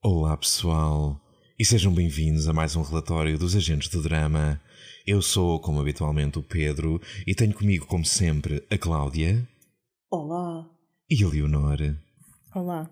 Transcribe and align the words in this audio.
Olá 0.00 0.36
pessoal 0.36 1.20
e 1.58 1.64
sejam 1.64 1.92
bem-vindos 1.92 2.46
a 2.46 2.52
mais 2.52 2.76
um 2.76 2.82
relatório 2.82 3.36
dos 3.36 3.56
Agentes 3.56 3.88
do 3.88 4.00
Drama. 4.00 4.60
Eu 5.04 5.20
sou, 5.20 5.58
como 5.58 5.80
habitualmente, 5.80 6.38
o 6.38 6.42
Pedro 6.42 7.02
e 7.26 7.34
tenho 7.34 7.52
comigo, 7.52 7.84
como 7.84 8.04
sempre, 8.04 8.64
a 8.70 8.78
Cláudia 8.78 9.46
Olá. 10.08 10.70
e 11.10 11.24
a 11.24 11.28
Leonor. 11.28 11.96
Olá. 12.54 12.88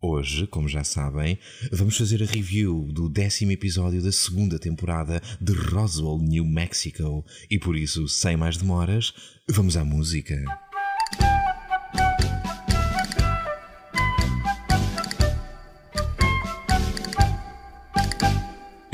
Hoje, 0.00 0.46
como 0.46 0.68
já 0.68 0.84
sabem, 0.84 1.36
vamos 1.72 1.96
fazer 1.96 2.22
a 2.22 2.26
review 2.26 2.92
do 2.92 3.08
décimo 3.08 3.50
episódio 3.50 4.00
da 4.00 4.12
segunda 4.12 4.56
temporada 4.56 5.20
de 5.40 5.52
Roswell, 5.52 6.18
New 6.18 6.44
Mexico 6.44 7.24
e 7.50 7.58
por 7.58 7.76
isso, 7.76 8.06
sem 8.06 8.36
mais 8.36 8.56
demoras, 8.56 9.12
vamos 9.50 9.76
à 9.76 9.84
música. 9.84 10.44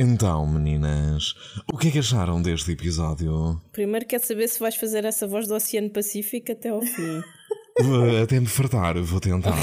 Então, 0.04 0.44
meninas, 0.48 1.34
o 1.72 1.78
que 1.78 1.86
é 1.88 1.90
que 1.92 1.98
acharam 2.00 2.42
deste 2.42 2.72
episódio? 2.72 3.60
Primeiro 3.72 4.04
quer 4.04 4.18
saber 4.20 4.48
se 4.48 4.58
vais 4.58 4.74
fazer 4.74 5.04
essa 5.04 5.28
voz 5.28 5.46
do 5.46 5.54
Oceano 5.54 5.90
Pacífico 5.90 6.50
até 6.50 6.70
ao 6.70 6.82
fim. 6.82 7.22
Até 8.22 8.38
me 8.38 8.46
fartar, 8.46 8.98
vou 9.00 9.18
tentar. 9.18 9.56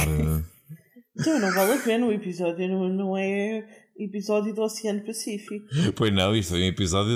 Então, 1.20 1.40
não 1.40 1.54
vale 1.54 1.74
a 1.74 1.78
pena, 1.78 2.08
o 2.08 2.12
episódio 2.12 2.68
não, 2.68 2.90
não 2.90 3.18
é 3.18 3.64
episódio 4.00 4.52
do 4.56 4.62
Oceano 4.64 5.06
Pacífico. 5.06 5.64
Pois 5.96 6.12
não, 6.12 6.36
isto 6.36 6.50
foi 6.52 6.64
um 6.64 6.68
episódio 6.68 7.12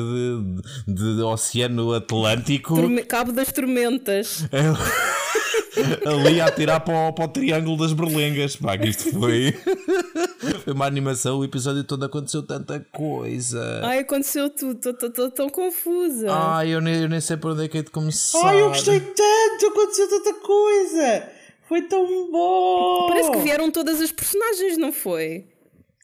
de, 0.86 0.94
de- 0.94 1.16
de 1.16 1.22
Oceano 1.24 1.94
Atlântico 1.94 2.76
Torme- 2.76 3.04
Cabo 3.06 3.32
das 3.32 3.52
Tormentas. 3.52 4.46
ali 6.06 6.40
a 6.42 6.52
tirar 6.52 6.82
para 6.82 7.08
o, 7.10 7.14
para 7.14 7.26
o 7.26 7.28
Triângulo 7.30 7.78
das 7.78 7.94
Berlengas. 7.94 8.56
Pá, 8.56 8.78
que 8.78 8.90
isto 8.90 9.12
foi, 9.14 9.52
foi 10.64 10.74
uma 10.74 10.86
animação, 10.86 11.40
o 11.40 11.44
episódio 11.44 11.84
todo 11.84 12.04
aconteceu 12.06 12.44
tanta 12.44 12.80
coisa. 12.92 13.82
Ai, 13.84 14.00
aconteceu 14.00 14.50
tudo, 14.50 14.90
estou 14.90 15.32
tão 15.32 15.50
confusa. 15.50 16.28
Ai, 16.32 16.70
eu 16.70 16.82
nem, 16.82 17.02
eu 17.04 17.10
nem 17.10 17.22
sei 17.22 17.38
por 17.38 17.52
onde 17.52 17.66
é 17.66 17.68
que 17.68 17.78
é 17.78 17.84
de 17.84 17.92
começar. 17.92 18.46
Ai, 18.48 18.62
eu 18.62 18.70
gostei 18.70 19.00
tanto, 19.00 19.66
aconteceu 19.68 20.10
tanta 20.10 20.34
coisa. 20.36 21.30
Foi 21.68 21.82
tão 21.84 22.06
bom. 22.32 23.08
Parece 23.10 23.32
que 23.32 23.38
vieram 23.40 23.72
todas 23.72 24.02
as 24.02 24.12
personagens, 24.12 24.78
não 24.78 24.92
foi? 24.92 25.48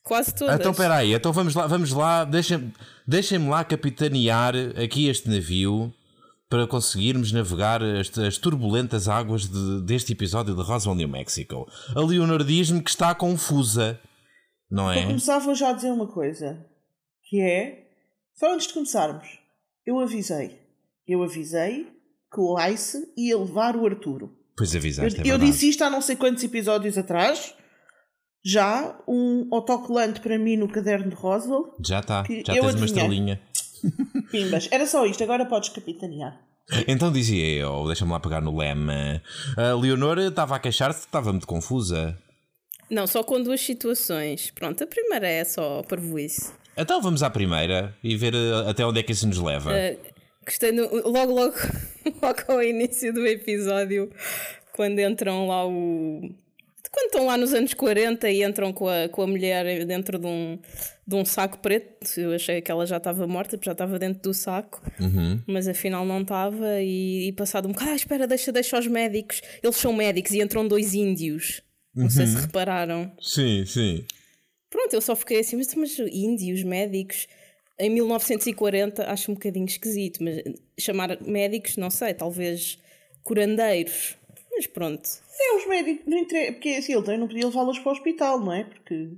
Quase 0.03 0.33
todas. 0.33 0.55
Então 0.59 0.73
peraí, 0.73 1.13
então 1.13 1.31
vamos 1.31 1.53
lá, 1.53 1.67
vamos 1.67 1.91
lá, 1.91 2.23
deixem- 2.23 2.73
deixem-me 3.05 3.49
lá 3.49 3.63
capitanear 3.63 4.53
aqui 4.81 5.07
este 5.07 5.29
navio 5.29 5.93
para 6.49 6.65
conseguirmos 6.65 7.31
navegar 7.31 7.83
as, 7.83 8.17
as 8.17 8.37
turbulentas 8.39 9.07
águas 9.07 9.47
de- 9.47 9.81
deste 9.81 10.13
episódio 10.13 10.55
de 10.55 10.61
Roswell, 10.63 10.95
New 10.95 11.07
Mexico. 11.07 11.67
A 11.95 11.99
Leonor 12.01 12.43
diz-me 12.43 12.81
que 12.81 12.89
está 12.89 13.13
confusa, 13.13 13.99
não 14.69 14.85
Para 14.85 14.99
é? 14.99 15.05
começar, 15.05 15.39
vou 15.39 15.55
já 15.55 15.71
dizer 15.71 15.91
uma 15.91 16.07
coisa. 16.07 16.65
Que 17.23 17.41
é... 17.41 17.87
Só 18.33 18.53
antes 18.53 18.67
de 18.67 18.73
começarmos. 18.73 19.39
Eu 19.85 19.99
avisei. 19.99 20.59
Eu 21.07 21.23
avisei 21.23 21.87
que 22.31 22.39
o 22.39 22.57
Ice 22.67 23.11
ia 23.17 23.37
levar 23.37 23.75
o 23.75 23.85
Arturo. 23.85 24.35
Pois 24.55 24.73
Eu, 24.73 24.79
avisaste, 24.79 25.21
é 25.21 25.31
eu 25.31 25.37
disse 25.37 25.69
isto 25.69 25.83
há 25.83 25.89
não 25.89 26.01
sei 26.01 26.15
quantos 26.15 26.43
episódios 26.43 26.97
atrás. 26.97 27.55
Já 28.43 28.97
um 29.07 29.47
autocolante 29.51 30.21
para 30.21 30.37
mim 30.37 30.55
no 30.55 30.67
caderno 30.67 31.09
de 31.09 31.15
Roswell. 31.15 31.75
Já 31.85 31.99
está, 31.99 32.23
já 32.23 32.55
eu 32.55 32.63
tens 32.63 32.75
uma 32.75 32.85
estrelinha. 32.85 33.41
Pimbas. 34.31 34.67
Era 34.71 34.85
só 34.85 35.05
isto, 35.05 35.23
agora 35.23 35.45
podes 35.45 35.69
capitanear. 35.69 36.39
Então 36.87 37.11
dizia 37.11 37.45
eu, 37.61 37.87
deixa-me 37.87 38.11
lá 38.11 38.19
pegar 38.19 38.41
no 38.41 38.55
lema. 38.55 39.21
A 39.57 39.73
Leonor 39.73 40.19
estava 40.19 40.55
a 40.55 40.59
queixar-se 40.59 41.01
que 41.01 41.07
estava 41.07 41.31
muito 41.31 41.47
confusa. 41.47 42.17
Não, 42.89 43.05
só 43.07 43.23
com 43.23 43.41
duas 43.41 43.61
situações. 43.61 44.51
Pronto, 44.51 44.83
a 44.83 44.87
primeira 44.87 45.27
é 45.27 45.43
só 45.43 45.83
parvoíce. 45.83 46.51
Então 46.77 47.01
vamos 47.01 47.21
à 47.23 47.29
primeira 47.29 47.93
e 48.03 48.15
ver 48.15 48.33
eh, 48.33 48.69
até 48.69 48.85
onde 48.85 48.99
é 48.99 49.03
que 49.03 49.11
isso 49.11 49.27
nos 49.27 49.37
leva. 49.37 49.71
Gostei 50.45 50.71
no- 50.71 50.89
logo, 51.09 51.33
logo, 51.33 51.53
logo 52.21 52.39
ao 52.47 52.63
início 52.63 53.13
do 53.13 53.25
episódio, 53.27 54.09
quando 54.73 54.99
entram 54.99 55.47
lá 55.47 55.67
o. 55.67 56.29
Quando 56.91 57.05
estão 57.05 57.25
lá 57.27 57.37
nos 57.37 57.53
anos 57.53 57.73
40 57.75 58.27
e 58.31 58.43
entram 58.43 58.73
com 58.73 58.87
a, 58.89 59.07
com 59.09 59.21
a 59.21 59.27
mulher 59.27 59.85
dentro 59.85 60.17
de 60.17 60.25
um, 60.25 60.57
de 61.05 61.15
um 61.15 61.23
saco 61.23 61.59
preto, 61.59 62.19
eu 62.19 62.33
achei 62.33 62.61
que 62.61 62.71
ela 62.71 62.83
já 62.87 62.97
estava 62.97 63.27
morta, 63.27 63.51
porque 63.57 63.65
já 63.67 63.73
estava 63.73 63.99
dentro 63.99 64.23
do 64.23 64.33
saco, 64.33 64.81
mas 65.45 65.67
afinal 65.67 66.03
não 66.03 66.21
estava. 66.21 66.81
E, 66.81 67.27
e 67.27 67.31
passado 67.33 67.67
um 67.67 67.73
bocado, 67.73 67.91
ah, 67.91 67.95
espera, 67.95 68.25
deixa, 68.25 68.51
deixa 68.51 68.79
os 68.79 68.87
médicos, 68.87 69.39
eles 69.61 69.75
são 69.75 69.93
médicos 69.93 70.31
e 70.31 70.41
entram 70.41 70.67
dois 70.67 70.95
índios. 70.95 71.61
Não 71.95 72.09
sei 72.09 72.27
se 72.27 72.35
repararam. 72.35 73.11
Sim, 73.19 73.65
sim. 73.65 74.05
Pronto, 74.69 74.93
eu 74.93 75.01
só 75.01 75.15
fiquei 75.15 75.39
assim, 75.39 75.57
mas, 75.57 75.73
mas 75.73 75.97
índios, 75.99 76.63
médicos, 76.63 77.27
em 77.79 77.89
1940 77.89 79.09
acho 79.09 79.31
um 79.31 79.33
bocadinho 79.33 79.65
esquisito, 79.65 80.23
mas 80.23 80.41
chamar 80.79 81.19
médicos, 81.21 81.77
não 81.77 81.89
sei, 81.89 82.13
talvez 82.13 82.77
curandeiros, 83.23 84.17
mas 84.51 84.67
pronto. 84.67 85.09
É, 85.39 85.55
os 85.55 85.67
médicos, 85.67 86.05
não 86.05 86.17
interessa, 86.17 86.51
porque 86.53 86.69
assim, 86.69 86.93
ele 86.93 87.03
também 87.03 87.19
não 87.19 87.27
podia 87.27 87.45
levá-los 87.45 87.79
para 87.79 87.89
o 87.89 87.91
hospital, 87.93 88.39
não 88.39 88.53
é? 88.53 88.65
Porque. 88.65 89.11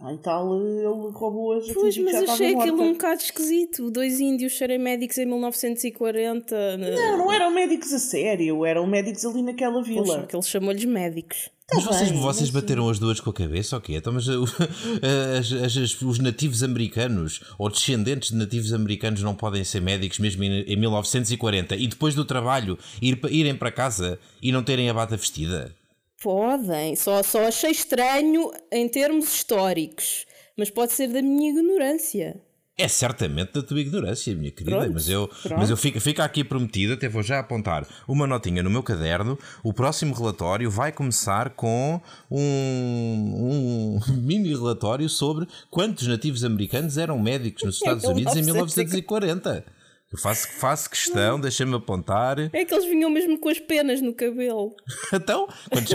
Ah, 0.00 0.12
e 0.12 0.18
tal, 0.18 0.54
ele 0.56 1.12
roubou-as 1.12 1.70
a 1.70 1.72
Pois, 1.72 1.96
mas 1.98 2.16
achei 2.16 2.54
aquilo 2.54 2.82
um 2.82 2.92
bocado 2.92 3.22
esquisito, 3.22 3.90
dois 3.90 4.20
índios 4.20 4.58
serem 4.58 4.78
médicos 4.78 5.16
em 5.18 5.24
1940. 5.24 6.76
Não, 6.76 7.18
não 7.18 7.32
eram 7.32 7.50
médicos 7.50 7.92
a 7.92 7.98
sério, 7.98 8.64
eram 8.66 8.86
médicos 8.86 9.24
ali 9.24 9.42
naquela 9.42 9.82
vila. 9.82 10.04
Poxa, 10.04 10.26
que 10.26 10.36
ele 10.36 10.42
chamou-lhes 10.42 10.84
médicos. 10.84 11.48
Mas 11.72 11.82
vocês, 11.84 12.10
bem, 12.10 12.20
vocês 12.20 12.50
mas- 12.50 12.62
bateram 12.62 12.88
as 12.90 12.98
duas 12.98 13.20
com 13.20 13.30
a 13.30 13.32
cabeça 13.32 13.80
quê? 13.80 13.94
Então, 13.94 14.12
mas 14.12 14.28
uh, 14.28 14.44
as- 15.38 15.52
as- 15.76 16.02
os 16.02 16.18
nativos 16.18 16.62
americanos 16.62 17.40
ou 17.58 17.70
descendentes 17.70 18.30
de 18.30 18.36
nativos 18.36 18.72
americanos 18.72 19.22
não 19.22 19.34
podem 19.34 19.64
ser 19.64 19.80
médicos 19.80 20.18
mesmo 20.18 20.44
em, 20.44 20.60
em 20.62 20.76
1940 20.76 21.74
e 21.76 21.86
depois 21.86 22.14
do 22.14 22.24
trabalho 22.24 22.78
ir, 23.00 23.18
irem 23.30 23.56
para 23.56 23.72
casa 23.72 24.18
e 24.42 24.52
não 24.52 24.62
terem 24.62 24.90
a 24.90 24.94
bata 24.94 25.16
vestida? 25.16 25.74
Podem, 26.22 26.96
só, 26.96 27.22
só 27.22 27.46
achei 27.46 27.70
estranho 27.70 28.50
em 28.72 28.88
termos 28.88 29.32
históricos, 29.34 30.26
mas 30.56 30.70
pode 30.70 30.92
ser 30.92 31.08
da 31.08 31.20
minha 31.20 31.50
ignorância. 31.50 32.40
É 32.76 32.88
certamente 32.88 33.52
da 33.52 33.62
tua 33.62 33.80
ignorância, 33.80 34.34
minha 34.34 34.50
querida, 34.50 34.78
Pronto, 34.78 34.94
mas 34.94 35.08
eu, 35.08 35.28
pronto. 35.28 35.58
mas 35.58 35.70
eu 35.70 35.76
fico, 35.76 36.00
fica 36.00 36.24
aqui 36.24 36.42
prometido, 36.42 36.94
até 36.94 37.08
vou 37.08 37.22
já 37.22 37.38
apontar 37.38 37.86
uma 38.08 38.26
notinha 38.26 38.64
no 38.64 38.70
meu 38.70 38.82
caderno. 38.82 39.38
O 39.62 39.72
próximo 39.72 40.12
relatório 40.12 40.68
vai 40.68 40.90
começar 40.90 41.50
com 41.50 42.00
um, 42.28 43.98
um 44.00 44.00
mini 44.20 44.48
relatório 44.48 45.08
sobre 45.08 45.46
quantos 45.70 46.08
nativos 46.08 46.42
americanos 46.42 46.98
eram 46.98 47.16
médicos 47.16 47.62
nos 47.62 47.76
Estados 47.78 48.04
Unidos 48.04 48.34
em 48.34 48.42
1940. 48.42 49.64
Eu 50.10 50.18
faço, 50.18 50.48
faço 50.58 50.90
questão, 50.90 51.40
deixa-me 51.40 51.76
apontar. 51.76 52.38
É 52.52 52.64
que 52.64 52.74
eles 52.74 52.86
vinham 52.86 53.10
mesmo 53.10 53.38
com 53.38 53.48
as 53.48 53.60
penas 53.60 54.00
no 54.00 54.12
cabelo. 54.12 54.74
Então, 55.14 55.48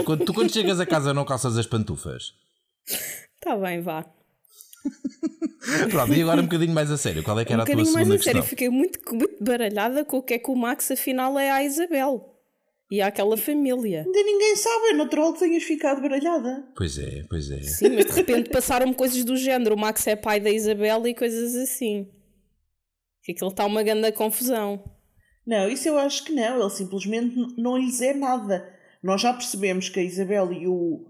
quando, 0.04 0.24
tu 0.24 0.32
quando 0.32 0.50
chegas 0.50 0.80
a 0.80 0.86
casa 0.86 1.12
não 1.12 1.26
calças 1.26 1.58
as 1.58 1.66
pantufas. 1.66 2.32
Tá 3.40 3.54
bem, 3.56 3.82
vá. 3.82 4.04
Pronto, 5.90 6.12
e 6.12 6.22
agora 6.22 6.40
um 6.40 6.44
bocadinho 6.44 6.72
mais 6.72 6.90
a 6.90 6.96
sério. 6.96 7.22
Qual 7.22 7.38
é 7.38 7.44
que 7.44 7.52
um 7.52 7.54
era 7.54 7.62
a 7.62 7.66
tua 7.66 7.74
bocadinho 7.74 7.94
mais 7.94 8.06
segunda 8.06 8.20
a 8.20 8.24
sério, 8.24 8.42
fiquei 8.42 8.68
muito, 8.68 8.98
muito 9.14 9.42
baralhada 9.42 10.04
com 10.04 10.18
o 10.18 10.22
que 10.22 10.34
é 10.34 10.38
que 10.38 10.50
o 10.50 10.56
Max 10.56 10.90
afinal 10.90 11.38
é 11.38 11.50
à 11.50 11.62
Isabel 11.62 12.30
e 12.90 13.00
àquela 13.00 13.36
família. 13.36 14.02
Ainda 14.04 14.22
ninguém 14.22 14.56
sabe, 14.56 14.88
é 14.88 14.92
natural 14.94 15.32
que 15.32 15.40
tenhas 15.40 15.62
ficado 15.62 16.02
baralhada. 16.02 16.64
Pois 16.76 16.98
é, 16.98 17.24
pois 17.28 17.50
é. 17.50 17.62
Sim, 17.62 17.90
mas 17.90 18.06
de 18.06 18.12
repente 18.12 18.50
passaram 18.50 18.92
coisas 18.92 19.22
do 19.24 19.36
género: 19.36 19.76
o 19.76 19.78
Max 19.78 20.06
é 20.06 20.16
pai 20.16 20.40
da 20.40 20.50
Isabel 20.50 21.06
e 21.06 21.14
coisas 21.14 21.54
assim. 21.54 22.08
Que 23.22 23.32
aquilo 23.32 23.50
está 23.50 23.64
uma 23.66 23.82
grande 23.82 24.10
confusão. 24.12 24.82
Não, 25.46 25.68
isso 25.68 25.88
eu 25.88 25.98
acho 25.98 26.24
que 26.24 26.32
não, 26.32 26.60
ele 26.60 26.70
simplesmente 26.70 27.36
não 27.56 27.76
lhes 27.76 28.00
é 28.00 28.14
nada. 28.14 28.68
Nós 29.02 29.20
já 29.20 29.32
percebemos 29.32 29.88
que 29.88 30.00
a 30.00 30.02
Isabel 30.02 30.52
e 30.52 30.66
o 30.66 31.06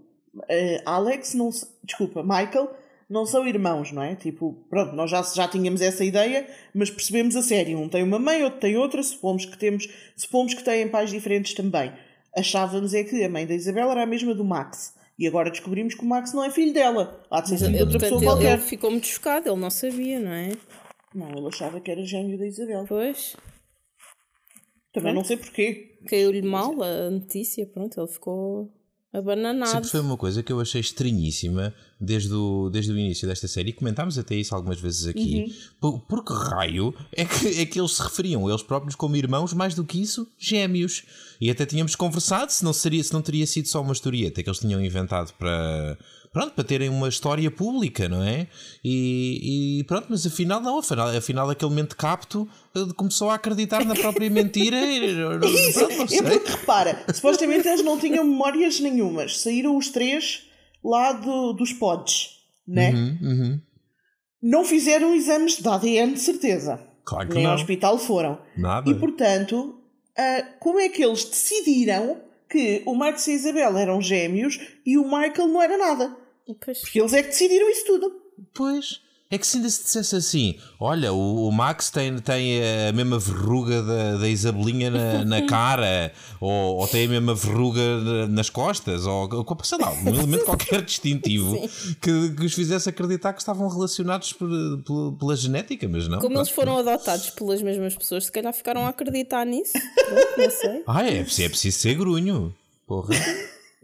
eh, 0.49 0.81
Alex, 0.85 1.33
não, 1.33 1.49
desculpa, 1.83 2.23
Michael, 2.23 2.71
não 3.11 3.25
são 3.25 3.45
irmãos, 3.47 3.91
não 3.91 4.01
é? 4.01 4.15
Tipo, 4.15 4.53
pronto, 4.69 4.95
nós 4.95 5.11
já, 5.11 5.21
já 5.21 5.47
tínhamos 5.47 5.81
essa 5.81 6.03
ideia, 6.03 6.47
mas 6.73 6.89
percebemos 6.89 7.35
a 7.35 7.41
sério. 7.41 7.77
Um 7.77 7.89
tem 7.89 8.01
uma 8.03 8.17
mãe, 8.17 8.41
outro 8.43 8.59
tem 8.59 8.77
outra, 8.77 9.03
supomos 9.03 9.45
que, 9.45 9.57
temos, 9.57 9.87
supomos 10.15 10.53
que 10.53 10.63
têm 10.63 10.87
pais 10.87 11.09
diferentes 11.11 11.53
também. 11.53 11.91
Achávamos 12.35 12.93
é 12.93 13.03
que 13.03 13.21
a 13.23 13.29
mãe 13.29 13.45
da 13.45 13.53
Isabel 13.53 13.91
era 13.91 14.03
a 14.03 14.05
mesma 14.05 14.33
do 14.33 14.45
Max. 14.45 14.95
E 15.19 15.27
agora 15.27 15.51
descobrimos 15.51 15.93
que 15.93 16.01
o 16.03 16.07
Max 16.07 16.33
não 16.33 16.43
é 16.43 16.49
filho 16.49 16.73
dela. 16.73 17.21
Há 17.29 17.41
de 17.41 17.49
ser 17.49 17.57
filho 17.57 17.71
de 17.71 17.79
outra 17.81 17.99
Portanto, 17.99 18.01
pessoa 18.01 18.19
ele, 18.21 18.25
qualquer. 18.25 18.53
ele 18.53 18.61
ficou 18.61 18.89
muito 18.91 19.07
chocado, 19.07 19.49
ele 19.49 19.59
não 19.59 19.69
sabia, 19.69 20.19
não 20.19 20.31
é? 20.31 20.51
Não, 21.13 21.29
ele 21.29 21.47
achava 21.47 21.79
que 21.81 21.91
era 21.91 22.03
gêmeo 22.05 22.39
da 22.39 22.47
Isabel. 22.47 22.85
Pois, 22.87 23.35
Também 24.93 25.13
não 25.13 25.23
sei 25.23 25.35
porquê. 25.37 25.97
caiu-lhe 26.07 26.41
mal 26.41 26.81
a 26.81 27.09
notícia, 27.11 27.65
pronto, 27.67 27.99
ele 27.99 28.07
ficou 28.07 28.71
abananado. 29.13 29.69
Sempre 29.69 29.89
foi 29.89 29.99
uma 29.99 30.17
coisa 30.17 30.41
que 30.41 30.51
eu 30.51 30.59
achei 30.59 30.79
estranhíssima 30.79 31.73
desde 31.99 32.33
o, 32.33 32.69
desde 32.69 32.91
o 32.91 32.97
início 32.97 33.27
desta 33.27 33.47
série 33.47 33.69
e 33.69 33.73
comentámos 33.73 34.17
até 34.17 34.35
isso 34.35 34.55
algumas 34.55 34.79
vezes 34.79 35.05
aqui. 35.07 35.55
Por, 35.79 35.99
por 36.01 36.23
que 36.23 36.33
raio 36.33 36.93
é 37.11 37.25
que, 37.25 37.61
é 37.61 37.65
que 37.65 37.79
eles 37.79 37.91
se 37.91 38.01
referiam 38.01 38.47
a 38.47 38.49
eles 38.49 38.63
próprios 38.63 38.95
como 38.95 39.15
irmãos, 39.15 39.53
mais 39.53 39.75
do 39.75 39.83
que 39.83 40.01
isso, 40.01 40.27
gêmeos? 40.39 41.03
E 41.39 41.49
até 41.49 41.65
tínhamos 41.65 41.95
conversado 41.95 42.51
se 42.51 42.63
não, 42.63 42.73
seria, 42.73 43.03
se 43.03 43.13
não 43.13 43.21
teria 43.21 43.45
sido 43.45 43.67
só 43.67 43.81
uma 43.81 43.93
historieta 43.93 44.41
que 44.41 44.49
eles 44.49 44.59
tinham 44.59 44.83
inventado 44.83 45.33
para, 45.33 45.97
pronto, 46.31 46.53
para 46.53 46.63
terem 46.63 46.89
uma 46.89 47.09
história 47.09 47.49
pública, 47.51 48.07
não 48.07 48.23
é? 48.23 48.47
E, 48.83 49.79
e 49.79 49.83
pronto, 49.83 50.07
mas 50.09 50.25
afinal 50.25 50.61
não, 50.61 50.79
afinal, 50.79 51.09
afinal 51.09 51.49
aquele 51.49 51.69
momento 51.69 51.95
capto 51.95 52.47
eh, 52.75 52.93
começou 52.95 53.29
a 53.29 53.35
acreditar 53.35 53.85
na 53.85 53.93
própria 53.93 54.29
mentira 54.31 54.77
e 54.81 55.13
pronto, 55.15 55.97
não 55.97 56.07
sei. 56.07 56.19
É 56.19 56.23
porque 56.23 56.51
repara, 56.51 57.05
supostamente 57.13 57.67
eles 57.67 57.83
não 57.83 57.99
tinham 57.99 58.23
memórias 58.23 58.79
nenhumas. 58.79 59.41
Saíram 59.41 59.75
os 59.75 59.89
três 59.89 60.47
lá 60.83 61.11
do, 61.13 61.53
dos 61.53 61.73
pods, 61.73 62.29
né? 62.67 62.91
Uhum, 62.91 63.17
uhum. 63.21 63.61
Não 64.41 64.65
fizeram 64.65 65.13
exames 65.13 65.57
de 65.57 65.67
ADN 65.67 66.13
de 66.13 66.19
certeza. 66.19 66.79
Claro 67.05 67.27
que 67.27 67.35
Nem 67.35 67.43
não. 67.43 67.51
ao 67.51 67.57
hospital 67.57 67.97
foram. 67.99 68.39
Nada. 68.57 68.89
E 68.89 68.95
portanto, 68.95 69.75
ah, 70.17 70.43
como 70.59 70.79
é 70.79 70.89
que 70.89 71.03
eles 71.03 71.25
decidiram 71.25 72.21
que 72.49 72.81
o 72.85 72.93
Max 72.95 73.27
e 73.27 73.31
a 73.31 73.33
Isabel 73.35 73.77
eram 73.77 74.01
gêmeos 74.01 74.59
e 74.85 74.97
o 74.97 75.03
Michael 75.03 75.47
não 75.47 75.61
era 75.61 75.77
nada? 75.77 76.20
Pois. 76.63 76.79
Porque 76.81 76.99
eles 76.99 77.13
é 77.13 77.21
que 77.23 77.29
decidiram 77.29 77.69
isso 77.69 77.85
tudo. 77.85 78.11
Pois. 78.53 78.99
É 79.33 79.37
que 79.37 79.47
se 79.47 79.55
ainda 79.55 79.69
se 79.69 79.83
dissesse 79.83 80.13
assim: 80.13 80.59
olha, 80.77 81.13
o, 81.13 81.47
o 81.47 81.51
Max 81.53 81.89
tem, 81.89 82.17
tem 82.19 82.59
a 82.89 82.91
mesma 82.91 83.17
verruga 83.17 83.81
da, 83.81 84.17
da 84.17 84.27
Isabelinha 84.27 84.91
na, 84.91 85.23
na 85.23 85.41
cara, 85.47 86.11
ou, 86.41 86.75
ou 86.75 86.85
tem 86.85 87.05
a 87.05 87.09
mesma 87.09 87.33
verruga 87.33 87.79
na- 88.01 88.27
nas 88.27 88.49
costas, 88.49 89.05
ou 89.05 89.29
sei 89.63 89.77
lá, 89.77 89.89
um 89.93 90.09
elemento 90.09 90.43
qualquer 90.43 90.81
distintivo 90.81 91.55
que, 92.01 92.31
que 92.35 92.43
os 92.45 92.53
fizesse 92.53 92.89
acreditar 92.89 93.31
que 93.31 93.39
estavam 93.39 93.69
relacionados 93.69 94.33
por- 94.33 94.49
pela, 94.85 95.11
pela 95.17 95.35
genética, 95.37 95.87
mas 95.87 96.09
não. 96.09 96.19
Como 96.19 96.37
eles 96.37 96.49
foram 96.49 96.77
adotados 96.79 97.29
pelas 97.29 97.61
mesmas 97.61 97.95
pessoas, 97.95 98.25
se 98.25 98.31
calhar 98.33 98.51
ficaram 98.53 98.85
a 98.85 98.89
acreditar 98.89 99.45
nisso. 99.45 99.71
Não 100.37 100.49
sei. 100.51 100.83
Ah, 100.85 101.05
é, 101.07 101.19
é 101.19 101.23
preciso 101.23 101.77
ser 101.79 101.95
grunho. 101.95 102.53
Porra. 102.85 103.15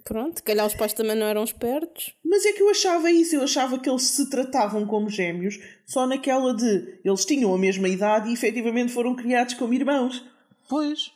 Pronto, 0.07 0.38
se 0.38 0.44
calhar 0.44 0.65
os 0.65 0.74
pais 0.74 0.94
também 0.94 1.18
não 1.18 1.25
eram 1.25 1.44
espertos. 1.44 2.13
Mas 2.24 2.45
é 2.45 2.54
que 2.54 2.62
eu 2.63 2.69
achava 2.69 3.12
isso, 3.12 3.36
eu 3.36 3.44
achava 3.44 3.77
que 3.77 3.89
eles 3.89 4.04
se 4.04 4.30
tratavam 4.30 4.86
como 4.86 5.09
gêmeos 5.09 5.59
só 5.86 6.07
naquela 6.07 6.56
de 6.56 7.00
eles 7.04 7.25
tinham 7.25 7.54
a 7.54 7.57
mesma 7.57 7.89
idade 7.89 8.30
e 8.30 8.33
efetivamente 8.33 8.94
foram 8.94 9.15
criados 9.15 9.56
como 9.56 9.74
irmãos. 9.74 10.24
Pois. 10.69 11.12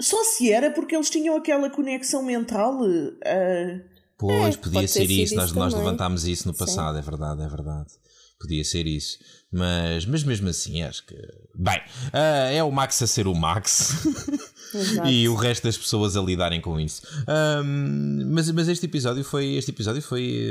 Só 0.00 0.24
se 0.24 0.50
era 0.50 0.70
porque 0.70 0.96
eles 0.96 1.08
tinham 1.08 1.36
aquela 1.36 1.70
conexão 1.70 2.22
mental. 2.22 2.80
ah, 3.24 3.80
Pois, 4.16 4.54
É, 4.54 4.58
podia 4.58 4.88
ser 4.88 5.10
isso. 5.10 5.34
Nós, 5.34 5.52
nós 5.52 5.74
levantámos 5.74 6.26
isso 6.26 6.48
no 6.48 6.54
passado, 6.54 6.98
é 6.98 7.02
verdade, 7.02 7.42
é 7.42 7.48
verdade. 7.48 7.92
Podia 8.40 8.64
ser 8.64 8.86
isso. 8.86 9.18
Mas, 9.54 10.04
mas 10.04 10.24
mesmo 10.24 10.48
assim, 10.48 10.82
acho 10.82 11.06
que. 11.06 11.14
Bem, 11.54 11.80
ah, 12.12 12.50
é 12.50 12.60
o 12.64 12.72
Max 12.72 13.00
a 13.00 13.06
ser 13.06 13.28
o 13.28 13.34
Max 13.34 14.04
e 15.06 15.28
o 15.28 15.36
resto 15.36 15.62
das 15.62 15.78
pessoas 15.78 16.16
a 16.16 16.20
lidarem 16.20 16.60
com 16.60 16.80
isso. 16.80 17.02
Ahm, 17.28 18.24
mas, 18.32 18.50
mas 18.50 18.66
este 18.66 18.86
episódio 18.86 19.22
foi, 19.22 19.54
este 19.54 19.70
episódio 19.70 20.02
foi 20.02 20.48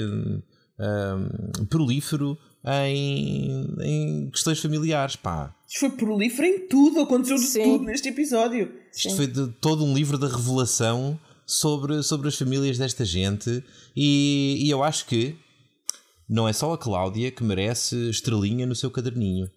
ahm, 0.79 1.65
prolífero 1.69 2.37
em, 2.65 3.67
em 3.81 4.29
questões 4.29 4.59
familiares, 4.59 5.17
pá. 5.17 5.53
isto 5.67 5.81
foi 5.81 5.89
prolífero 5.89 6.47
em 6.47 6.59
tudo, 6.69 7.01
aconteceu 7.01 7.35
de 7.35 7.43
Sim. 7.43 7.63
tudo 7.63 7.83
neste 7.83 8.07
episódio. 8.07 8.71
Isto 8.95 9.17
foi 9.17 9.27
de 9.27 9.47
todo 9.59 9.83
um 9.83 9.93
livro 9.93 10.17
de 10.17 10.27
revelação 10.27 11.19
sobre, 11.45 12.01
sobre 12.03 12.29
as 12.29 12.37
famílias 12.37 12.77
desta 12.77 13.03
gente 13.03 13.61
e, 13.93 14.59
e 14.61 14.69
eu 14.69 14.81
acho 14.81 15.05
que 15.07 15.35
não 16.33 16.47
é 16.47 16.53
só 16.53 16.73
a 16.73 16.77
Cláudia 16.77 17.31
que 17.31 17.43
merece 17.43 18.09
estrelinha 18.09 18.65
no 18.65 18.75
seu 18.75 18.89
caderninho. 18.89 19.47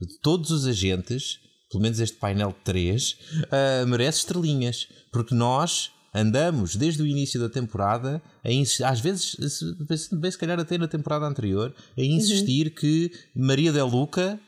De 0.00 0.18
todos 0.20 0.50
os 0.50 0.66
agentes, 0.66 1.38
pelo 1.70 1.82
menos 1.82 1.98
este 1.98 2.16
painel 2.18 2.50
de 2.50 2.62
três, 2.62 3.16
ah, 3.50 3.86
merece 3.86 4.18
estrelinhas. 4.18 4.86
Porque 5.10 5.34
nós 5.34 5.90
andamos 6.14 6.76
desde 6.76 7.02
o 7.02 7.06
início 7.06 7.40
da 7.40 7.48
temporada, 7.48 8.22
a 8.44 8.88
às 8.90 9.00
vezes, 9.00 9.36
se- 9.50 10.14
bem 10.16 10.30
se 10.30 10.38
calhar 10.38 10.58
até 10.60 10.76
na 10.78 10.86
temporada 10.88 11.26
anterior, 11.26 11.74
a 11.96 12.00
insistir 12.02 12.74
que 12.74 13.10
Maria 13.34 13.72
Del 13.72 13.86
Luca 13.86 14.38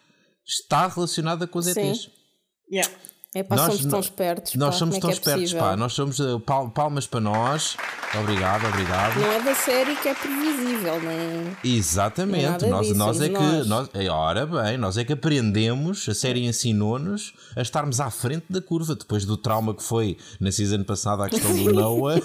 está 0.46 0.87
relacionada 0.88 1.46
com 1.46 1.58
os. 1.58 1.67
ETs. 1.67 2.11
Yeah. 2.70 2.91
É 3.34 3.42
pá, 3.42 3.56
Nós- 3.56 3.66
somos 3.66 3.80
tão 3.82 3.90
nós- 3.90 4.04
espertos. 4.06 4.54
Nós 4.54 4.75
pá, 4.75 4.78
somos 4.78 4.94
como 4.94 5.00
tão 5.02 5.10
é 5.10 5.12
que 5.12 5.19
é 5.19 5.20
espertos, 5.20 5.42
possível? 5.42 5.62
pá. 5.62 5.76
Nós 5.76 5.92
somos 5.92 6.19
uh, 6.19 6.40
pal- 6.40 6.70
palmas 6.70 7.06
para 7.06 7.20
nós. 7.20 7.76
Obrigado, 8.19 8.66
obrigado. 8.66 9.20
Não 9.20 9.30
é 9.32 9.40
da 9.42 9.54
série 9.54 9.94
que 9.96 10.08
é 10.08 10.14
previsível, 10.14 10.98
não 11.02 11.10
é? 11.10 11.56
Exatamente. 11.62 12.62
Não 12.62 12.69
é 12.69 12.70
nós, 12.70 12.86
disso, 12.86 12.98
nós 12.98 13.20
é 13.20 13.26
somos 13.26 13.38
que. 13.38 13.44
nós. 13.44 13.66
Nós, 13.66 13.90
é, 13.92 14.08
ora 14.08 14.46
bem, 14.46 14.78
nós 14.78 14.96
é 14.96 15.04
que 15.04 15.12
aprendemos, 15.12 16.08
a 16.08 16.14
série 16.14 16.46
ensinou-nos 16.46 17.34
a 17.54 17.60
estarmos 17.60 18.00
à 18.00 18.10
frente 18.10 18.46
da 18.48 18.62
curva 18.62 18.94
depois 18.94 19.26
do 19.26 19.36
trauma 19.36 19.74
que 19.74 19.82
foi 19.82 20.16
na 20.40 20.50
season 20.50 20.82
passada 20.84 21.26
a 21.26 21.28
questão 21.28 21.54
do 21.54 21.70
Noah. 21.74 22.19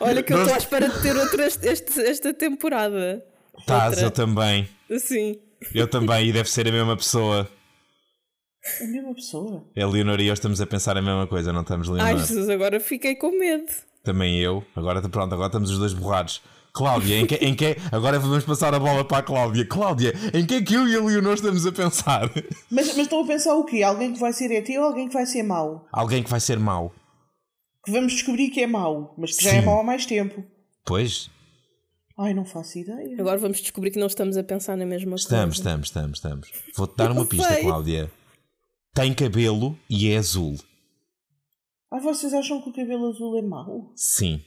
Olha 0.00 0.22
que 0.22 0.32
eu 0.32 0.38
estou 0.40 0.54
à 0.54 0.58
espera 0.58 0.88
de 0.88 1.00
ter 1.00 1.16
outra 1.16 1.46
este- 1.46 2.00
esta 2.02 2.34
temporada. 2.34 3.24
Tás, 3.66 3.90
Outra. 3.92 4.06
eu 4.06 4.10
também. 4.10 4.68
Sim. 4.98 5.38
Eu 5.74 5.88
também, 5.88 6.28
e 6.28 6.32
deve 6.32 6.48
ser 6.50 6.66
a 6.68 6.72
mesma 6.72 6.96
pessoa. 6.96 7.48
A 8.80 8.86
mesma 8.86 9.14
pessoa. 9.14 9.64
A 9.76 9.86
Leonor 9.86 10.20
e 10.20 10.26
eu 10.26 10.34
estamos 10.34 10.60
a 10.60 10.66
pensar 10.66 10.96
a 10.96 11.02
mesma 11.02 11.26
coisa, 11.26 11.52
não 11.52 11.62
estamos, 11.62 11.88
Ai, 11.88 11.94
Leonor? 11.94 12.18
Jesus, 12.26 12.48
agora 12.48 12.80
fiquei 12.80 13.14
com 13.14 13.30
medo. 13.38 13.66
Também 14.02 14.38
eu. 14.38 14.64
Agora 14.74 15.00
pronto, 15.08 15.32
agora 15.32 15.48
estamos 15.48 15.70
os 15.70 15.78
dois 15.78 15.92
borrados. 15.92 16.42
Cláudia, 16.72 17.16
em 17.18 17.26
que, 17.26 17.34
em 17.36 17.54
que 17.54 17.76
agora 17.90 18.18
vamos 18.18 18.44
passar 18.44 18.74
a 18.74 18.78
bola 18.78 19.04
para 19.04 19.18
a 19.18 19.22
Cláudia. 19.22 19.66
Cláudia, 19.66 20.12
em 20.32 20.46
que 20.46 20.54
é 20.56 20.62
que 20.62 20.74
eu 20.74 20.86
e 20.86 20.94
a 20.94 21.00
Leonor 21.02 21.34
estamos 21.34 21.66
a 21.66 21.72
pensar? 21.72 22.30
Mas, 22.70 22.88
mas 22.88 22.98
estão 22.98 23.22
a 23.22 23.26
pensar 23.26 23.54
o 23.54 23.64
quê? 23.64 23.82
Alguém 23.82 24.12
que 24.12 24.20
vai 24.20 24.32
ser 24.32 24.50
ET 24.52 24.68
ou 24.78 24.84
alguém 24.84 25.08
que 25.08 25.14
vai 25.14 25.26
ser 25.26 25.42
mau? 25.42 25.88
Alguém 25.90 26.22
que 26.22 26.30
vai 26.30 26.38
ser 26.40 26.58
mau. 26.58 26.94
Que 27.84 27.90
vamos 27.90 28.12
descobrir 28.12 28.50
que 28.50 28.60
é 28.62 28.66
mau, 28.66 29.14
mas 29.16 29.36
que 29.36 29.42
já 29.44 29.50
Sim. 29.50 29.56
é 29.56 29.62
mau 29.62 29.80
há 29.80 29.82
mais 29.82 30.04
tempo. 30.06 30.44
Pois, 30.84 31.30
Ai, 32.20 32.34
não 32.34 32.44
faço 32.44 32.78
ideia. 32.80 33.14
Agora 33.20 33.38
vamos 33.38 33.60
descobrir 33.60 33.92
que 33.92 33.98
não 33.98 34.08
estamos 34.08 34.36
a 34.36 34.42
pensar 34.42 34.76
na 34.76 34.84
mesma 34.84 35.14
estamos, 35.14 35.56
coisa. 35.56 35.70
estamos, 35.70 35.86
estamos, 35.86 36.18
estamos. 36.18 36.48
Vou-te 36.76 36.96
dar 36.96 37.12
uma 37.12 37.24
pista. 37.26 37.56
Cláudia. 37.60 38.10
Tem 38.98 39.14
cabelo 39.14 39.78
e 39.88 40.10
é 40.10 40.18
azul. 40.18 40.56
Ai, 41.88 42.00
vocês 42.00 42.34
acham 42.34 42.60
que 42.60 42.70
o 42.70 42.72
cabelo 42.72 43.10
azul 43.10 43.38
é 43.38 43.42
mau? 43.42 43.92
Sim. 43.94 44.42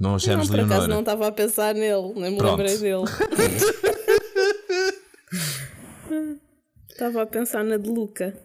Não 0.00 0.08
Não, 0.08 0.16
achamos, 0.16 0.48
por 0.48 0.60
acaso 0.60 0.70
Leonora? 0.70 0.94
não 0.94 1.00
estava 1.00 1.26
a 1.26 1.32
pensar 1.32 1.74
nele, 1.74 2.14
nem 2.14 2.30
me 2.30 2.38
Pronto. 2.38 2.56
lembrei 2.56 2.78
dele. 2.78 3.04
Estava 6.88 7.20
a 7.20 7.26
pensar 7.26 7.62
na 7.64 7.76
de 7.76 7.90
Luca. 7.90 8.42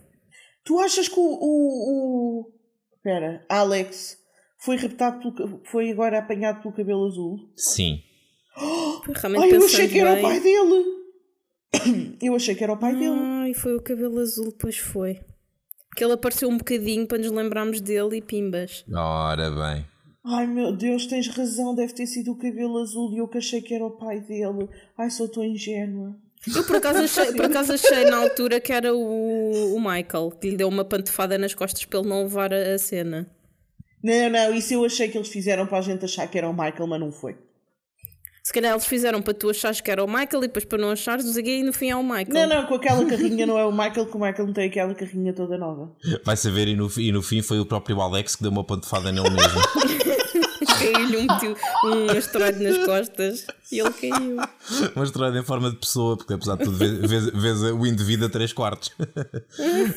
Tu 0.66 0.78
achas 0.80 1.08
que 1.08 1.18
o. 1.18 1.24
o, 1.24 2.42
o... 2.42 2.52
Espera, 2.98 3.46
Alex 3.48 4.18
foi 4.58 4.76
raptado 4.76 5.34
pelo, 5.34 5.62
foi 5.64 5.92
agora 5.92 6.20
apanhado 6.20 6.62
pelo 6.62 6.74
cabelo 6.74 7.08
azul? 7.08 7.38
Sim. 7.56 8.04
Ai, 9.40 9.54
eu 9.54 9.64
achei 9.64 9.88
que 9.88 9.98
era 9.98 10.16
bem... 10.16 10.26
o 10.26 10.28
pai 10.28 10.42
dele. 10.42 11.02
Eu 12.22 12.36
achei 12.36 12.54
que 12.54 12.64
era 12.64 12.74
o 12.74 12.78
pai 12.78 12.96
dele. 12.96 13.18
Ai, 13.52 13.54
foi 13.54 13.76
o 13.76 13.82
cabelo 13.82 14.20
azul, 14.20 14.54
pois 14.58 14.78
foi. 14.78 15.20
Que 15.94 16.06
ele 16.06 16.14
apareceu 16.14 16.48
um 16.48 16.58
bocadinho 16.58 17.06
para 17.06 17.18
nos 17.18 17.32
lembrarmos 17.32 17.82
dele 17.82 18.18
e 18.18 18.22
pimbas. 18.22 18.86
Ora 18.90 19.52
bem. 19.52 19.86
Ai 20.24 20.48
meu 20.48 20.72
Deus, 20.72 21.06
tens 21.06 21.28
razão, 21.28 21.76
deve 21.76 21.94
ter 21.94 22.08
sido 22.08 22.32
o 22.32 22.38
cabelo 22.38 22.78
azul 22.78 23.12
e 23.12 23.18
eu 23.18 23.28
que 23.28 23.40
achei 23.40 23.62
que 23.62 23.74
era 23.74 23.84
o 23.84 23.92
pai 23.92 24.22
dele. 24.22 24.70
Ai, 24.98 25.10
sou 25.10 25.28
tão 25.28 25.44
ingênua. 25.44 26.16
Eu 26.56 26.64
por 26.64 26.78
acaso 26.78 27.00
achei, 27.00 27.34
por 27.34 27.46
acaso 27.46 27.74
achei 27.74 28.06
na 28.06 28.18
altura 28.18 28.62
que 28.62 28.72
era 28.72 28.96
o, 28.96 29.76
o 29.76 29.80
Michael, 29.80 30.32
que 30.40 30.52
lhe 30.52 30.56
deu 30.56 30.70
uma 30.70 30.86
pantofada 30.86 31.38
nas 31.38 31.54
costas 31.54 31.84
para 31.84 32.00
ele 32.00 32.08
não 32.08 32.24
levar 32.24 32.54
a, 32.54 32.76
a 32.76 32.78
cena. 32.78 33.30
Não, 34.02 34.30
não, 34.30 34.54
isso 34.54 34.74
eu 34.74 34.86
achei 34.86 35.10
que 35.10 35.18
eles 35.18 35.28
fizeram 35.28 35.68
para 35.68 35.80
a 35.80 35.82
gente 35.82 36.06
achar 36.06 36.26
que 36.28 36.38
era 36.38 36.48
o 36.48 36.54
Michael, 36.54 36.88
mas 36.88 37.00
não 37.02 37.12
foi. 37.12 37.36
Se 38.44 38.52
calhar 38.52 38.72
eles 38.72 38.86
fizeram 38.88 39.22
para 39.22 39.34
tu 39.36 39.50
achares 39.52 39.82
que 39.82 39.92
era 39.92 40.04
o 40.04 40.08
Michael 40.08 40.38
e 40.38 40.42
depois 40.42 40.66
para 40.66 40.80
não 40.80 40.90
achares, 40.90 41.26
o 41.26 41.40
e 41.40 41.64
no 41.64 41.72
fim 41.72 41.92
é 41.92 41.96
o 41.96 42.02
Michael. 42.04 42.28
Não, 42.30 42.48
não, 42.48 42.66
com 42.66 42.74
aquela 42.76 43.06
carrinha 43.06 43.46
não 43.46 43.58
é 43.58 43.66
o 43.66 43.72
Michael, 43.72 44.08
que 44.08 44.18
o 44.18 44.20
Michael 44.20 44.48
não 44.48 44.54
tem 44.54 44.68
aquela 44.68 44.96
carrinha 44.96 45.32
toda 45.32 45.58
nova. 45.60 45.92
Vai 46.26 46.36
saber, 46.36 46.68
e 46.68 46.76
no, 46.76 46.90
e 46.98 47.12
no 47.12 47.22
fim 47.22 47.44
foi 47.44 47.60
o 47.60 47.66
próprio 47.68 48.02
Alex 48.02 48.36
que 48.36 48.42
deu 48.42 48.52
uma 48.52 48.64
pantofada 48.64 49.12
nele 49.12 49.30
mesmo. 49.30 49.62
Caiu-lhe 50.82 51.18
um, 51.18 51.28
tio- 51.38 51.56
um 51.86 52.18
asteroide 52.18 52.64
nas 52.64 52.78
costas 52.86 53.46
e 53.72 53.80
ele 53.80 53.92
caiu. 53.92 54.38
Uma 54.96 55.06
estrada 55.06 55.38
em 55.38 55.44
forma 55.44 55.70
de 55.70 55.76
pessoa, 55.78 56.18
porque 56.18 56.34
apesar 56.34 56.56
de 56.58 56.64
tudo, 56.66 56.78
vês, 56.78 56.98
vês- 57.00 57.30
vês 57.32 57.62
o 57.62 57.86
indivíduo 57.86 58.26
a 58.26 58.30
3 58.30 58.52
quartos. 58.54 58.92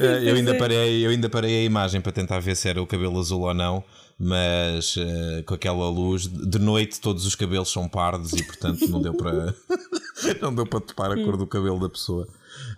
Eh, 0.00 0.30
eu, 0.30 0.34
ainda 0.34 0.54
parei, 0.56 1.06
eu 1.06 1.10
ainda 1.10 1.28
parei 1.30 1.60
a 1.60 1.64
imagem 1.64 2.00
para 2.00 2.12
tentar 2.12 2.38
ver 2.40 2.54
se 2.56 2.68
era 2.68 2.82
o 2.82 2.86
cabelo 2.86 3.18
azul 3.18 3.42
ou 3.42 3.54
não, 3.54 3.82
mas 4.18 4.96
eh, 4.96 5.42
com 5.46 5.54
aquela 5.54 5.88
luz, 5.90 6.26
de 6.26 6.58
noite 6.58 7.00
todos 7.00 7.26
os 7.26 7.34
cabelos 7.34 7.70
são 7.70 7.88
pardos 7.88 8.32
e 8.32 8.42
portanto 8.42 8.86
não 8.88 9.00
deu 9.02 9.14
para 9.14 9.54
não 10.40 10.54
deu 10.54 10.66
para 10.66 10.80
topar 10.80 11.12
a 11.12 11.16
cor 11.24 11.36
do 11.36 11.46
cabelo 11.46 11.80
da 11.80 11.88
pessoa. 11.88 12.26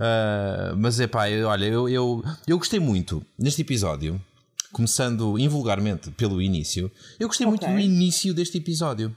Ah, 0.00 0.74
mas 0.76 0.98
é 1.00 1.06
pá, 1.06 1.24
olha, 1.46 1.66
eu, 1.66 1.88
eu, 1.88 2.24
eu 2.46 2.58
gostei 2.58 2.80
muito 2.80 3.24
neste 3.38 3.62
episódio, 3.62 4.20
começando 4.72 5.38
invulgarmente 5.38 6.10
pelo 6.10 6.40
início, 6.40 6.90
eu 7.18 7.28
gostei 7.28 7.46
muito 7.46 7.62
Ok. 7.64 7.74
do 7.74 7.80
início 7.80 8.32
deste 8.34 8.58
episódio. 8.58 9.14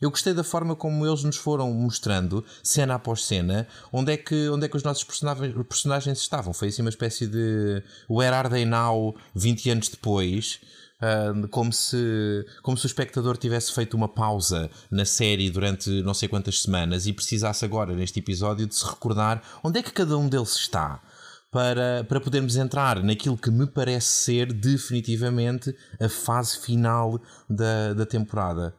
Eu 0.00 0.10
gostei 0.10 0.34
da 0.34 0.42
forma 0.42 0.74
como 0.74 1.06
eles 1.06 1.22
nos 1.22 1.36
foram 1.36 1.72
mostrando, 1.72 2.44
cena 2.62 2.96
após 2.96 3.24
cena, 3.24 3.66
onde 3.92 4.12
é 4.12 4.16
que, 4.16 4.48
onde 4.48 4.66
é 4.66 4.68
que 4.68 4.76
os 4.76 4.82
nossos 4.82 5.04
personagens, 5.04 5.54
personagens 5.68 6.18
estavam. 6.18 6.52
Foi 6.52 6.68
assim 6.68 6.82
uma 6.82 6.90
espécie 6.90 7.26
de 7.26 7.80
Where 8.10 8.34
Are 8.34 8.50
They 8.50 8.64
Now 8.66 9.14
20 9.34 9.70
anos 9.70 9.88
depois, 9.88 10.58
Uh, 11.02 11.46
como, 11.48 11.72
se, 11.72 12.46
como 12.62 12.76
se 12.78 12.86
o 12.86 12.88
espectador 12.88 13.36
tivesse 13.36 13.74
feito 13.74 13.94
uma 13.94 14.08
pausa 14.08 14.70
na 14.90 15.04
série 15.04 15.50
durante 15.50 15.90
não 16.02 16.14
sei 16.14 16.28
quantas 16.28 16.62
semanas 16.62 17.06
e 17.06 17.12
precisasse 17.12 17.64
agora, 17.64 17.94
neste 17.94 18.20
episódio, 18.20 18.66
de 18.66 18.74
se 18.74 18.86
recordar 18.86 19.42
onde 19.62 19.80
é 19.80 19.82
que 19.82 19.92
cada 19.92 20.16
um 20.16 20.28
deles 20.28 20.54
está. 20.54 21.02
Para, 21.50 22.04
para 22.08 22.20
podermos 22.20 22.56
entrar 22.56 23.00
naquilo 23.00 23.38
que 23.38 23.48
me 23.48 23.64
parece 23.64 24.08
ser 24.08 24.52
definitivamente 24.52 25.72
a 26.00 26.08
fase 26.08 26.58
final 26.58 27.22
da, 27.48 27.94
da 27.94 28.04
temporada. 28.04 28.74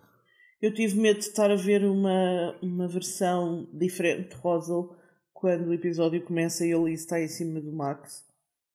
Eu 0.62 0.74
tive 0.74 1.00
medo 1.00 1.20
de 1.20 1.26
estar 1.26 1.52
a 1.52 1.56
ver 1.56 1.86
uma, 1.86 2.58
uma 2.62 2.88
versão 2.88 3.70
diferente 3.72 4.30
de 4.30 4.36
Rosal 4.36 4.96
quando 5.32 5.68
o 5.68 5.74
episódio 5.74 6.24
começa 6.24 6.66
e 6.66 6.72
ele 6.72 6.92
está 6.94 7.22
em 7.22 7.28
cima 7.28 7.62
do 7.62 7.72
Max. 7.72 8.26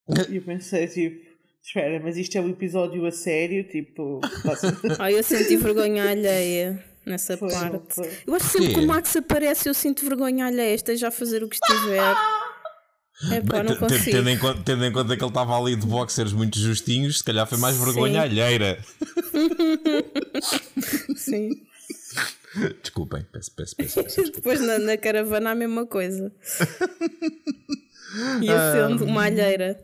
E 0.30 0.36
eu 0.36 0.42
pensei, 0.42 0.86
tipo, 0.86 1.29
espera, 1.62 2.00
mas 2.00 2.16
isto 2.16 2.36
é 2.36 2.40
um 2.40 2.50
episódio 2.50 3.04
a 3.06 3.10
sério? 3.10 3.64
Tipo. 3.64 4.20
Ai, 4.98 5.18
eu 5.18 5.22
senti 5.22 5.56
vergonha 5.56 6.10
alheia 6.10 6.84
nessa 7.06 7.36
foi, 7.36 7.50
parte. 7.50 7.94
Foi. 7.94 8.10
Eu 8.26 8.34
acho 8.34 8.46
que 8.46 8.52
sempre 8.52 8.74
que 8.74 8.80
o 8.80 8.86
Max 8.86 9.16
aparece, 9.16 9.68
eu 9.68 9.74
sinto 9.74 10.04
vergonha 10.04 10.46
alheia, 10.46 10.74
esteja 10.74 11.08
a 11.08 11.10
fazer 11.10 11.42
o 11.42 11.48
que 11.48 11.56
estiver. 11.56 12.14
É 13.32 13.40
pá, 13.42 13.62
não 13.62 13.76
consigo. 13.76 14.04
Tendo 14.04 14.30
em, 14.30 14.38
conta, 14.38 14.62
tendo 14.64 14.84
em 14.84 14.92
conta 14.92 15.14
que 15.14 15.22
ele 15.22 15.30
estava 15.30 15.58
ali 15.58 15.76
de 15.76 15.86
boxers 15.86 16.32
muito 16.32 16.58
justinhos, 16.58 17.18
se 17.18 17.24
calhar 17.24 17.46
foi 17.46 17.58
mais 17.58 17.76
vergonha 17.76 18.22
Sim. 18.22 18.28
alheira. 18.28 18.78
Sim. 21.16 21.50
Desculpem, 22.82 23.26
peço, 23.30 23.54
peço, 23.54 23.76
peço. 23.76 24.02
peço 24.02 24.32
Depois 24.32 24.60
na, 24.60 24.78
na, 24.78 24.96
caravana 24.96 25.50
a 25.50 25.54
mesma 25.54 25.86
coisa. 25.86 26.32
Ia 28.40 28.72
sendo 28.72 29.04
uma 29.04 29.24
alheira. 29.24 29.78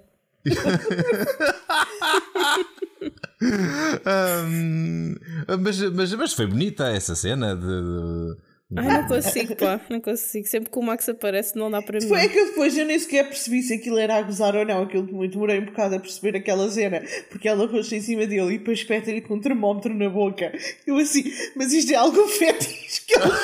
um, 4.46 5.14
mas, 5.60 5.78
mas, 5.90 6.14
mas 6.14 6.32
foi 6.32 6.46
bonita 6.46 6.88
essa 6.88 7.14
cena 7.14 7.54
de, 7.54 7.66
de 7.66 8.36
Ai, 8.74 8.84
não 8.84 9.06
consigo, 9.06 9.54
pá, 9.54 9.80
não 9.88 10.00
consigo. 10.00 10.46
Sempre 10.48 10.70
que 10.70 10.78
o 10.78 10.82
Max 10.82 11.08
aparece, 11.08 11.56
não 11.56 11.70
dá 11.70 11.80
para 11.80 12.00
mim. 12.00 12.12
É 12.14 12.28
que 12.28 12.36
eu 12.36 12.46
depois 12.46 12.76
eu 12.76 12.84
nem 12.84 12.98
sequer 12.98 13.28
percebi 13.28 13.62
se 13.62 13.74
aquilo 13.74 13.96
era 13.96 14.16
a 14.16 14.22
gozar 14.22 14.56
ou 14.56 14.64
não. 14.64 14.82
Aquilo 14.82 15.06
muito 15.12 15.32
demorei 15.34 15.60
um 15.60 15.66
bocado 15.66 15.94
a 15.94 16.00
perceber 16.00 16.36
aquela 16.36 16.68
cena, 16.68 17.00
porque 17.30 17.46
ela 17.46 17.68
pôs 17.68 17.92
em 17.92 18.00
cima 18.00 18.26
dele 18.26 18.54
e 18.54 18.58
depois 18.58 18.80
espeta-lhe 18.80 19.20
com 19.20 19.34
um 19.34 19.40
termómetro 19.40 19.94
na 19.94 20.08
boca. 20.08 20.52
Eu 20.84 20.96
assim, 20.96 21.32
mas 21.54 21.72
isto 21.72 21.92
é 21.92 21.94
algo 21.94 22.26
fetiche 22.26 23.02
que 23.06 23.14
ela 23.14 23.28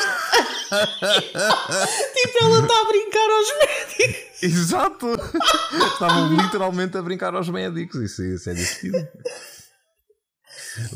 Tipo, 0.72 2.44
ela 2.44 2.60
está 2.62 2.80
a 2.80 2.84
brincar 2.84 3.30
aos 3.30 3.48
médicos. 3.60 4.42
Exato! 4.42 5.06
Estavam 5.92 6.34
literalmente 6.34 6.96
a 6.96 7.02
brincar 7.02 7.32
aos 7.34 7.48
médicos. 7.48 8.00
Isso, 8.02 8.24
isso 8.24 8.50
é 8.50 8.54
divertido. 8.54 9.08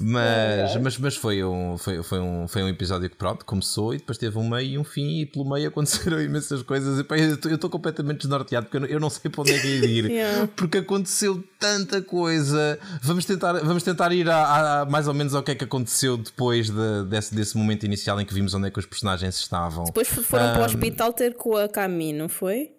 Mas, 0.00 0.76
é. 0.76 0.78
mas, 0.78 0.98
mas 0.98 1.16
foi, 1.16 1.44
um, 1.44 1.76
foi, 1.76 2.02
foi, 2.02 2.18
um, 2.18 2.48
foi 2.48 2.62
um 2.62 2.68
episódio 2.68 3.10
que 3.10 3.16
pronto, 3.16 3.44
começou 3.44 3.94
e 3.94 3.98
depois 3.98 4.16
teve 4.16 4.38
um 4.38 4.48
meio 4.48 4.70
e 4.70 4.78
um 4.78 4.84
fim 4.84 5.20
e 5.20 5.26
pelo 5.26 5.48
meio 5.48 5.68
aconteceram 5.68 6.20
imensas 6.20 6.62
coisas. 6.62 6.98
E, 6.98 7.04
pá, 7.04 7.16
eu 7.16 7.34
estou 7.34 7.68
completamente 7.68 8.18
desnorteado 8.18 8.66
porque 8.66 8.76
eu 8.76 8.80
não, 8.80 8.88
eu 8.88 9.00
não 9.00 9.10
sei 9.10 9.30
para 9.30 9.42
onde 9.42 9.52
é 9.52 9.58
que 9.58 9.66
ia 9.66 9.86
ir. 9.86 10.04
yeah. 10.10 10.48
Porque 10.56 10.78
aconteceu 10.78 11.42
tanta 11.58 12.00
coisa. 12.00 12.78
Vamos 13.02 13.24
tentar, 13.24 13.52
vamos 13.60 13.82
tentar 13.82 14.12
ir 14.12 14.28
a, 14.28 14.80
a, 14.80 14.84
mais 14.86 15.08
ou 15.08 15.14
menos 15.14 15.34
ao 15.34 15.42
que 15.42 15.52
é 15.52 15.54
que 15.54 15.64
aconteceu 15.64 16.16
depois 16.16 16.70
de, 16.70 17.04
desse, 17.08 17.34
desse 17.34 17.56
momento 17.56 17.84
inicial 17.84 18.20
em 18.20 18.24
que 18.24 18.34
vimos 18.34 18.54
onde 18.54 18.68
é 18.68 18.70
que 18.70 18.78
os 18.78 18.86
personagens 18.86 19.36
estavam. 19.36 19.84
Depois 19.84 20.08
foram 20.08 20.50
um, 20.50 20.52
para 20.52 20.62
o 20.62 20.64
hospital 20.64 21.12
ter 21.12 21.34
com 21.34 21.56
a 21.56 21.68
Cami, 21.68 22.12
não 22.12 22.28
foi? 22.28 22.72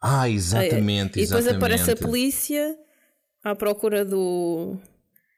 Ah, 0.00 0.28
exatamente. 0.28 1.18
E 1.18 1.26
depois 1.26 1.46
exatamente. 1.46 1.56
aparece 1.56 1.90
a 1.90 1.96
polícia 1.96 2.76
à 3.42 3.54
procura 3.54 4.04
do 4.04 4.78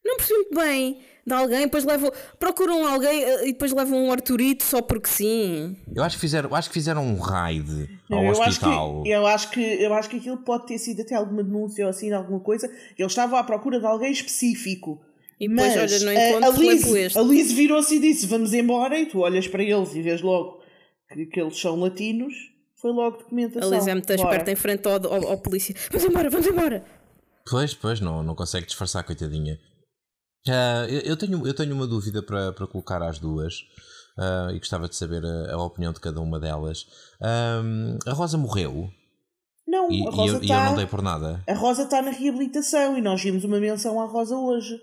não 0.05 0.17
percebi 0.17 0.39
muito 0.39 0.55
bem 0.55 1.01
de 1.27 1.35
alguém, 1.35 1.61
depois 1.61 1.85
levam, 1.85 2.11
procuram 2.39 2.87
alguém 2.87 3.23
eh, 3.23 3.49
e 3.49 3.53
depois 3.53 3.73
levam 3.73 4.07
um 4.07 4.13
Arturito 4.13 4.65
só 4.65 4.81
porque 4.83 5.09
sim. 5.09 5.77
Eu 5.95 6.03
acho 6.03 6.17
que 6.17 6.21
fizeram, 6.21 6.55
acho 6.55 6.69
que 6.69 6.75
fizeram 6.75 7.05
um 7.05 7.19
raid 7.19 7.89
ao 8.11 8.25
eu 8.25 8.31
hospital. 8.31 8.95
Acho 8.97 9.03
que, 9.03 9.11
eu, 9.11 9.27
acho 9.27 9.51
que, 9.51 9.61
eu 9.61 9.95
acho 9.95 10.09
que 10.09 10.17
aquilo 10.17 10.39
pode 10.39 10.67
ter 10.67 10.79
sido 10.79 11.03
até 11.03 11.15
alguma 11.15 11.45
denúncia 11.45 11.85
ou 11.85 11.91
assim, 11.91 12.11
alguma 12.13 12.41
coisa. 12.41 12.67
Eles 12.99 13.13
estavam 13.13 13.39
à 13.39 13.45
procura 13.45 13.79
de 13.79 13.87
alguém 13.87 14.11
específico. 14.11 15.01
E 15.39 15.49
depois, 15.49 15.75
Mas, 15.75 15.93
olha, 15.93 16.05
não 16.05 16.13
encontro, 16.13 16.51
a, 16.51 16.65
Liz, 16.65 17.17
a 17.17 17.23
Liz 17.23 17.53
virou-se 17.53 17.95
e 17.95 18.01
disse: 18.01 18.27
Vamos 18.27 18.53
embora. 18.53 18.99
E 18.99 19.07
tu 19.07 19.21
olhas 19.21 19.49
para 19.49 19.63
eles 19.63 19.95
e 19.95 20.03
vês 20.03 20.21
logo 20.21 20.61
que, 21.13 21.27
que 21.27 21.41
eles 21.41 21.59
são 21.59 21.79
latinos. 21.79 22.35
Foi 22.77 22.93
logo 22.93 23.19
documentação. 23.19 23.71
A 23.71 23.75
Liz 23.75 23.87
é 23.87 23.95
muito 23.95 24.13
esperta 24.13 24.51
em 24.51 24.57
frente 24.57 24.87
ao, 24.87 24.95
ao, 24.95 25.29
ao 25.29 25.39
polícia: 25.39 25.75
Vamos 25.91 26.07
embora, 26.07 26.29
vamos 26.29 26.47
embora. 26.47 26.85
Pois, 27.49 27.73
pois, 27.73 28.01
não, 28.01 28.23
não 28.23 28.35
consegue 28.35 28.67
disfarçar, 28.67 29.03
coitadinha. 29.05 29.59
Uh, 30.49 30.89
eu, 31.05 31.17
tenho, 31.17 31.47
eu 31.47 31.55
tenho 31.55 31.75
uma 31.75 31.87
dúvida 31.87 32.23
para, 32.23 32.53
para 32.53 32.67
colocar 32.67 33.03
às 33.03 33.19
duas 33.19 33.61
uh, 34.19 34.51
e 34.55 34.59
gostava 34.59 34.89
de 34.89 34.97
saber 34.97 35.23
a, 35.25 35.53
a, 35.55 35.63
opinião 35.63 35.93
de 35.93 36.01
cada 36.01 36.21
uma 36.21 36.41
delas. 36.41 36.87
Um, 37.21 37.99
a 38.07 38.13
Rosa 38.13 38.39
morreu. 38.39 38.91
Não, 39.69 39.91
e, 39.93 40.07
a 40.07 40.11
Rosa 40.11 40.33
e 40.33 40.35
eu, 40.35 40.41
tá, 40.41 40.47
e 40.47 40.51
eu 40.51 40.65
não 40.65 40.77
dei 40.77 40.87
por 40.87 41.03
nada. 41.03 41.45
A 41.47 41.55
Rosa 41.55 41.83
está 41.83 42.01
na 42.01 42.11
reabilitação 42.11 42.97
e 42.97 43.03
nós 43.03 43.23
vimos 43.23 43.45
uma 43.45 43.61
menção 43.61 44.01
à 44.01 44.07
Rosa 44.07 44.35
hoje. 44.35 44.81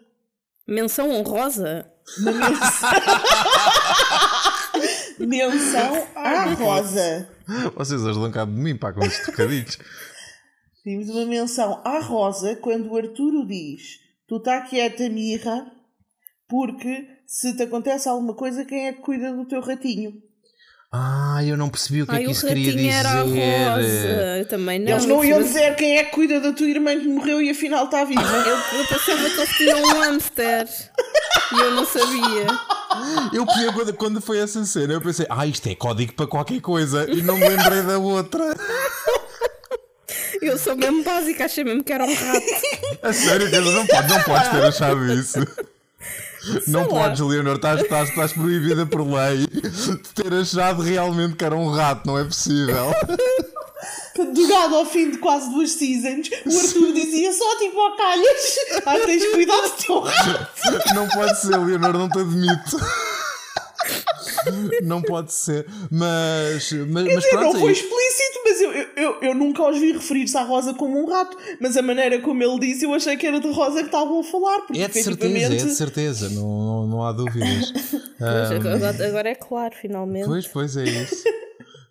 Menção 0.67 1.09
honrosa? 1.09 1.89
Uma 2.19 2.31
menção. 2.31 2.89
menção 5.27 6.07
à 6.15 6.53
Rosa. 6.53 7.29
Vocês 7.75 8.01
hoje 8.01 8.19
dão 8.19 8.31
cabo 8.31 8.53
de 8.53 8.59
mim, 8.59 8.77
para 8.77 8.93
com 8.93 9.03
estes 9.03 9.25
trocadilhos. 9.25 9.79
Vimos 10.85 11.09
uma 11.09 11.25
menção 11.25 11.81
à 11.83 11.99
Rosa 11.99 12.55
quando 12.57 12.91
o 12.91 12.97
Arturo 12.97 13.45
diz 13.47 14.06
tu 14.27 14.37
está 14.37 14.61
quieta, 14.61 15.09
mirra, 15.09 15.71
porque 16.47 17.07
se 17.25 17.55
te 17.55 17.63
acontece 17.63 18.07
alguma 18.07 18.33
coisa, 18.33 18.65
quem 18.65 18.87
é 18.87 18.93
que 18.93 19.01
cuida 19.01 19.33
do 19.33 19.45
teu 19.45 19.61
ratinho? 19.61 20.13
Ah, 20.91 21.43
eu 21.43 21.57
não 21.57 21.69
percebi 21.69 22.01
o 22.01 22.07
que 22.07 22.13
é 22.13 22.15
Ai, 22.15 22.23
é 22.23 22.25
que 22.25 22.31
isso 22.31 22.47
queria 22.47 22.71
dizer. 22.71 22.87
Era 22.87 23.09
a 23.09 23.21
Rosa. 23.21 24.37
Eu 24.39 24.47
também 24.47 24.79
não. 24.79 24.89
Eles 24.89 25.05
não 25.05 25.23
iam 25.23 25.43
dizer 25.43 25.75
quem 25.75 25.97
é 25.97 26.05
que 26.05 26.11
cuida 26.11 26.39
da 26.39 26.53
tua 26.53 26.67
irmã 26.67 26.97
que 26.97 27.07
morreu 27.07 27.41
e 27.41 27.49
afinal 27.49 27.85
está 27.85 28.05
viva. 28.05 28.21
Eu, 28.23 28.79
eu 28.79 28.87
pensava 28.87 29.29
que 29.29 29.37
eles 29.37 29.49
tinham 29.57 29.81
um 29.81 30.01
hamster 30.01 30.67
e 31.51 31.59
eu 31.59 31.71
não 31.71 31.85
sabia. 31.85 32.47
Eu 33.33 33.45
quando, 33.73 33.93
quando 33.93 34.21
foi 34.21 34.39
essa 34.39 34.63
cena, 34.65 34.93
eu 34.93 35.01
pensei, 35.01 35.25
ah, 35.29 35.45
isto 35.45 35.67
é 35.67 35.75
código 35.75 36.13
para 36.13 36.25
qualquer 36.25 36.61
coisa 36.61 37.09
e 37.09 37.21
não 37.21 37.35
me 37.37 37.47
lembrei 37.47 37.81
da 37.83 37.99
outra. 37.99 38.55
Eu 40.41 40.57
sou 40.57 40.75
mesmo 40.75 41.03
básica, 41.03 41.45
achei 41.45 41.63
mesmo 41.63 41.83
que 41.83 41.93
era 41.93 42.03
um 42.05 42.13
rato. 42.13 42.45
A 43.03 43.13
sério, 43.13 43.49
não, 43.49 43.85
pode, 43.85 44.09
não 44.09 44.23
podes 44.23 44.49
ter 44.49 44.63
achado 44.63 45.13
isso. 45.13 45.39
Sei 46.47 46.63
não 46.67 46.81
lá. 46.81 46.87
podes, 46.87 47.19
Leonor, 47.19 47.55
estás, 47.55 47.81
estás, 47.81 48.09
estás 48.09 48.33
proibida 48.33 48.85
por 48.85 49.01
lei 49.01 49.47
de 49.47 49.97
ter 50.15 50.33
achado 50.33 50.81
realmente 50.81 51.35
que 51.35 51.43
era 51.43 51.55
um 51.55 51.69
rato, 51.69 52.07
não 52.07 52.17
é 52.17 52.23
possível. 52.23 52.91
Durado 54.33 54.75
ao 54.75 54.85
fim 54.85 55.11
de 55.11 55.17
quase 55.17 55.49
duas 55.51 55.71
seasons, 55.71 56.29
o 56.45 56.57
Arthur 56.57 56.93
dizia 56.93 57.31
só 57.33 57.57
tipo 57.57 57.79
ao 57.79 57.95
calhas: 57.95 58.55
Ah, 58.85 58.97
tens 59.05 59.25
cuidado 59.31 59.61
do 59.61 59.83
teu 59.83 59.99
rato. 59.99 60.95
Não 60.95 61.07
pode 61.07 61.39
ser, 61.39 61.57
Leonor, 61.57 61.93
não 61.93 62.09
te 62.09 62.19
admito. 62.19 62.77
Não 64.83 65.01
pode 65.01 65.33
ser, 65.33 65.65
mas. 65.91 66.71
mas, 66.71 67.05
Quer 67.05 67.15
mas 67.15 67.23
dizer, 67.23 67.29
pronto, 67.29 67.53
não 67.53 67.59
foi 67.59 67.71
explícito, 67.71 68.39
mas 68.45 68.61
eu, 68.61 68.71
eu, 68.71 69.21
eu 69.21 69.35
nunca 69.35 69.69
os 69.69 69.79
vi 69.79 69.91
referir-se 69.91 70.37
à 70.37 70.43
Rosa 70.43 70.73
como 70.73 71.01
um 71.01 71.09
rato. 71.09 71.37
Mas 71.59 71.75
a 71.77 71.81
maneira 71.81 72.19
como 72.21 72.43
ele 72.43 72.59
disse, 72.59 72.85
eu 72.85 72.93
achei 72.93 73.17
que 73.17 73.25
era 73.25 73.39
de 73.39 73.49
Rosa 73.51 73.79
que 73.79 73.87
estavam 73.87 74.19
a 74.19 74.23
falar. 74.23 74.61
Porque, 74.61 74.81
é 74.81 74.87
de 74.87 75.03
certeza, 75.03 75.53
é 75.53 75.57
de 75.57 75.75
certeza, 75.75 76.29
não, 76.29 76.47
não, 76.47 76.87
não 76.87 77.03
há 77.03 77.11
dúvidas. 77.11 77.71
um, 78.21 79.05
agora 79.05 79.29
é 79.29 79.35
claro, 79.35 79.75
finalmente. 79.75 80.25
Pois, 80.25 80.47
pois 80.47 80.77
é 80.77 80.83
isso. 80.83 81.23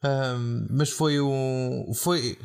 um, 0.04 0.66
mas 0.70 0.90
foi 0.90 1.20
um. 1.20 1.92
Foi. 1.94 2.36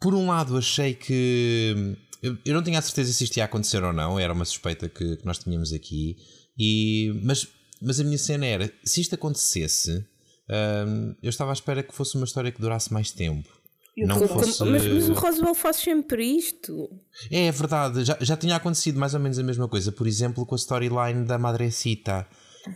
Por 0.00 0.14
um 0.14 0.28
lado, 0.28 0.56
achei 0.56 0.94
que. 0.94 1.96
Eu 2.44 2.54
não 2.54 2.62
tinha 2.62 2.78
a 2.78 2.82
certeza 2.82 3.12
se 3.12 3.24
isto 3.24 3.36
ia 3.36 3.44
acontecer 3.44 3.82
ou 3.82 3.92
não, 3.92 4.18
era 4.18 4.32
uma 4.32 4.44
suspeita 4.44 4.88
que, 4.88 5.16
que 5.16 5.26
nós 5.26 5.38
tínhamos 5.38 5.72
aqui. 5.72 6.16
E, 6.58 7.20
mas 7.24 7.48
mas 7.82 8.00
a 8.00 8.04
minha 8.04 8.18
cena 8.18 8.46
era: 8.46 8.72
se 8.84 9.00
isto 9.00 9.14
acontecesse, 9.14 10.04
hum, 10.86 11.14
eu 11.22 11.30
estava 11.30 11.50
à 11.50 11.54
espera 11.54 11.82
que 11.82 11.94
fosse 11.94 12.16
uma 12.16 12.24
história 12.24 12.52
que 12.52 12.60
durasse 12.60 12.92
mais 12.92 13.10
tempo. 13.10 13.48
Não 13.96 14.26
fosse... 14.26 14.64
mas, 14.64 14.86
mas, 14.86 15.08
o 15.08 15.12
Roswell 15.12 15.54
faz 15.54 15.76
sempre 15.76 16.24
isto. 16.24 16.88
É, 17.30 17.46
é 17.46 17.52
verdade, 17.52 18.04
já, 18.04 18.16
já 18.20 18.36
tinha 18.36 18.56
acontecido 18.56 18.98
mais 18.98 19.12
ou 19.12 19.20
menos 19.20 19.38
a 19.38 19.42
mesma 19.42 19.68
coisa. 19.68 19.92
Por 19.92 20.06
exemplo, 20.06 20.46
com 20.46 20.54
a 20.54 20.58
storyline 20.58 21.24
da 21.26 21.38
Madrecita. 21.38 22.26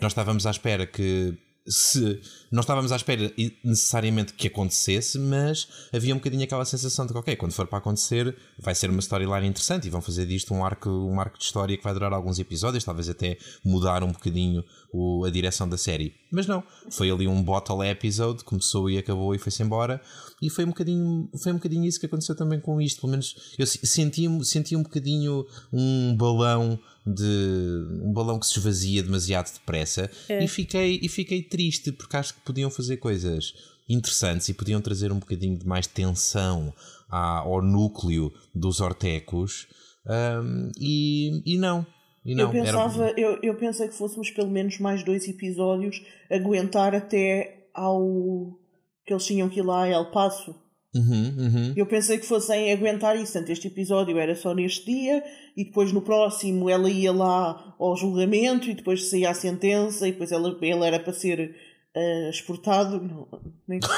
Nós 0.01 0.13
estávamos 0.13 0.47
à 0.47 0.51
espera 0.51 0.87
que 0.87 1.39
se 1.69 2.21
não 2.51 2.61
estávamos 2.61 2.93
à 2.93 2.97
espera 2.97 3.33
necessariamente 3.65 4.33
que 4.35 4.47
acontecesse, 4.47 5.19
mas 5.19 5.69
havia 5.93 6.15
um 6.15 6.19
bocadinho 6.19 6.45
aquela 6.45 6.65
sensação 6.65 7.07
de 7.07 7.13
que, 7.13 7.19
ok, 7.19 7.37
quando 7.37 7.53
for 7.53 7.67
para 7.67 7.79
acontecer, 7.79 8.37
vai 8.59 8.75
ser 8.75 8.91
uma 8.91 9.01
storyline 9.01 9.47
interessante 9.47 9.87
e 9.87 9.91
vão 9.91 10.01
fazer 10.01 10.27
disto 10.27 10.55
um 10.55 10.65
arco, 10.65 10.89
um 10.89 11.21
arco 11.21 11.39
de 11.39 11.45
história 11.45 11.77
que 11.77 11.83
vai 11.83 11.93
durar 11.93 12.13
alguns 12.13 12.39
episódios, 12.39 12.85
talvez 12.85 13.09
até 13.09 13.37
mudar 13.65 14.03
um 14.03 14.13
bocadinho 14.13 14.65
o, 14.93 15.25
a 15.25 15.31
direção 15.31 15.69
da 15.69 15.77
série. 15.77 16.15
Mas 16.31 16.47
não, 16.47 16.63
foi 16.91 17.11
ali 17.11 17.27
um 17.27 17.43
bottle 17.43 17.85
episode, 17.85 18.45
começou 18.45 18.89
e 18.89 18.99
acabou 18.99 19.35
e 19.35 19.39
foi-se 19.39 19.63
embora. 19.63 20.01
E 20.41 20.51
foi 20.51 20.65
um, 20.65 20.69
bocadinho, 20.69 21.29
foi 21.43 21.53
um 21.53 21.57
bocadinho 21.57 21.85
isso 21.85 21.99
que 21.99 22.07
aconteceu 22.07 22.35
também 22.35 22.61
com 22.61 22.81
isto. 22.81 23.01
Pelo 23.01 23.11
menos 23.11 23.55
eu 23.59 23.67
senti, 23.67 24.27
senti 24.45 24.77
um 24.77 24.83
bocadinho 24.83 25.47
um 25.73 26.17
balão 26.17 26.79
de 27.07 28.03
um 28.03 28.13
balão 28.13 28.39
que 28.39 28.47
se 28.47 28.59
esvazia 28.59 29.03
demasiado 29.03 29.53
depressa 29.53 30.11
é. 30.29 30.43
e, 30.43 30.49
fiquei, 30.49 30.99
e 31.01 31.09
fiquei 31.09 31.43
triste 31.43 31.93
porque 31.93 32.17
acho 32.17 32.35
que 32.35 32.41
podiam 32.41 32.69
fazer 32.69 32.97
coisas 32.97 33.55
interessantes 33.89 34.49
e 34.49 34.55
podiam 34.55 34.81
trazer 34.81 35.13
um 35.13 35.19
bocadinho 35.19 35.57
de 35.57 35.67
mais 35.67 35.87
tensão 35.87 36.75
ao 37.09 37.63
núcleo 37.63 38.33
dos 38.53 38.81
ortecos 38.81 39.69
um, 40.07 40.71
e, 40.79 41.43
e 41.55 41.59
não. 41.59 41.87
E 42.25 42.35
não, 42.35 42.45
eu 42.45 42.51
pensava, 42.51 43.09
era... 43.09 43.21
eu, 43.21 43.39
eu 43.41 43.55
pensei 43.55 43.87
que 43.87 43.95
fôssemos 43.95 44.31
pelo 44.31 44.51
menos 44.51 44.79
mais 44.81 45.05
dois 45.05 45.29
episódios 45.29 46.03
aguentar 46.29 46.93
até 46.93 47.69
ao 47.73 48.59
que 49.05 49.13
eles 49.13 49.25
tinham 49.25 49.49
que 49.49 49.61
ir 49.61 49.63
lá 49.63 49.85
a 49.85 49.89
El 49.89 50.11
Paso. 50.11 50.57
Uhum, 50.95 51.37
uhum. 51.38 51.73
Eu 51.76 51.87
pensei 51.87 52.16
que 52.19 52.26
fossem 52.26 52.73
aguentar 52.73 53.16
isso. 53.16 53.33
Portanto, 53.33 53.50
este 53.50 53.69
episódio 53.69 54.19
era 54.19 54.35
só 54.35 54.55
neste 54.55 54.87
dia 54.87 55.23
e 55.57 55.64
depois 55.64 55.93
no 55.93 56.00
próximo 56.00 56.71
ela 56.71 56.88
ia 56.88 57.12
lá 57.12 57.75
ao 57.78 57.97
julgamento 57.97 58.71
e 58.71 58.75
depois 58.75 59.11
saía 59.11 59.31
a 59.31 59.35
sentença 59.35 60.09
e 60.09 60.12
depois 60.12 60.33
ela, 60.33 60.57
ele 60.62 60.85
era 60.87 60.99
para 60.99 61.12
ser 61.12 61.55
uh, 61.95 62.31
exportado. 62.31 63.00
Não, 63.02 63.28
nem 63.69 63.78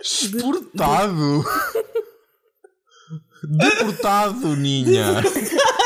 exportado? 0.00 1.44
Deportado, 3.44 4.56
Ninha! 4.56 5.20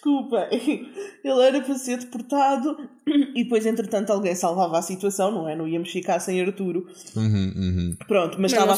Desculpa, 0.00 0.48
ele 0.50 1.42
era 1.42 1.60
para 1.60 1.74
ser 1.76 1.98
deportado 1.98 2.74
e 3.36 3.44
depois, 3.44 3.66
entretanto, 3.66 4.10
alguém 4.10 4.34
salvava 4.34 4.78
a 4.78 4.82
situação, 4.82 5.30
não 5.30 5.46
é? 5.46 5.54
Não 5.54 5.68
íamos 5.68 5.90
ficar 5.90 6.18
sem 6.20 6.40
Arturo. 6.40 6.86
Uhum, 7.14 7.52
uhum. 7.54 7.96
Pronto, 8.08 8.38
mas, 8.40 8.50
mas 8.50 8.52
estava 8.52 8.72
à 8.72 8.74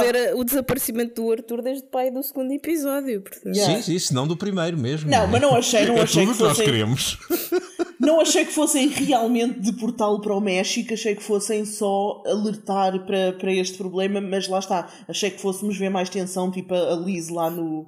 espera 0.00 0.28
que 0.28 0.34
o 0.34 0.42
desaparecimento 0.42 1.20
do 1.20 1.30
Arturo 1.30 1.60
desde 1.60 1.84
o 1.84 1.88
pai 1.88 2.10
do 2.10 2.22
segundo 2.22 2.50
episódio. 2.50 3.20
Portanto. 3.20 3.54
Yeah. 3.54 3.76
Sim, 3.76 3.82
sim, 3.82 3.98
se 3.98 4.14
não 4.14 4.26
do 4.26 4.38
primeiro 4.38 4.78
mesmo. 4.78 5.10
Não, 5.10 5.26
mas 5.26 5.42
não 5.42 5.54
achei, 5.54 5.84
não 5.84 5.98
é 5.98 6.00
achei 6.00 6.24
tudo 6.24 6.32
que 6.32 6.38
fossem. 6.38 6.56
nós 6.56 6.64
queremos. 6.64 7.18
Não 8.00 8.20
achei 8.20 8.44
que 8.44 8.52
fossem 8.52 8.88
realmente 8.88 9.60
deportá-lo 9.60 10.20
para 10.20 10.34
o 10.34 10.40
México, 10.40 10.92
achei 10.92 11.14
que 11.14 11.22
fossem 11.22 11.64
só 11.64 12.22
alertar 12.26 13.06
para, 13.06 13.32
para 13.32 13.52
este 13.52 13.78
problema, 13.78 14.20
mas 14.20 14.46
lá 14.46 14.58
está, 14.58 14.88
achei 15.08 15.30
que 15.30 15.40
fôssemos 15.40 15.78
ver 15.78 15.88
mais 15.88 16.10
tensão, 16.10 16.50
tipo 16.50 16.74
a 16.74 16.96
Liz 16.96 17.30
lá 17.30 17.48
no, 17.48 17.86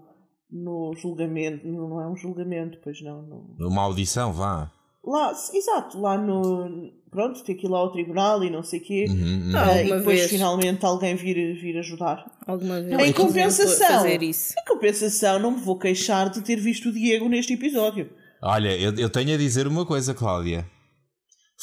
no 0.50 0.94
julgamento, 0.96 1.66
não 1.66 2.00
é 2.00 2.08
um 2.08 2.16
julgamento, 2.16 2.78
pois 2.82 3.00
não. 3.02 3.22
No... 3.22 3.68
Uma 3.68 3.82
audição, 3.82 4.32
vá. 4.32 4.70
Lá, 5.04 5.32
exato, 5.54 6.00
lá 6.00 6.18
no. 6.18 6.90
Pronto, 7.10 7.42
ter 7.44 7.54
que 7.54 7.66
ir 7.66 7.70
lá 7.70 7.78
ao 7.78 7.92
tribunal 7.92 8.42
e 8.42 8.50
não 8.50 8.62
sei 8.62 8.80
o 8.80 8.82
quê. 8.82 9.06
Uhum, 9.08 9.50
uhum. 9.50 9.52
Ah, 9.54 9.80
e 9.80 9.84
depois 9.84 10.18
vez. 10.18 10.30
finalmente 10.30 10.84
alguém 10.84 11.14
vir, 11.14 11.54
vir 11.54 11.78
ajudar. 11.78 12.26
Alguma 12.46 12.82
vez. 12.82 13.08
Em 13.08 13.12
compensação, 13.12 14.06
em 14.06 14.32
compensação, 14.66 15.38
não 15.38 15.52
me 15.52 15.60
vou 15.60 15.78
queixar 15.78 16.28
de 16.28 16.42
ter 16.42 16.56
visto 16.56 16.88
o 16.88 16.92
Diego 16.92 17.28
neste 17.28 17.54
episódio. 17.54 18.10
Olha, 18.42 18.76
eu, 18.76 18.92
eu 18.96 19.08
tenho 19.08 19.32
a 19.34 19.38
dizer 19.38 19.66
uma 19.66 19.86
coisa, 19.86 20.12
Cláudia. 20.12 20.68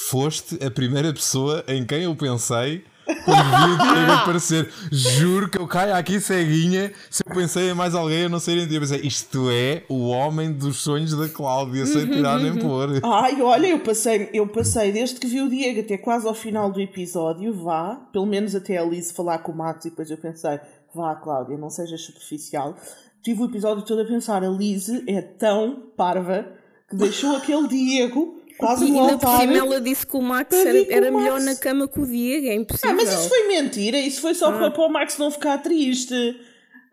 Foste 0.09 0.63
a 0.63 0.71
primeira 0.71 1.13
pessoa 1.13 1.63
em 1.67 1.85
quem 1.85 2.03
eu 2.03 2.15
pensei 2.15 2.83
quando 3.05 3.43
vi 3.43 3.73
o 3.73 3.93
Diego 3.93 4.11
aparecer. 4.11 4.69
Juro 4.91 5.49
que 5.49 5.57
eu 5.57 5.67
caio 5.67 5.95
aqui 5.95 6.19
ceguinha. 6.19 6.91
Se 7.09 7.23
eu 7.25 7.35
pensei 7.35 7.69
em 7.69 7.73
mais 7.73 7.95
alguém, 7.95 8.23
eu 8.23 8.29
não 8.29 8.39
sei 8.39 8.55
nem 8.55 8.73
Eu 8.73 8.81
pensei, 8.81 9.01
isto 9.01 9.49
é 9.51 9.83
o 9.89 10.07
homem 10.07 10.51
dos 10.51 10.77
sonhos 10.77 11.15
da 11.15 11.27
Cláudia, 11.27 11.85
sem 11.85 12.09
tirar 12.09 12.39
nem 12.39 12.57
pôr. 12.57 12.99
Ai, 13.03 13.41
olha, 13.41 13.67
eu 13.67 13.79
passei, 13.79 14.29
eu 14.33 14.47
passei 14.47 14.91
desde 14.91 15.19
que 15.19 15.27
vi 15.27 15.41
o 15.41 15.49
Diego 15.49 15.81
até 15.81 15.97
quase 15.97 16.27
ao 16.27 16.33
final 16.33 16.71
do 16.71 16.79
episódio, 16.79 17.53
vá, 17.53 17.95
pelo 18.11 18.25
menos 18.25 18.55
até 18.55 18.77
a 18.77 18.83
Liz 18.83 19.11
falar 19.11 19.39
com 19.39 19.51
o 19.51 19.57
Max, 19.57 19.85
e 19.85 19.89
depois 19.89 20.09
eu 20.09 20.17
pensei, 20.17 20.59
vá, 20.93 21.15
Cláudia, 21.15 21.57
não 21.57 21.69
sejas 21.69 22.01
superficial. 22.01 22.75
Tive 23.21 23.41
o 23.41 23.45
episódio 23.45 23.83
todo 23.85 24.01
a 24.01 24.05
pensar, 24.05 24.43
a 24.43 24.49
Liz 24.49 24.89
é 25.07 25.21
tão 25.21 25.91
parva 25.95 26.45
que 26.89 26.95
deixou 26.95 27.35
aquele 27.35 27.67
Diego 27.67 28.42
quase 28.57 28.89
no 28.89 28.99
altar. 28.99 29.19
por 29.19 29.41
cima 29.41 29.57
ela 29.57 29.81
disse 29.81 30.05
que 30.05 30.15
o 30.15 30.21
Max 30.21 30.55
era, 30.55 30.93
era 30.93 31.11
o 31.11 31.17
melhor 31.17 31.39
na 31.41 31.55
cama 31.55 31.87
que 31.87 31.99
o 31.99 32.05
Diego, 32.05 32.47
é 32.47 32.55
impossível. 32.55 32.91
Ah, 32.91 32.93
mas 32.93 33.13
isso 33.13 33.29
foi 33.29 33.47
mentira, 33.47 33.97
isso 33.97 34.21
foi 34.21 34.33
só 34.33 34.49
ah. 34.49 34.51
para, 34.53 34.71
para 34.71 34.85
o 34.85 34.89
Max 34.89 35.17
não 35.17 35.31
ficar 35.31 35.57
triste. 35.59 36.15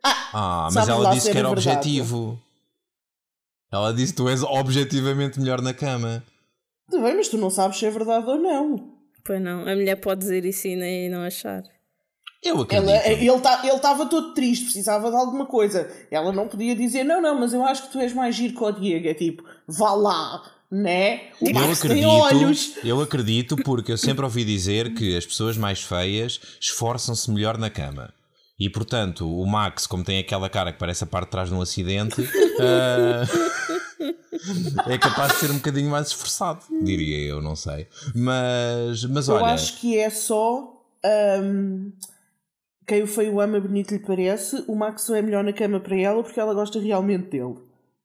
Ah, 0.03 0.31
ah 0.33 0.69
mas 0.73 0.89
ela 0.89 1.11
disse 1.11 1.31
que 1.31 1.39
era 1.39 1.49
verdade. 1.49 1.69
objetivo. 1.69 2.41
Ela 3.73 3.93
disse 3.93 4.13
que 4.13 4.17
tu 4.17 4.29
és 4.29 4.43
objetivamente 4.43 5.39
melhor 5.39 5.63
na 5.63 5.73
cama. 5.73 6.25
Tudo 6.91 7.05
bem, 7.05 7.17
mas 7.17 7.29
tu 7.29 7.39
não 7.39 7.51
sabes 7.51 7.79
se 7.79 7.87
é 7.87 7.91
verdade 7.91 8.27
ou 8.29 8.37
não. 8.37 8.93
Pois 9.25 9.41
não, 9.41 9.61
a 9.61 9.77
mulher 9.77 9.97
pode 9.97 10.21
dizer 10.21 10.45
isso 10.45 10.67
e 10.67 11.09
não 11.09 11.23
achar. 11.23 11.63
Eu 12.43 12.61
acredito. 12.61 12.91
Ela, 12.91 13.07
ele 13.07 13.77
estava 13.77 14.07
todo 14.07 14.33
triste, 14.33 14.65
precisava 14.65 15.11
de 15.11 15.17
alguma 15.17 15.47
coisa. 15.47 15.91
Ela 16.11 16.33
não 16.33 16.49
podia 16.49 16.75
dizer, 16.75 17.05
não, 17.05 17.21
não, 17.21 17.39
mas 17.39 17.53
eu 17.53 17.65
acho 17.65 17.85
que 17.85 17.93
tu 17.93 18.01
és 18.01 18.15
mais 18.15 18.35
giro 18.35 18.55
que 18.55 18.65
o 18.65 18.73
Diego. 18.73 19.07
É 19.07 19.15
tipo, 19.15 19.45
vá 19.69 19.93
lá, 19.93 20.43
né? 20.71 21.31
O 21.41 21.49
eu 21.49 21.73
acredito, 21.73 22.09
olhos. 22.09 22.75
Eu 22.85 23.01
acredito 23.01 23.57
porque 23.57 23.91
eu 23.93 23.99
sempre 23.99 24.25
ouvi 24.25 24.45
dizer 24.45 24.95
que 24.95 25.17
as 25.17 25.27
pessoas 25.27 25.57
mais 25.57 25.83
feias 25.83 26.41
esforçam-se 26.61 27.31
melhor 27.31 27.59
na 27.59 27.69
cama. 27.69 28.15
E 28.59 28.69
portanto, 28.69 29.27
o 29.27 29.47
Max, 29.47 29.87
como 29.87 30.05
tem 30.05 30.19
aquela 30.19 30.49
cara 30.49 30.73
que 30.73 30.79
parece 30.79 31.03
a 31.03 31.07
parte 31.07 31.27
de 31.27 31.31
trás 31.31 31.49
de 31.49 31.55
um 31.55 31.63
acidente, 31.63 32.21
uh, 32.21 33.27
é 34.87 34.99
capaz 34.99 35.33
de 35.33 35.39
ser 35.39 35.51
um 35.51 35.57
bocadinho 35.57 35.91
mais 35.91 36.09
esforçado, 36.09 36.61
diria 36.83 37.19
eu, 37.27 37.41
não 37.41 37.57
sei. 37.57 37.89
Mas, 38.15 39.05
mas 39.07 39.29
olha. 39.31 39.41
Eu 39.41 39.47
acho 39.47 39.81
que 39.81 39.99
é 39.99 40.11
só. 40.11 40.77
Um, 41.43 41.91
quem 42.87 43.03
o 43.03 43.07
feio 43.07 43.41
ama, 43.41 43.59
bonito 43.59 43.93
lhe 43.93 44.01
parece. 44.01 44.63
O 44.69 44.77
Max 44.77 45.09
é 45.09 45.23
melhor 45.23 45.43
na 45.43 45.53
cama 45.53 45.81
para 45.81 45.97
ela 45.97 46.23
porque 46.23 46.39
ela 46.39 46.53
gosta 46.53 46.79
realmente 46.79 47.31
dele. 47.31 47.57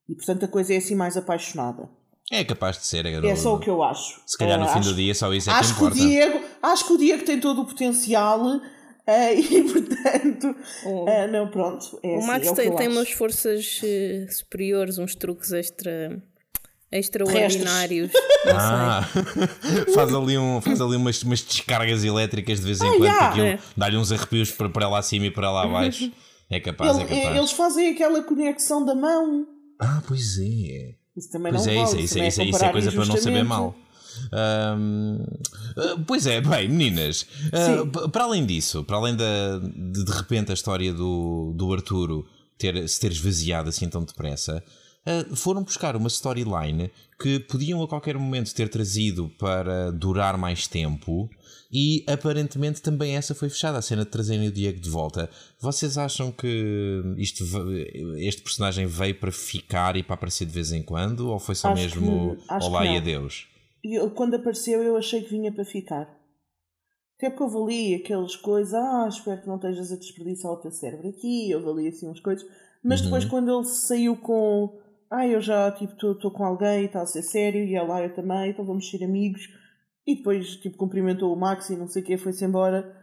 E 0.08 0.16
portanto 0.16 0.46
a 0.46 0.48
coisa 0.48 0.74
é 0.74 0.78
assim 0.78 0.96
mais 0.96 1.18
apaixonada. 1.18 1.90
É 2.32 2.44
capaz 2.44 2.78
de 2.78 2.86
ser. 2.86 3.06
É, 3.06 3.28
é 3.28 3.36
só 3.36 3.56
o 3.56 3.60
que 3.60 3.70
eu 3.70 3.84
acho. 3.84 4.20
Se 4.26 4.38
calhar 4.38 4.60
no 4.60 4.66
uh, 4.66 4.70
fim 4.70 4.80
acho, 4.80 4.90
do 4.90 4.96
dia 4.96 5.14
só 5.14 5.32
isso 5.34 5.50
é 5.50 5.54
acho 5.54 5.76
que 5.76 5.80
importa. 5.84 5.96
Que 5.96 6.02
o 6.02 6.08
Diego, 6.08 6.42
acho 6.62 6.86
que 6.86 6.94
o 6.94 6.98
Diego 6.98 7.24
tem 7.24 7.40
todo 7.40 7.62
o 7.62 7.66
potencial 7.66 8.44
uh, 8.44 8.62
e 9.38 9.64
portanto. 9.72 10.56
Oh. 10.86 11.06
Uh, 11.06 11.28
não, 11.32 11.48
pronto. 11.50 12.00
É 12.02 12.16
o 12.16 12.18
assim, 12.18 12.28
Max 12.28 12.48
é 12.48 12.52
o 12.52 12.56
tem, 12.56 12.76
tem 12.76 12.88
umas 12.88 13.12
forças 13.12 13.82
uh, 13.84 14.34
superiores, 14.34 14.98
uns 14.98 15.16
truques 15.16 15.52
extra 15.52 16.22
extraordinários. 16.92 18.12
ah, 18.48 19.08
faz 19.94 20.14
ali, 20.14 20.38
um, 20.38 20.62
faz 20.62 20.80
ali 20.80 20.96
umas, 20.96 21.22
umas 21.24 21.42
descargas 21.42 22.04
elétricas 22.04 22.60
de 22.60 22.66
vez 22.66 22.82
em 22.82 22.88
ah, 22.88 22.92
quando, 22.92 23.04
yeah. 23.04 23.48
é. 23.48 23.60
dá-lhe 23.76 23.98
uns 23.98 24.12
arrepios 24.12 24.52
para, 24.52 24.70
para 24.70 24.88
lá 24.88 25.00
acima 25.00 25.26
e 25.26 25.32
para 25.32 25.52
lá 25.52 25.64
abaixo. 25.64 26.12
É 26.48 26.60
capaz, 26.60 26.96
Ele, 26.96 27.12
é 27.12 27.22
capaz. 27.22 27.38
Eles 27.38 27.52
fazem 27.54 27.90
aquela 27.90 28.22
conexão 28.22 28.86
da 28.86 28.94
mão. 28.94 29.48
Ah, 29.82 30.04
pois 30.08 30.38
é. 30.38 30.94
Isso 31.16 31.32
também 31.32 31.54
pois 31.54 31.66
não 31.66 31.72
é, 31.72 31.76
vale, 31.76 31.86
isso, 31.86 32.18
isso, 32.18 32.20
isso, 32.20 32.42
isso 32.42 32.66
é 32.66 32.72
coisa 32.72 32.92
para 32.92 33.06
não 33.06 33.18
saber 33.18 33.44
mal. 33.44 33.76
Ah, 34.32 34.76
pois 36.06 36.26
é, 36.28 36.42
bem, 36.42 36.70
meninas, 36.70 37.26
uh, 37.48 38.10
para 38.10 38.24
além 38.24 38.46
disso, 38.46 38.84
para 38.84 38.98
além 38.98 39.16
da, 39.16 39.60
de 39.60 40.06
de 40.06 40.12
repente 40.12 40.52
a 40.52 40.54
história 40.54 40.94
do, 40.94 41.54
do 41.56 41.74
Arturo 41.74 42.26
ter, 42.58 42.88
se 42.88 43.00
ter 43.00 43.12
esvaziado 43.12 43.70
assim 43.70 43.88
tão 43.90 44.04
depressa, 44.04 44.64
uh, 45.06 45.36
foram 45.36 45.64
buscar 45.64 45.96
uma 45.96 46.08
storyline 46.08 46.92
que 47.20 47.40
podiam 47.40 47.82
a 47.82 47.88
qualquer 47.88 48.18
momento 48.18 48.54
ter 48.54 48.70
trazido 48.70 49.30
para 49.40 49.92
durar 49.92 50.38
mais 50.38 50.68
tempo 50.68 51.30
e 51.72 52.06
aparentemente 52.08 52.82
também 52.82 53.16
essa 53.16 53.36
foi 53.36 53.50
fechada, 53.50 53.78
a 53.78 53.82
cena 53.82 54.06
de 54.06 54.12
trazerem 54.12 54.48
o 54.48 54.52
Diego 54.52 54.80
de 54.80 54.90
volta. 54.90 55.30
Vocês 55.60 55.98
acham 55.98 56.32
que 56.32 57.02
isto, 57.18 57.44
este 58.18 58.42
personagem 58.42 58.86
veio 58.86 59.20
para 59.20 59.32
ficar 59.32 59.96
e 59.96 60.04
para 60.04 60.16
aparecer 60.16 60.46
de 60.46 60.54
vez 60.54 60.72
em 60.72 60.84
quando? 60.84 61.30
Ou 61.30 61.40
foi 61.40 61.56
só 61.56 61.70
acho 61.70 61.82
mesmo 61.82 62.36
que, 62.36 62.54
olá 62.64 62.86
e 62.86 62.98
adeus? 62.98 63.48
Eu, 63.84 64.10
quando 64.12 64.36
apareceu 64.36 64.82
eu 64.82 64.96
achei 64.96 65.22
que 65.22 65.30
vinha 65.30 65.52
para 65.52 65.66
ficar. 65.66 66.10
Até 67.18 67.30
porque 67.30 67.44
eu 67.44 67.64
ali 67.64 67.96
aquelas 67.96 68.36
coisas, 68.36 68.74
ah, 68.74 69.08
espero 69.10 69.42
que 69.42 69.48
não 69.48 69.56
estejas 69.56 69.92
a 69.92 69.96
desperdiçar 69.96 70.52
o 70.52 70.58
teu 70.58 70.72
cérebro 70.72 71.10
aqui, 71.10 71.50
eu 71.50 71.70
ali 71.70 71.88
assim 71.88 72.08
umas 72.08 72.20
coisas. 72.20 72.46
Mas 72.84 73.00
uhum. 73.00 73.06
depois 73.06 73.26
quando 73.26 73.54
ele 73.54 73.66
saiu 73.66 74.18
com, 74.18 74.78
ah, 75.16 75.28
eu 75.28 75.42
já 75.42 75.72
tipo 75.72 75.94
estou 75.94 76.32
com 76.32 76.44
alguém 76.44 76.84
e 76.84 76.86
está 76.86 77.02
a 77.02 77.06
ser 77.06 77.24
sério, 77.24 77.64
e 77.66 77.76
ela, 77.76 78.02
eu 78.02 78.14
também, 78.14 78.52
então 78.52 78.66
vamos 78.66 78.90
ser 78.90 79.04
amigos 79.04 79.42
e 80.08 80.16
depois, 80.16 80.58
tipo, 80.58 80.78
cumprimentou 80.78 81.34
o 81.34 81.40
Max 81.40 81.70
e 81.70 81.76
não 81.76 81.88
sei 81.88 82.04
o 82.04 82.06
que, 82.06 82.18
foi-se 82.18 82.46
embora. 82.46 82.96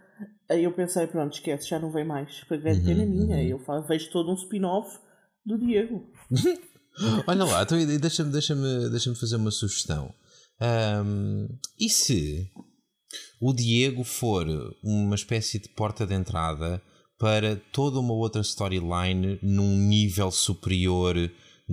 Aí 0.49 0.63
eu 0.63 0.73
pensei, 0.73 1.07
pronto, 1.07 1.35
esquece, 1.35 1.69
já 1.69 1.79
não 1.79 1.91
vem 1.91 2.05
mais. 2.05 2.39
Foi 2.47 2.59
grande 2.59 2.81
uhum, 2.81 2.87
pena 2.87 3.07
minha. 3.07 3.37
Uhum. 3.37 3.61
Eu 3.67 3.83
vejo 3.83 4.11
todo 4.11 4.31
um 4.31 4.35
spin-off 4.35 4.99
do 5.45 5.59
Diego. 5.59 6.07
Olha 7.27 7.45
lá, 7.45 7.63
então 7.63 7.79
deixa-me 7.99 8.31
deixa 8.31 8.55
deixa 8.91 9.15
fazer 9.15 9.37
uma 9.37 9.51
sugestão. 9.51 10.15
Um, 11.05 11.49
e 11.81 11.89
se 11.89 12.51
o 13.41 13.53
Diego 13.53 14.05
for 14.05 14.47
uma 14.85 15.17
espécie 15.17 15.59
de 15.59 15.71
porta 15.71 16.07
de 16.07 16.15
entrada 16.15 16.81
para 17.19 17.57
toda 17.73 17.99
uma 17.99 18.13
outra 18.13 18.43
storyline 18.43 19.41
num 19.43 19.77
nível 19.77 20.31
superior 20.31 21.17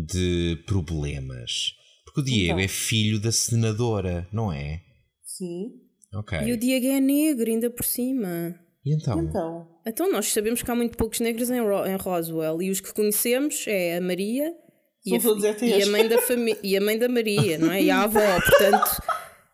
de 0.06 0.58
problemas? 0.66 1.74
Porque 2.06 2.22
o 2.22 2.24
Diego 2.24 2.54
Então. 2.54 2.60
é 2.60 2.68
filho 2.68 3.20
da 3.20 3.32
senadora, 3.32 4.28
não 4.32 4.52
é? 4.52 4.82
Sim. 5.24 5.72
Ok. 6.14 6.40
E 6.40 6.52
o 6.52 6.58
Diego 6.58 6.88
é 6.88 7.00
negro, 7.00 7.50
ainda 7.50 7.70
por 7.70 7.86
cima. 7.86 8.56
E 8.86 8.96
então? 8.96 9.22
Então. 9.22 9.68
Então 9.86 10.12
nós 10.12 10.28
sabemos 10.32 10.62
que 10.64 10.72
há 10.72 10.76
muito 10.76 10.98
poucos 10.98 11.20
negros 11.20 11.50
em, 11.50 11.60
Ro 11.60 11.86
em 11.86 11.96
Roswell 11.96 12.62
e 12.62 12.70
os 12.72 12.80
que 12.80 12.94
conhecemos 12.94 13.66
é 13.68 13.98
a 13.98 14.02
Maria 14.02 14.54
e 15.06 15.16
a, 15.16 15.20
e 15.66 15.84
a 15.84 15.86
mãe 15.88 16.08
da 16.08 16.18
família 16.22 16.60
e 16.64 16.76
a 16.78 16.82
mãe 16.82 16.98
da 16.98 17.08
Maria, 17.10 17.58
não 17.58 17.72
é? 17.72 17.84
E 17.84 17.92
a 17.92 18.02
avó, 18.04 18.20
portanto, 18.42 19.02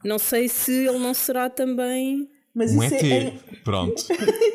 não 0.03 0.17
sei 0.17 0.47
se 0.47 0.71
ele 0.88 0.97
não 0.99 1.13
será 1.13 1.49
também 1.49 2.27
Mas 2.53 2.71
Um 2.71 2.84
isso 2.84 2.95
ET. 2.95 3.03
é. 3.03 3.23
em- 3.23 3.39
Pronto. 3.63 4.01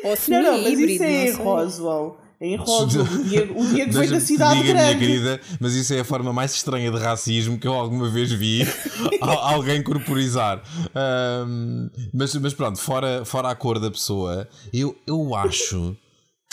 ou 0.03 0.15
Não, 0.29 0.41
não, 0.41 0.51
mas 0.53 0.63
semi-híbrido. 0.63 0.91
isso 0.93 1.03
é 1.03 1.27
em. 1.27 1.31
Roswell. 1.33 2.17
É 2.41 2.47
em 2.47 2.55
Roswell. 2.57 3.05
O 3.05 3.23
Diego, 3.23 3.61
o 3.61 3.67
Diego 3.67 3.91
Deixa-me 3.93 4.07
da 4.07 4.19
cidade 4.19 4.61
diga, 4.61 4.73
minha 4.73 4.85
grande. 4.93 4.99
querida, 5.05 5.41
mas 5.59 5.73
isso 5.75 5.93
é 5.93 5.99
a 5.99 6.03
forma 6.03 6.33
mais 6.33 6.53
estranha 6.55 6.91
de 6.91 6.97
racismo 6.97 7.59
que 7.59 7.67
eu 7.67 7.73
alguma 7.73 8.09
vez 8.09 8.31
vi 8.31 8.63
al- 9.21 9.53
alguém 9.53 9.81
corporizar. 9.83 10.63
Ahm, 10.95 11.89
mas, 12.13 12.33
mas 12.35 12.53
pronto, 12.53 12.79
fora, 12.79 13.23
fora 13.25 13.49
a 13.49 13.55
cor 13.55 13.79
da 13.79 13.91
pessoa, 13.91 14.47
eu, 14.73 14.97
eu 15.05 15.35
acho 15.35 15.95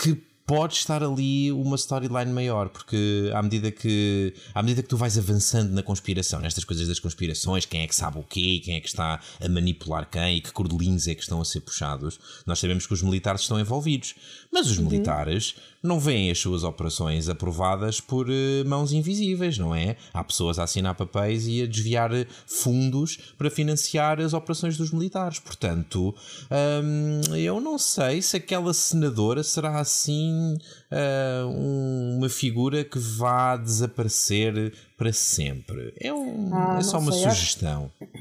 que 0.00 0.28
pode 0.46 0.72
estar 0.76 1.02
ali 1.02 1.52
uma 1.52 1.76
storyline 1.76 2.32
maior, 2.32 2.70
porque 2.70 3.30
à 3.34 3.42
medida 3.42 3.70
que 3.70 4.32
à 4.54 4.62
medida 4.62 4.82
que 4.82 4.88
tu 4.88 4.96
vais 4.96 5.18
avançando 5.18 5.72
na 5.72 5.82
conspiração, 5.82 6.40
nestas 6.40 6.64
coisas 6.64 6.88
das 6.88 6.98
conspirações, 6.98 7.66
quem 7.66 7.82
é 7.82 7.86
que 7.86 7.94
sabe 7.94 8.18
o 8.18 8.22
quê, 8.22 8.58
quem 8.64 8.76
é 8.76 8.80
que 8.80 8.88
está 8.88 9.20
a 9.44 9.48
manipular 9.50 10.08
quem 10.10 10.38
e 10.38 10.40
que 10.40 10.50
cordelinhos 10.50 11.06
é 11.06 11.14
que 11.14 11.20
estão 11.20 11.38
a 11.38 11.44
ser 11.44 11.60
puxados, 11.60 12.18
nós 12.46 12.58
sabemos 12.58 12.86
que 12.86 12.94
os 12.94 13.02
militares 13.02 13.42
estão 13.42 13.60
envolvidos. 13.60 14.14
Mas 14.50 14.70
os 14.70 14.78
militares 14.78 15.54
não 15.82 16.00
veem 16.00 16.30
as 16.30 16.38
suas 16.38 16.64
operações 16.64 17.28
aprovadas 17.28 18.00
por 18.00 18.26
eh, 18.30 18.64
mãos 18.64 18.92
invisíveis, 18.92 19.58
não 19.58 19.74
é? 19.74 19.96
Há 20.12 20.24
pessoas 20.24 20.58
a 20.58 20.64
assinar 20.64 20.94
papéis 20.94 21.46
e 21.46 21.62
a 21.62 21.66
desviar 21.66 22.12
eh, 22.14 22.26
fundos 22.46 23.16
para 23.38 23.50
financiar 23.50 24.20
as 24.20 24.32
operações 24.34 24.76
dos 24.76 24.90
militares. 24.90 25.38
Portanto, 25.38 26.14
hum, 26.50 27.20
eu 27.36 27.60
não 27.60 27.78
sei 27.78 28.20
se 28.22 28.36
aquela 28.36 28.72
senadora 28.74 29.42
será 29.42 29.78
assim 29.78 30.56
ah, 30.90 31.46
um- 31.46 32.16
uma 32.18 32.28
figura 32.28 32.82
que 32.84 32.98
vá 32.98 33.56
desaparecer 33.56 34.74
para 34.96 35.12
sempre. 35.12 35.92
É, 36.00 36.12
um- 36.12 36.50
Ah, 36.52 36.76
é 36.78 36.82
só 36.82 36.98
uma 36.98 37.12
sei, 37.12 37.22
sugestão. 37.30 37.90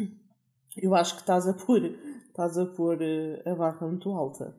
Eu 0.79 0.93
acho 0.93 1.15
que 1.15 1.21
estás 1.21 1.47
a 1.47 1.53
pôr, 1.53 1.81
estás 2.27 2.55
a, 2.57 2.65
pôr 2.65 2.99
a 3.45 3.55
barra 3.55 3.87
muito 3.87 4.11
alta. 4.11 4.53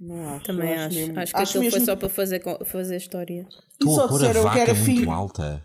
Não 0.00 0.36
acho. 0.36 0.44
Também 0.44 0.74
acho. 0.76 0.94
mesmo- 0.94 1.18
Acho 1.20 1.32
que 1.34 1.38
aquilo 1.40 1.62
foi 1.64 1.70
mesmo- 1.80 1.86
só 1.86 1.96
para 1.96 2.08
fazer, 2.08 2.42
fazer 2.66 2.96
história. 2.96 3.46
Estou 3.72 3.94
só 3.94 4.04
a 4.04 4.08
pôr 4.08 4.24
a 4.26 4.32
vaca 4.42 4.60
era 4.60 4.74
muito 4.74 5.10
alta. 5.10 5.62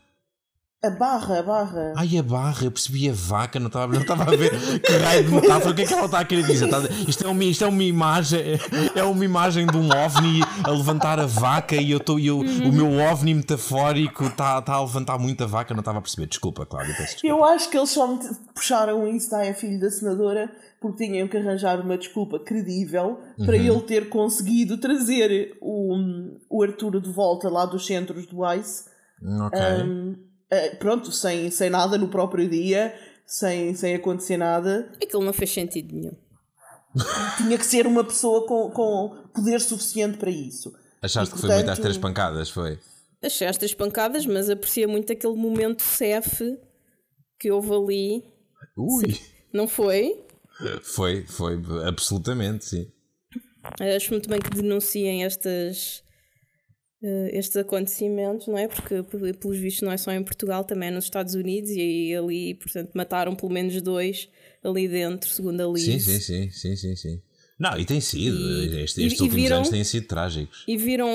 A 0.83 0.89
barra, 0.89 1.39
a 1.39 1.43
barra. 1.43 1.93
Ai, 1.95 2.17
a 2.17 2.23
barra, 2.23 2.65
eu 2.65 2.71
percebi 2.71 3.09
a 3.09 3.13
vaca, 3.15 3.57
não 3.57 3.67
estava 3.67 3.93
não 3.93 4.01
estava 4.01 4.23
a 4.23 4.35
ver 4.35 4.51
que 4.81 4.91
raio 4.91 5.23
de 5.23 5.31
metáfora, 5.31 5.71
o 5.71 5.75
que 5.75 5.83
é 5.83 5.85
que 5.85 5.93
ela 5.93 6.05
está 6.05 6.19
a 6.19 6.25
querer 6.25 6.45
dizer? 6.45 6.65
Está 6.65 6.79
a- 6.79 6.89
isto, 7.07 7.25
é 7.25 7.29
uma, 7.29 7.43
isto 7.45 7.63
é 7.63 7.67
uma 7.67 7.83
imagem, 7.83 8.41
é 8.93 9.03
uma 9.03 9.23
imagem 9.23 9.65
de 9.65 9.77
um 9.77 9.87
ovni 9.87 10.41
a 10.61 10.69
levantar 10.71 11.19
a 11.21 11.25
vaca 11.25 11.75
e 11.77 11.89
eu 11.89 11.99
estou, 11.99 12.19
eu, 12.19 12.39
o 12.39 12.71
meu 12.73 12.99
ovni 12.99 13.33
metafórico 13.33 14.25
está, 14.25 14.59
está 14.59 14.73
a 14.73 14.81
levantar 14.81 15.17
muito 15.17 15.41
a 15.43 15.47
vaca, 15.47 15.73
não 15.73 15.79
estava 15.79 15.99
a 15.99 16.01
perceber. 16.01 16.27
Desculpa, 16.27 16.65
Cláudia, 16.65 16.93
peço 16.97 17.13
desculpa. 17.13 17.27
Eu 17.33 17.45
acho 17.45 17.69
que 17.69 17.77
eles 17.77 17.89
só 17.89 18.05
me 18.05 18.19
puxaram 18.53 19.07
isso, 19.07 19.33
ah, 19.35 19.45
é 19.45 19.53
filho 19.53 19.79
da 19.79 19.89
senadora, 19.89 20.51
porque 20.81 21.05
tinham 21.07 21.29
que 21.29 21.37
arranjar 21.37 21.79
uma 21.79 21.97
desculpa 21.97 22.39
credível 22.39 23.21
para 23.45 23.55
Uhum. 23.55 23.63
ele 23.63 23.81
ter 23.83 24.09
conseguido 24.09 24.77
trazer 24.77 25.55
o, 25.61 25.95
o 26.49 26.61
Arturo 26.61 26.99
de 26.99 27.09
volta 27.09 27.47
lá 27.47 27.65
dos 27.65 27.85
centros 27.85 28.25
do 28.27 28.39
ICE. 28.53 28.83
Ok. 29.45 29.57
Ah, 29.61 30.32
pronto, 30.79 31.11
sem, 31.11 31.49
sem 31.51 31.69
nada 31.69 31.97
no 31.97 32.07
próprio 32.07 32.49
dia, 32.49 32.93
sem, 33.25 33.73
sem 33.75 33.95
acontecer 33.95 34.37
nada. 34.37 34.91
Aquilo 35.01 35.23
não 35.23 35.33
fez 35.33 35.51
sentido 35.51 35.95
nenhum. 35.95 36.15
Tinha 37.37 37.57
que 37.57 37.65
ser 37.65 37.87
uma 37.87 38.03
pessoa 38.03 38.45
com, 38.45 38.69
com 38.69 39.29
poder 39.33 39.59
suficiente 39.59 40.17
para 40.17 40.29
isso. 40.29 40.73
Achaste 41.01 41.33
e, 41.33 41.35
que 41.35 41.41
foi 41.41 41.55
muito 41.55 41.69
às 41.69 41.79
três 41.79 41.97
pancadas, 41.97 42.49
foi? 42.49 42.79
Achei 43.21 43.47
estas 43.47 43.73
pancadas, 43.73 44.25
mas 44.25 44.49
aprecia 44.49 44.87
muito 44.87 45.11
aquele 45.11 45.35
momento 45.35 45.81
cef 45.81 46.41
que 47.39 47.51
houve 47.51 47.73
ali. 47.73 48.23
Ui! 48.77 49.19
Não 49.51 49.67
foi? 49.67 50.23
Foi, 50.81 51.25
foi, 51.25 51.59
absolutamente, 51.87 52.65
sim. 52.65 52.91
Acho 53.95 54.11
muito 54.11 54.29
bem 54.29 54.39
que 54.39 54.49
denunciem 54.49 55.23
estas, 55.23 56.03
eh, 56.05 56.12
estes 57.31 57.57
acontecimentos, 57.57 58.47
não 58.47 58.57
é? 58.57 58.67
Porque, 58.67 59.03
pe- 59.03 59.33
pelos 59.33 59.57
vistos, 59.57 59.81
não 59.81 59.91
é 59.91 59.97
só 59.97 60.11
em 60.11 60.23
Portugal, 60.23 60.63
também 60.63 60.89
é 60.89 60.91
nos 60.91 61.03
Estados 61.05 61.33
Unidos 61.35 61.69
e 61.71 62.15
ali, 62.15 62.53
portanto, 62.55 62.91
mataram 62.93 63.35
pelo 63.35 63.51
menos 63.51 63.81
dois 63.81 64.29
ali 64.63 64.87
dentro, 64.87 65.29
segundo 65.29 65.61
a 65.61 65.71
Liz. 65.73 65.83
Sim, 65.83 65.99
sim, 65.99 66.19
sim, 66.19 66.49
sim, 66.51 66.75
sim, 66.75 66.95
sim. 66.95 67.21
Não, 67.59 67.77
e 67.77 67.85
tem 67.85 68.01
sido, 68.01 68.37
E- 68.37 68.83
estes, 68.83 68.97
estes 68.97 69.19
e 69.19 69.23
últimos 69.23 69.35
viram- 69.43 69.57
anos 69.57 69.69
têm 69.69 69.83
sido 69.83 70.07
trágicos. 70.07 70.63
E 70.67 70.75
viram 70.77 71.07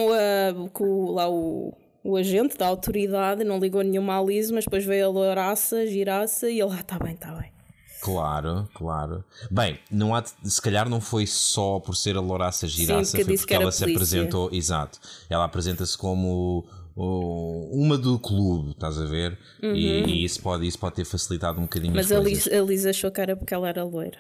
que 0.75 0.83
o- 0.83 1.11
lá 1.13 1.29
o, 1.31 1.75
o 2.05 2.17
agente 2.17 2.57
da 2.57 2.67
autoridade 2.67 3.43
não 3.45 3.59
ligou 3.59 3.83
nenhuma 3.83 4.19
à 4.21 4.23
Liz, 4.25 4.51
mas 4.51 4.65
depois 4.65 4.85
veio 4.85 5.07
a 5.07 5.09
louraça, 5.09 5.87
giraça 5.87 6.49
e 6.51 6.61
ele, 6.61 6.71
ah, 6.73 6.83
tá 6.83 6.99
bem, 6.99 7.17
tá 7.17 7.33
bem. 7.35 7.51
Claro, 8.01 8.69
claro. 8.75 9.25
Bem, 9.51 9.79
não 9.91 10.15
há, 10.15 10.25
se 10.25 10.63
calhar 10.63 10.89
não 10.89 11.01
foi 11.01 11.27
só 11.27 11.81
por 11.81 11.97
ser 11.97 12.17
a 12.17 12.21
Louraça 12.21 12.67
Giraça, 12.67 13.17
porque 13.17 13.25
foi 13.25 13.37
porque 13.37 13.55
ela 13.55 13.73
se 13.73 13.85
apresentou, 13.85 14.51
exato. 14.53 14.99
Ela 15.29 15.45
apresenta-se 15.45 15.97
como 15.97 16.65
uma 16.97 17.97
do 17.97 18.19
clube, 18.19 18.71
estás 18.71 19.01
a 19.01 19.05
ver? 19.05 19.39
E, 19.63 19.87
e 19.87 20.25
isso, 20.25 20.43
pode, 20.43 20.67
isso 20.67 20.79
pode 20.79 20.97
ter 20.97 21.05
facilitado 21.05 21.59
um 21.59 21.63
bocadinho 21.63 21.93
Uhum. 21.93 21.97
Mas 21.97 22.11
as 22.11 22.19
a 22.19 22.23
coisas. 22.23 22.47
Liz, 22.47 22.55
a 22.55 22.63
Liz 22.63 22.87
achou 22.87 23.11
que 23.11 23.21
era 23.21 23.37
porque 23.37 23.55
ela 23.55 23.69
era 23.69 23.85
loira. 23.85 24.19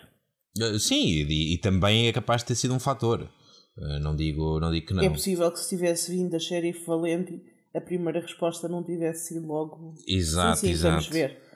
Uh, 0.58 0.78
Sim, 0.78 1.04
e, 1.04 1.54
e 1.54 1.58
também 1.58 2.08
é 2.08 2.12
capaz 2.12 2.42
de 2.42 2.48
ter 2.48 2.54
sido 2.54 2.74
um 2.74 2.78
fator. 2.78 3.28
Uh, 3.76 3.98
Não 4.00 4.14
digo, 4.14 4.58
não 4.60 4.70
digo 4.70 4.86
que 4.86 4.94
não. 4.94 5.02
É 5.02 5.10
possível 5.10 5.50
que 5.50 5.58
se 5.60 5.68
tivesse 5.68 6.10
vindo 6.10 6.34
a 6.34 6.38
Sheriff 6.38 6.84
Valente, 6.86 7.40
a 7.74 7.80
primeira 7.80 8.20
resposta 8.20 8.68
não 8.68 8.82
tivesse 8.82 9.28
sido 9.28 9.46
logo. 9.46 9.94
Exato, 10.06 10.60
sim, 10.60 10.66
sim, 10.68 10.72
exato. 10.72 10.94
vamos 10.94 11.08
ver. 11.08 11.47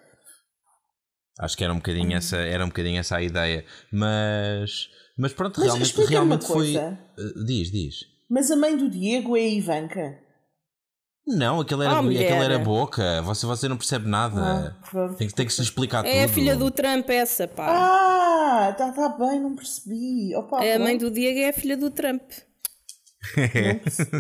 Acho 1.41 1.57
que 1.57 1.65
era 1.65 1.73
um 1.73 1.77
bocadinho 1.77 2.17
essa, 2.17 2.37
era 2.37 2.65
um 2.65 2.69
bocadinho 2.69 3.01
essa 3.01 3.17
a 3.17 3.23
ideia. 3.23 3.65
Mas, 3.91 4.89
mas 5.19 5.33
pronto, 5.33 5.59
Mas 5.61 5.67
realmente, 5.69 6.05
realmente 6.05 6.47
foi. 6.47 6.77
Uh, 6.77 7.45
Diz, 7.47 7.71
diz. 7.71 7.95
Mas 8.29 8.51
a 8.51 8.57
mãe 8.57 8.77
do 8.77 8.89
Diego 8.89 9.37
é 9.37 9.41
a 9.41 9.49
Ivanka. 9.49 10.19
Não, 11.27 11.61
aquele 11.61 11.85
era, 11.85 11.99
aquele 12.01 12.45
era 12.45 12.59
boca. 12.59 13.23
Você, 13.23 13.47
você 13.47 13.69
não 13.69 13.77
percebe 13.77 14.09
nada. 14.09 14.77
Ah, 14.93 15.09
tem, 15.17 15.29
que- 15.29 15.35
tem 15.35 15.47
que 15.47 15.53
se 15.53 15.61
lhe 15.61 15.67
explicar 15.69 16.05
É 16.05 16.25
a 16.25 16.27
tudo. 16.27 16.35
filha 16.35 16.57
do 16.57 16.69
Trump, 16.71 17.09
essa, 17.11 17.47
pá. 17.47 17.67
Ah, 18.69 18.73
tá, 18.73 18.91
tá 18.93 19.09
bem, 19.11 19.41
não 19.41 19.55
percebi. 19.55 20.35
Opa, 20.35 20.65
É 20.65 20.75
a 20.75 20.79
mãe 20.81 20.99
do 20.99 21.11
Diego 21.11 21.39
é 21.39 21.49
a 21.51 21.53
filha 21.53 21.77
do 21.77 21.91
Trump. 21.91 22.23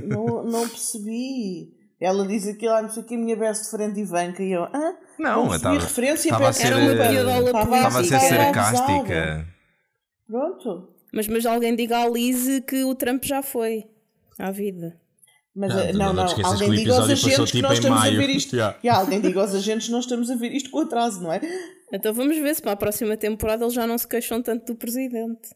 não, 0.07 0.45
não 0.45 0.69
percebi. 0.69 1.75
Ela 2.01 2.27
diz 2.27 2.47
aquilo, 2.47 2.73
ah, 2.73 2.83
não 2.83 2.91
sei 2.91 3.03
o 3.03 3.07
que, 3.07 3.15
a 3.15 3.19
minha 3.19 3.37
best 3.37 3.71
friend 3.71 3.99
Ivanka. 3.99 4.43
E 4.43 4.53
eu, 4.53 4.65
ah, 4.65 4.95
Não, 5.19 5.49
percebi 5.49 5.57
estava- 5.57 5.77
a 5.77 5.81
referência. 5.81 6.29
estava 6.29 6.45
a 6.45 6.47
peço 6.49 6.61
ser, 6.61 6.67
Era 6.69 6.77
uma 6.79 6.91
eh, 6.93 7.09
piadola 7.09 7.47
Estava 7.47 7.77
a- 7.77 7.87
a 7.87 8.05
ser 8.05 8.21
sarcástica. 8.21 9.49
Pronto. 10.27 10.89
Mas, 11.13 11.29
mas 11.29 11.45
alguém 11.47 11.77
diga 11.77 11.99
à 11.99 12.09
Liz 12.09 12.47
que 12.67 12.85
o 12.85 12.95
Trump 12.95 13.23
já 13.25 13.43
foi 13.43 13.85
à 14.39 14.51
vida. 14.51 14.97
Mas 15.55 15.69
Não, 15.75 15.81
eh, 15.81 15.93
não, 15.93 16.13
não, 16.15 16.25
não 16.25 16.47
alguém 16.47 16.69
que 16.71 16.75
o 16.75 16.77
diga 16.79 16.95
aos 16.95 17.11
episódio 17.11 17.15
passou 17.17 17.29
agentes 17.29 17.51
que 17.51 17.57
tipo 17.59 17.63
nós 17.69 17.73
em 17.73 17.81
estamos 17.81 17.99
a 17.99 18.01
maio. 18.01 18.17
ver 18.19 18.31
isto. 18.31 18.57
Yeah. 18.57 18.79
Yeah, 18.83 19.01
alguém 19.03 19.21
diga 19.21 19.41
aos 19.43 19.55
agentes 19.55 19.87
que 19.87 19.93
nós 19.93 20.05
estamos 20.05 20.31
a 20.31 20.35
ver 20.37 20.53
isto 20.53 20.71
com 20.71 20.79
atraso, 20.81 21.21
não 21.21 21.31
é? 21.33 21.41
Então 21.93 22.15
vamos 22.15 22.39
ver 22.39 22.55
se 22.55 22.63
para 22.63 22.73
a 22.73 22.77
próxima 22.77 23.17
temporada 23.19 23.63
eles 23.65 23.75
já 23.75 23.87
não 23.87 23.99
se 23.99 24.09
queixam 24.09 24.41
tanto 24.43 24.73
do 24.73 24.79
presidente. 24.79 25.51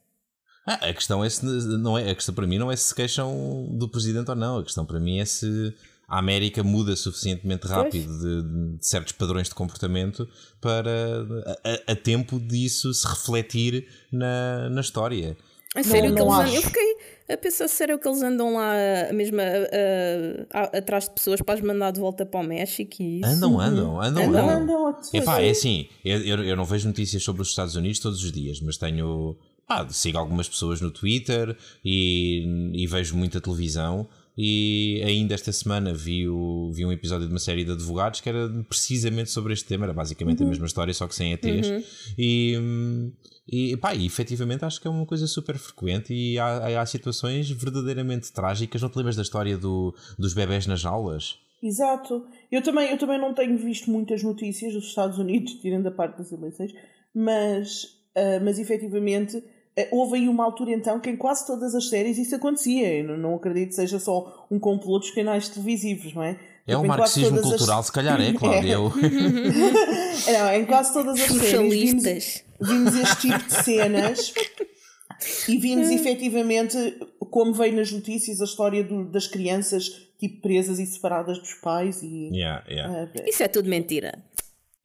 Ah, 0.67 0.75
a 0.89 0.93
questão 0.93 1.25
é 1.25 1.31
se 1.31 1.43
não 1.47 1.97
é 1.97 2.11
a 2.11 2.15
questão 2.15 2.35
para 2.35 2.47
mim 2.47 2.59
não 2.59 2.71
é 2.71 2.77
se 2.77 2.85
se 2.89 2.95
queixam 2.95 3.69
do 3.71 3.89
presidente 3.89 4.29
ou 4.29 4.37
não. 4.37 4.59
A 4.59 4.65
questão 4.65 4.85
para 4.85 5.01
mim 5.01 5.19
é 5.19 5.25
se 5.25 5.73
a 6.09 6.19
América 6.19 6.63
muda 6.63 6.95
suficientemente 6.95 7.67
rápido 7.67 8.19
de, 8.19 8.77
de 8.79 8.87
certos 8.87 9.13
padrões 9.13 9.49
de 9.49 9.55
comportamento 9.55 10.29
para 10.61 11.27
a, 11.65 11.93
a- 11.93 11.97
tempo 11.97 12.39
disso 12.39 12.93
se 12.95 13.07
refletir 13.07 13.87
na, 14.13 14.69
na 14.71 14.81
história. 14.81 15.37
A 15.75 15.83
sério 15.83 16.15
que 16.15 16.19
não 16.21 16.27
eles 16.29 16.39
andam. 16.49 16.55
Eu 16.55 16.63
fiquei 16.63 16.97
a 17.29 17.37
pensar 17.37 17.69
sério 17.69 17.99
que 17.99 18.09
eles 18.09 18.23
andam 18.23 18.55
lá 18.55 18.73
mesmo 19.13 19.39
a- 19.41 19.45
a- 19.45 20.61
a- 20.61 20.79
atrás 20.79 21.05
de 21.05 21.11
pessoas 21.11 21.43
para 21.43 21.55
as 21.55 21.61
mandar 21.61 21.91
de 21.91 22.01
volta 22.01 22.25
para 22.25 22.41
o 22.41 22.43
México 22.45 23.03
e 23.03 23.21
isso. 23.21 23.29
Andam, 23.29 23.61
andam, 23.61 24.01
andam, 24.01 24.23
Andam, 24.25 24.49
andam. 24.49 24.87
andam, 24.89 25.01
Epá, 25.13 25.41
é 25.43 25.51
assim, 25.51 25.89
eu, 26.05 26.19
eu, 26.21 26.45
eu 26.45 26.57
não 26.57 26.65
vejo 26.65 26.87
notícias 26.87 27.23
sobre 27.23 27.43
os 27.43 27.49
Estados 27.49 27.75
Unidos 27.77 27.99
todos 27.99 28.23
os 28.23 28.31
dias, 28.33 28.61
mas 28.61 28.77
tenho. 28.79 29.37
Pá, 29.67 29.87
sigo 29.91 30.17
algumas 30.17 30.49
pessoas 30.49 30.81
no 30.81 30.93
Twitter 30.93 31.57
e, 31.85 32.73
e 32.75 32.87
vejo 32.87 33.17
muita 33.17 33.41
televisão. 33.41 34.09
E 34.39 35.03
ainda 35.05 35.35
esta 35.35 35.51
semana 35.51 35.95
vi, 35.95 36.29
o, 36.29 36.71
vi 36.73 36.85
um 36.85 36.93
episódio 36.93 37.27
de 37.27 37.33
uma 37.33 37.39
série 37.39 37.65
de 37.65 37.73
advogados 37.73 38.21
que 38.21 38.29
era 38.29 38.49
precisamente 38.69 39.31
sobre 39.31 39.55
este 39.55 39.65
tema, 39.67 39.87
era 39.87 39.95
basicamente 39.95 40.43
a 40.43 40.47
mesma 40.47 40.67
história, 40.67 40.93
só 40.93 41.09
que 41.09 41.15
sem 41.15 41.33
ETs. 41.33 42.15
E, 42.19 42.59
hum, 42.59 43.13
e, 43.49 43.77
pá, 43.77 43.95
e 43.95 44.05
efetivamente 44.05 44.65
acho 44.65 44.81
que 44.81 44.89
é 44.89 44.91
uma 44.91 45.07
coisa 45.07 45.27
super 45.27 45.57
frequente 45.57 46.13
e 46.13 46.39
há, 46.39 46.81
há 46.83 46.87
situações 46.87 47.49
verdadeiramente 47.51 48.33
trágicas. 48.33 48.83
Não 48.83 48.91
te 48.91 48.97
lembras 48.97 49.17
da 49.17 49.23
história 49.23 49.57
do, 49.57 49.95
dos 50.19 50.35
bebés 50.35 50.67
nas 50.67 50.81
jaulas? 50.81 51.39
Exato. 51.63 52.27
Eu 52.51 52.61
também, 52.61 52.91
eu 52.91 52.99
também 52.99 53.19
não 53.19 53.33
tenho 53.33 53.57
visto 53.57 53.91
muitas 53.91 54.23
notícias 54.23 54.75
dos 54.75 54.85
Estados 54.85 55.19
Unidos, 55.19 55.55
tirando 55.63 55.87
a 55.87 55.91
parte 55.91 56.19
das 56.19 56.31
eleições, 56.33 56.75
mas, 57.15 57.85
uh, 58.15 58.45
mas 58.45 58.59
efetivamente 58.59 59.43
houve 59.91 60.17
aí 60.17 60.29
uma 60.29 60.45
altura 60.45 60.73
então 60.73 60.99
que 60.99 61.11
em 61.11 61.17
quase 61.17 61.47
todas 61.47 61.75
as 61.75 61.89
séries 61.89 62.17
isso 62.19 62.35
acontecia. 62.35 63.01
Eu 63.01 63.17
não, 63.17 63.35
acredito 63.35 63.69
que 63.69 63.75
seja 63.75 63.99
só 63.99 64.47
um 64.51 64.59
complô 64.59 64.99
dos 64.99 65.11
canais 65.11 65.49
televisivos, 65.49 66.15
não 66.15 66.23
é? 66.23 66.39
É 66.67 66.77
um 66.77 66.85
marxismo 66.85 67.41
cultural, 67.41 67.81
as... 67.81 67.87
se 67.87 67.93
calhar 67.93 68.21
é, 68.21 68.33
Cláudia. 68.35 68.75
É. 68.75 68.79
não, 70.33 70.53
em 70.55 70.65
quase 70.65 70.93
todas 70.93 71.21
as 71.21 71.31
séries 71.31 71.93
vimos, 71.93 72.45
vimos 72.61 72.95
este 72.97 73.17
tipo 73.29 73.45
de 73.45 73.53
cenas 73.53 74.35
e 75.49 75.59
vimos 75.59 75.91
efetivamente 75.93 76.77
como 77.31 77.53
veio 77.53 77.77
nas 77.77 77.93
notícias 77.93 78.41
a 78.41 78.45
história 78.45 78.83
do, 78.83 79.05
das 79.05 79.27
crianças 79.27 80.07
tipo 80.19 80.41
presas 80.41 80.79
e 80.79 80.87
separadas 80.87 81.39
dos 81.39 81.55
pais 81.55 82.03
e 82.03 82.31
yeah, 82.33 82.65
yeah. 82.69 83.05
Uh, 83.05 83.29
isso 83.29 83.43
é 83.43 83.49
tudo 83.49 83.69
mentira. 83.69 84.25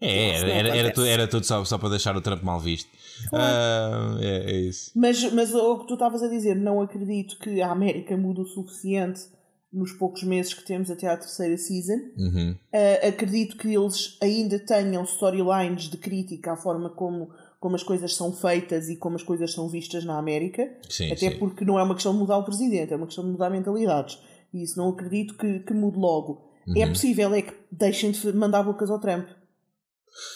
É, 0.02 0.36
era, 0.36 0.50
era, 0.50 0.78
era, 0.78 0.92
tudo, 0.92 1.08
era 1.08 1.28
tudo 1.28 1.46
só, 1.46 1.64
só 1.64 1.78
para 1.78 1.90
deixar 1.90 2.18
o 2.18 2.22
Trump 2.22 2.42
mal 2.42 2.60
visto. 2.60 2.90
Claro. 3.30 4.16
Uh, 4.16 4.20
é, 4.20 4.52
é, 4.52 4.60
isso. 4.62 4.92
Mas, 4.96 5.32
mas 5.32 5.54
o 5.54 5.80
que 5.80 5.88
tu 5.88 5.94
estavas 5.94 6.24
a 6.24 6.28
dizer, 6.28 6.56
não 6.56 6.82
acredito 6.82 7.38
que 7.38 7.62
a 7.62 7.72
América 7.72 8.18
mude 8.18 8.42
o 8.42 8.46
suficiente 8.46 9.22
nos 9.72 9.94
poucos 9.94 10.24
meses 10.24 10.54
que 10.54 10.66
temos 10.66 10.92
até 10.92 11.08
à 11.08 11.16
terceira 11.16 11.56
season. 11.56 12.00
Uhum. 12.18 12.56
Uh, 12.74 13.08
acredito 13.08 13.56
que 13.56 13.74
eles 13.74 14.18
ainda 14.22 14.60
tenham 14.60 15.04
storylines 15.04 15.84
de 15.84 15.98
crítica 15.98 16.54
à 16.54 16.58
forma 16.58 16.90
como, 16.90 17.30
como 17.60 17.76
as 17.76 17.84
coisas 17.84 18.16
são 18.16 18.34
feitas 18.34 18.90
e 18.90 18.98
como 18.98 19.16
as 19.16 19.24
coisas 19.24 19.54
são 19.54 19.70
vistas 19.70 20.04
na 20.04 20.18
América. 20.18 20.70
Sim, 20.90 21.12
até 21.12 21.30
sim. 21.30 21.38
porque 21.38 21.64
não 21.64 21.80
é 21.80 21.84
uma 21.84 21.94
questão 21.94 22.12
de 22.12 22.20
mudar 22.20 22.38
o 22.38 22.44
presidente, 22.44 22.92
é 22.92 22.96
uma 22.96 23.06
questão 23.06 23.24
de 23.24 23.32
mudar 23.32 23.50
mentalidades. 23.50 24.20
E 24.54 24.64
isso 24.64 24.78
não 24.78 24.90
acredito 24.90 25.38
que, 25.38 25.60
que 25.60 25.74
mude 25.74 25.98
logo. 25.98 26.50
É 26.68 26.72
uhum. 26.72 26.84
É 26.84 26.88
possível 26.88 27.34
é 27.34 27.42
que 27.42 27.54
deixem 27.72 28.12
de 28.12 28.34
mandar 28.34 28.64
bocas 28.64 28.90
ao 28.90 29.00
Trump. 29.00 29.26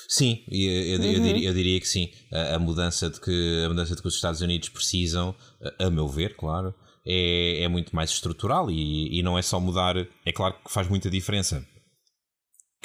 Sim, 0.07 0.43
eu, 0.49 0.59
eu, 0.59 0.99
uhum. 0.99 1.05
eu, 1.05 1.19
diria, 1.21 1.49
eu, 1.49 1.53
diria, 1.53 1.79
que 1.79 1.87
sim. 1.87 2.09
A, 2.31 2.55
a, 2.55 2.59
mudança 2.59 3.09
de 3.09 3.19
que, 3.19 3.63
a 3.65 3.69
mudança 3.69 3.95
de 3.95 4.01
que 4.01 4.07
os 4.07 4.15
Estados 4.15 4.41
Unidos 4.41 4.69
precisam, 4.69 5.35
a, 5.79 5.85
a 5.85 5.89
meu 5.89 6.07
ver, 6.07 6.35
claro, 6.35 6.73
é, 7.05 7.63
é 7.63 7.67
muito 7.67 7.95
mais 7.95 8.09
estrutural 8.09 8.71
e, 8.71 9.19
e 9.19 9.23
não 9.23 9.37
é 9.37 9.41
só 9.41 9.59
mudar. 9.59 9.95
É 10.25 10.31
claro 10.31 10.55
que 10.63 10.71
faz 10.71 10.87
muita 10.87 11.09
diferença 11.09 11.65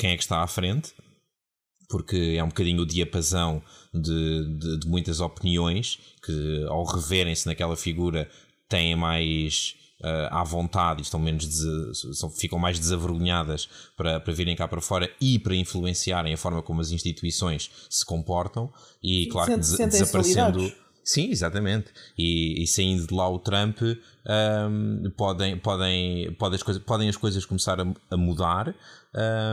quem 0.01 0.13
é 0.13 0.17
que 0.17 0.23
está 0.23 0.43
à 0.43 0.47
frente, 0.47 0.95
porque 1.91 2.35
é 2.39 2.43
um 2.43 2.49
bocadinho 2.49 2.83
o 2.83 2.87
diapasão 2.87 3.63
de, 3.93 4.59
de, 4.59 4.79
de 4.79 4.89
muitas 4.89 5.21
opiniões 5.21 5.99
que, 6.25 6.65
ao 6.69 6.85
reverem-se 6.85 7.47
naquela 7.47 7.77
figura, 7.77 8.31
têm 8.67 8.97
mais 8.97 9.75
uh, 10.01 10.29
à 10.31 10.45
vontade 10.45 11.01
e 11.01 11.03
estão 11.03 11.21
menos 11.21 11.49
são, 12.15 12.31
ficam 12.31 12.59
mais 12.59 12.79
desavergonhadas 12.79 13.69
para, 13.97 14.21
para 14.21 14.33
virem 14.33 14.57
cá 14.57 14.67
para 14.67 14.81
fora 14.81 15.11
e 15.21 15.39
para 15.39 15.55
influenciarem 15.55 16.33
a 16.33 16.37
forma 16.37 16.63
como 16.63 16.81
as 16.81 16.91
instituições 16.91 17.71
se 17.89 18.05
comportam 18.05 18.73
e 19.03 19.27
claro 19.27 19.53
que 19.53 19.59
des 19.59 19.77
desaparecendo 19.77 20.73
Sim, 21.13 21.31
exatamente. 21.31 21.91
E, 22.17 22.63
e, 22.63 22.67
saindo 22.69 23.05
de 23.05 23.13
lá 23.13 23.29
o 23.29 23.41
Trump, 23.41 23.79
um, 23.83 25.11
podem, 25.17 25.59
podem, 25.59 26.33
podem, 26.35 26.55
as 26.55 26.63
coisas, 26.63 26.83
podem 26.85 27.09
as 27.09 27.17
coisas 27.17 27.45
começar 27.45 27.81
a, 27.81 27.87
a 28.11 28.17
mudar, 28.17 28.73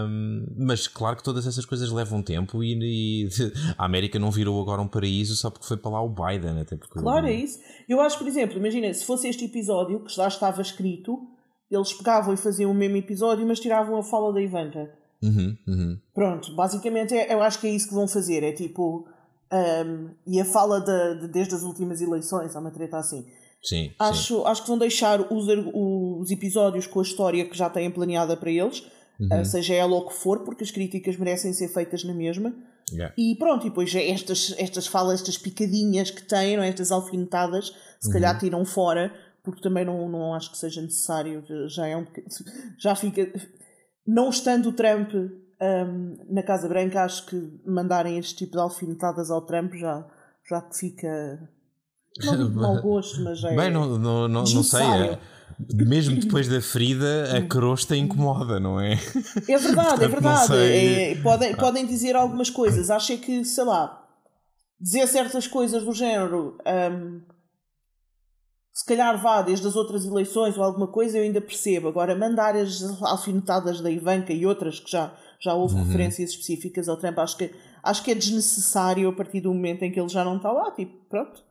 um, 0.07 0.45
mas 0.55 0.87
claro 0.87 1.17
que 1.17 1.23
todas 1.23 1.47
essas 1.47 1.65
coisas 1.65 1.91
levam 1.91 2.21
tempo 2.21 2.63
e, 2.63 3.25
e, 3.25 3.29
a 3.75 3.85
América 3.85 4.19
não 4.19 4.29
virou 4.29 4.61
agora 4.61 4.83
um 4.83 4.87
paraíso 4.87 5.35
só 5.35 5.49
porque 5.49 5.65
foi 5.65 5.77
para 5.77 5.89
lá 5.89 6.01
o 6.01 6.09
Biden. 6.09 6.59
Até 6.61 6.75
porque 6.75 6.99
claro, 6.99 7.25
é 7.25 7.33
isso. 7.33 7.57
Eu 7.89 7.99
acho, 8.01 8.19
por 8.19 8.27
exemplo, 8.27 8.55
imagina, 8.57 8.93
se 8.93 9.03
fosse 9.03 9.27
este 9.27 9.45
episódio 9.45 10.03
que 10.03 10.13
já 10.13 10.27
estava 10.27 10.61
escrito, 10.61 11.17
eles 11.71 11.91
pegavam 11.91 12.35
e 12.35 12.37
faziam 12.37 12.69
o 12.69 12.75
mesmo 12.75 12.97
episódio, 12.97 13.47
mas 13.47 13.59
tiravam 13.59 13.97
a 13.97 14.03
fala 14.03 14.31
da 14.31 14.39
Ivanka. 14.39 14.91
Uhum, 15.23 15.57
uhum. 15.67 15.99
Pronto, 16.13 16.55
basicamente 16.55 17.15
é, 17.15 17.33
eu 17.33 17.41
acho 17.41 17.59
que 17.59 17.65
é 17.65 17.71
isso 17.71 17.87
que 17.87 17.95
vão 17.95 18.07
fazer. 18.07 18.43
É 18.43 18.51
tipo 18.51 19.07
um, 19.51 20.09
e 20.25 20.41
a 20.41 20.45
fala 20.45 20.81
de, 20.81 21.21
de, 21.21 21.27
desde 21.27 21.55
as 21.55 21.63
últimas 21.63 22.01
eleições, 22.01 22.55
há 22.55 22.59
uma 22.59 22.71
treta 22.71 22.97
assim. 22.97 23.25
Sim, 23.63 23.91
acho, 23.99 24.37
sim. 24.37 24.43
acho 24.45 24.61
que 24.61 24.67
vão 24.67 24.77
deixar 24.77 25.21
os, 25.21 25.47
os 25.73 26.31
episódios 26.31 26.85
com 26.85 26.99
a 26.99 27.03
história 27.03 27.45
que 27.45 27.57
já 27.57 27.69
têm 27.69 27.89
planeada 27.89 28.37
para 28.37 28.51
eles, 28.51 28.83
uhum. 29.19 29.41
uh, 29.41 29.45
seja 29.45 29.73
ela 29.73 29.95
o 29.95 30.07
que 30.07 30.13
for, 30.13 30.39
porque 30.43 30.63
as 30.63 30.71
críticas 30.71 31.17
merecem 31.17 31.51
ser 31.53 31.67
feitas 31.69 32.03
na 32.03 32.13
mesma. 32.13 32.53
Yeah. 32.91 33.13
E 33.17 33.35
pronto, 33.35 33.65
e 33.65 33.69
depois 33.69 33.93
estas, 33.93 34.53
estas 34.57 34.87
falas, 34.87 35.19
estas 35.19 35.37
picadinhas 35.37 36.09
que 36.09 36.23
têm, 36.23 36.55
não 36.55 36.63
é? 36.63 36.69
estas 36.69 36.91
alfinetadas, 36.91 37.73
se 37.99 38.07
uhum. 38.07 38.13
calhar 38.13 38.39
tiram 38.39 38.63
fora, 38.63 39.13
porque 39.43 39.61
também 39.61 39.83
não, 39.83 40.07
não 40.07 40.33
acho 40.33 40.51
que 40.51 40.57
seja 40.57 40.81
necessário. 40.81 41.43
Já 41.67 41.87
é 41.87 41.97
um 41.97 42.05
já 42.79 42.95
fica. 42.95 43.31
Não 44.05 44.29
estando 44.29 44.69
o 44.69 44.73
Trump 44.73 45.11
um, 45.61 46.17
na 46.29 46.43
Casa 46.43 46.67
Branca 46.67 47.03
acho 47.03 47.25
que 47.25 47.59
mandarem 47.65 48.17
este 48.17 48.35
tipo 48.35 48.53
de 48.53 48.59
alfinetadas 48.59 49.31
ao 49.31 49.41
Trump 49.41 49.73
já, 49.73 50.05
já 50.47 50.61
que 50.61 50.77
fica 50.77 51.49
não 52.23 52.49
de 52.49 52.55
mau 52.55 52.79
gosto, 52.81 53.23
mas 53.23 53.39
já 53.39 53.51
é 53.51 53.55
Bem, 53.55 53.71
não, 53.71 53.97
não, 53.97 54.27
não, 54.27 54.43
não 54.43 54.63
sei, 54.63 54.85
é, 54.85 55.19
mesmo 55.73 56.19
depois 56.19 56.47
da 56.47 56.61
ferida 56.61 57.37
a 57.37 57.41
crosta 57.41 57.95
incomoda, 57.95 58.59
não 58.59 58.79
é? 58.79 58.93
É 59.47 59.57
verdade, 59.57 60.03
é 60.03 60.07
verdade. 60.07 60.53
é, 60.55 61.15
podem, 61.21 61.55
podem 61.55 61.85
dizer 61.85 62.15
algumas 62.15 62.49
coisas. 62.49 62.89
Acho 62.89 63.17
que, 63.17 63.43
sei 63.43 63.63
lá 63.63 64.03
dizer 64.79 65.07
certas 65.07 65.47
coisas 65.47 65.83
do 65.83 65.93
género 65.93 66.57
um, 66.91 67.21
se 68.71 68.85
calhar 68.85 69.19
vá 69.19 69.41
desde 69.41 69.67
as 69.67 69.75
outras 69.75 70.05
eleições 70.05 70.55
ou 70.55 70.63
alguma 70.63 70.87
coisa 70.87 71.17
eu 71.17 71.23
ainda 71.23 71.41
percebo, 71.41 71.87
agora 71.87 72.15
mandar 72.15 72.55
as 72.55 72.83
alfinetadas 73.01 73.81
da 73.81 73.89
Ivanka 73.89 74.31
e 74.31 74.45
outras 74.45 74.79
que 74.79 74.91
já 74.91 75.11
já 75.41 75.53
houve 75.53 75.75
uhum. 75.75 75.83
referências 75.83 76.31
específicas 76.31 76.89
ao 76.89 76.97
Trump. 76.97 77.17
Acho 77.19 77.37
que, 77.37 77.51
acho 77.83 78.03
que 78.03 78.11
é 78.11 78.15
desnecessário 78.15 79.07
a 79.09 79.13
partir 79.13 79.41
do 79.41 79.53
momento 79.53 79.83
em 79.83 79.91
que 79.91 79.99
ele 79.99 80.09
já 80.09 80.23
não 80.23 80.37
está 80.37 80.51
lá. 80.51 80.71
Tipo, 80.71 80.93
pronto, 81.09 81.43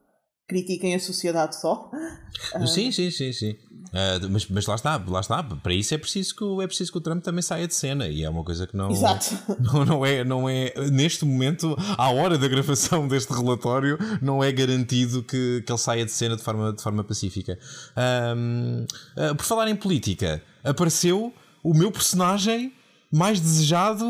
critiquem 0.49 0.95
a 0.95 1.01
sociedade 1.01 1.57
só. 1.57 1.91
Sim, 2.67 2.93
sim, 2.93 3.11
sim, 3.11 3.33
sim. 3.33 3.57
Uh, 3.87 4.29
mas, 4.31 4.47
mas 4.49 4.67
lá 4.67 4.75
está, 4.75 5.03
lá 5.07 5.21
está. 5.21 5.43
Para 5.43 5.73
isso 5.73 5.95
é 5.95 5.99
preciso, 5.99 6.35
que, 6.35 6.63
é 6.63 6.67
preciso 6.67 6.93
que 6.93 6.99
o 6.99 7.01
Trump 7.01 7.23
também 7.23 7.41
saia 7.41 7.67
de 7.67 7.75
cena 7.75 8.09
e 8.09 8.25
é 8.25 8.29
uma 8.31 8.45
coisa 8.45 8.67
que 8.67 8.77
não, 8.77 8.91
Exato. 8.91 9.39
não, 9.61 9.85
não, 9.85 10.07
é, 10.07 10.25
não 10.25 10.49
é. 10.49 10.73
Neste 10.91 11.25
momento, 11.25 11.77
à 11.97 12.11
hora 12.11 12.37
da 12.37 12.49
gravação 12.49 13.07
deste 13.09 13.33
relatório, 13.33 13.99
não 14.21 14.43
é 14.43 14.51
garantido 14.53 15.23
que, 15.23 15.63
que 15.65 15.73
ele 15.73 15.79
saia 15.79 16.05
de 16.05 16.11
cena 16.11 16.37
de 16.37 16.43
forma, 16.43 16.73
de 16.73 16.83
forma 16.83 17.05
pacífica. 17.05 17.59
uh, 17.97 19.35
por 19.35 19.45
falar 19.45 19.69
em 19.69 19.77
política, 19.77 20.43
apareceu 20.65 21.33
o 21.63 21.75
meu 21.75 21.91
personagem 21.91 22.73
mais 23.11 23.41
desejado 23.41 24.05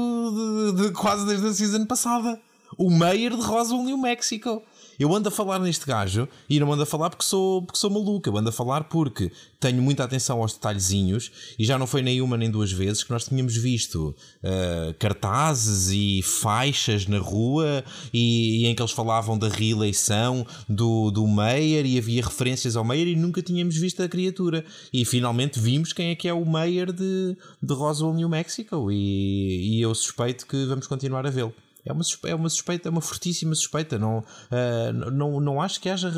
de, 0.73 0.83
de, 0.83 0.93
quase 0.93 1.27
desde 1.27 1.47
a 1.47 1.53
season 1.53 1.87
passada. 1.87 2.41
O 2.77 2.91
Mayor 2.91 3.37
de 3.37 3.43
Roswell, 3.43 3.83
New 3.83 3.99
Mexico. 3.99 4.63
Eu 4.99 5.15
ando 5.15 5.29
a 5.29 5.33
falar 5.33 5.59
neste 5.59 5.87
gajo 5.87 6.29
e 6.49 6.59
não 6.59 6.73
ando 6.73 6.83
a 6.83 6.87
falar 6.87 7.11
porque 7.11 7.25
sou, 7.25 7.63
porque 7.63 7.79
sou 7.79 7.91
maluco. 7.91 8.29
Eu 8.29 8.37
ando 8.37 8.49
a 8.49 8.53
falar 8.53 8.85
porque 8.85 9.31
tenho 9.61 9.83
muita 9.83 10.05
atenção 10.05 10.41
aos 10.41 10.55
detalhezinhos 10.55 11.31
e 11.59 11.65
já 11.65 11.79
não 11.79 11.87
foi 11.87 12.03
nem 12.03 12.21
uma 12.21 12.37
nem 12.37 12.51
duas 12.51 12.73
vezes 12.73 13.03
que 13.03 13.11
nós 13.11 13.25
tínhamos 13.25 13.57
visto 13.57 14.15
uh, 14.43 14.95
cartazes 14.99 15.91
e 15.91 16.23
faixas 16.23 17.07
na 17.07 17.19
rua 17.19 17.85
e, 18.13 18.63
e, 18.63 18.67
em 18.67 18.75
que 18.75 18.83
eles 18.83 18.93
falavam 18.93 19.39
da 19.39 19.49
reeleição 19.49 20.47
do, 20.69 21.11
do 21.11 21.27
Meyer 21.27 21.85
e 21.85 21.99
havia 21.99 22.23
referências 22.23 22.77
ao 22.77 22.85
Meyer 22.85 23.09
e 23.09 23.17
nunca 23.17 23.43
tínhamos 23.43 23.77
visto 23.77 24.03
a 24.03 24.09
criatura. 24.09 24.65
E 24.93 25.05
finalmente 25.05 25.59
vimos 25.59 25.93
quem 25.93 26.11
é 26.11 26.15
que 26.15 26.29
é 26.29 26.33
o 26.33 26.45
Meyer 26.45 26.93
de, 26.93 27.37
de 27.63 27.75
Roswell, 27.75 28.15
New 28.15 28.29
Mexico 28.29 28.91
e, 28.91 29.77
e 29.77 29.81
eu 29.81 29.95
suspeito 29.95 30.47
que 30.47 30.65
vamos 30.67 30.87
continuar 30.87 31.27
a 31.27 31.31
vê-lo 31.31 31.55
é 31.87 31.93
uma, 31.93 32.03
suspeita, 32.03 32.33
é 32.33 32.35
uma 32.35 32.49
suspeita, 32.49 32.89
é 32.89 32.91
uma 32.91 33.01
fortíssima 33.01 33.55
suspeita. 33.55 33.99
Não, 33.99 34.19
uh, 34.19 35.11
não, 35.13 35.41
não 35.41 35.61
acho 35.61 35.81
que 35.81 35.89
haja 35.89 36.11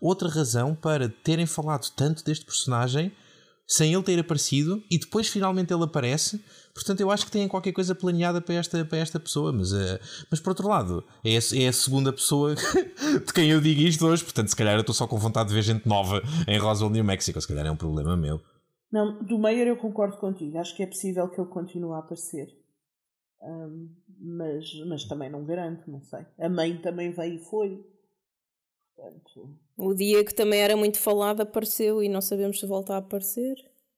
outra 0.00 0.28
razão 0.28 0.74
para 0.74 1.08
terem 1.08 1.46
falado 1.46 1.90
tanto 1.96 2.24
deste 2.24 2.44
personagem 2.44 3.12
sem 3.68 3.92
ele 3.92 4.02
ter 4.02 4.18
aparecido 4.18 4.80
e 4.88 4.96
depois 4.96 5.28
finalmente 5.28 5.74
ele 5.74 5.82
aparece. 5.82 6.40
Portanto, 6.72 7.00
eu 7.00 7.10
acho 7.10 7.24
que 7.24 7.32
têm 7.32 7.48
qualquer 7.48 7.72
coisa 7.72 7.94
planeada 7.94 8.40
para 8.40 8.54
esta, 8.54 8.84
para 8.84 8.98
esta 8.98 9.18
pessoa. 9.18 9.52
Mas, 9.52 9.72
uh, 9.72 9.98
mas 10.30 10.38
por 10.38 10.50
outro 10.50 10.68
lado, 10.68 11.04
é 11.24 11.36
a, 11.36 11.64
é 11.64 11.68
a 11.68 11.72
segunda 11.72 12.12
pessoa 12.12 12.54
de 13.26 13.32
quem 13.34 13.50
eu 13.50 13.60
digo 13.60 13.80
isto 13.80 14.06
hoje. 14.06 14.22
Portanto, 14.22 14.48
se 14.48 14.56
calhar 14.56 14.74
eu 14.74 14.80
estou 14.80 14.94
só 14.94 15.06
com 15.06 15.18
vontade 15.18 15.48
de 15.48 15.54
ver 15.54 15.62
gente 15.62 15.88
nova 15.88 16.22
em 16.46 16.58
Roswell, 16.58 16.90
New 16.90 17.04
Mexico. 17.04 17.40
Se 17.40 17.48
calhar 17.48 17.66
é 17.66 17.70
um 17.70 17.76
problema 17.76 18.16
meu. 18.16 18.40
Não, 18.92 19.22
do 19.24 19.38
Meyer 19.38 19.66
eu 19.66 19.76
concordo 19.76 20.16
contigo. 20.18 20.58
Acho 20.58 20.76
que 20.76 20.82
é 20.82 20.86
possível 20.86 21.28
que 21.28 21.40
ele 21.40 21.50
continue 21.50 21.94
a 21.94 21.98
aparecer. 21.98 22.46
Um, 23.42 23.88
mas, 24.18 24.72
mas 24.86 25.04
também 25.04 25.30
não 25.30 25.44
garanto, 25.44 25.90
não 25.90 26.00
sei. 26.00 26.26
A 26.38 26.48
mãe 26.48 26.76
também 26.78 27.10
veio 27.12 27.34
e 27.34 27.38
foi. 27.38 27.84
Portanto... 28.94 29.58
O 29.76 29.94
dia 29.94 30.24
que 30.24 30.34
também 30.34 30.60
era 30.60 30.76
muito 30.76 30.98
falado 30.98 31.42
apareceu 31.42 32.02
e 32.02 32.08
não 32.08 32.20
sabemos 32.20 32.58
se 32.58 32.66
volta 32.66 32.94
a 32.94 32.98
aparecer. 32.98 33.54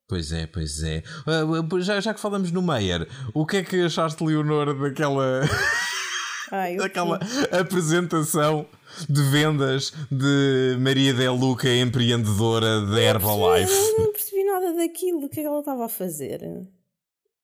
Pois 0.09 0.33
é, 0.33 0.47
pois 0.47 0.83
é. 0.83 1.03
Uh, 1.27 1.81
já, 1.81 2.01
já 2.01 2.15
que 2.15 2.21
falamos 2.21 2.51
no 2.51 2.63
Meyer, 2.63 3.07
o 3.35 3.45
que 3.45 3.59
é 3.59 3.63
que 3.63 3.85
achaste, 3.85 4.25
Leonor, 4.25 4.75
daquela. 4.81 5.43
Ai, 6.51 6.77
daquela 6.77 7.21
apresentação 7.61 8.67
de 9.07 9.23
vendas 9.31 9.93
de 10.11 10.79
Maria 10.81 11.13
Del 11.13 11.35
Luca, 11.35 11.69
empreendedora 11.69 12.87
da 12.87 12.99
Herbalife? 12.99 13.71
Eu 13.71 13.99
não 13.99 14.13
percebi 14.13 14.45
nada 14.45 14.73
daquilo. 14.73 15.27
O 15.27 15.29
que 15.29 15.41
é 15.41 15.43
que 15.43 15.47
ela 15.47 15.59
estava 15.59 15.85
a 15.85 15.91
fazer? 15.91 16.41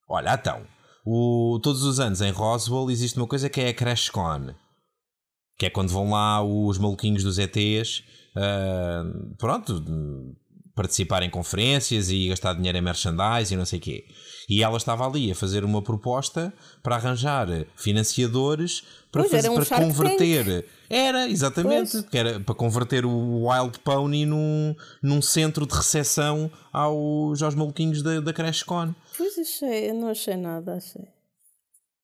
Olha, 0.09 0.33
então, 0.33 0.63
o, 1.05 1.61
todos 1.63 1.83
os 1.83 2.01
anos 2.01 2.21
em 2.21 2.31
Roswell 2.31 2.91
existe 2.91 3.19
uma 3.19 3.27
coisa 3.27 3.51
que 3.51 3.61
é 3.61 3.69
a 3.69 3.75
CrashCon, 3.75 4.55
que 5.59 5.67
é 5.67 5.71
quando 5.71 5.91
vão 5.91 6.11
lá 6.11 6.43
os 6.43 6.79
maluquinhos 6.79 7.23
dos 7.23 7.39
ETs, 7.39 8.03
uh, 8.37 9.37
pronto, 9.37 9.83
participar 10.75 11.23
em 11.23 11.31
conferências 11.31 12.11
e 12.11 12.29
gastar 12.29 12.55
dinheiro 12.55 12.77
em 12.77 12.83
merchandise 12.83 13.55
e 13.55 13.57
não 13.57 13.65
sei 13.65 13.79
o 13.79 13.83
quê. 13.83 14.05
E 14.49 14.63
ela 14.63 14.77
estava 14.77 15.07
ali 15.07 15.31
a 15.31 15.35
fazer 15.35 15.65
uma 15.65 15.81
proposta 15.81 16.53
para 16.83 16.97
arranjar 16.97 17.49
financiadores 17.77 18.83
para, 19.11 19.23
Pois, 19.23 19.31
fazer, 19.31 19.49
um 19.49 19.55
para 19.55 19.79
converter. 19.79 20.67
Era, 20.91 21.29
exatamente. 21.29 21.93
Pois. 21.93 22.07
Era 22.13 22.41
para 22.41 22.55
converter 22.55 23.07
o 23.07 23.47
Wild 23.47 23.79
Pony 23.79 24.27
num, 24.27 24.75
num 25.03 25.23
centro 25.23 25.67
de 25.67 25.75
recepção 25.75 26.51
aos, 26.73 27.43
aos 27.43 27.55
maluquinhos 27.55 28.03
da, 28.03 28.21
da 28.21 28.33
CrashCon. 28.33 28.95
Pois 29.17 29.39
achei, 29.39 29.91
eu 29.91 29.95
não 29.95 30.09
achei 30.09 30.37
nada, 30.37 30.75
achei. 30.75 31.15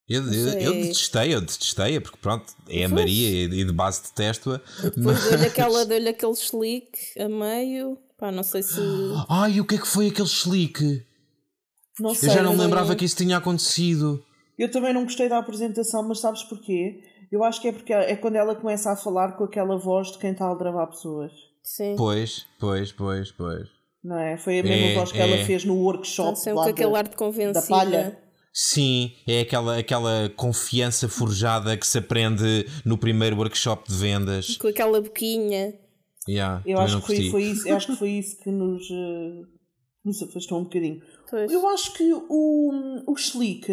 Eu, 0.09 0.25
eu, 0.33 0.49
eu 0.59 0.73
detestei, 0.73 1.35
eu 1.35 1.41
detestei, 1.41 2.01
porque 2.01 2.19
pronto, 2.21 2.53
é 2.69 2.85
a 2.85 2.89
Pois. 2.89 3.01
Maria 3.01 3.45
e 3.45 3.65
de 3.65 3.73
base 3.73 4.03
detesto-a. 4.03 4.61
Aquela, 5.47 5.87
deu-lhe 5.87 6.09
aquele 6.09 6.33
slick 6.33 6.99
a 7.17 7.29
meio. 7.29 7.97
Pá, 8.21 8.31
não 8.31 8.43
sei 8.43 8.63
se. 8.63 8.79
Ai, 9.29 9.59
o 9.61 9.65
que 9.67 9.75
é 9.77 9.79
que 9.79 9.87
foi 9.89 10.09
aquele 10.09 10.29
slick? 10.29 11.05
Não 11.99 12.15
sei. 12.15 12.29
Eu 12.29 12.35
já 12.35 12.43
não 12.43 12.53
me 12.55 12.59
lembrava 12.61 12.95
que 12.95 13.05
isso 13.05 13.17
tinha 13.17 13.37
acontecido. 13.39 14.23
Eu 14.59 14.71
também 14.71 14.93
não 14.93 15.05
gostei 15.05 15.29
da 15.29 15.39
apresentação, 15.39 16.07
mas 16.07 16.21
sabes 16.21 16.43
porquê? 16.43 17.01
Eu 17.33 17.43
acho 17.45 17.61
que 17.63 17.69
é 17.69 17.73
porque 17.73 17.93
é 17.93 18.15
quando 18.17 18.37
ela 18.37 18.55
começa 18.55 18.91
a 18.93 18.97
falar 18.97 19.33
com 19.37 19.45
aquela 19.45 19.77
voz 19.79 20.13
de 20.13 20.19
quem 20.19 20.33
está 20.33 20.51
a 20.51 20.55
gravar 20.55 20.87
pessoas. 20.89 21.33
Sim. 21.63 21.95
Pois, 21.97 22.45
pois, 22.59 22.93
pois, 22.93 23.33
pois. 23.33 23.69
Não 24.03 24.19
é? 24.19 24.37
Foi 24.37 24.61
a 24.61 24.63
mesma 24.63 24.87
É, 24.89 24.95
voz 24.95 25.13
que 25.13 25.19
é. 25.19 25.23
ela 25.23 25.45
fez 25.47 25.65
no 25.65 25.75
workshop 25.77 26.39
lá 26.53 26.65
com 26.65 26.71
aquele 26.71 26.91
da- 26.93 26.99
ar 26.99 27.09
de 27.09 27.17
convencida. 27.17 27.53
da 27.61 27.63
palha. 27.67 28.19
Sim, 28.53 29.13
é 29.29 29.41
aquela, 29.43 29.79
aquela 29.79 30.29
confiança 30.37 31.09
forjada 31.09 31.77
que 31.77 31.87
se 31.87 31.99
aprende 31.99 32.67
no 32.85 32.99
primeiro 32.99 33.37
workshop 33.37 33.89
de 33.89 33.97
vendas. 33.97 34.57
Com 34.57 34.67
aquela 34.69 35.01
boquinha. 35.01 35.73
Yeah, 36.29 36.63
Eu 36.67 36.79
acho 36.79 37.01
que, 37.01 37.07
foi, 37.07 37.31
foi 37.31 37.43
isso, 37.45 37.69
eu 37.69 37.77
acho 37.77 37.87
que 37.87 37.97
foi 37.97 38.11
isso 38.19 38.39
que 38.41 38.51
nos, 38.51 38.83
eh, 38.91 39.43
nos 40.05 40.23
afastou 40.23 40.61
um 40.61 40.65
bocadinho. 40.65 41.01
Pois. 41.29 41.51
Eu 41.51 41.67
acho 41.69 41.93
que 41.95 42.13
o, 42.13 43.03
o 43.07 43.17
Schlick, 43.17 43.67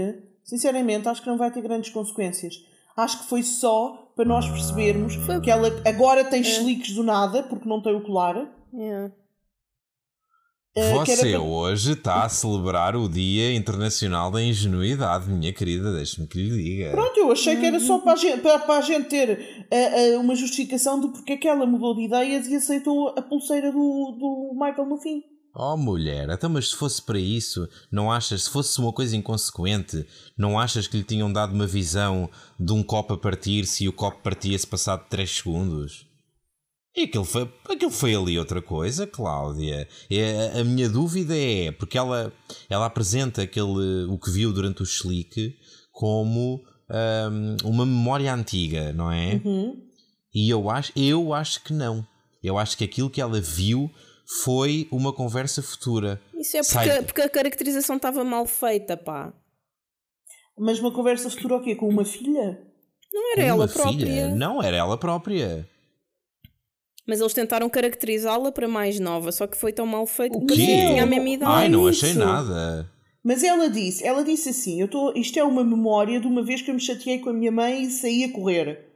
sinceramente, 0.44 1.08
acho 1.08 1.22
que 1.22 1.28
não 1.28 1.38
vai 1.38 1.52
ter 1.52 1.62
grandes 1.62 1.90
consequências. 1.90 2.56
Acho 2.96 3.20
que 3.20 3.30
foi 3.30 3.44
só 3.44 4.12
para 4.16 4.26
nós 4.26 4.50
percebermos 4.50 5.16
Foi- 5.16 5.40
que 5.40 5.52
ela 5.52 5.68
agora 5.86 6.24
tem 6.26 6.42
É. 6.42 6.94
Do 6.94 7.04
nada, 7.04 7.44
porque 7.44 7.70
não 7.70 7.82
tem 7.82 7.96
o 7.96 8.02
colar. 8.02 8.52
Yeah. 8.74 9.14
Eh, 10.78 10.90
era 10.92 11.06
Você 11.06 11.32
para- 11.32 11.42
hoje 11.42 11.92
está 11.94 12.24
a 12.24 12.30
celebrar 12.30 12.96
o 12.96 13.10
Dia 13.10 13.54
Internacional 13.56 14.30
da 14.32 14.42
Ingenuidade, 14.42 15.30
minha 15.30 15.52
querida, 15.54 15.94
deixe-me 15.94 16.28
que 16.28 16.38
lhe 16.38 16.50
diga. 16.64 16.92
Pronto, 16.92 17.18
eu 17.20 17.32
achei 17.32 17.56
que 17.56 17.66
era 17.66 17.80
só 17.80 18.00
para 18.00 18.14
a 18.14 18.16
gente, 18.16 18.42
para, 18.42 18.60
para 18.60 18.78
a 18.78 18.82
gente 18.82 19.10
ter 19.10 19.66
eh, 19.72 20.12
eh, 20.12 20.18
uma 20.18 20.36
justificação 20.36 21.00
de 21.02 21.08
porque 21.10 21.34
é 21.34 21.38
que 21.38 21.48
ela 21.48 21.66
mudou 21.66 21.96
de 21.96 22.04
ideias 22.04 22.48
e 22.48 22.56
aceitou 22.56 23.10
a 23.18 23.22
pulseira 23.22 23.72
do, 23.72 23.78
do 23.78 24.52
Michael 24.54 24.88
no 24.88 24.98
fim. 24.98 25.22
Oh 25.60 25.76
mulher, 25.76 26.30
então 26.30 26.50
mas 26.52 26.70
se 26.70 26.76
fosse 26.76 27.02
para 27.02 27.18
isso, 27.18 27.68
não 27.92 28.12
achas, 28.12 28.44
se 28.44 28.50
fosse 28.50 28.80
uma 28.80 28.94
coisa 28.94 29.16
inconsequente, 29.18 30.06
não 30.38 30.60
achas 30.60 30.86
que 30.88 30.98
lhe 30.98 31.04
tinham 31.04 31.34
dado 31.34 31.54
uma 31.56 31.66
visão 31.66 32.30
de 32.60 32.72
um 32.74 32.84
copo 32.84 33.16
a 33.16 33.18
partir-se 33.18 33.84
e 33.84 33.90
o 33.90 33.94
copo 33.94 34.20
partia-se 34.22 34.68
passado 34.68 35.06
3 35.10 35.30
segundos? 35.38 36.07
E 36.98 37.04
aquilo 37.04 37.24
foi, 37.26 37.48
aquilo 37.70 37.92
foi 37.92 38.16
ali 38.16 38.40
outra 38.40 38.60
coisa, 38.60 39.06
Cláudia. 39.06 39.88
É, 40.10 40.60
a 40.60 40.64
minha 40.64 40.90
dúvida 40.90 41.38
é, 41.38 41.72
porque 41.72 41.96
ela, 41.96 42.34
ela 42.68 42.88
apresenta 42.88 43.44
aquele, 43.44 44.06
o 44.10 44.18
que 44.18 44.32
viu 44.32 44.52
durante 44.52 44.82
o 44.82 44.86
Schlick 44.86 45.56
como 45.92 46.64
hum, 46.90 47.58
uma 47.64 47.86
memória 47.86 48.34
antiga, 48.34 48.92
não 48.94 49.12
é? 49.12 49.40
E 50.34 50.50
eu 50.50 50.72
acho, 50.72 50.92
eu 50.96 51.34
acho 51.36 51.64
que 51.64 51.72
não. 51.72 52.04
Eu 52.44 52.58
acho 52.58 52.76
que 52.76 52.84
aquilo 52.84 53.12
que 53.12 53.22
ela 53.22 53.40
viu 53.40 53.92
foi 54.44 54.88
uma 54.92 55.14
conversa 55.14 55.62
futura. 55.62 56.20
Isso 56.36 56.58
é 56.58 56.64
Sai- 56.64 56.88
porque, 56.88 57.04
porque 57.04 57.22
a 57.22 57.30
caracterização 57.30 57.98
estava 57.98 58.24
mal 58.24 58.46
feita, 58.48 58.98
pá. 58.98 59.32
Mas 60.58 60.80
uma 60.80 60.92
conversa 60.92 61.30
futura 61.30 61.58
o 61.58 61.62
quê? 61.64 61.76
Com 61.76 61.88
uma 61.90 62.04
filha? 62.04 62.60
Não 63.14 63.32
era 63.34 63.42
Uma 63.44 63.50
ela 63.50 63.68
filha? 63.68 63.84
própria. 63.84 64.36
Não, 64.36 64.64
era 64.64 64.78
ela 64.78 64.98
própria. 64.98 65.70
Mas 67.08 67.22
eles 67.22 67.34
tentaram 67.34 67.70
caracterizá-la 67.70 68.52
para 68.52 68.68
mais 68.68 69.00
nova, 69.00 69.32
só 69.32 69.48
que 69.48 69.58
foi 69.58 69.72
tão 69.72 69.86
mal 69.86 70.06
feito 70.06 70.40
que 70.46 70.56
tinha 70.56 71.04
a 71.04 71.06
mesma 71.06 71.30
idade. 71.30 71.52
Ai, 71.52 71.70
não 71.70 71.90
isso. 71.90 72.06
achei 72.06 72.18
nada. 72.18 72.92
Mas 73.24 73.44
ela 73.44 73.70
disse, 73.70 74.06
ela 74.06 74.24
disse 74.24 74.50
assim, 74.50 74.80
eu 74.80 74.88
tô, 74.88 75.14
isto 75.14 75.38
é 75.38 75.44
uma 75.44 75.64
memória 75.64 76.20
de 76.20 76.28
uma 76.28 76.44
vez 76.44 76.62
que 76.62 76.70
eu 76.70 76.76
me 76.76 76.80
chateei 76.80 77.20
com 77.20 77.30
a 77.30 77.34
minha 77.34 77.52
mãe 77.52 77.84
e 77.84 77.92
saí 77.92 78.24
a 78.24 78.32
correr. 78.32 78.88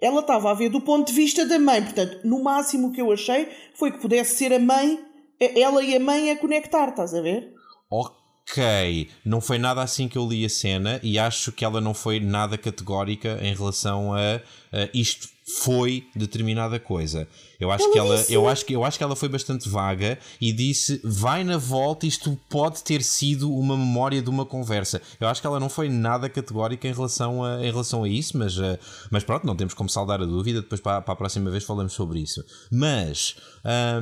Ela 0.00 0.20
estava 0.20 0.50
a 0.50 0.54
ver 0.54 0.68
do 0.68 0.80
ponto 0.80 1.06
de 1.08 1.14
vista 1.14 1.46
da 1.46 1.58
mãe, 1.58 1.82
portanto, 1.82 2.20
no 2.24 2.42
máximo 2.42 2.92
que 2.92 3.00
eu 3.00 3.12
achei 3.12 3.48
foi 3.74 3.90
que 3.90 4.00
pudesse 4.00 4.36
ser 4.36 4.52
a 4.52 4.58
mãe, 4.58 4.98
ela 5.40 5.82
e 5.82 5.96
a 5.96 6.00
mãe 6.00 6.30
a 6.30 6.36
conectar, 6.36 6.88
estás 6.90 7.14
a 7.14 7.22
ver? 7.22 7.52
Ok, 7.90 9.08
não 9.24 9.40
foi 9.40 9.56
nada 9.56 9.82
assim 9.82 10.08
que 10.08 10.18
eu 10.18 10.28
li 10.28 10.44
a 10.44 10.50
cena 10.50 11.00
e 11.02 11.18
acho 11.18 11.50
que 11.50 11.64
ela 11.64 11.80
não 11.80 11.94
foi 11.94 12.20
nada 12.20 12.58
categórica 12.58 13.38
em 13.40 13.54
relação 13.54 14.12
a, 14.12 14.42
a 14.74 14.88
isto 14.92 15.28
foi 15.62 16.06
determinada 16.16 16.80
coisa. 16.80 17.28
Eu 17.60 17.70
acho 17.70 17.84
Ela 17.84 17.92
que 17.92 17.98
ela, 17.98 18.16
disse- 18.16 18.32
eu 18.32 18.48
acho 18.48 18.64
que 18.64 18.72
eu 18.74 18.82
acho 18.84 18.96
que 18.98 19.04
ela 19.04 19.14
foi 19.14 19.28
bastante 19.28 19.68
vaga 19.68 20.18
e 20.40 20.52
disse 20.52 21.00
vai 21.04 21.44
na 21.44 21.58
volta, 21.58 22.06
isto 22.06 22.38
pode 22.48 22.82
ter 22.82 23.02
sido 23.02 23.52
uma 23.54 23.76
memória 23.76 24.22
de 24.22 24.30
uma 24.30 24.46
conversa. 24.46 25.02
Eu 25.20 25.28
acho 25.28 25.42
que 25.42 25.46
ela 25.46 25.60
não 25.60 25.68
foi 25.68 25.90
nada 25.90 26.30
categórica 26.30 26.88
em 26.88 26.94
relação 26.94 27.44
a, 27.44 27.60
em 27.60 27.70
relação 27.70 28.04
a 28.04 28.08
isso, 28.08 28.38
mas, 28.38 28.58
eh, 28.58 28.78
mas 29.10 29.22
pronto, 29.22 29.46
não 29.46 29.54
temos 29.54 29.74
como 29.74 29.88
saldar 29.90 30.22
a 30.22 30.24
dúvida, 30.24 30.62
depois 30.62 30.80
para, 30.80 31.02
para 31.02 31.12
a 31.12 31.16
próxima 31.16 31.50
vez 31.50 31.62
falamos 31.62 31.92
sobre 31.92 32.20
isso. 32.20 32.42
Mas, 32.72 33.36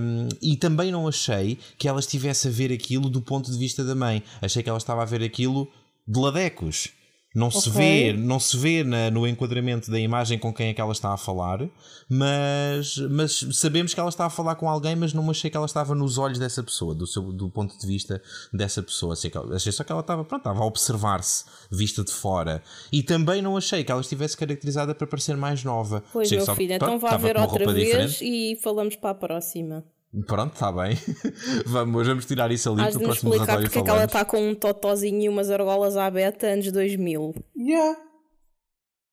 hum, 0.01 0.29
e 0.41 0.57
também 0.57 0.93
não 0.93 1.09
achei 1.09 1.59
que 1.77 1.89
ela 1.89 1.99
estivesse 2.01 2.47
a 2.47 2.51
ver 2.53 2.73
aquilo 2.73 3.11
do 3.11 3.21
ponto 3.21 3.51
de 3.51 3.59
vista 3.59 3.85
da 3.85 3.97
mãe. 3.97 4.23
Achei 4.41 4.63
que 4.63 4.69
ela 4.69 4.79
estava 4.79 5.03
a 5.03 5.07
ver 5.07 5.23
aquilo 5.25 5.69
de 6.07 6.19
ladecos. 6.21 6.89
Não 7.35 7.51
se 7.51 7.71
Ok. 7.71 7.73
vê, 7.81 8.13
não 8.13 8.39
se 8.39 8.57
vê 8.59 8.85
na- 8.85 9.11
no 9.11 9.27
enquadramento 9.27 9.91
da 9.91 9.99
imagem 9.99 10.39
com 10.39 10.53
quem 10.53 10.69
é 10.69 10.75
que 10.75 10.81
ela 10.81 10.93
está 10.93 11.13
a 11.15 11.17
falar, 11.17 11.61
mas, 12.09 12.97
mas 13.11 13.39
sabemos 13.53 13.95
que 13.95 14.01
ela 14.01 14.09
está 14.11 14.27
a 14.27 14.31
falar 14.31 14.55
com 14.57 14.69
alguém, 14.69 14.95
mas 14.95 15.13
não 15.15 15.31
achei 15.31 15.51
que 15.51 15.57
ela 15.57 15.67
estava 15.67 15.95
nos 15.95 16.19
olhos 16.19 16.39
dessa 16.39 16.63
pessoa, 16.63 16.95
do, 16.95 17.07
seu, 17.07 17.23
do 17.33 17.49
ponto 17.49 17.77
de 17.79 17.87
vista 17.87 18.21
dessa 18.53 18.83
pessoa. 18.83 19.15
Achei, 19.15 19.31
que 19.31 19.37
ela- 19.37 19.57
achei 19.57 19.73
só 19.73 19.83
que 19.83 19.91
ela 19.91 20.03
estava, 20.03 20.25
pronto, 20.25 20.41
estava 20.41 20.61
a 20.61 20.67
observar-se, 20.67 21.45
vista 21.71 22.05
de 22.05 22.13
fora. 22.13 22.63
E 22.93 23.03
também 23.03 23.41
não 23.41 23.57
achei 23.57 23.83
que 23.83 23.91
ela 23.91 24.01
estivesse 24.03 24.37
caracterizada 24.37 24.95
para 24.95 25.07
parecer 25.07 25.37
mais 25.37 25.65
nova. 25.65 26.03
Pois, 26.13 26.29
achei 26.29 26.39
meu 26.39 26.47
só 26.47 26.55
filho, 26.55 26.75
então 26.75 26.99
vá 26.99 27.17
ver 27.17 27.37
outra 27.39 27.73
vez 27.73 27.87
diferente. 27.87 28.25
e 28.25 28.57
falamos 28.63 28.95
para 28.97 29.11
a 29.11 29.15
próxima. 29.15 29.85
Pronto, 30.27 30.53
está 30.53 30.71
bem. 30.71 30.97
vamos, 31.67 32.07
vamos 32.07 32.27
tirar 32.27 32.51
isso 32.53 32.71
ali 32.71 32.83
Has 32.83 32.95
para 32.95 33.01
o 33.01 33.05
próximo 33.05 33.33
explicar 33.33 33.53
relatório 33.59 33.63
porque 33.71 33.79
é 33.79 33.83
que 33.83 33.91
ela 33.91 34.05
está 34.05 34.25
com 34.25 34.49
um 34.51 34.55
totozinho 34.55 35.23
e 35.23 35.29
umas 35.29 35.51
argolas 35.51 35.97
à 35.97 36.11
beta 36.11 36.47
anos 36.49 36.71
2000. 36.71 37.35
Yeah. 37.57 37.99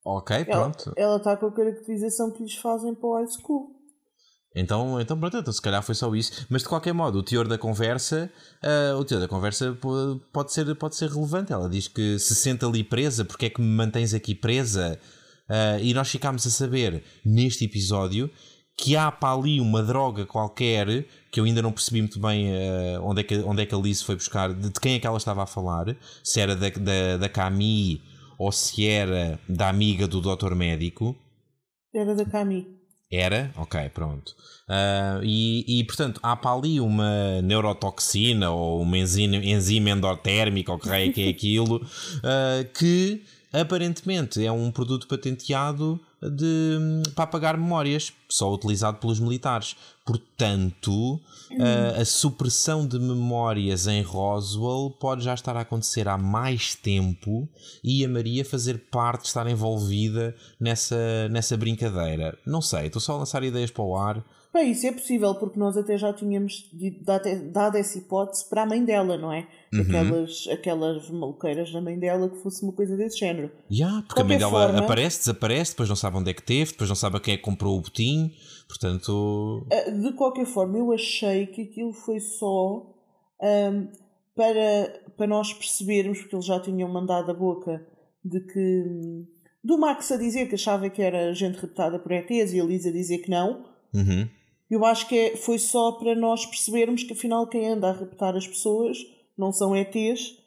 Ok, 0.06 0.36
Ela 0.36 0.46
pronto. 0.46 0.94
ela 0.98 1.18
está 1.18 1.38
com 1.38 1.46
a 1.48 1.54
caracterização 1.54 2.32
que 2.32 2.44
lhes 2.44 2.56
fazem 2.56 2.96
para 2.96 3.08
o 3.08 3.16
high 3.16 3.28
school. 3.28 3.76
Então, 4.56 5.00
então 5.00 5.18
pronto, 5.20 5.38
então 5.38 5.54
se 5.54 5.62
calhar 5.62 5.84
foi 5.84 5.94
só 5.94 6.14
isso. 6.16 6.46
Mas 6.50 6.64
de 6.64 6.68
qualquer 6.70 6.94
modo, 6.94 7.20
o 7.20 7.24
teor 7.24 7.48
da 7.48 7.58
conversa, 7.58 8.30
ah, 8.64 8.98
o 8.98 9.06
teor 9.06 9.22
da 9.22 9.28
conversa 9.28 9.78
po- 9.80 10.20
pode 10.34 10.52
ser, 10.52 10.74
pode 10.76 10.96
ser 10.96 11.10
relevante. 11.10 11.54
Ela 11.54 11.70
diz 11.70 11.88
que 11.88 12.18
se 12.18 12.34
sente 12.36 12.66
ali 12.66 12.84
presa, 12.84 13.24
porque 13.24 13.46
é 13.46 13.50
que 13.50 13.62
me 13.62 13.68
mantens 13.68 14.14
aqui 14.14 14.34
presa? 14.34 15.00
Ah, 15.48 15.78
e 15.80 15.94
nós 15.94 16.10
ficámos 16.10 16.46
a 16.48 16.50
saber 16.50 17.04
neste 17.24 17.66
episódio 17.66 18.30
que 18.80 18.96
há 18.96 19.12
para 19.12 19.34
ali 19.38 19.60
uma 19.60 19.84
droga 19.84 20.26
qualquer 20.26 21.06
que 21.30 21.40
eu 21.40 21.44
ainda 21.44 21.62
não 21.62 21.72
percebi 21.72 22.02
muito 22.02 22.20
bem 22.20 22.50
ah, 22.50 23.02
onde, 23.02 23.22
é 23.22 23.24
que, 23.24 23.38
onde 23.40 23.62
é 23.62 23.66
que 23.66 23.76
a 23.76 23.78
Liz 23.78 24.02
foi 24.02 24.16
buscar, 24.16 24.54
de, 24.54 24.70
de 24.70 24.80
quem 24.80 24.96
é 24.96 25.00
que 25.00 25.06
ela 25.06 25.18
estava 25.18 25.44
a 25.44 25.46
falar, 25.46 25.96
se 26.24 26.40
era 26.40 26.56
da, 26.56 26.70
da, 26.70 27.18
da 27.18 27.30
Camille 27.30 28.02
ou 28.38 28.52
se 28.52 28.88
era 28.88 29.38
da 29.48 29.68
amiga 29.68 30.08
do 30.08 30.22
doutor 30.22 30.56
médico. 30.56 31.16
Era 31.94 32.16
da 32.16 32.24
Cami. 32.24 32.80
Era? 33.12 33.52
Ok, 33.58 33.90
pronto. 33.90 34.34
Ah, 34.68 35.20
e, 35.24 35.80
e, 35.80 35.84
portanto, 35.84 36.20
há 36.24 36.36
para 36.36 36.56
ali 36.56 36.80
uma 36.80 37.42
neurotoxina 37.42 38.52
ou 38.52 38.82
uma 38.82 38.98
enzima, 38.98 39.36
enzima 39.36 39.90
endotérmica, 39.90 40.72
ou 40.72 40.80
que 40.80 40.90
é 40.90 41.12
que 41.12 41.24
é 41.24 41.30
aquilo, 41.30 41.86
ah, 42.24 42.64
que 42.78 43.24
aparentemente 43.52 44.46
é 44.46 44.52
um 44.52 44.72
produto 44.72 45.08
patenteado 45.08 46.00
de, 46.22 47.02
para 47.16 47.24
apagar 47.24 47.58
memórias, 47.58 48.12
só 48.28 48.54
utilizado 48.54 48.98
pelos 48.98 49.20
militares. 49.20 49.76
Portanto, 50.06 51.20
a, 51.60 52.02
a 52.02 52.06
supressão 52.06 52.86
de 52.88 53.00
memórias 53.00 53.88
em 53.88 54.02
Roswell 54.02 54.96
pode 55.00 55.24
já 55.24 55.34
estar 55.34 55.56
a 55.56 55.62
acontecer 55.62 56.08
há 56.08 56.18
mais 56.18 56.76
tempo 56.76 57.48
e 57.84 58.04
a 58.04 58.10
Maria 58.10 58.44
fazer 58.44 58.86
parte, 58.92 59.26
estar 59.26 59.48
envolvida 59.48 60.36
nessa, 60.60 61.30
nessa 61.30 61.56
brincadeira. 61.56 62.38
Não 62.46 62.62
sei, 62.62 62.88
estou 62.88 63.02
só 63.02 63.14
a 63.14 63.20
lançar 63.20 63.44
ideias 63.44 63.72
para 63.72 63.84
o 63.84 63.96
ar. 63.96 64.24
Bem, 64.52 64.72
isso 64.72 64.88
é 64.88 64.92
possível, 64.92 65.36
porque 65.36 65.60
nós 65.60 65.78
até 65.78 65.96
já 65.96 66.12
tínhamos 66.12 66.68
dado, 67.52 67.78
essa 67.78 68.00
hipótese 68.00 68.50
para 68.50 68.64
a 68.64 68.66
mãe 68.66 68.84
dela, 68.84 69.16
não 69.16 69.32
é? 69.32 69.48
Uhum. 69.72 69.82
Aquelas, 69.82 70.48
aquelas 70.52 71.10
maluqueiras 71.12 71.72
da 71.72 71.80
mãe 71.80 72.00
dela 72.00 72.28
que 72.28 72.38
fosse 72.38 72.64
uma 72.64 72.74
coisa 72.74 72.98
desse 72.98 73.20
género. 73.20 73.52
Yeah, 73.72 74.04
porque 74.08 74.22
a 74.22 74.24
mãe 74.24 74.40
dela 74.40 74.52
forma- 74.68 74.80
aparece, 74.80 75.20
desaparece, 75.20 75.72
depois 75.72 75.88
não 75.88 75.96
sabe 75.96 76.18
onde 76.18 76.32
é 76.32 76.34
que 76.34 76.42
teve, 76.42 76.72
depois 76.72 76.90
não 76.90 76.96
sabe 76.96 77.18
a 77.18 77.20
quem 77.20 77.36
é 77.36 77.38
que 77.38 77.44
comprou 77.44 77.78
o 77.78 77.82
botim. 77.82 78.32
Portanto, 78.68 79.68
Ah, 79.72 79.90
De 79.92 80.14
qualquer 80.14 80.46
forma, 80.48 80.78
eu 80.80 80.92
achei 80.94 81.46
que 81.48 81.62
aquilo 81.64 81.94
foi 81.94 82.20
só 82.20 82.88
ahm, 83.42 83.88
para, 84.36 85.02
para 85.16 85.28
nós 85.28 85.54
percebermos, 85.54 86.20
porque 86.22 86.36
eles 86.36 86.46
já 86.46 86.60
tinham 86.60 86.90
mandado 86.92 87.30
a 87.30 87.34
boca 87.36 87.86
de 88.26 88.40
que. 88.42 88.84
Do 89.64 89.78
Max 89.78 90.12
a 90.12 90.18
dizer 90.18 90.48
que 90.48 90.56
achava 90.56 90.90
que 90.90 91.02
era 91.02 91.34
gente 91.34 91.58
raptada 91.60 92.00
por 92.00 92.12
ETs 92.12 92.54
e 92.54 92.60
a 92.60 92.64
Lisa 92.64 92.90
a 92.90 92.94
dizer 92.94 93.20
que 93.20 93.30
não. 93.30 93.66
uhum. 93.94 94.28
Eu 94.70 94.86
acho 94.86 95.08
que 95.08 95.18
é- 95.18 95.36
foi 95.36 95.58
só 95.58 95.94
para 95.94 96.16
nós 96.16 96.46
percebermos 96.46 97.04
que 97.04 97.14
afinal 97.14 97.48
quem 97.48 97.68
anda 97.68 97.90
a 97.90 97.92
raptar 97.92 98.36
as 98.36 98.48
pessoas 98.48 98.98
não 99.38 99.52
são 99.52 99.76
ETs, 99.76 100.38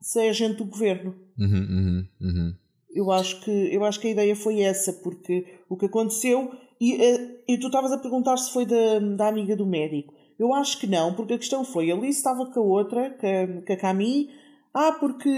se 0.00 0.20
é 0.26 0.32
gente 0.32 0.56
do 0.56 0.64
governo. 0.64 1.14
Uhum, 1.38 1.46
uhum, 1.46 2.06
uhum. 2.20 2.54
Eu 2.92 3.10
acho 3.12 3.40
que, 3.42 3.50
eu 3.50 3.84
acho 3.84 4.00
que 4.00 4.08
a 4.08 4.10
ideia 4.10 4.34
foi 4.34 4.60
essa, 4.60 4.92
porque 4.92 5.46
o 5.68 5.76
que 5.76 5.86
aconteceu. 5.86 6.52
E, 6.80 6.94
eh, 6.94 7.42
e 7.46 7.58
tu 7.58 7.68
estavas 7.68 7.92
a 7.92 7.98
perguntar 7.98 8.36
se 8.36 8.52
foi 8.52 8.66
da, 8.66 8.98
da 8.98 9.28
amiga 9.28 9.54
do 9.54 9.66
médico. 9.66 10.12
Eu 10.38 10.52
acho 10.54 10.78
que 10.80 10.86
não, 10.86 11.14
porque 11.14 11.34
a 11.34 11.38
questão 11.38 11.64
foi: 11.64 11.90
a 11.90 11.94
Liz 11.94 12.16
estava 12.16 12.46
com 12.46 12.60
a 12.60 12.62
outra, 12.62 13.10
com 13.10 13.26
a, 13.26 13.62
com 13.66 13.72
a 13.72 13.76
Camille, 13.76 14.30
ah, 14.74 14.92
porque. 14.98 15.30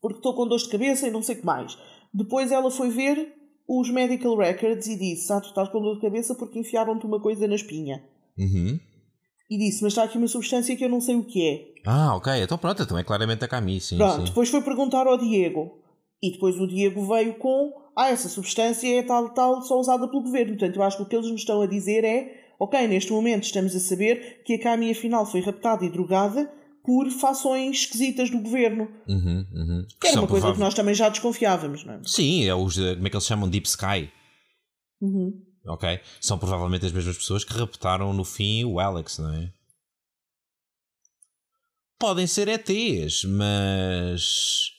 porque 0.00 0.18
estou 0.18 0.34
com 0.34 0.46
dor 0.46 0.58
de 0.58 0.68
cabeça 0.68 1.06
e 1.06 1.10
não 1.10 1.22
sei 1.22 1.34
o 1.34 1.38
que 1.40 1.46
mais. 1.46 1.76
Depois 2.14 2.50
ela 2.50 2.70
foi 2.70 2.88
ver 2.88 3.34
os 3.68 3.90
medical 3.90 4.36
records 4.36 4.86
e 4.86 4.96
disse: 4.96 5.30
Ah, 5.32 5.40
tu 5.40 5.48
estás 5.48 5.68
com 5.68 5.80
dor 5.80 5.96
de 5.96 6.00
cabeça 6.00 6.34
porque 6.34 6.58
enfiaram-te 6.58 7.04
uma 7.04 7.20
coisa 7.20 7.46
na 7.46 7.54
espinha. 7.54 8.02
Uhum. 8.38 8.80
E 9.50 9.58
disse: 9.58 9.82
Mas 9.82 9.92
está 9.92 10.04
aqui 10.04 10.16
uma 10.16 10.26
substância 10.26 10.74
que 10.74 10.84
eu 10.84 10.88
não 10.88 11.00
sei 11.00 11.16
o 11.16 11.24
que 11.24 11.46
é. 11.46 11.68
Ah, 11.86 12.16
ok, 12.16 12.32
então 12.42 12.56
pronto, 12.56 12.82
então 12.82 12.98
é 12.98 13.04
claramente 13.04 13.44
a 13.44 13.48
Camille, 13.48 13.80
sim. 13.80 13.98
Pronto, 13.98 14.20
sim. 14.20 14.24
depois 14.24 14.48
foi 14.48 14.62
perguntar 14.62 15.06
ao 15.06 15.18
Diego. 15.18 15.78
E 16.22 16.32
depois 16.32 16.58
o 16.58 16.66
Diego 16.66 17.06
veio 17.06 17.34
com: 17.34 17.72
Ah, 17.94 18.08
essa 18.08 18.28
substância 18.28 18.88
é 18.88 19.02
tal, 19.02 19.28
tal, 19.34 19.60
só 19.62 19.78
usada 19.78 20.08
pelo 20.08 20.22
governo. 20.22 20.56
Portanto, 20.56 20.76
eu 20.76 20.82
acho 20.82 20.96
que 20.96 21.02
o 21.02 21.06
que 21.06 21.16
eles 21.16 21.30
nos 21.30 21.40
estão 21.40 21.60
a 21.60 21.66
dizer 21.66 22.04
é: 22.04 22.54
Ok, 22.58 22.88
neste 22.88 23.12
momento 23.12 23.44
estamos 23.44 23.76
a 23.76 23.80
saber 23.80 24.42
que 24.44 24.54
a 24.54 24.60
Cami 24.60 24.90
afinal 24.90 25.26
foi 25.26 25.40
raptada 25.40 25.84
e 25.84 25.90
drogada 25.90 26.50
por 26.84 27.10
fações 27.10 27.80
esquisitas 27.80 28.30
do 28.30 28.38
governo. 28.40 28.88
Uhum, 29.06 29.46
uhum. 29.52 29.86
Que 30.00 30.08
era 30.08 30.20
uma 30.20 30.26
coisa 30.28 30.46
provável- 30.46 30.54
que 30.54 30.60
nós 30.60 30.74
também 30.74 30.94
já 30.94 31.08
desconfiávamos, 31.08 31.84
não 31.84 31.94
é? 31.94 32.00
Sim, 32.04 32.44
é 32.44 32.54
os, 32.54 32.76
como 32.76 33.06
é 33.06 33.10
que 33.10 33.16
eles 33.16 33.26
chamam? 33.26 33.48
Deep 33.48 33.66
Sky. 33.66 34.10
Uhum. 35.00 35.42
Ok? 35.66 36.00
São 36.20 36.38
provavelmente 36.38 36.86
as 36.86 36.92
mesmas 36.92 37.16
pessoas 37.18 37.44
que 37.44 37.52
raptaram 37.52 38.12
no 38.12 38.24
fim 38.24 38.64
o 38.64 38.80
Alex, 38.80 39.18
não 39.18 39.32
é? 39.34 39.52
Podem 41.98 42.26
ser 42.26 42.48
ETs, 42.48 43.24
mas. 43.24 44.72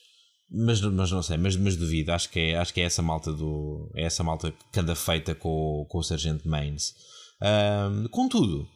Mas, 0.52 0.80
mas 0.80 1.10
não 1.12 1.22
sei, 1.22 1.36
mas, 1.36 1.54
mas 1.56 1.76
duvido. 1.76 2.10
Acho 2.12 2.28
que, 2.30 2.40
é, 2.40 2.56
acho 2.56 2.74
que 2.74 2.80
é 2.80 2.84
essa 2.84 3.02
malta 3.02 3.32
do. 3.32 3.90
É 3.94 4.04
essa 4.04 4.24
malta 4.24 4.52
que 4.72 4.80
anda 4.80 4.96
feita 4.96 5.34
com, 5.34 5.48
o- 5.82 5.86
com 5.86 5.98
o 5.98 6.02
Sargento 6.02 6.48
Maines. 6.48 6.94
Ahm, 7.40 8.08
contudo, 8.08 8.66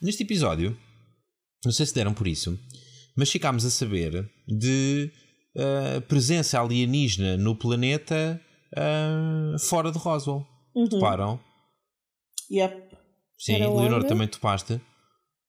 neste 0.00 0.22
episódio, 0.22 0.76
não 1.64 1.72
sei 1.72 1.86
se 1.86 1.94
deram 1.94 2.14
por 2.14 2.26
isso, 2.26 2.58
mas 3.16 3.30
ficámos 3.30 3.64
a 3.64 3.70
saber 3.70 4.28
de 4.46 5.10
ah, 5.56 6.00
presença 6.08 6.60
alienígena 6.60 7.36
no 7.36 7.54
planeta 7.56 8.40
ah, 8.76 9.56
fora 9.58 9.90
de 9.92 9.98
Roswell. 9.98 10.46
Uhum. 10.74 10.88
Toparam? 10.88 11.40
Yep. 12.50 12.96
Sim, 13.38 13.54
Era 13.54 13.68
Leonor 13.68 13.98
onde? 14.00 14.08
também 14.08 14.28
topaste. 14.28 14.80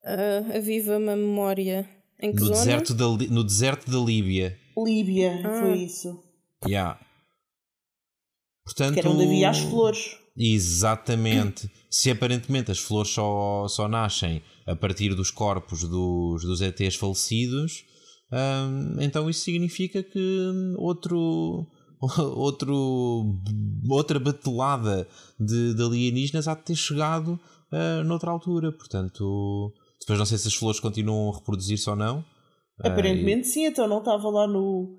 Ah, 0.04 0.56
aviva-me 0.56 1.10
a 1.10 1.16
memória. 1.16 1.88
Em 2.20 2.32
que 2.32 2.40
No 2.40 2.46
zona? 2.46 2.58
deserto, 2.58 2.94
da, 2.94 3.04
no 3.06 3.42
deserto 3.44 3.90
da 3.90 3.98
Líbia. 3.98 4.58
Líbia, 4.76 5.40
Ah. 5.44 5.60
foi 5.60 5.78
isso. 5.78 6.22
Yeah. 6.66 6.98
Portanto, 8.64 8.94
Que 8.94 9.00
era 9.00 9.10
onde 9.10 9.24
havia 9.24 9.50
as 9.50 9.58
flores. 9.58 10.16
Exatamente. 10.36 11.70
Se 11.90 12.10
aparentemente 12.10 12.70
as 12.70 12.78
flores 12.78 13.10
só, 13.10 13.66
só 13.68 13.88
nascem 13.88 14.42
a 14.66 14.74
partir 14.74 15.14
dos 15.14 15.30
corpos 15.30 15.82
dos, 15.82 16.42
dos 16.42 16.60
ETs 16.60 16.96
falecidos, 16.96 17.84
hum, 18.32 18.96
então 19.00 19.28
isso 19.28 19.40
significa 19.40 20.02
que 20.02 20.50
outro, 20.78 21.66
outro, 22.36 23.38
outra 23.88 24.18
batelada 24.18 25.06
de, 25.38 25.74
de 25.74 25.82
alienígenas 25.82 26.48
há 26.48 26.54
de 26.54 26.62
ter 26.62 26.76
chegado 26.76 27.38
ah, 27.72 28.02
noutra 28.04 28.30
altura. 28.30 28.70
Portanto, 28.72 29.72
depois 30.00 30.18
não 30.18 30.26
sei 30.26 30.38
se 30.38 30.48
as 30.48 30.54
flores 30.54 30.80
continuam 30.80 31.30
a 31.30 31.36
reproduzir-se 31.36 31.88
ou 31.88 31.96
não. 31.96 32.24
Aparentemente 32.78 33.46
sim, 33.46 33.66
então 33.66 33.88
não 33.88 33.98
estava 33.98 34.28
lá 34.28 34.46
no. 34.46 34.98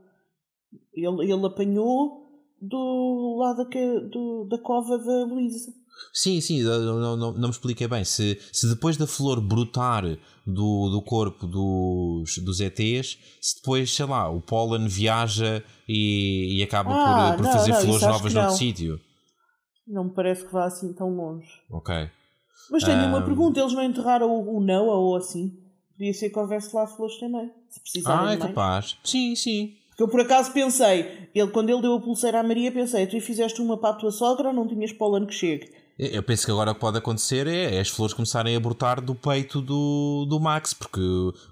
Ele, 0.93 1.31
ele 1.31 1.45
apanhou 1.45 2.22
do 2.67 3.37
lado 3.39 3.67
da, 3.67 3.99
do, 4.09 4.47
da 4.49 4.57
cova 4.57 4.97
da 4.97 5.25
Luísa. 5.25 5.73
Sim, 6.13 6.39
sim, 6.41 6.61
não, 6.61 7.17
não, 7.17 7.17
não, 7.17 7.33
me 7.33 7.49
expliquei 7.49 7.87
bem. 7.87 8.03
Se, 8.03 8.39
se 8.51 8.67
depois 8.67 8.97
da 8.97 9.07
flor 9.07 9.41
brotar 9.41 10.03
do, 10.45 10.89
do 10.89 11.01
corpo 11.01 11.47
dos, 11.47 12.37
dos 12.37 12.59
ETs, 12.59 13.17
se 13.41 13.55
depois, 13.55 13.93
sei 13.93 14.05
lá, 14.05 14.29
o 14.29 14.39
pólen 14.41 14.87
viaja 14.87 15.63
e, 15.87 16.57
e 16.57 16.63
acaba 16.63 16.93
Ah, 16.93 17.31
por, 17.31 17.37
por 17.37 17.45
não, 17.45 17.53
fazer 17.53 17.71
não, 17.71 17.81
flores 17.81 18.03
novas 18.03 18.33
noutro 18.33 18.55
sítio. 18.55 19.01
Não 19.87 20.05
me 20.05 20.11
parece 20.11 20.45
que 20.45 20.53
vá 20.53 20.65
assim 20.65 20.93
tão 20.93 21.09
longe. 21.15 21.49
Ok. 21.69 22.09
Mas 22.71 22.83
tenho 22.83 23.05
uma 23.07 23.19
Ahm. 23.19 23.25
pergunta: 23.25 23.59
eles 23.59 23.73
não 23.73 23.83
enterraram 23.83 24.29
o, 24.31 24.57
o 24.57 24.59
Noah 24.61 24.97
ou 24.97 25.15
assim? 25.15 25.57
Podia 25.97 26.13
ser 26.13 26.29
que 26.29 26.39
houvesse 26.39 26.75
lá 26.75 26.87
flores 26.87 27.19
também, 27.19 27.51
se 27.69 27.79
precisarem 27.79 28.27
Ah, 28.27 28.33
é 28.33 28.37
capaz. 28.37 28.97
Sim, 29.03 29.35
sim. 29.35 29.75
Porque 29.93 30.03
eu 30.03 30.07
por 30.07 30.21
acaso 30.21 30.51
pensei, 30.51 31.29
ele, 31.35 31.51
quando 31.51 31.69
ele 31.69 31.81
deu 31.81 31.93
a 31.93 32.01
pulseira 32.01 32.39
à 32.39 32.43
Maria, 32.43 32.71
pensei, 32.71 33.05
tu 33.05 33.19
fizeste 33.21 33.61
uma 33.61 33.77
para 33.77 33.91
a 33.91 33.97
tua 33.99 34.11
sogra 34.11 34.47
ou 34.47 34.53
não 34.53 34.67
tinhas 34.67 34.91
pólen 34.91 35.27
que 35.27 35.33
chegue? 35.33 35.71
Eu 35.99 36.23
penso 36.23 36.45
que 36.45 36.51
agora 36.51 36.71
o 36.71 36.73
que 36.73 36.81
pode 36.81 36.97
acontecer 36.97 37.45
é, 37.45 37.75
é 37.75 37.79
as 37.79 37.89
flores 37.89 38.15
começarem 38.15 38.55
a 38.55 38.59
brotar 38.59 38.99
do 38.99 39.13
peito 39.13 39.61
do, 39.61 40.25
do 40.27 40.39
Max, 40.39 40.73
porque 40.73 40.99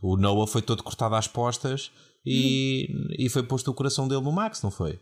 o 0.01 0.17
Noah 0.17 0.47
foi 0.47 0.63
todo 0.63 0.81
cortado 0.81 1.13
às 1.13 1.27
postas 1.27 1.91
e, 2.25 2.87
e 3.19 3.29
foi 3.29 3.43
posto 3.43 3.69
o 3.69 3.73
coração 3.75 4.07
dele 4.07 4.21
no 4.21 4.31
Max, 4.31 4.63
não 4.63 4.71
foi? 4.71 4.99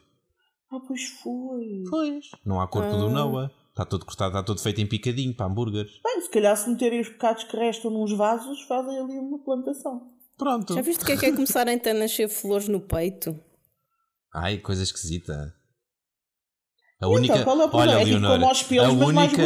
Ah, 0.70 0.80
pois 0.86 1.02
foi. 1.24 1.84
Pois. 1.90 2.26
Não 2.46 2.60
há 2.60 2.68
corpo 2.68 2.96
do 2.98 3.08
Ah. 3.08 3.10
Noah. 3.10 3.52
Está 3.70 3.86
todo 3.86 4.06
cortado, 4.06 4.32
está 4.32 4.44
todo 4.44 4.60
feito 4.60 4.82
em 4.82 4.86
picadinho 4.86 5.34
para 5.34 5.46
hambúrgueres. 5.46 5.94
Bem, 6.04 6.20
se 6.20 6.30
calhar 6.30 6.58
se 6.58 6.70
meterem 6.70 7.00
os 7.00 7.08
pecados 7.08 7.46
que 7.46 7.56
restam 7.56 7.90
nos 7.90 8.12
vasos, 8.12 8.62
fazem 8.64 8.98
ali 9.00 9.18
uma 9.18 9.40
plantação. 9.40 10.12
Pronto. 10.40 10.74
Já 10.74 10.82
viste 10.82 11.04
o 11.04 11.06
que 11.06 11.12
é 11.12 11.18
que 11.18 11.26
é 11.26 11.32
começarem 11.34 11.76
a 11.76 11.80
ter 11.80 11.94
nascer 11.94 12.30
flores 12.30 12.70
no 12.70 12.80
peito? 12.80 13.38
Ai, 14.34 14.58
coisa 14.58 14.82
esquisita. 14.82 15.34
A 17.02 17.06
Então, 17.06 17.12
única, 17.12 17.44
qual 17.44 17.62
é 17.62 17.66
o 17.66 17.70
olha, 17.76 17.92
é 17.92 17.98
tipo 18.00 18.10
Leonor, 18.12 18.32
como 18.32 18.46
aos 18.48 18.64
pelos, 18.64 18.88
a 18.88 18.92
única, 18.92 19.44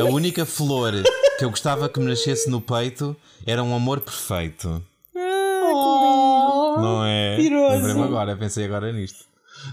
a 0.00 0.04
única 0.04 0.46
flor 0.46 0.92
que 1.38 1.44
eu 1.44 1.50
gostava 1.50 1.88
que 1.88 1.98
me 1.98 2.06
nascesse 2.06 2.48
no 2.48 2.60
peito 2.60 3.16
era 3.44 3.62
um 3.64 3.74
amor 3.74 4.00
perfeito. 4.00 4.84
Oh, 5.14 6.76
Não 6.80 7.04
é? 7.04 7.36
Lembrei-me 7.36 8.02
agora, 8.02 8.36
pensei 8.36 8.64
agora 8.64 8.92
nisto. 8.92 9.24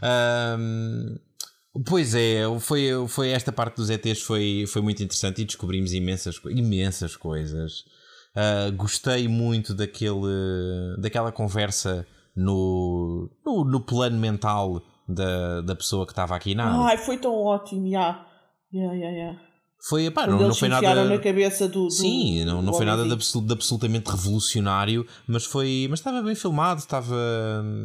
Ahm, 0.01 1.17
pois 1.85 2.15
é, 2.15 2.41
foi, 2.59 2.89
foi 3.07 3.29
esta 3.29 3.51
parte 3.51 3.75
dos 3.75 3.89
ETs 3.89 4.21
foi, 4.21 4.65
foi 4.67 4.81
muito 4.81 5.03
interessante 5.03 5.41
e 5.41 5.45
descobrimos 5.45 5.93
imensas, 5.93 6.39
imensas 6.49 7.15
coisas. 7.15 7.83
Ah, 8.35 8.69
gostei 8.71 9.27
muito 9.27 9.73
daquele, 9.73 10.95
daquela 10.99 11.31
conversa 11.31 12.05
no, 12.35 13.29
no, 13.45 13.65
no 13.65 13.81
plano 13.81 14.17
mental 14.17 14.81
da, 15.07 15.61
da 15.61 15.75
pessoa 15.75 16.05
que 16.05 16.11
estava 16.11 16.35
aqui 16.35 16.53
na 16.55 16.87
Ai, 16.87 16.97
foi 16.97 17.17
tão 17.17 17.33
ótimo, 17.33 17.89
já. 17.89 18.25
Yeah, 18.71 18.93
yeah, 18.93 19.17
yeah. 19.17 19.39
Foi, 19.81 20.11
pá, 20.11 20.27
não, 20.27 20.37
não 20.37 20.53
foi 20.53 20.67
nada. 20.67 21.05
na 21.05 21.17
cabeça 21.17 21.65
do. 21.67 21.85
do 21.85 21.91
Sim, 21.91 22.43
não, 22.43 22.61
não 22.61 22.73
foi 22.73 22.85
nada 22.85 22.97
de, 22.97 23.03
homem 23.03 23.13
absolu- 23.13 23.45
de 23.45 23.53
absolutamente 23.53 24.11
revolucionário, 24.11 25.07
mas 25.25 25.45
foi, 25.45 25.87
mas 25.89 25.99
estava 25.99 26.21
bem 26.21 26.35
filmado, 26.35 26.81
estava, 26.81 27.15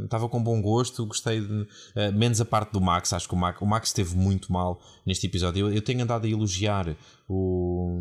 estava 0.03 0.29
com 0.29 0.43
bom 0.43 0.61
gosto, 0.61 1.07
gostei 1.07 1.41
de, 1.41 1.67
eh, 1.95 2.11
menos 2.11 2.41
a 2.41 2.45
parte 2.45 2.73
do 2.73 2.81
Max, 2.81 3.13
acho 3.13 3.29
que 3.29 3.35
o 3.35 3.39
Max, 3.39 3.63
o 3.63 3.67
Max 3.67 3.89
esteve 3.91 4.17
muito 4.17 4.53
mal 4.53 4.81
neste 5.07 5.29
episódio. 5.29 5.69
Eu, 5.69 5.73
eu 5.73 5.83
tenho 5.83 6.03
andado 6.03 6.25
a 6.25 6.29
elogiar 6.29 6.97
o, 7.29 7.97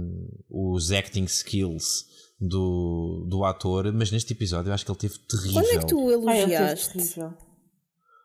os 0.50 0.92
acting 0.92 1.26
skills 1.26 2.06
do, 2.48 3.26
do 3.28 3.44
ator, 3.46 3.92
mas 3.94 4.12
neste 4.12 4.34
episódio 4.34 4.70
eu 4.70 4.74
acho 4.74 4.86
que 4.86 4.92
ele 4.92 4.98
teve 5.00 5.18
terrível. 5.20 5.54
Quando 5.54 5.68
é 5.72 5.78
que 5.80 5.88
tu 5.88 6.00
o 6.00 6.10
Ah, 6.10 6.38
elogiaste? 6.38 6.94
terrível. 6.94 7.34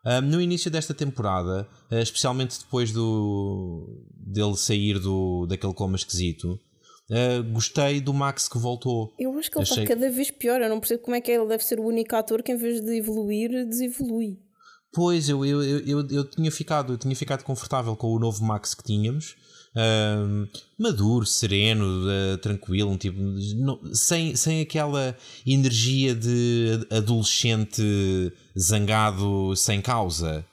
Um, 0.05 0.21
no 0.21 0.41
início 0.41 0.71
desta 0.71 0.93
temporada, 0.93 1.67
uh, 1.91 1.95
especialmente 1.95 2.57
depois 2.59 2.91
do 2.91 4.05
dele 4.15 4.55
sair 4.55 4.97
do, 4.99 5.45
daquele 5.45 5.73
coma 5.73 5.95
esquisito, 5.97 6.53
uh, 7.09 7.43
gostei 7.51 7.99
do 7.99 8.13
Max 8.13 8.47
que 8.47 8.57
voltou. 8.57 9.13
Eu 9.19 9.37
acho 9.37 9.51
que 9.51 9.57
ele 9.57 9.63
Achei- 9.63 9.83
está 9.83 9.95
cada 9.95 10.09
vez 10.09 10.31
pior. 10.31 10.61
Eu 10.61 10.69
não 10.69 10.79
percebo 10.79 11.03
como 11.03 11.15
é 11.15 11.21
que 11.21 11.29
ele 11.31 11.45
deve 11.47 11.63
ser 11.65 11.79
o 11.79 11.83
único 11.85 12.15
ator 12.15 12.41
que, 12.41 12.51
em 12.51 12.57
vez 12.57 12.79
de 12.81 12.97
evoluir, 12.97 13.49
desevolui. 13.67 14.39
Pois, 14.93 15.27
eu, 15.29 15.45
eu, 15.45 15.61
eu, 15.61 15.79
eu, 15.85 16.07
eu 16.09 16.23
tinha 16.29 16.51
ficado, 16.51 16.93
eu 16.93 16.97
tinha 16.97 17.15
ficado 17.15 17.43
confortável 17.43 17.95
com 17.95 18.07
o 18.07 18.17
novo 18.19 18.43
Max 18.43 18.73
que 18.73 18.83
tínhamos. 18.83 19.35
Ahm, 19.75 20.47
maduro, 20.77 21.25
sereno, 21.25 21.85
ah, 22.09 22.37
tranquilo, 22.39 22.89
um 22.91 22.97
tipo, 22.97 23.19
não- 23.57 23.79
sem, 23.93 24.35
sem 24.35 24.61
aquela 24.61 25.15
energia 25.45 26.15
de 26.15 26.85
adolescente 26.89 27.81
zangado 28.57 29.55
sem 29.55 29.81
causa. 29.81 30.45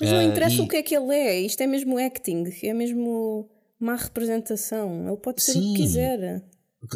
Mas 0.00 0.10
não 0.10 0.18
Ah, 0.18 0.24
interessa 0.24 0.56
e- 0.56 0.60
o 0.60 0.68
que 0.68 0.76
é 0.76 0.82
que 0.82 0.94
ele 0.96 1.14
é. 1.14 1.40
Isto 1.40 1.60
é 1.62 1.66
mesmo 1.66 1.98
acting. 1.98 2.44
É 2.62 2.72
mesmo 2.72 3.48
má 3.78 3.96
representação. 3.96 5.06
Ele 5.06 5.16
pode 5.16 5.42
ser 5.42 5.52
o 5.52 5.54
Sim. 5.62 5.74
que 5.74 5.82
quiser. 5.82 6.42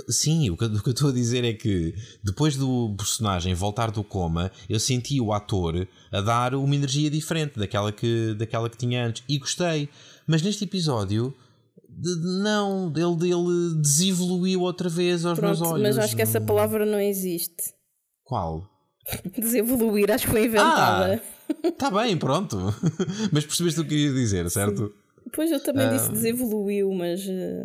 Sim, 0.09 0.49
o 0.49 0.57
que, 0.57 0.65
o 0.65 0.83
que 0.83 0.89
eu 0.89 0.93
estou 0.95 1.11
a 1.11 1.13
dizer 1.13 1.45
é 1.45 1.53
que 1.53 1.95
depois 2.23 2.57
do 2.57 2.95
personagem 2.97 3.53
voltar 3.53 3.91
do 3.91 4.03
coma, 4.03 4.51
eu 4.67 4.81
senti 4.81 5.21
o 5.21 5.31
ator 5.31 5.87
a 6.11 6.23
dar 6.23 6.55
uma 6.55 6.75
energia 6.75 7.11
diferente 7.11 7.59
daquela 7.59 7.93
que, 7.93 8.33
daquela 8.39 8.71
que 8.71 8.79
tinha 8.79 9.07
antes 9.07 9.23
e 9.29 9.37
gostei. 9.39 9.91
Mas 10.27 10.43
neste 10.43 10.65
episódio, 10.65 11.35
de- 11.89 12.43
não, 12.43 12.93
ele, 12.97 13.31
ele 13.33 13.81
desevoluiu 13.81 14.61
outra 14.63 14.89
vez 14.89 15.25
aos 15.25 15.39
meus 15.39 15.59
Pronto, 15.59 15.75
olhos. 15.75 15.83
mas 15.83 15.99
acho 15.99 16.17
que 16.17 16.23
essa 16.23 16.41
palavra 16.41 16.85
não 16.87 17.01
existe. 17.01 17.73
Qual? 18.25 18.69
Desevoluir, 19.39 20.11
acho 20.11 20.25
que 20.27 20.31
foi 20.33 20.47
inventada. 20.47 21.23
Está 21.63 21.91
bem, 21.91 22.17
pronto. 22.17 22.57
mas 23.33 23.45
percebeste 23.45 23.81
o 23.81 23.85
que 23.85 23.95
eu 23.95 23.99
queria 23.99 24.13
dizer, 24.15 24.51
certo? 24.51 24.93
Depois 25.25 25.51
eu 25.51 25.61
também 25.63 25.89
disse 25.91 26.11
desevoluiu, 26.11 26.91
mas. 26.93 27.21
eh, 27.21 27.65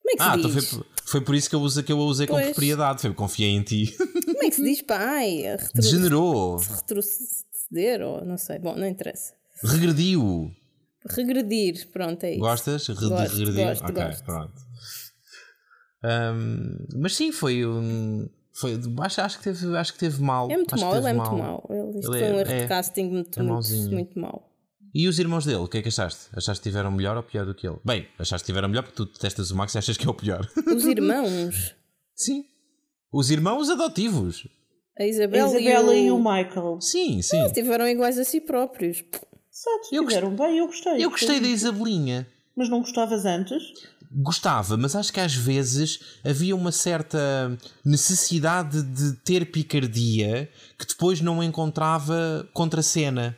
Como 0.00 0.10
é 0.10 0.12
que 0.16 0.22
se 0.22 0.28
Ah, 0.28 0.36
então 0.36 0.50
diz? 0.50 0.70
foi, 0.70 0.84
foi 1.04 1.20
por 1.20 1.34
isso 1.36 1.48
que 1.48 1.54
eu, 1.54 1.60
usei, 1.60 1.82
que 1.84 1.92
eu 1.92 2.00
a 2.00 2.04
usei 2.04 2.26
com 2.26 2.34
Pois. 2.34 2.46
propriedade. 2.46 3.00
Foi, 3.02 3.12
confiei 3.14 3.50
em 3.50 3.62
ti. 3.62 3.94
Como 4.24 4.42
é 4.44 4.48
que 4.50 4.56
se 4.56 4.64
diz? 4.64 4.82
Pá, 4.82 4.96
ai, 4.98 5.42
retro... 5.42 5.80
Degenerou. 5.80 6.56
retroceder 6.56 8.00
ou 8.02 8.24
não 8.24 8.36
sei. 8.38 8.58
Bom, 8.58 8.74
não 8.74 8.86
interessa. 8.88 9.34
Regrediu. 9.62 10.50
Regredir, 11.08 11.88
pronto, 11.92 12.22
é 12.24 12.30
isso. 12.32 12.40
Gostas? 12.40 12.86
Re- 12.88 12.94
de 12.94 13.08
Gosto, 13.08 13.36
regredir? 13.36 13.66
gosto, 13.66 13.84
ok, 13.84 14.04
gosto. 14.04 14.24
pronto. 14.24 14.52
Ahm, 16.04 16.86
mas 16.96 17.14
sim, 17.14 17.32
foi 17.32 17.64
um. 17.66 18.28
Foi, 18.54 18.78
acho, 19.00 19.20
acho, 19.22 19.38
que 19.38 19.44
teve, 19.44 19.76
acho 19.76 19.92
que 19.94 19.98
teve 19.98 20.20
mal. 20.22 20.50
É 20.50 20.56
muito 20.56 20.78
mau, 20.78 20.96
ele 20.96 21.08
é 21.08 21.12
muito 21.12 21.32
mau. 21.32 21.66
Ele, 21.70 21.98
isto 21.98 22.12
Ele 22.14 22.24
foi 22.24 22.32
um 22.32 22.36
é- 22.36 22.40
erro 22.42 22.50
é- 22.52 22.62
de 22.62 22.68
casting 22.68 23.08
muito, 23.08 23.40
é 23.40 23.42
muito, 23.42 23.70
muito 23.90 24.18
mau. 24.18 24.48
E 24.94 25.08
os 25.08 25.18
irmãos 25.18 25.46
dele, 25.46 25.56
o 25.58 25.68
que 25.68 25.78
é 25.78 25.82
que 25.82 25.88
achaste? 25.88 26.26
Achaste 26.36 26.62
que 26.62 26.68
tiveram 26.68 26.90
melhor 26.90 27.16
ou 27.16 27.22
pior 27.22 27.46
do 27.46 27.54
que 27.54 27.66
ele? 27.66 27.78
Bem, 27.82 28.06
achaste 28.18 28.44
que 28.44 28.52
tiveram 28.52 28.68
melhor 28.68 28.82
porque 28.82 28.96
tu 28.96 29.06
detestas 29.06 29.50
o 29.50 29.56
Max 29.56 29.74
e 29.74 29.78
achas 29.78 29.96
que 29.96 30.06
é 30.06 30.10
o 30.10 30.12
pior. 30.14 30.46
Os 30.68 30.84
irmãos, 30.84 31.74
sim. 32.14 32.44
Os 33.10 33.30
irmãos 33.30 33.70
adotivos. 33.70 34.46
a 34.98 35.02
A 35.02 35.06
Isabela, 35.06 35.48
Isabela 35.58 35.94
e, 35.96 36.06
e 36.06 36.10
o... 36.10 36.16
o 36.16 36.18
Michael. 36.18 36.78
Sim, 36.82 37.22
sim. 37.22 37.42
estiveram 37.46 37.88
iguais 37.88 38.18
a 38.18 38.24
si 38.24 38.38
próprios. 38.42 39.02
Exato, 39.52 39.88
Eu 39.94 40.06
tiveram 40.06 40.34
bem, 40.34 40.58
eu 40.58 40.66
gostei. 40.66 41.04
Eu 41.04 41.10
gostei 41.10 41.38
da 41.40 41.46
Isabelinha. 41.48 42.26
Mas 42.56 42.68
não 42.68 42.80
gostavas 42.80 43.24
antes? 43.26 43.62
Gostava, 44.14 44.76
mas 44.76 44.94
acho 44.94 45.12
que 45.12 45.20
às 45.20 45.34
vezes 45.34 46.00
havia 46.24 46.54
uma 46.54 46.70
certa 46.72 47.56
necessidade 47.84 48.82
de 48.82 49.14
ter 49.24 49.50
picardia 49.50 50.48
que 50.78 50.86
depois 50.86 51.20
não 51.20 51.42
encontrava 51.42 52.46
contra 52.52 52.82
cena. 52.82 53.36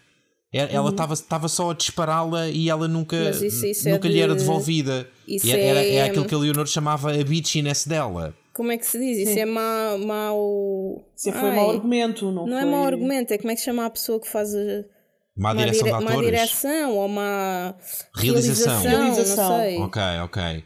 Ela 0.53 0.91
estava 0.91 1.15
estava 1.15 1.49
só 1.49 1.71
a 1.71 1.75
dispará-la 1.75 2.49
e 2.49 2.69
ela 2.71 2.87
nunca, 2.87 3.17
isso- 3.31 3.67
isso 3.67 3.89
é 3.89 3.93
nunca 3.93 4.07
lhe 4.09 4.21
era 4.21 4.35
de- 4.35 4.39
devolvida. 4.41 5.09
isso 5.27 5.47
E 5.49 5.51
era, 5.51 5.81
é... 5.81 5.95
é- 5.97 6.05
aquilo 6.05 6.25
que 6.27 6.35
a 6.35 6.39
Leonor 6.39 6.67
chamava 6.69 7.13
a 7.13 7.25
bitchiness 7.25 7.87
dela. 7.87 8.33
Como 8.53 8.71
é 8.71 8.79
que 8.79 8.87
se 8.87 8.97
diz? 9.01 9.29
Isso 9.29 9.37
é 9.39 9.45
mau. 9.45 9.99
mau... 9.99 11.05
Isso 11.17 11.33
foi 11.33 11.51
Ai, 11.51 11.57
mau 11.57 11.71
argumento, 11.73 12.27
não, 12.31 12.47
Não 12.47 12.53
foi... 12.59 12.63
é 12.63 12.71
mau 12.71 12.85
argumento, 12.85 13.33
é 13.33 13.39
como 13.39 13.51
é 13.51 13.55
que 13.55 13.61
se 13.61 13.65
chama 13.65 13.85
a 13.85 13.91
pessoa 13.91 14.21
que 14.21 14.29
faz 14.29 14.55
a. 14.55 14.85
Má 15.37 15.53
Má, 15.53 15.61
direção 15.65 15.85
dire- 15.85 15.99
de 15.99 16.05
má 16.05 16.11
atores. 16.11 16.31
direção 16.31 16.91
ou 16.97 17.09
má 17.09 17.75
Realização. 18.15 18.83
Realização. 18.83 19.49
não 19.51 19.59
sei. 19.59 19.79
Ok, 19.79 20.03
ok. 20.25 20.65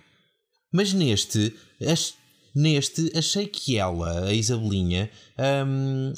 Mas 0.72 0.92
neste, 0.92 1.54
ach- 1.90 2.14
neste 2.54 3.10
achei 3.16 3.46
que 3.46 3.78
ela, 3.78 4.26
a 4.28 4.32
Isabelinha, 4.34 5.10
hum, 5.66 6.12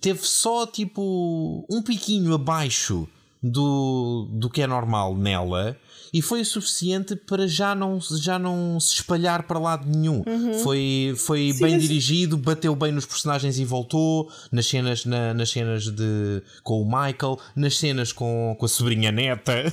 teve 0.00 0.20
só 0.26 0.66
tipo 0.66 1.64
um 1.70 1.82
piquinho 1.82 2.34
abaixo 2.34 3.08
do, 3.46 4.26
do 4.32 4.48
que 4.48 4.62
é 4.62 4.66
normal 4.66 5.14
nela 5.14 5.76
e 6.12 6.22
foi 6.22 6.42
o 6.42 6.44
suficiente 6.44 7.16
para 7.16 7.48
já 7.48 7.74
não, 7.74 7.98
já 8.00 8.38
não 8.38 8.78
se 8.78 8.94
espalhar 8.94 9.48
para 9.48 9.58
lado 9.58 9.84
nenhum. 9.88 10.22
Foi, 10.62 11.12
foi 11.16 11.52
Sim, 11.52 11.60
bem 11.60 11.76
dirigido, 11.76 12.36
bateu 12.38 12.72
bem 12.76 12.92
nos 12.92 13.04
personagens 13.04 13.58
e 13.58 13.64
voltou. 13.64 14.30
Nas 14.52 14.64
cenas, 14.66 15.04
na- 15.04 15.34
nas 15.34 15.50
cenas 15.50 15.86
de, 15.90 16.40
com 16.62 16.80
o 16.80 16.84
Michael, 16.84 17.36
nas 17.56 17.76
cenas 17.76 18.12
com, 18.12 18.54
com 18.56 18.64
a 18.64 18.68
sobrinha 18.68 19.10
neta. 19.10 19.64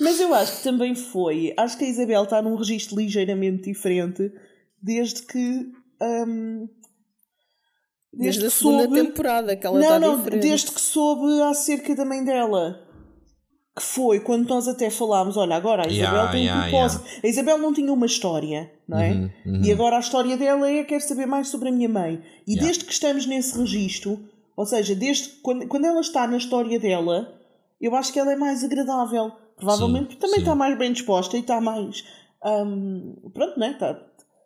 Mas 0.00 0.20
eu 0.20 0.34
acho 0.34 0.58
que 0.58 0.62
também 0.62 0.94
foi. 0.94 1.52
Acho 1.58 1.78
que 1.78 1.84
a 1.84 1.88
Isabel 1.88 2.24
está 2.24 2.42
num 2.42 2.56
registro 2.56 2.96
ligeiramente 2.98 3.64
diferente 3.64 4.30
desde 4.82 5.22
que. 5.22 5.66
hum, 6.00 6.68
Desde 8.12 8.46
a 8.46 8.48
que 8.48 8.54
segunda 8.56 8.84
soube- 8.84 9.02
temporada 9.02 9.56
que 9.56 9.66
ela 9.66 9.78
não, 9.78 9.84
está 9.84 9.98
não, 10.00 10.16
diferente. 10.18 10.42
desde 10.42 10.70
que 10.72 10.80
soube 10.80 11.42
acerca 11.42 11.94
da 11.94 12.04
mãe 12.04 12.24
dela. 12.24 12.80
Que 13.76 13.82
foi 13.84 14.18
quando 14.20 14.48
nós 14.48 14.66
até 14.66 14.90
falámos: 14.90 15.36
olha, 15.36 15.54
agora 15.54 15.84
a 15.86 15.90
Isabel 15.90 16.12
Yeah, 16.14 16.32
tem 16.32 16.40
um 16.40 16.44
yeah, 16.44 16.62
propósito. 16.68 17.04
A 17.22 17.26
Isabel 17.28 17.58
não 17.58 17.72
tinha 17.72 17.92
uma 17.92 18.06
história, 18.06 18.72
não 18.88 18.98
é? 18.98 19.10
Uhum, 19.12 19.30
uhum. 19.46 19.62
E 19.64 19.70
agora 19.72 19.96
a 19.96 20.00
história 20.00 20.36
dela 20.36 20.68
é: 20.68 20.82
quero 20.82 21.02
saber 21.02 21.26
mais 21.26 21.48
sobre 21.48 21.68
a 21.68 21.72
minha 21.72 21.88
mãe. 21.88 22.20
E 22.46 22.52
Yeah. 22.52 22.66
desde 22.66 22.84
que 22.84 22.92
estamos 22.92 23.24
nesse 23.26 23.56
registro, 23.56 24.18
ou 24.56 24.66
seja, 24.66 24.94
desde 24.96 25.28
quando, 25.42 25.68
quando 25.68 25.84
ela 25.84 26.00
está 26.00 26.26
na 26.26 26.38
história 26.38 26.80
dela, 26.80 27.38
eu 27.80 27.94
acho 27.94 28.12
que 28.12 28.18
ela 28.18 28.32
é 28.32 28.36
mais 28.36 28.64
agradável. 28.64 29.30
Provavelmente 29.56 30.00
Sim, 30.02 30.06
porque 30.06 30.20
também 30.20 30.36
sim. 30.36 30.40
está 30.42 30.54
mais 30.56 30.76
bem 30.78 30.92
disposta 30.92 31.36
e 31.36 31.40
está 31.40 31.60
mais. 31.60 32.02
hum, 32.44 33.14
pronto, 33.32 33.60
né? 33.60 33.72
Está, 33.72 34.00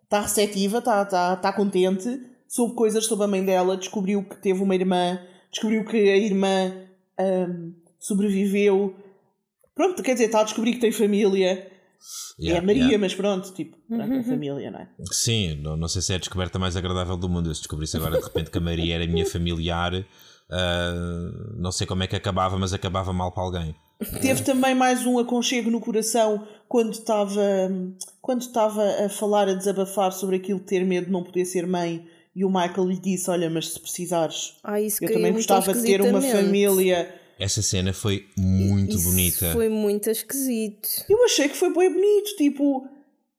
está 0.04 0.20
receptiva, 0.20 0.78
está, 0.78 1.02
está, 1.02 1.34
está 1.34 1.52
contente, 1.54 2.20
soube 2.52 2.74
coisas 2.74 3.06
sobre 3.06 3.24
a 3.24 3.28
mãe 3.28 3.42
dela, 3.42 3.78
descobriu 3.78 4.22
que 4.22 4.36
teve 4.36 4.62
uma 4.62 4.74
irmã, 4.74 5.18
descobriu 5.50 5.86
que 5.86 5.96
a 5.96 6.18
irmã 6.18 6.70
hum, 7.18 7.72
sobreviveu. 7.98 8.94
Pronto, 9.74 10.02
quer 10.02 10.12
dizer, 10.12 10.26
está 10.26 10.42
a 10.42 10.44
descobrir 10.44 10.74
que 10.74 10.80
tem 10.80 10.92
família. 10.92 11.48
é 11.48 11.72
Yeah, 12.38 12.60
a 12.60 12.66
Maria, 12.66 12.82
yeah. 12.82 12.98
mas 12.98 13.14
pronto, 13.14 13.54
tipo, 13.54 13.78
pronto, 13.88 14.12
é 14.12 14.22
família, 14.24 14.70
não 14.70 14.80
é? 14.80 14.88
Sim, 15.10 15.54
não, 15.62 15.76
não 15.76 15.88
sei 15.88 16.02
se 16.02 16.12
é 16.12 16.16
a 16.16 16.18
descoberta 16.18 16.58
mais 16.58 16.76
agradável 16.76 17.16
do 17.16 17.28
mundo. 17.28 17.48
Eu 17.48 17.54
se 17.54 17.60
descobrisse 17.60 17.96
agora 17.96 18.18
de 18.18 18.24
repente 18.24 18.50
que 18.50 18.58
a 18.58 18.60
Maria 18.60 18.96
era 18.96 19.06
minha 19.06 19.24
familiar, 19.24 20.04
ah, 20.50 21.30
não 21.56 21.72
sei 21.72 21.86
como 21.86 22.02
é 22.02 22.06
que 22.06 22.16
acabava, 22.16 22.58
mas 22.58 22.74
acabava 22.74 23.12
mal 23.12 23.32
para 23.32 23.44
alguém. 23.44 23.74
Teve 24.20 24.42
também 24.42 24.74
mais 24.74 25.06
um 25.06 25.18
aconchego 25.18 25.70
no 25.70 25.80
coração 25.80 26.46
quando 26.68 26.92
estava 26.92 27.40
quando 28.20 28.42
estava 28.42 28.82
a 29.06 29.08
falar, 29.08 29.48
a 29.48 29.54
desabafar 29.54 30.10
sobre 30.12 30.36
aquilo 30.36 30.58
de 30.58 30.66
ter 30.66 30.84
medo 30.84 31.06
de 31.06 31.12
não 31.12 31.22
poder 31.22 31.44
ser 31.44 31.68
mãe 31.68 32.04
e 32.34 32.44
o 32.44 32.48
Michael 32.48 32.88
lhe 32.88 32.98
disse, 32.98 33.28
olha, 33.30 33.48
mas 33.50 33.68
se 33.72 33.80
precisares, 33.80 34.54
Ah, 34.64 34.80
isso 34.80 35.04
eu 35.04 35.12
também 35.12 35.32
gostava 35.32 35.72
de 35.72 35.82
ter 35.82 36.00
uma 36.00 36.20
família. 36.20 37.14
Essa 37.38 37.60
cena 37.62 37.92
foi 37.92 38.26
muito 38.36 38.94
Isso 38.96 39.10
bonita. 39.10 39.52
Foi 39.52 39.68
muito 39.68 40.08
esquisito. 40.08 40.88
Eu 41.08 41.24
achei 41.24 41.48
que 41.48 41.56
foi 41.56 41.72
bem 41.74 41.92
bonito, 41.92 42.36
tipo, 42.36 42.86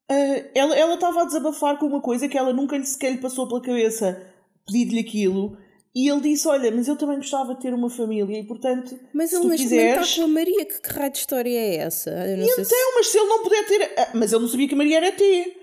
ah, 0.10 0.44
ela 0.54 0.76
ela 0.76 0.94
estava 0.96 1.22
a 1.22 1.26
desabafar 1.26 1.78
com 1.78 1.86
uma 1.86 2.02
coisa 2.02 2.28
que 2.28 2.38
ela 2.38 2.52
nunca 2.54 2.78
lhe 2.78 2.86
sequer 2.86 3.12
lhe 3.12 3.18
passou 3.20 3.48
pela 3.48 3.62
cabeça 3.62 4.22
pedir-lhe 4.68 5.00
aquilo. 5.00 5.58
E 5.96 6.10
ele 6.10 6.22
disse: 6.22 6.48
Olha, 6.48 6.72
mas 6.72 6.88
eu 6.88 6.96
também 6.96 7.18
gostava 7.18 7.54
de 7.54 7.62
ter 7.62 7.74
uma 7.74 7.90
família 7.90 8.40
e 8.40 8.44
portanto, 8.44 9.00
Mas 9.14 9.30
se 9.30 9.36
ele 9.36 9.44
tu 9.44 9.50
neste 9.50 9.68
momento 9.68 9.80
quiseres. 9.80 10.08
está 10.10 10.22
com 10.22 10.28
a 10.28 10.28
Maria. 10.34 10.66
Que, 10.66 10.82
que 10.82 10.90
raio 10.90 11.12
de 11.12 11.18
história 11.20 11.58
é 11.58 11.76
essa? 11.78 12.10
Eu 12.10 12.38
não 12.38 12.46
sei 12.48 12.66
se- 12.66 12.74
Então, 12.76 12.92
mas 12.96 13.08
se 13.08 13.18
ele 13.20 13.28
não 13.28 13.44
puder 13.44 13.66
ter. 13.68 13.94
Ah, 13.98 14.10
Mas 14.16 14.34
ele 14.34 14.42
não 14.42 14.50
sabia 14.50 14.68
que 14.68 14.74
a 14.74 14.78
Maria 14.78 14.98
era 14.98 15.12
T. 15.12 15.58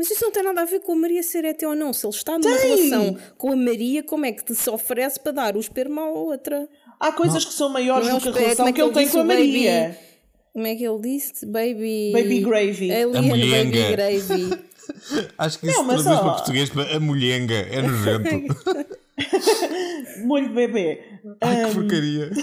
Mas 0.00 0.10
isso 0.10 0.24
não 0.24 0.32
tem 0.32 0.42
nada 0.42 0.62
a 0.62 0.64
ver 0.64 0.80
com 0.80 0.92
a 0.92 0.96
Maria 0.96 1.22
ser 1.22 1.44
ET 1.44 1.62
ou 1.62 1.76
não. 1.76 1.92
Se 1.92 2.06
ele 2.06 2.14
está 2.14 2.38
numa 2.38 2.56
Tem! 2.56 2.74
relação 2.74 3.18
com 3.36 3.52
a 3.52 3.56
Maria, 3.56 4.02
como 4.02 4.24
é 4.24 4.32
que 4.32 4.42
te 4.42 4.54
se 4.54 4.70
oferece 4.70 5.20
para 5.20 5.30
dar 5.30 5.56
o 5.58 5.60
esperma 5.60 6.00
à 6.00 6.08
outra? 6.08 6.66
Há 6.98 7.12
coisas 7.12 7.44
que 7.44 7.52
são 7.52 7.68
maiores 7.68 8.08
Não 8.08 8.16
é 8.16 8.18
do 8.18 8.32
que 8.32 8.38
a 8.38 8.40
relação 8.40 8.66
é 8.66 8.72
que 8.72 8.76
que 8.76 8.82
ele 8.82 8.94
tem 8.94 9.06
com 9.10 9.18
a 9.18 9.20
o 9.20 9.26
baby? 9.26 9.42
Maria. 9.42 9.98
Como 10.54 10.66
é 10.66 10.74
que 10.74 10.84
ele 10.84 11.00
disse? 11.02 11.44
Baby. 11.44 12.12
Baby 12.14 12.40
gravy. 12.40 12.90
Alien 12.90 13.30
A. 13.30 13.64
Baby 13.64 13.92
Gravy. 13.92 14.58
Acho 15.36 15.58
que 15.58 15.66
Não, 15.66 15.72
isso 15.74 15.84
mas, 15.84 16.02
traduz 16.02 16.18
ó. 16.18 16.22
para 16.24 16.32
português 16.32 16.70
para 16.70 16.96
a 16.96 17.00
mulhenga. 17.00 17.54
É 17.54 17.82
nojento. 17.84 18.56
Molho 20.24 20.48
de 20.48 20.54
bebê. 20.54 21.00
Ai, 21.40 21.66
que 21.68 21.74
porcaria. 21.74 22.30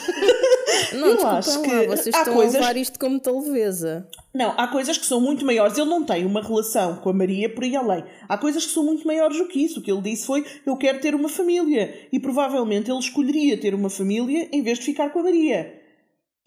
Não, 0.93 1.07
Eu 1.07 1.27
acho 1.27 1.59
lá, 1.59 1.63
que 1.63 1.87
vocês 1.87 2.15
há 2.15 2.19
estão 2.19 2.33
coisas- 2.33 2.55
a 2.55 2.59
levar 2.59 2.77
isto 2.77 2.99
como 2.99 3.11
muita 3.11 3.31
leveza. 3.31 4.07
Não, 4.33 4.51
há 4.57 4.67
coisas 4.67 4.97
que 4.97 5.05
são 5.05 5.19
muito 5.19 5.45
maiores. 5.45 5.77
Ele 5.77 5.89
não 5.89 6.03
tem 6.03 6.25
uma 6.25 6.41
relação 6.41 6.97
com 6.97 7.09
a 7.09 7.13
Maria 7.13 7.49
por 7.53 7.63
aí 7.63 7.75
além. 7.75 8.03
Há 8.29 8.37
coisas 8.37 8.65
que 8.65 8.71
são 8.71 8.83
muito 8.83 9.05
maiores 9.05 9.37
do 9.37 9.47
que 9.47 9.59
isso. 9.63 9.79
O 9.79 9.83
que 9.83 9.91
ele 9.91 10.01
disse 10.01 10.25
foi: 10.25 10.45
Eu 10.65 10.77
quero 10.77 10.99
ter 11.01 11.15
uma 11.15 11.29
família. 11.29 12.07
E 12.11 12.19
provavelmente 12.19 12.89
ele 12.91 12.99
escolheria 12.99 13.57
ter 13.59 13.73
uma 13.73 13.89
família 13.89 14.47
em 14.51 14.61
vez 14.61 14.77
de 14.79 14.85
ficar 14.85 15.09
com 15.09 15.19
a 15.19 15.23
Maria. 15.23 15.73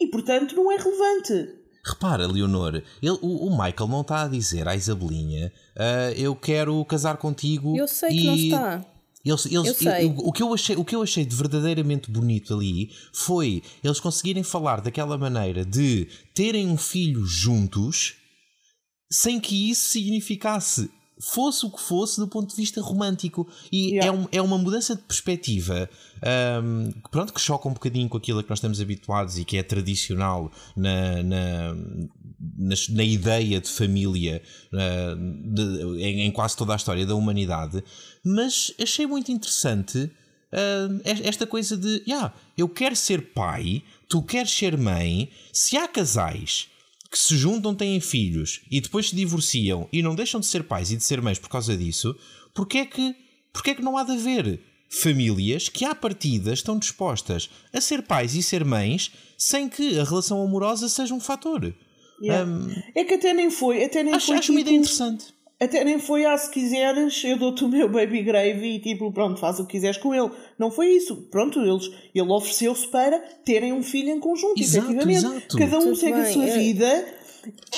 E 0.00 0.06
portanto 0.06 0.54
não 0.56 0.70
é 0.72 0.76
relevante. 0.76 1.48
repara, 1.84 2.26
Leonor, 2.26 2.76
ele, 3.02 3.18
o, 3.20 3.46
o 3.46 3.50
Michael 3.50 3.88
não 3.88 4.00
está 4.02 4.22
a 4.24 4.28
dizer 4.28 4.66
à 4.68 4.74
Isabelinha 4.76 5.52
uh, 5.76 6.12
eu 6.16 6.34
quero 6.36 6.82
casar 6.84 7.16
contigo. 7.18 7.76
Eu 7.76 7.88
sei 7.88 8.10
que 8.10 8.24
não 8.26 8.34
está. 8.34 8.84
Eles, 9.24 9.46
eles, 9.46 9.82
eu 9.82 9.92
eu, 9.92 10.14
o, 10.16 10.32
que 10.32 10.42
eu 10.42 10.54
achei, 10.54 10.76
o 10.76 10.84
que 10.84 10.96
eu 10.96 11.02
achei 11.02 11.26
de 11.26 11.36
verdadeiramente 11.36 12.10
bonito 12.10 12.54
ali 12.54 12.90
foi 13.12 13.62
eles 13.84 14.00
conseguirem 14.00 14.42
falar 14.42 14.80
daquela 14.80 15.18
maneira 15.18 15.64
de 15.64 16.08
terem 16.34 16.68
um 16.68 16.78
filho 16.78 17.24
juntos 17.26 18.14
sem 19.12 19.38
que 19.38 19.70
isso 19.70 19.90
significasse 19.90 20.90
fosse 21.20 21.66
o 21.66 21.70
que 21.70 21.80
fosse 21.80 22.18
do 22.18 22.26
ponto 22.26 22.50
de 22.50 22.56
vista 22.56 22.80
romântico. 22.80 23.46
E 23.70 23.92
yeah. 23.92 24.06
é, 24.06 24.10
um, 24.10 24.28
é 24.32 24.42
uma 24.42 24.58
mudança 24.58 24.96
de 24.96 25.02
perspectiva 25.02 25.88
um, 26.62 26.92
pronto, 27.10 27.32
que 27.32 27.40
choca 27.40 27.68
um 27.68 27.72
bocadinho 27.72 28.08
com 28.08 28.16
aquilo 28.16 28.40
a 28.40 28.42
que 28.42 28.50
nós 28.50 28.58
estamos 28.58 28.80
habituados 28.80 29.38
e 29.38 29.44
que 29.44 29.56
é 29.56 29.62
tradicional 29.62 30.50
na, 30.76 31.22
na, 31.22 31.74
na, 31.74 32.74
na 32.90 33.04
ideia 33.04 33.60
de 33.60 33.68
família 33.68 34.42
uh, 34.72 35.54
de, 35.54 36.02
em, 36.02 36.22
em, 36.22 36.30
quase 36.30 36.56
toda 36.56 36.72
a 36.72 36.76
história 36.76 37.06
da 37.06 37.14
humanidade. 37.14 37.82
Mas 38.24 38.72
achei 38.80 39.06
muito 39.06 39.32
interessante 39.32 39.98
uh, 39.98 41.00
esta 41.04 41.46
coisa 41.46 41.76
de: 41.76 42.02
yeah, 42.06 42.32
eu 42.56 42.68
quero 42.68 42.96
ser 42.96 43.32
pai, 43.32 43.82
tu 44.08 44.22
queres 44.22 44.50
ser 44.50 44.76
mãe. 44.76 45.30
Se 45.52 45.76
há 45.76 45.88
casais 45.88 46.68
que 47.10 47.18
se 47.18 47.36
juntam, 47.36 47.74
têm 47.74 48.00
filhos 48.00 48.60
e 48.70 48.80
depois 48.80 49.08
se 49.08 49.16
divorciam 49.16 49.88
e 49.92 50.02
não 50.02 50.14
deixam 50.14 50.40
de 50.40 50.46
ser 50.46 50.62
pais 50.62 50.92
e 50.92 50.96
de 50.96 51.02
ser 51.02 51.20
mães 51.20 51.38
por 51.38 51.48
causa 51.48 51.76
disso, 51.76 52.14
porque 52.54 52.78
é 52.78 52.86
que, 52.86 53.16
porque 53.52 53.70
é 53.70 53.74
que 53.74 53.82
não 53.82 53.98
há 53.98 54.04
de 54.04 54.12
haver 54.12 54.60
famílias 54.88 55.68
que, 55.68 55.84
à 55.84 55.94
partida, 55.94 56.52
estão 56.52 56.78
dispostas 56.78 57.50
a 57.72 57.80
ser 57.80 58.02
pais 58.02 58.34
e 58.34 58.42
ser 58.42 58.64
mães 58.64 59.12
sem 59.36 59.68
que 59.68 59.98
a 59.98 60.04
relação 60.04 60.42
amorosa 60.42 60.88
seja 60.88 61.14
um 61.14 61.20
fator? 61.20 61.74
Yeah. 62.22 62.48
Um, 62.48 62.68
é 62.94 63.04
que 63.04 63.14
até 63.14 63.32
nem 63.32 63.50
foi. 63.50 63.84
Até 63.84 64.02
nem 64.02 64.14
acho, 64.14 64.26
foi 64.26 64.36
acho 64.36 64.42
tipo, 64.42 64.52
uma 64.52 64.60
ideia 64.60 64.76
interessante. 64.76 65.32
Até 65.60 65.84
nem 65.84 65.98
foi, 65.98 66.24
ah, 66.24 66.38
se 66.38 66.50
quiseres, 66.50 67.22
eu 67.22 67.36
dou-te 67.36 67.62
o 67.64 67.68
meu 67.68 67.86
baby 67.86 68.22
grave 68.22 68.66
e 68.66 68.78
tipo, 68.78 69.12
pronto, 69.12 69.38
faz 69.38 69.60
o 69.60 69.66
que 69.66 69.72
quiseres 69.72 69.98
com 69.98 70.14
ele. 70.14 70.30
Não 70.58 70.70
foi 70.70 70.88
isso. 70.88 71.28
Pronto, 71.30 71.60
eles, 71.60 71.90
ele 72.14 72.32
ofereceu-se 72.32 72.88
para 72.88 73.18
terem 73.44 73.70
um 73.70 73.82
filho 73.82 74.08
em 74.08 74.18
conjunto, 74.18 74.58
exato, 74.58 74.86
efetivamente. 74.86 75.18
Exato. 75.18 75.58
Cada 75.58 75.78
um 75.78 75.82
Tudo 75.82 75.96
segue 75.96 76.12
bem, 76.14 76.22
a 76.22 76.32
sua 76.32 76.46
é. 76.46 76.58
vida, 76.58 77.06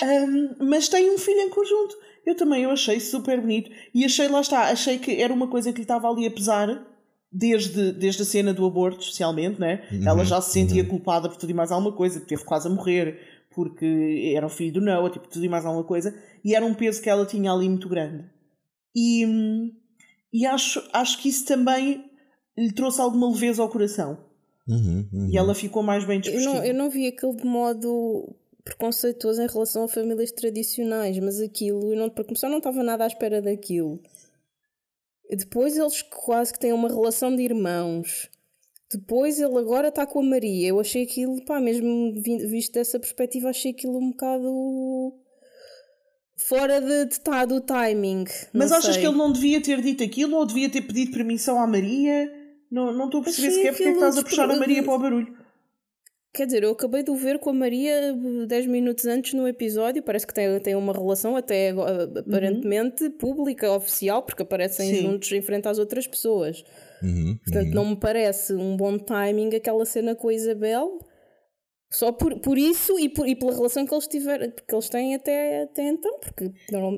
um, 0.04 0.64
mas 0.64 0.88
tem 0.88 1.10
um 1.10 1.18
filho 1.18 1.40
em 1.40 1.50
conjunto. 1.50 1.96
Eu 2.24 2.36
também 2.36 2.62
eu 2.62 2.70
achei 2.70 3.00
super 3.00 3.40
bonito. 3.40 3.68
E 3.92 4.04
achei, 4.04 4.28
lá 4.28 4.40
está, 4.40 4.70
achei 4.70 4.98
que 4.98 5.20
era 5.20 5.34
uma 5.34 5.48
coisa 5.48 5.72
que 5.72 5.78
lhe 5.78 5.82
estava 5.82 6.08
ali 6.08 6.24
a 6.24 6.30
pesar 6.30 6.86
desde, 7.32 7.92
desde 7.92 8.22
a 8.22 8.24
cena 8.24 8.52
do 8.52 8.64
aborto, 8.66 9.00
especialmente, 9.00 9.58
né? 9.58 9.82
Uhum, 9.90 10.06
Ela 10.06 10.24
já 10.24 10.40
se 10.40 10.52
sentia 10.52 10.82
uhum. 10.82 10.88
culpada 10.88 11.28
por 11.28 11.36
tudo 11.36 11.50
e 11.50 11.54
mais 11.54 11.72
alguma 11.72 11.92
coisa, 11.92 12.20
teve 12.20 12.44
quase 12.44 12.68
a 12.68 12.70
morrer 12.70 13.31
porque 13.54 14.32
era 14.36 14.46
o 14.46 14.50
filho 14.50 14.74
do 14.74 14.80
Noah, 14.80 15.10
tipo, 15.10 15.28
tudo 15.28 15.44
e 15.44 15.48
mais 15.48 15.64
alguma 15.64 15.84
coisa, 15.84 16.14
e 16.44 16.54
era 16.54 16.64
um 16.64 16.74
peso 16.74 17.00
que 17.00 17.10
ela 17.10 17.26
tinha 17.26 17.52
ali 17.52 17.68
muito 17.68 17.88
grande. 17.88 18.24
E, 18.94 19.24
e 20.32 20.46
acho, 20.46 20.82
acho 20.92 21.20
que 21.20 21.28
isso 21.28 21.46
também 21.46 22.04
lhe 22.56 22.72
trouxe 22.72 23.00
alguma 23.00 23.30
leveza 23.30 23.62
ao 23.62 23.68
coração. 23.68 24.18
Uhum, 24.68 25.08
uhum. 25.12 25.30
E 25.30 25.36
ela 25.36 25.54
ficou 25.54 25.82
mais 25.82 26.04
bem 26.04 26.20
disposta. 26.20 26.48
Eu 26.48 26.54
não, 26.54 26.64
eu 26.64 26.74
não 26.74 26.90
vi 26.90 27.06
aquilo 27.06 27.36
de 27.36 27.44
modo 27.44 28.36
preconceituoso 28.64 29.42
em 29.42 29.48
relação 29.48 29.84
a 29.84 29.88
famílias 29.88 30.30
tradicionais, 30.30 31.18
mas 31.18 31.40
aquilo, 31.40 31.92
eu 31.92 31.96
não, 31.96 32.08
para 32.08 32.24
começar, 32.24 32.48
não 32.48 32.58
estava 32.58 32.82
nada 32.82 33.04
à 33.04 33.06
espera 33.06 33.42
daquilo. 33.42 34.00
Depois 35.28 35.76
eles 35.76 36.02
quase 36.02 36.52
que 36.52 36.58
têm 36.58 36.72
uma 36.72 36.88
relação 36.88 37.34
de 37.34 37.42
irmãos. 37.42 38.30
Depois 38.92 39.40
ele 39.40 39.58
agora 39.58 39.88
está 39.88 40.06
com 40.06 40.20
a 40.20 40.22
Maria. 40.22 40.68
Eu 40.68 40.80
achei 40.80 41.04
aquilo, 41.04 41.42
pá, 41.44 41.60
mesmo 41.60 42.12
visto 42.22 42.74
dessa 42.74 42.98
perspectiva, 42.98 43.48
achei 43.48 43.70
aquilo 43.70 43.98
um 43.98 44.10
bocado 44.10 45.14
fora 46.36 46.80
de, 46.80 47.06
de 47.06 47.20
tá, 47.20 47.44
do 47.44 47.60
timing. 47.60 48.24
Mas 48.52 48.70
não 48.70 48.78
achas 48.78 48.94
sei. 48.94 49.02
que 49.02 49.08
ele 49.08 49.16
não 49.16 49.32
devia 49.32 49.60
ter 49.60 49.80
dito 49.80 50.02
aquilo 50.02 50.36
ou 50.36 50.46
devia 50.46 50.68
ter 50.68 50.82
pedido 50.82 51.12
permissão 51.12 51.60
à 51.60 51.66
Maria? 51.66 52.30
Não, 52.70 52.92
não 52.92 53.06
estou 53.06 53.20
a 53.20 53.24
perceber 53.24 53.50
sequer 53.50 53.72
porque 53.72 53.84
é 53.84 53.86
que 53.88 53.92
estás 53.94 54.18
a 54.18 54.22
puxar 54.22 54.50
a 54.50 54.56
Maria 54.56 54.82
para 54.82 54.94
o 54.94 54.98
barulho. 54.98 55.42
Quer 56.34 56.46
dizer, 56.46 56.62
eu 56.62 56.70
acabei 56.70 57.02
de 57.02 57.10
o 57.10 57.14
ver 57.14 57.38
com 57.38 57.50
a 57.50 57.52
Maria 57.52 58.14
10 58.48 58.66
minutos 58.66 59.04
antes 59.04 59.34
no 59.34 59.46
episódio. 59.46 60.02
Parece 60.02 60.26
que 60.26 60.32
tem, 60.32 60.58
tem 60.60 60.74
uma 60.74 60.94
relação 60.94 61.36
até 61.36 61.74
aparentemente 62.18 63.04
uhum. 63.04 63.10
pública, 63.10 63.70
oficial, 63.70 64.22
porque 64.22 64.42
aparecem 64.42 64.94
Sim. 64.94 65.02
juntos 65.02 65.30
em 65.30 65.42
frente 65.42 65.68
às 65.68 65.78
outras 65.78 66.06
pessoas. 66.06 66.64
Uhum, 67.02 67.38
Portanto, 67.44 67.68
uhum. 67.68 67.74
não 67.74 67.90
me 67.90 67.96
parece 67.96 68.54
um 68.54 68.76
bom 68.76 68.98
timing 68.98 69.54
aquela 69.54 69.84
cena 69.84 70.14
com 70.14 70.28
a 70.28 70.34
Isabel. 70.34 70.98
Só 71.92 72.10
por, 72.10 72.40
por 72.40 72.56
isso 72.56 72.98
e, 72.98 73.06
por, 73.06 73.28
e 73.28 73.36
pela 73.36 73.52
relação 73.52 73.86
que 73.86 73.92
eles 73.92 74.06
tiveram, 74.06 74.50
porque 74.50 74.74
eles 74.74 74.88
têm 74.88 75.14
até, 75.14 75.64
até 75.64 75.90
então, 75.90 76.18
porque, 76.20 76.50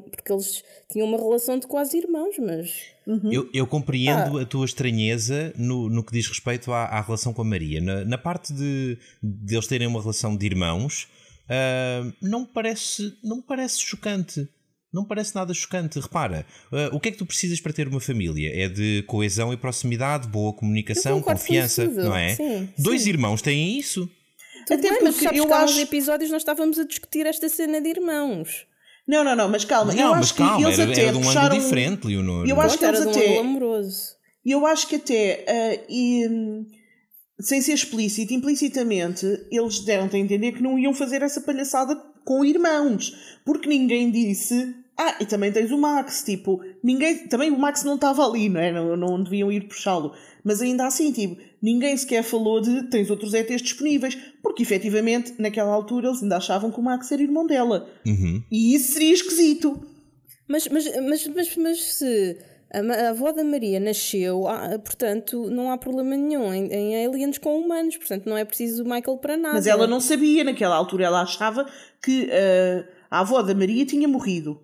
porque 0.09 0.33
eles 0.33 0.63
tinham 0.89 1.09
uma 1.09 1.19
relação 1.19 1.59
de 1.59 1.67
quase 1.67 1.99
irmãos, 1.99 2.37
mas. 2.39 2.93
Uhum. 3.05 3.33
Eu, 3.33 3.51
eu, 3.53 3.67
compreendo 3.67 4.39
ah. 4.39 4.43
a 4.43 4.47
tua 4.47 4.65
estranheza 4.65 5.53
no, 5.57 5.91
no 5.91 6.05
que 6.05 6.13
diz 6.13 6.29
respeito 6.29 6.73
à, 6.73 6.85
à 6.85 7.01
relação 7.01 7.33
com 7.35 7.43
a 7.43 7.45
Maria. 7.45 7.81
Na, 7.81 8.05
na 8.05 8.17
parte 8.17 8.53
de, 8.53 8.97
de 9.21 9.55
eles 9.57 9.67
terem 9.67 9.89
uma 9.89 10.01
relação 10.01 10.37
de 10.37 10.47
irmãos, 10.47 11.09
uh, 11.47 12.13
não, 12.23 12.47
parece, 12.47 13.19
não 13.21 13.43
parece 13.43 13.81
chocante. 13.81 14.49
Não 14.95 15.05
parece 15.05 15.35
nada 15.35 15.53
chocante. 15.53 15.99
Repara, 15.99 16.47
uh, 16.71 16.95
o 16.95 17.01
que 17.01 17.09
é 17.09 17.13
que 17.13 17.19
tu 17.19 17.27
precisas 17.27 17.61
para 17.61 17.73
ter 17.73 17.89
uma 17.89 17.99
família? 17.99 18.49
É 18.55 18.69
de 18.69 19.03
coesão 19.09 19.53
e 19.53 19.57
proximidade, 19.57 20.29
boa 20.29 20.53
comunicação, 20.53 21.21
confiança, 21.21 21.85
não 21.89 22.15
é? 22.15 22.37
Sim, 22.37 22.69
Dois 22.79 23.03
sim. 23.03 23.09
irmãos 23.09 23.43
têm 23.43 23.77
isso. 23.77 24.09
Tudo 24.69 24.79
Até 24.79 24.83
bem, 24.83 24.91
porque 24.91 25.05
mas 25.05 25.17
sabes 25.17 25.39
eu 25.39 25.47
que 25.47 25.53
há 25.53 25.63
acho... 25.63 25.75
uns 25.75 25.81
episódios 25.81 26.31
nós 26.31 26.43
estávamos 26.43 26.79
a 26.79 26.85
discutir 26.85 27.27
esta 27.27 27.49
cena 27.49 27.81
de 27.81 27.89
irmãos. 27.89 28.67
Não, 29.07 29.25
não, 29.25 29.35
não, 29.35 29.49
mas 29.49 29.65
calma. 29.65 29.93
Não, 29.93 30.01
eu 30.01 30.11
mas 30.11 30.27
acho 30.27 30.35
calma, 30.37 30.59
que 30.59 30.63
eles 30.63 30.79
era, 30.79 30.93
até 30.93 31.03
era 31.03 31.13
de 31.13 31.19
um 31.19 31.23
puxaram... 31.23 31.47
ângulo 31.47 31.63
diferente, 31.63 32.07
Leonor. 32.07 32.49
Eu 32.49 32.61
acho 32.61 32.79
que 32.79 32.85
eles 32.85 33.01
era 33.01 33.11
até... 33.11 33.27
de 33.27 33.33
um 33.33 33.41
amoroso. 33.41 34.01
Eu 34.47 34.65
acho 34.65 34.87
que 34.87 34.95
até... 34.95 35.45
Uh, 35.49 35.93
e, 35.93 36.29
um, 36.29 36.67
sem 37.41 37.61
ser 37.61 37.73
explícito, 37.73 38.33
implicitamente, 38.33 39.27
eles 39.51 39.81
deram-te 39.81 40.15
a 40.15 40.21
entender 40.21 40.53
que 40.53 40.63
não 40.63 40.79
iam 40.79 40.95
fazer 40.95 41.21
essa 41.21 41.41
palhaçada 41.41 41.97
com 42.25 42.45
irmãos. 42.45 43.13
Porque 43.45 43.69
ninguém 43.69 44.09
disse... 44.13 44.84
Ah, 44.97 45.17
e 45.21 45.27
também 45.27 45.51
tens 45.51 45.71
o 45.73 45.79
Max, 45.79 46.23
tipo... 46.23 46.61
Ninguém... 46.83 47.27
Também 47.27 47.51
o 47.51 47.59
Max 47.59 47.83
não 47.83 47.97
estava 47.97 48.25
ali, 48.25 48.49
não 48.49 48.61
é? 48.61 48.73
Não, 48.73 48.97
não 48.97 49.23
deviam 49.23 49.51
ir 49.51 49.67
puxá-lo. 49.67 50.13
Mas 50.45 50.61
ainda 50.61 50.87
assim, 50.87 51.13
tipo... 51.13 51.41
Ninguém 51.61 51.97
sequer 51.97 52.23
falou 52.23 52.61
de 52.61 52.85
tens 52.91 53.09
outros 53.11 53.33
ETs 53.33 53.63
disponíveis, 53.63 54.17
porque 54.43 54.63
efetivamente, 54.63 55.35
naquela 55.39 55.73
altura, 55.73 56.09
eles 56.09 56.23
ainda 56.23 56.37
achavam 56.37 56.71
que 56.71 56.79
o 56.79 56.83
Max 56.83 57.11
era 57.11 57.23
irmão 57.23 57.47
dela. 57.47 57.89
Uhum. 58.07 58.43
E 58.53 58.75
isso 58.75 58.93
seria 58.93 59.15
esquisito. 59.15 59.83
Mas, 60.47 60.69
mas, 60.69 60.85
mas, 61.01 61.27
mas, 61.27 61.57
mas 61.57 61.83
se 61.83 62.37
a, 62.71 63.09
avó 63.11 63.33
da 63.33 63.43
Maria 63.43 63.81
nasceu, 63.81 64.47
ah, 64.47 64.79
portanto, 64.79 65.49
não 65.49 65.71
há 65.71 65.79
problema 65.79 66.17
nenhum 66.17 66.53
em, 66.53 66.67
em, 66.67 67.07
aliens 67.07 67.39
com 67.39 67.59
humanos, 67.59 67.97
portanto, 67.97 68.27
não 68.27 68.37
é 68.37 68.45
preciso 68.45 68.83
o 68.83 68.89
Michael 68.89 69.17
para 69.19 69.37
nada. 69.37 69.55
Mas 69.55 69.67
ela 69.67 69.87
não 69.87 70.01
sabia, 70.01 70.45
naquela 70.45 70.77
altura, 70.77 71.05
ela 71.07 71.23
achava 71.23 71.67
que 72.03 72.25
uh, 72.25 72.87
a 73.11 73.21
avó 73.21 73.41
da 73.43 73.55
Maria 73.55 73.87
tinha 73.87 74.07
morrido. 74.07 74.61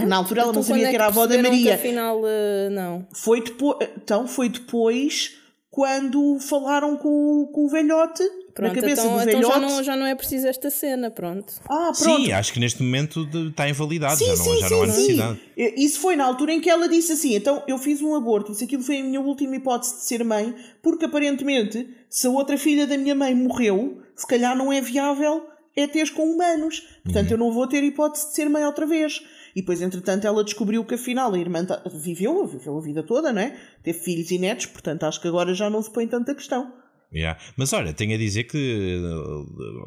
Na 0.00 0.16
altura 0.16 0.40
ela 0.42 0.50
então, 0.50 0.62
não 0.62 0.66
sabia 0.68 0.86
é 0.86 0.90
que 0.90 0.94
era 0.94 1.04
a 1.04 1.08
avó 1.08 1.26
da 1.26 1.36
Maria. 1.42 1.74
afinal, 1.74 2.18
uh, 2.20 2.70
não. 2.70 3.06
Foi 3.12 3.42
depois, 3.42 3.76
então 3.96 4.26
foi 4.26 4.48
depois 4.48 5.36
quando 5.70 6.38
falaram 6.40 6.96
com, 6.96 7.50
com 7.52 7.64
o 7.64 7.68
velhote 7.68 8.22
Pronto, 8.54 8.74
na 8.74 8.80
cabeça 8.80 9.02
então, 9.02 9.16
do 9.16 9.22
então 9.22 9.40
velhote. 9.40 9.54
já, 9.54 9.60
não, 9.60 9.82
já 9.82 9.96
não 9.96 10.06
é 10.06 10.14
preciso 10.14 10.46
esta 10.46 10.70
cena, 10.70 11.10
pronto. 11.10 11.54
Ah, 11.64 11.90
pronto. 11.98 12.22
Sim, 12.22 12.32
acho 12.32 12.52
que 12.52 12.60
neste 12.60 12.82
momento 12.82 13.26
está 13.48 13.68
invalidado, 13.68 14.16
sim, 14.16 14.26
já, 14.26 14.36
sim, 14.36 14.48
não, 14.50 14.56
já 14.58 14.68
sim, 14.68 14.74
não 14.74 14.82
há 14.82 14.86
necessidade. 14.86 15.38
Sim. 15.56 15.72
Isso 15.76 16.00
foi 16.00 16.16
na 16.16 16.24
altura 16.24 16.52
em 16.52 16.60
que 16.60 16.68
ela 16.68 16.88
disse 16.88 17.12
assim: 17.12 17.34
então 17.34 17.62
eu 17.66 17.78
fiz 17.78 18.02
um 18.02 18.14
aborto, 18.14 18.52
isso 18.52 18.64
aquilo 18.64 18.82
foi 18.82 18.98
a 19.00 19.02
minha 19.02 19.20
última 19.20 19.56
hipótese 19.56 19.94
de 19.96 20.04
ser 20.04 20.22
mãe, 20.24 20.54
porque 20.82 21.06
aparentemente, 21.06 21.88
se 22.08 22.26
a 22.26 22.30
outra 22.30 22.58
filha 22.58 22.86
da 22.86 22.96
minha 22.98 23.14
mãe 23.14 23.34
morreu, 23.34 24.02
se 24.14 24.26
calhar 24.26 24.56
não 24.56 24.72
é 24.72 24.80
viável 24.80 25.46
é 25.74 25.86
ter 25.86 26.10
com 26.12 26.24
humanos. 26.24 26.82
Portanto, 27.02 27.28
Uhum. 27.28 27.32
eu 27.32 27.38
não 27.38 27.50
vou 27.52 27.66
ter 27.66 27.82
hipótese 27.82 28.28
de 28.28 28.34
ser 28.34 28.48
mãe 28.50 28.64
outra 28.64 28.84
vez. 28.84 29.22
E 29.54 29.60
depois, 29.60 29.82
entretanto, 29.82 30.26
ela 30.26 30.42
descobriu 30.42 30.84
que 30.84 30.94
afinal 30.94 31.32
a 31.34 31.38
irmã 31.38 31.66
viveu, 32.02 32.46
viveu 32.46 32.78
a 32.78 32.80
vida 32.80 33.02
toda, 33.02 33.32
não 33.32 33.40
é? 33.42 33.56
Teve 33.82 33.98
filhos 33.98 34.30
e 34.30 34.38
netos, 34.38 34.66
portanto 34.66 35.04
acho 35.04 35.20
que 35.20 35.28
agora 35.28 35.52
já 35.54 35.68
não 35.68 35.82
se 35.82 35.92
põe 35.92 36.06
tanta 36.06 36.34
questão. 36.34 36.72
Yeah. 37.14 37.38
Mas 37.58 37.74
olha, 37.74 37.92
tenho 37.92 38.14
a 38.14 38.18
dizer 38.18 38.44
que 38.44 38.98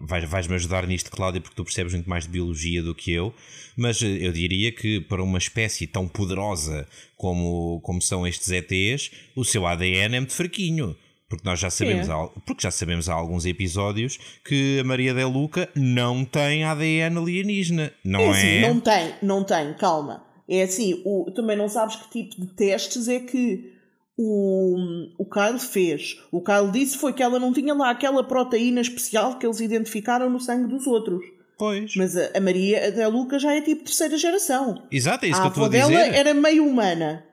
vais- 0.01 0.29
vais-me 0.29 0.53
ajudar 0.55 0.85
nisto, 0.85 1.09
Cláudia, 1.09 1.41
porque 1.41 1.55
tu 1.55 1.63
percebes 1.63 1.93
muito 1.93 2.07
mais 2.07 2.25
de 2.25 2.29
biologia 2.29 2.83
do 2.83 2.93
que 2.93 3.11
eu, 3.11 3.33
mas 3.75 3.99
uh, 4.01 4.05
eu 4.05 4.31
diria 4.31 4.71
que 4.71 5.01
para 5.01 5.23
uma 5.23 5.39
espécie 5.39 5.87
tão 5.87 6.07
poderosa 6.07 6.87
como, 7.17 7.81
como 7.81 7.99
são 7.99 8.27
estes 8.27 8.49
ETs, 8.49 9.09
o 9.35 9.43
seu 9.43 9.65
ADN 9.65 10.17
é 10.17 10.19
muito 10.19 10.33
fraquinho. 10.33 10.95
Porque 11.29 11.43
nós 11.47 11.59
já 11.59 11.69
sabemos, 11.71 12.07
É. 12.07 12.11
há, 12.11 12.27
porque 12.45 12.61
já 12.61 12.69
sabemos 12.71 13.09
há 13.09 13.13
alguns 13.13 13.45
episódios 13.45 14.19
que 14.45 14.79
a 14.79 14.83
Maria 14.83 15.13
Del 15.13 15.29
Luca 15.29 15.67
não 15.75 16.23
tem 16.23 16.63
ADN 16.63 17.17
alienígena, 17.17 17.91
não 18.03 18.19
É 18.19 18.25
é? 18.27 18.29
assim, 18.31 18.61
não 18.61 18.79
tem, 18.79 19.13
não 19.23 19.43
tem, 19.43 19.73
calma. 19.73 20.23
É 20.47 20.61
assim, 20.61 21.01
o, 21.03 21.31
também 21.31 21.57
não 21.57 21.67
sabes 21.67 21.95
que 21.95 22.09
tipo 22.11 22.39
de 22.41 22.53
testes 22.53 23.07
é 23.07 23.19
que 23.19 23.73
o, 24.17 24.75
o 25.17 25.25
Kyle 25.25 25.59
fez. 25.59 26.17
O 26.31 26.41
Kyle 26.41 26.71
disse 26.71 26.97
foi 26.97 27.11
que 27.13 27.23
ela 27.23 27.39
não 27.39 27.51
tinha 27.51 27.73
lá 27.73 27.89
aquela 27.89 28.23
proteína 28.23 28.81
especial 28.81 29.37
que 29.39 29.45
eles 29.45 29.59
identificaram 29.59 30.29
no 30.29 30.39
sangue 30.39 30.69
dos 30.69 30.85
outros. 30.87 31.21
Pois. 31.57 31.95
Mas 31.95 32.15
a, 32.15 32.31
a 32.37 32.39
Maria 32.41 32.91
da 32.91 33.07
Luca 33.07 33.39
já 33.39 33.53
é 33.55 33.61
tipo 33.61 33.83
terceira 33.83 34.17
geração. 34.17 34.83
Exato, 34.91 35.25
é 35.25 35.29
isso 35.29 35.39
a 35.39 35.41
que 35.41 35.47
eu 35.47 35.49
estou 35.49 35.65
a 35.65 35.69
dizer. 35.69 35.87
dela 36.03 36.15
era 36.15 36.33
meio 36.33 36.65
humana. 36.67 37.25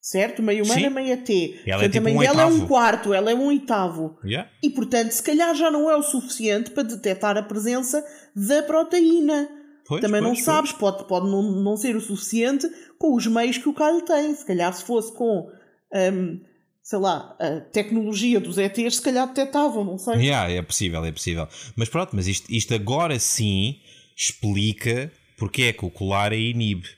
Certo? 0.00 0.42
Meio 0.42 0.64
humana, 0.64 0.80
Sim. 0.80 0.88
meio 0.88 1.16
T. 1.22 1.60
Ela 1.66 1.84
é 1.84 1.88
Portanto, 1.88 1.92
tipo 1.92 2.08
a 2.08 2.10
mãe 2.10 2.14
um 2.16 2.20
dela 2.20 2.42
é 2.42 2.46
um 2.46 2.66
quarto, 2.66 3.12
ela 3.12 3.30
é 3.30 3.34
um 3.34 3.46
oitavo. 3.46 4.18
Yeah. 4.24 4.50
E 4.62 4.70
portanto, 4.70 5.10
se 5.10 5.22
calhar 5.22 5.54
já 5.54 5.70
não 5.70 5.90
é 5.90 5.96
o 5.96 6.02
suficiente 6.02 6.70
para 6.70 6.84
detectar 6.84 7.36
a 7.36 7.42
presença 7.42 8.02
da 8.34 8.62
proteína. 8.62 9.48
Pois, 9.86 10.00
Também 10.00 10.20
não 10.20 10.32
pois, 10.32 10.44
sabes, 10.44 10.72
pode, 10.72 11.06
pode 11.06 11.28
não, 11.28 11.42
não 11.42 11.76
ser 11.76 11.96
o 11.96 12.00
suficiente 12.00 12.66
com 12.98 13.14
os 13.14 13.26
meios 13.26 13.58
que 13.58 13.68
o 13.68 13.74
Kyle 13.74 14.02
tem. 14.02 14.34
Se 14.34 14.46
calhar, 14.46 14.72
se 14.72 14.84
fosse 14.84 15.12
com, 15.12 15.50
hum, 15.92 16.40
sei 16.82 16.98
lá, 16.98 17.36
a 17.38 17.60
tecnologia 17.60 18.40
dos 18.40 18.56
ETs, 18.56 18.96
se 18.96 19.02
calhar 19.02 19.26
detectavam, 19.26 19.84
não 19.84 19.98
sei. 19.98 20.14
Yeah, 20.14 20.50
é 20.50 20.62
possível, 20.62 21.04
é 21.04 21.12
possível. 21.12 21.46
Mas 21.76 21.88
pronto, 21.88 22.16
mas 22.16 22.26
isto, 22.26 22.50
isto 22.50 22.74
agora 22.74 23.18
sim 23.18 23.80
explica 24.16 25.12
porque 25.36 25.62
é 25.62 25.72
que 25.72 25.84
o 25.84 25.90
colar 25.90 26.32
a 26.32 26.36
inibe. 26.36 26.88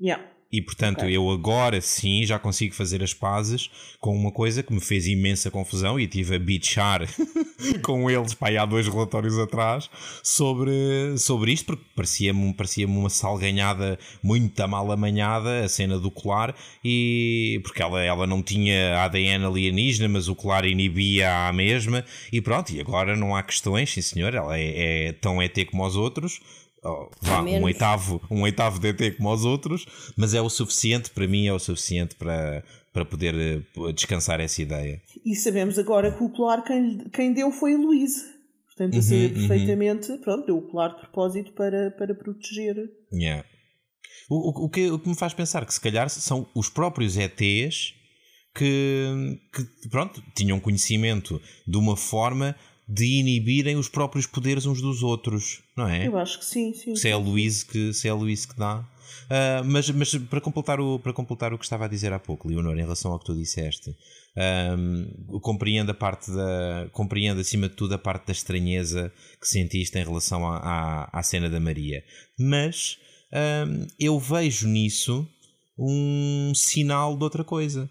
Yeah. 0.00 0.29
E 0.52 0.60
portanto, 0.60 0.98
Ok. 1.02 1.16
eu 1.16 1.30
agora 1.30 1.80
sim 1.80 2.24
já 2.24 2.36
consigo 2.36 2.74
fazer 2.74 3.04
as 3.04 3.14
pazes 3.14 3.70
com 4.00 4.16
uma 4.16 4.32
coisa 4.32 4.64
que 4.64 4.72
me 4.72 4.80
fez 4.80 5.06
imensa 5.06 5.48
confusão 5.48 5.98
e 5.98 6.08
tive 6.08 6.34
a 6.34 6.38
bichar 6.40 7.06
com 7.82 8.10
eles 8.10 8.34
pá, 8.34 8.48
aí 8.48 8.56
há 8.56 8.64
dois 8.66 8.88
relatórios 8.88 9.38
atrás 9.38 9.88
sobre, 10.22 11.16
sobre 11.18 11.52
isto, 11.52 11.66
porque 11.66 11.84
parecia-me 11.94 12.52
parecia 12.54 12.86
uma 12.86 13.08
salganhada 13.08 13.96
muito 14.22 14.66
mal 14.68 14.90
amanhada 14.90 15.64
a 15.64 15.68
cena 15.68 15.98
do 15.98 16.10
colar, 16.10 16.54
e 16.84 17.60
porque 17.62 17.80
ela, 17.80 18.02
ela 18.02 18.26
não 18.26 18.42
tinha 18.42 19.02
ADN 19.04 19.44
alienígena, 19.46 20.08
mas 20.08 20.28
o 20.28 20.34
colar 20.34 20.64
inibia 20.64 21.48
a 21.48 21.52
mesma, 21.52 22.04
e 22.32 22.40
pronto, 22.40 22.70
e 22.70 22.80
agora 22.80 23.16
não 23.16 23.36
há 23.36 23.42
questões, 23.42 23.92
sim 23.92 24.02
senhor, 24.02 24.34
ela 24.34 24.58
é, 24.58 25.08
é 25.08 25.12
tão 25.12 25.40
ET 25.40 25.56
como 25.70 25.86
os 25.86 25.96
outros. 25.96 26.40
Oh, 26.82 27.10
vá, 27.20 27.42
um 27.42 27.64
oitavo, 27.64 28.22
um 28.30 28.42
oitavo 28.42 28.78
DT 28.78 29.12
como 29.12 29.32
os 29.32 29.44
outros, 29.44 29.86
mas 30.16 30.32
é 30.32 30.40
o 30.40 30.48
suficiente 30.48 31.10
para 31.10 31.26
mim, 31.26 31.46
é 31.46 31.52
o 31.52 31.58
suficiente 31.58 32.14
para, 32.14 32.64
para 32.92 33.04
poder 33.04 33.34
eh, 33.34 33.92
descansar 33.92 34.40
essa 34.40 34.62
ideia. 34.62 35.00
E 35.24 35.36
sabemos 35.36 35.78
agora 35.78 36.10
que 36.10 36.22
o 36.22 36.30
colar 36.30 36.62
quem, 36.62 37.08
quem 37.10 37.34
deu 37.34 37.52
foi 37.52 37.74
a 37.74 37.78
Luísa. 37.78 38.24
Portanto, 38.66 38.98
a 38.98 39.02
saber 39.02 39.34
perfeitamente, 39.34 40.16
pronto, 40.18 40.46
deu 40.46 40.56
o 40.56 40.62
colar 40.62 40.88
de 40.88 41.00
propósito 41.00 41.52
para, 41.52 41.90
para 41.90 42.14
proteger. 42.14 42.76
Yeah. 43.12 43.44
O, 44.30 44.62
o, 44.62 44.64
o 44.64 44.70
que, 44.70 44.90
o 44.90 44.98
que 44.98 45.08
me 45.08 45.16
faz 45.16 45.34
pensar 45.34 45.66
que 45.66 45.74
se 45.74 45.80
calhar 45.80 46.08
são 46.08 46.48
os 46.54 46.70
próprios 46.70 47.18
ETs 47.18 47.94
que, 48.54 49.38
que 49.52 49.88
pronto, 49.90 50.22
tinham 50.34 50.58
conhecimento 50.58 51.40
de 51.66 51.76
uma 51.76 51.96
forma 51.96 52.56
de 52.88 53.20
inibirem 53.20 53.76
os 53.76 53.88
próprios 53.88 54.26
poderes 54.26 54.66
uns 54.66 54.80
dos 54.82 55.02
outros, 55.02 55.62
não 55.80 55.88
é? 55.88 56.06
Eu 56.06 56.16
acho 56.18 56.38
que 56.38 56.44
sim, 56.44 56.72
sim. 56.74 56.94
se 56.94 57.08
é 57.08 57.12
a 57.12 57.16
Luís 57.18 57.62
que, 57.62 57.92
se 57.92 58.06
é 58.06 58.10
a 58.10 58.14
Luís 58.14 58.46
que 58.46 58.56
dá. 58.56 58.84
Ah, 59.28 59.62
mas 59.64 59.88
mas 59.90 60.14
para, 60.16 60.40
completar 60.40 60.80
o, 60.80 60.98
para 60.98 61.12
completar 61.12 61.52
o 61.54 61.58
que 61.58 61.64
estava 61.64 61.84
a 61.84 61.88
dizer 61.88 62.12
há 62.12 62.18
pouco, 62.18 62.48
Leonor, 62.48 62.76
em 62.76 62.82
relação 62.82 63.12
ao 63.12 63.18
que 63.18 63.26
tu 63.26 63.34
disseste, 63.34 63.94
ahm, 64.36 65.06
compreendo 65.40 65.90
a 65.90 65.94
parte 65.94 66.30
da. 66.32 66.88
compreendo 66.92 67.40
acima 67.40 67.68
de 67.68 67.76
tudo 67.76 67.94
a 67.94 67.98
parte 67.98 68.26
da 68.26 68.32
estranheza 68.32 69.12
que 69.40 69.46
sentiste 69.46 69.96
em 69.96 70.04
relação 70.04 70.44
à, 70.46 70.56
à, 70.58 71.18
à 71.20 71.22
cena 71.22 71.48
da 71.48 71.60
Maria. 71.60 72.02
Mas 72.38 72.98
ahm, 73.32 73.86
eu 73.98 74.18
vejo 74.18 74.66
nisso 74.66 75.28
um 75.78 76.52
sinal 76.54 77.16
de 77.16 77.22
outra 77.22 77.44
coisa. 77.44 77.88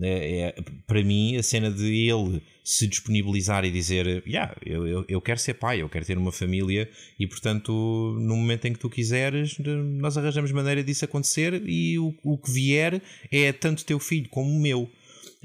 É, 0.00 0.40
é- 0.40 0.54
para 0.86 1.02
mim, 1.02 1.36
a 1.36 1.42
cena 1.42 1.70
de 1.70 2.08
ele 2.08 2.40
se 2.70 2.86
disponibilizar 2.86 3.64
e 3.64 3.70
dizer: 3.70 4.22
yeah, 4.26 4.54
eu, 4.62 4.86
eu, 4.86 5.04
eu 5.08 5.22
quero 5.22 5.40
ser 5.40 5.54
pai, 5.54 5.80
eu 5.80 5.88
quero 5.88 6.04
ter 6.04 6.18
uma 6.18 6.30
família, 6.30 6.86
e 7.18 7.26
portanto, 7.26 7.72
no 8.20 8.36
momento 8.36 8.66
em 8.66 8.74
que 8.74 8.78
tu 8.78 8.90
quiseres, 8.90 9.56
nós 9.98 10.18
arranjamos 10.18 10.52
maneira 10.52 10.84
disso 10.84 11.06
acontecer. 11.06 11.62
E 11.66 11.98
o, 11.98 12.14
o 12.22 12.36
que 12.36 12.50
vier 12.50 13.00
é 13.32 13.52
tanto 13.54 13.86
teu 13.86 13.98
filho 13.98 14.28
como 14.28 14.50
o 14.50 14.60
meu. 14.60 14.86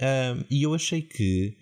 Ahm, 0.01 0.43
e 0.51 0.63
eu 0.63 0.73
achei 0.73 1.01
que 1.01 1.55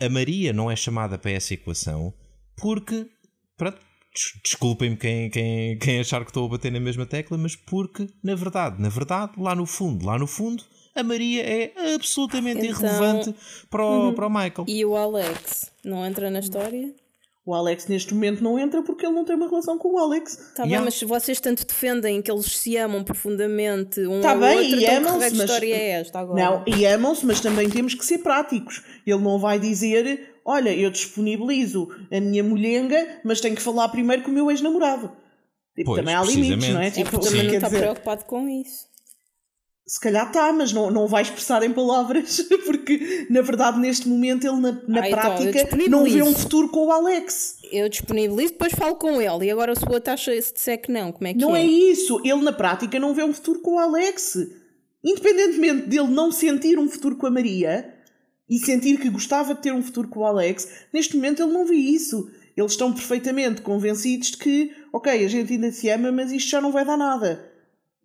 a 0.00 0.08
Maria 0.08 0.52
não 0.52 0.68
é 0.68 0.74
chamada 0.74 1.16
para 1.16 1.30
essa 1.30 1.54
equação 1.54 2.12
porque, 2.56 3.06
pronto, 3.56 3.78
des- 4.12 4.40
desculpem-me 4.42 4.96
quem, 4.96 5.30
quem, 5.30 5.78
quem 5.78 6.00
achar 6.00 6.24
que 6.24 6.30
estou 6.30 6.46
a 6.46 6.48
bater 6.48 6.72
na 6.72 6.80
mesma 6.80 7.06
tecla, 7.06 7.38
mas 7.38 7.54
porque, 7.54 8.08
na 8.20 8.34
verdade, 8.34 8.82
na 8.82 8.88
verdade, 8.88 9.34
lá 9.38 9.54
no 9.54 9.64
fundo, 9.64 10.04
lá 10.04 10.18
no 10.18 10.26
fundo, 10.26 10.64
a 10.94 11.02
Maria 11.02 11.42
é 11.42 11.72
absolutamente 11.94 12.66
Então- 12.66 12.70
irrelevante 12.88 13.34
para 13.70 13.84
o, 13.84 14.12
para 14.12 14.26
o 14.26 14.30
Michael. 14.30 14.64
E 14.66 14.84
o 14.84 14.96
Alex 14.96 15.70
não 15.84 16.04
entra 16.06 16.30
na 16.30 16.40
história? 16.40 16.92
O 17.46 17.52
Alex 17.52 17.86
neste 17.88 18.14
momento 18.14 18.42
não 18.42 18.58
entra 18.58 18.82
porque 18.82 19.04
ele 19.04 19.14
não 19.14 19.22
tem 19.22 19.36
uma 19.36 19.46
relação 19.46 19.76
com 19.76 19.92
o 19.94 19.98
Alex. 19.98 20.52
Tá 20.56 20.64
bem, 20.64 20.80
mas 20.80 20.98
vocês 21.02 21.38
tanto 21.40 21.66
defendem 21.66 22.22
que 22.22 22.30
eles 22.32 22.46
se 22.46 22.74
amam 22.78 23.04
profundamente 23.04 24.00
um 24.06 24.22
Tá 24.22 24.32
ao 24.32 24.38
bem, 24.40 24.58
outro, 24.60 24.80
e 24.80 24.84
então 24.86 25.18
que 25.18 25.18
mas- 25.18 25.32
história 25.34 25.74
é 25.74 25.90
esta 26.00 26.20
agora? 26.20 26.42
Não, 26.42 26.64
e 26.66 26.86
amam-se, 26.86 27.26
mas 27.26 27.40
também 27.40 27.68
temos 27.68 27.92
que 27.94 28.02
ser 28.04 28.18
práticos. 28.18 28.82
Ele 29.06 29.20
não 29.20 29.38
vai 29.38 29.58
dizer: 29.58 30.36
Olha, 30.42 30.74
eu 30.74 30.90
disponibilizo 30.90 31.86
a 32.10 32.18
minha 32.18 32.42
mulhenga, 32.42 33.20
mas 33.22 33.42
tenho 33.42 33.54
que 33.54 33.60
falar 33.62 33.90
primeiro 33.90 34.22
com 34.22 34.30
o 34.30 34.34
meu 34.34 34.50
ex-namorado. 34.50 35.12
Tipo, 35.76 35.96
também 35.96 36.14
há 36.14 36.22
limites, 36.22 36.68
não 36.70 36.80
é? 36.80 36.86
É 36.86 36.90
Tipo, 36.90 37.10
porque 37.10 37.26
também 37.26 37.42
não 37.46 37.54
está 37.54 37.66
dizer, 37.68 37.80
preocupado 37.80 38.24
com 38.24 38.48
isso. 38.48 38.86
Se 39.86 40.00
calhar 40.00 40.26
está, 40.28 40.52
mas 40.52 40.72
não, 40.72 40.90
não 40.90 41.06
vai 41.06 41.22
expressar 41.22 41.62
em 41.62 41.72
palavras, 41.72 42.40
porque 42.64 43.26
na 43.28 43.42
verdade 43.42 43.78
neste 43.78 44.08
momento 44.08 44.46
ele 44.46 44.56
na, 44.60 44.72
na 44.88 45.02
Ah, 45.02 45.08
então, 45.08 45.20
prática 45.20 45.52
disponibilizo. 45.52 45.90
não 45.90 46.04
vê 46.04 46.22
um 46.22 46.34
futuro 46.34 46.68
com 46.70 46.86
o 46.86 46.90
Alex. 46.90 47.56
Eu 47.70 47.88
disponibilizo, 47.88 48.52
depois 48.52 48.72
falo 48.72 48.96
com 48.96 49.20
ele. 49.20 49.46
E 49.46 49.50
agora 49.50 49.72
o 49.72 49.92
outro 49.92 50.12
acha 50.12 50.30
se 50.40 50.54
disser 50.54 50.80
que 50.80 50.90
não, 50.90 51.12
como 51.12 51.26
é 51.26 51.34
que 51.34 51.40
Não 51.40 51.54
é? 51.54 51.60
é 51.62 51.66
isso. 51.66 52.20
Ele 52.24 52.42
na 52.42 52.52
prática 52.52 52.98
não 52.98 53.12
vê 53.12 53.22
um 53.22 53.32
futuro 53.32 53.60
com 53.60 53.74
o 53.74 53.78
Alex. 53.78 54.38
Independentemente 55.04 55.86
dele 55.88 56.08
não 56.08 56.32
sentir 56.32 56.78
um 56.78 56.88
futuro 56.88 57.16
com 57.16 57.26
a 57.26 57.30
Maria 57.30 57.92
e 58.48 58.58
sentir 58.58 58.98
que 58.98 59.10
gostava 59.10 59.54
de 59.54 59.60
ter 59.62 59.72
um 59.72 59.82
futuro 59.82 60.08
com 60.08 60.20
o 60.20 60.24
Alex, 60.24 60.66
neste 60.92 61.16
momento 61.16 61.42
ele 61.42 61.52
não 61.52 61.66
vê 61.66 61.76
isso. 61.76 62.26
Eles 62.56 62.72
estão 62.72 62.92
perfeitamente 62.92 63.60
convencidos 63.62 64.30
de 64.30 64.36
que, 64.38 64.70
ok, 64.92 65.12
a 65.24 65.28
gente 65.28 65.52
ainda 65.52 65.72
se 65.72 65.88
ama, 65.90 66.12
mas 66.12 66.30
isto 66.30 66.50
já 66.50 66.60
não 66.60 66.70
vai 66.70 66.84
dar 66.84 66.96
nada. 66.96 67.50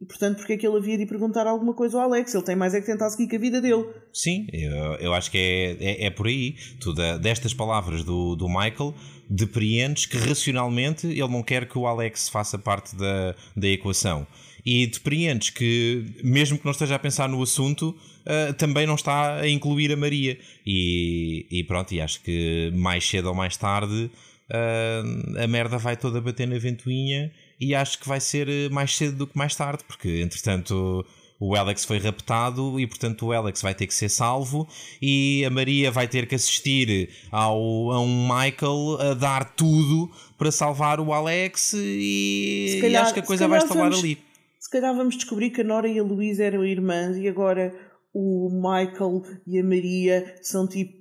E 0.02 0.06
portanto, 0.06 0.38
porque 0.38 0.54
é 0.54 0.58
que 0.58 0.66
ele 0.66 0.78
havia 0.78 0.98
de 0.98 1.06
perguntar 1.06 1.46
alguma 1.46 1.74
coisa 1.74 1.98
ao 1.98 2.04
Alex? 2.04 2.34
Ele 2.34 2.44
tem 2.44 2.56
mais 2.56 2.74
é 2.74 2.80
que 2.80 2.86
tentar 2.86 3.10
seguir 3.10 3.28
com 3.28 3.36
a 3.36 3.40
vida 3.40 3.62
dele. 3.62 3.86
Sim, 4.14 4.48
eu, 4.54 4.96
eu 4.96 5.14
acho 5.14 5.30
que 5.30 5.38
é, 5.38 5.78
é, 5.80 6.06
é 6.06 6.10
por 6.10 6.28
aí. 6.28 6.56
Tu, 6.80 6.94
destas 6.94 7.54
palavras 7.54 8.04
do, 8.04 8.36
do 8.36 8.48
Michael, 8.48 8.94
depreendes 9.30 10.06
que 10.06 10.18
racionalmente 10.18 11.06
ele 11.06 11.28
não 11.28 11.44
quer 11.44 11.68
que 11.68 11.78
o 11.78 11.86
Alex 11.86 12.30
faça 12.30 12.58
parte 12.58 12.96
da, 12.96 13.36
da 13.56 13.68
equação. 13.68 14.26
E 14.66 14.88
depreendes 14.88 15.50
que, 15.50 16.06
mesmo 16.24 16.58
que 16.58 16.66
não 16.66 16.72
esteja 16.72 16.96
a 16.96 17.00
pensar 17.00 17.28
no 17.28 17.42
assunto, 17.42 17.96
ah, 18.26 18.54
também 18.54 18.86
não 18.86 18.96
está 18.96 19.38
a 19.38 19.50
incluir 19.50 19.92
a 19.92 19.98
Maria. 19.98 20.38
E, 20.66 21.46
e 21.50 21.64
pronto, 21.64 21.94
e 21.94 22.00
acho 22.00 22.22
que 22.22 22.72
mais 22.76 23.08
cedo 23.08 23.28
ou 23.28 23.36
mais 23.36 23.58
tarde 23.58 24.12
ah, 24.50 25.44
a 25.44 25.48
merda 25.48 25.78
vai 25.78 25.98
toda 25.98 26.22
bater 26.22 26.48
na 26.48 26.58
ventoinha 26.58 27.32
e 27.60 27.76
acho 27.76 28.00
que 28.00 28.08
vai 28.08 28.20
ser 28.20 28.48
eh, 28.48 28.70
mais 28.70 28.96
cedo 28.96 29.18
do 29.18 29.28
que 29.28 29.38
mais 29.38 29.56
tarde, 29.56 29.84
porque 29.88 30.22
entretanto 30.22 31.06
o 31.42 31.56
Alex 31.56 31.86
foi 31.86 32.00
raptado 32.00 32.80
e 32.80 32.86
portanto 32.86 33.26
o 33.28 33.32
Alex 33.32 33.62
vai 33.62 33.74
ter 33.74 33.88
que 33.88 33.94
ser 33.94 34.10
salvo 34.10 34.68
e 35.02 35.44
a 35.46 35.50
Maria 35.50 35.90
vai 35.90 36.08
ter 36.08 36.28
que 36.28 36.36
assistir 36.36 37.10
ao, 37.32 37.92
a 37.92 38.02
um 38.02 38.24
Michael 38.28 38.98
a 39.00 39.14
dar 39.14 39.56
tudo 39.56 40.12
para 40.38 40.52
salvar 40.52 41.00
o 41.00 41.14
Alex 41.14 41.74
e, 41.74 42.68
Se 42.72 42.78
e 42.78 42.82
calhar- 42.82 43.04
acho 43.04 43.14
que 43.14 43.20
a 43.22 43.24
coisa 43.24 43.48
vai 43.48 43.60
calhar 43.60 43.68
estalar 43.72 43.90
vamos- 43.92 44.04
ali. 44.04 44.18
Se 44.60 44.70
calhar 44.70 44.94
vamos 44.96 45.16
descobrir 45.16 45.50
que 45.52 45.62
a 45.62 45.64
Nora 45.64 45.88
e 45.88 45.98
a 45.98 46.04
Luísa 46.04 46.44
eram 46.44 46.66
irmãs 46.66 47.16
e 47.16 47.28
agora 47.28 47.74
o 48.14 48.50
Michael 48.52 49.24
e 49.48 49.58
a 49.60 49.64
Maria 49.64 50.36
são 50.42 50.68
tipo 50.68 51.00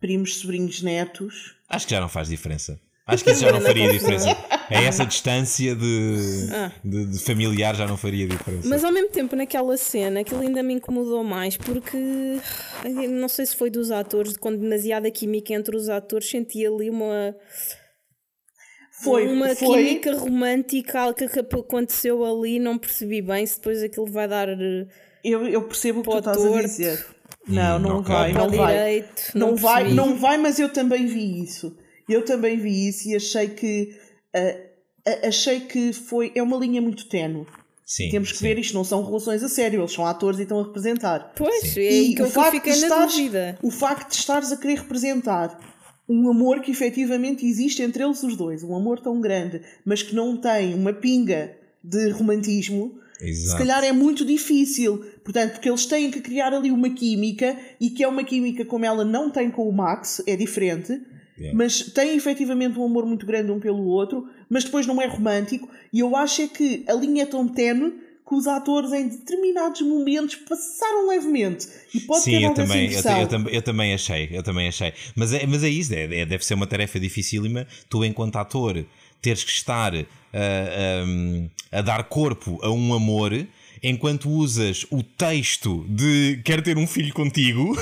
primos, 0.00 0.36
sobrinhos, 0.36 0.82
netos. 0.82 1.56
Acho 1.68 1.86
que 1.86 1.92
já 1.94 2.00
não 2.00 2.08
faz 2.08 2.28
diferença. 2.28 2.80
Acho 3.06 3.24
que 3.24 3.30
isso 3.30 3.40
já 3.42 3.50
não 3.52 3.60
faria 3.60 3.90
diferença. 3.90 4.36
A 4.70 4.82
essa 4.82 5.04
distância 5.06 5.74
de, 5.74 6.48
Ah. 6.52 6.70
de, 6.84 7.06
de 7.06 7.18
familiar 7.20 7.74
já 7.74 7.86
não 7.86 7.96
faria 7.96 8.26
diferença. 8.26 8.68
Mas 8.68 8.84
ao 8.84 8.92
mesmo 8.92 9.08
tempo, 9.10 9.34
naquela 9.34 9.76
cena, 9.76 10.20
aquilo 10.20 10.40
ainda 10.42 10.62
me 10.62 10.74
incomodou 10.74 11.24
mais 11.24 11.56
porque 11.56 11.96
não 13.10 13.28
sei 13.28 13.46
se 13.46 13.56
foi 13.56 13.70
dos 13.70 13.90
atores, 13.90 14.36
com 14.36 14.54
demasiada 14.54 15.10
química 15.10 15.54
entre 15.54 15.74
os 15.76 15.88
atores, 15.88 16.28
senti 16.28 16.66
ali 16.66 16.90
uma, 16.90 17.34
Foi, 19.02 19.26
uma 19.28 19.54
foi. 19.54 19.84
química 19.84 20.16
romântica 20.16 21.00
algo 21.00 21.14
que 21.14 21.24
aconteceu 21.38 22.24
ali. 22.24 22.58
Não 22.58 22.76
percebi 22.76 23.22
bem 23.22 23.46
se 23.46 23.56
depois 23.56 23.82
aquilo 23.82 24.06
vai 24.06 24.26
dar 24.28 24.48
Eu, 25.24 25.46
eu 25.46 25.62
percebo 25.62 26.00
o 26.00 26.02
que 26.02 26.10
tu 26.10 26.18
estás 26.18 26.44
a 26.44 26.62
dizer. 26.62 27.06
Não, 27.46 27.76
Hum, 27.76 27.80
não 27.80 28.02
vai, 28.02 28.32
não 28.32 28.50
vai. 28.50 28.74
direito. 28.74 29.22
Não 29.34 29.56
vai, 29.56 29.84
percebi. 29.84 29.96
não 29.96 30.16
vai, 30.16 30.36
mas 30.38 30.58
eu 30.58 30.68
também 30.70 31.06
vi 31.06 31.42
isso. 31.42 31.74
Eu 32.08 32.22
também 32.24 32.58
vi 32.58 32.88
isso 32.88 33.08
e 33.08 33.14
achei 33.16 33.48
que 33.48 33.94
achei 35.26 35.60
que 35.60 35.92
foi 35.92 36.32
é 36.34 36.42
uma 36.42 36.56
linha 36.56 36.80
muito 36.80 37.08
tenue. 37.08 37.46
Sim, 37.84 38.10
Temos 38.10 38.32
que 38.32 38.38
sim. 38.38 38.44
ver 38.44 38.58
isto, 38.58 38.74
não 38.74 38.84
são 38.84 39.02
relações 39.02 39.42
a 39.42 39.48
sério, 39.48 39.80
eles 39.80 39.92
são 39.92 40.04
atores 40.04 40.38
e 40.38 40.42
estão 40.42 40.60
a 40.60 40.62
representar. 40.62 41.32
Pois, 41.34 41.74
é 41.74 41.90
E 41.90 42.14
que 42.14 42.20
eu 42.20 42.30
facto 42.30 42.62
de 42.62 42.68
estares-. 42.68 43.16
O 43.62 43.70
facto 43.70 44.10
de 44.10 44.16
estares 44.16 44.52
a 44.52 44.58
querer 44.58 44.80
representar 44.80 45.58
um 46.06 46.28
amor 46.28 46.60
que 46.60 46.70
efetivamente 46.70 47.46
existe 47.46 47.82
entre 47.82 48.02
eles 48.02 48.22
os 48.22 48.36
dois, 48.36 48.62
um 48.62 48.74
amor 48.74 49.00
tão 49.00 49.20
grande, 49.20 49.62
mas 49.84 50.02
que 50.02 50.14
não 50.14 50.36
tem 50.36 50.74
uma 50.74 50.92
pinga 50.92 51.56
de 51.82 52.10
romantismo, 52.10 52.98
se 53.18 53.26
Exato. 53.26 53.58
calhar 53.58 53.82
é 53.84 53.92
muito 53.92 54.24
difícil. 54.24 55.04
Portanto, 55.24 55.52
porque 55.52 55.68
eles 55.68 55.86
têm 55.86 56.10
que 56.10 56.20
criar 56.20 56.52
ali 56.52 56.70
uma 56.70 56.90
química 56.90 57.56
e 57.80 57.90
que 57.90 58.04
é 58.04 58.08
uma 58.08 58.22
química 58.22 58.64
como 58.66 58.84
ela 58.84 59.04
não 59.04 59.30
tem 59.30 59.50
com 59.50 59.68
o 59.68 59.72
Max, 59.72 60.22
é 60.26 60.36
diferente. 60.36 61.00
Yeah. 61.38 61.56
Mas 61.56 61.82
têm 61.82 62.16
efetivamente 62.16 62.78
um 62.78 62.84
amor 62.84 63.06
muito 63.06 63.24
grande 63.24 63.50
um 63.52 63.60
pelo 63.60 63.84
outro, 63.86 64.28
mas 64.50 64.64
depois 64.64 64.86
não 64.86 65.00
é 65.00 65.06
romântico. 65.06 65.68
E 65.92 66.00
eu 66.00 66.16
acho 66.16 66.42
é 66.42 66.48
que 66.48 66.84
a 66.88 66.92
linha 66.94 67.22
é 67.22 67.26
tão 67.26 67.46
tenue 67.46 67.92
que 68.28 68.34
os 68.34 68.46
atores 68.46 68.92
em 68.92 69.08
determinados 69.08 69.80
momentos 69.80 70.34
passaram 70.36 71.08
levemente. 71.08 71.66
E 71.94 72.00
pode 72.00 72.24
ter 72.24 72.30
Sim, 72.32 72.36
eu 72.44 72.48
dado 72.48 72.60
essa 72.60 72.72
também, 72.72 72.92
eu, 72.92 73.20
eu 73.22 73.26
tam- 73.28 73.48
eu 73.48 73.62
também 73.62 73.94
achei, 73.94 74.28
eu 74.30 74.42
também 74.42 74.68
achei. 74.68 74.92
Mas 75.16 75.32
é, 75.32 75.46
mas 75.46 75.64
é 75.64 75.68
isso, 75.68 75.94
é, 75.94 76.02
é- 76.04 76.26
deve 76.26 76.44
ser 76.44 76.52
uma 76.54 76.66
tarefa 76.66 77.00
dificílima. 77.00 77.66
Tu, 77.88 78.04
enquanto 78.04 78.36
ator, 78.36 78.84
teres 79.22 79.44
que 79.44 79.50
estar 79.50 79.94
ah, 79.94 81.04
um, 81.06 81.48
a 81.72 81.80
dar 81.80 82.04
corpo 82.04 82.58
a 82.62 82.70
um 82.70 82.92
amor 82.92 83.46
enquanto 83.82 84.28
usas 84.30 84.86
o 84.90 85.02
texto 85.02 85.84
de 85.88 86.40
quero 86.44 86.62
ter 86.62 86.76
um 86.78 86.86
filho 86.86 87.12
contigo. 87.14 87.76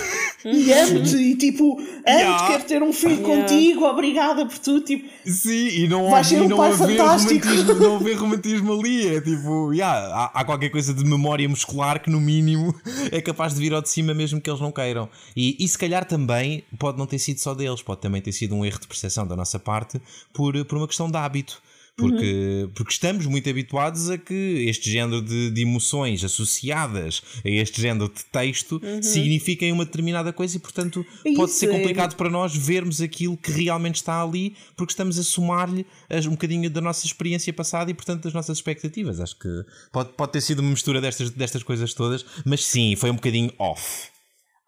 E 0.44 0.72
amo-te, 0.72 1.16
e 1.16 1.34
tipo, 1.36 1.72
amo-te, 1.72 2.07
Yeah. 2.07 2.47
quero 2.47 2.64
ter 2.64 2.82
um 2.82 2.92
filho 2.92 3.20
Yeah. 3.20 3.42
contigo, 3.42 3.84
obrigada 3.84 4.47
por 4.47 4.57
tudo. 4.59 4.80
Tipo, 4.84 5.09
Sim, 5.26 5.68
e 5.68 5.88
não, 5.88 6.09
Vais 6.11 6.26
ser 6.26 6.36
e 6.36 6.40
um 6.42 6.49
não 6.49 6.57
pai 6.57 6.70
haver 6.72 6.97
fantástico. 6.97 7.47
romantismo, 7.49 7.74
não 7.82 7.97
haver 7.97 8.16
romantismo 8.16 8.72
ali. 8.80 9.09
É 9.16 9.20
tipo, 9.20 9.72
yeah, 9.72 10.14
há, 10.14 10.24
há 10.40 10.44
qualquer 10.44 10.68
coisa 10.70 10.94
de 10.94 11.05
memória 11.05 11.49
muscular 11.49 12.01
que, 12.01 12.09
no 12.11 12.20
mínimo, 12.20 12.72
é 13.11 13.20
capaz 13.20 13.55
de 13.55 13.61
vir 13.61 13.74
ao 13.74 13.82
de 13.82 13.88
cima, 13.88 14.14
mesmo 14.14 14.40
que 14.40 14.49
eles 14.49 14.61
não 14.61 14.70
queiram. 14.70 15.09
E, 15.36 15.57
e 15.59 15.66
se 15.66 15.76
calhar 15.76 16.05
também 16.05 16.62
pode 16.78 16.97
não 16.97 17.07
ter 17.07 17.18
sido 17.18 17.38
só 17.40 17.53
deles, 17.53 17.82
pode 17.82 18.01
também 18.01 18.22
ter 18.22 18.30
sido 18.32 18.55
um 18.55 18.64
erro 18.64 18.78
de 18.78 18.86
percepção 18.86 19.26
da 19.26 19.34
nossa 19.34 19.59
parte 19.59 20.01
por, 20.32 20.64
por 20.66 20.78
uma 20.78 20.86
questão 20.86 21.11
de 21.11 21.16
hábito. 21.16 21.61
Porque, 21.97 22.68
porque 22.74 22.92
estamos 22.92 23.24
muito 23.24 23.49
habituados 23.49 24.11
a 24.11 24.18
que 24.18 24.66
este 24.68 24.90
género 24.90 25.22
de, 25.22 25.51
de 25.51 25.62
emoções 25.62 26.22
associadas 26.22 27.22
a 27.42 27.49
este 27.49 27.80
género 27.80 28.11
de 28.14 28.22
texto 28.26 28.78
signifiquem 29.03 29.72
uma 29.72 29.86
determinada 29.86 30.30
coisa 30.30 30.57
e, 30.59 30.61
portanto, 30.61 31.05
É 31.24 31.32
pode 31.34 31.51
isso, 31.51 31.59
ser 31.61 31.70
é- 31.70 31.72
complicado 31.72 32.14
para 32.14 32.28
nós 32.28 32.55
vermos 32.55 33.01
aquilo 33.01 33.34
que 33.36 33.51
realmente 33.51 33.97
está 33.97 34.22
ali, 34.22 34.55
porque 34.76 34.92
estamos 34.92 35.18
a 35.18 35.22
somar-lhe 35.22 35.86
um 36.26 36.32
bocadinho 36.32 36.68
da 36.68 36.82
nossa 36.82 37.07
experiência 37.07 37.51
passada 37.53 37.90
e, 37.90 37.94
portanto, 37.94 38.24
das 38.24 38.34
nossas 38.34 38.59
expectativas. 38.59 39.18
Acho 39.18 39.38
que 39.38 39.64
pode, 39.90 40.11
pode 40.12 40.32
ter 40.32 40.42
sido 40.42 40.59
uma 40.61 40.70
mistura 40.70 41.01
destas, 41.01 41.30
destas 41.30 41.62
coisas 41.62 41.94
todas, 41.94 42.26
mas 42.44 42.62
sim, 42.62 42.94
foi 42.94 43.11
um 43.11 43.14
bocadinho 43.14 43.51
off. 43.59 44.09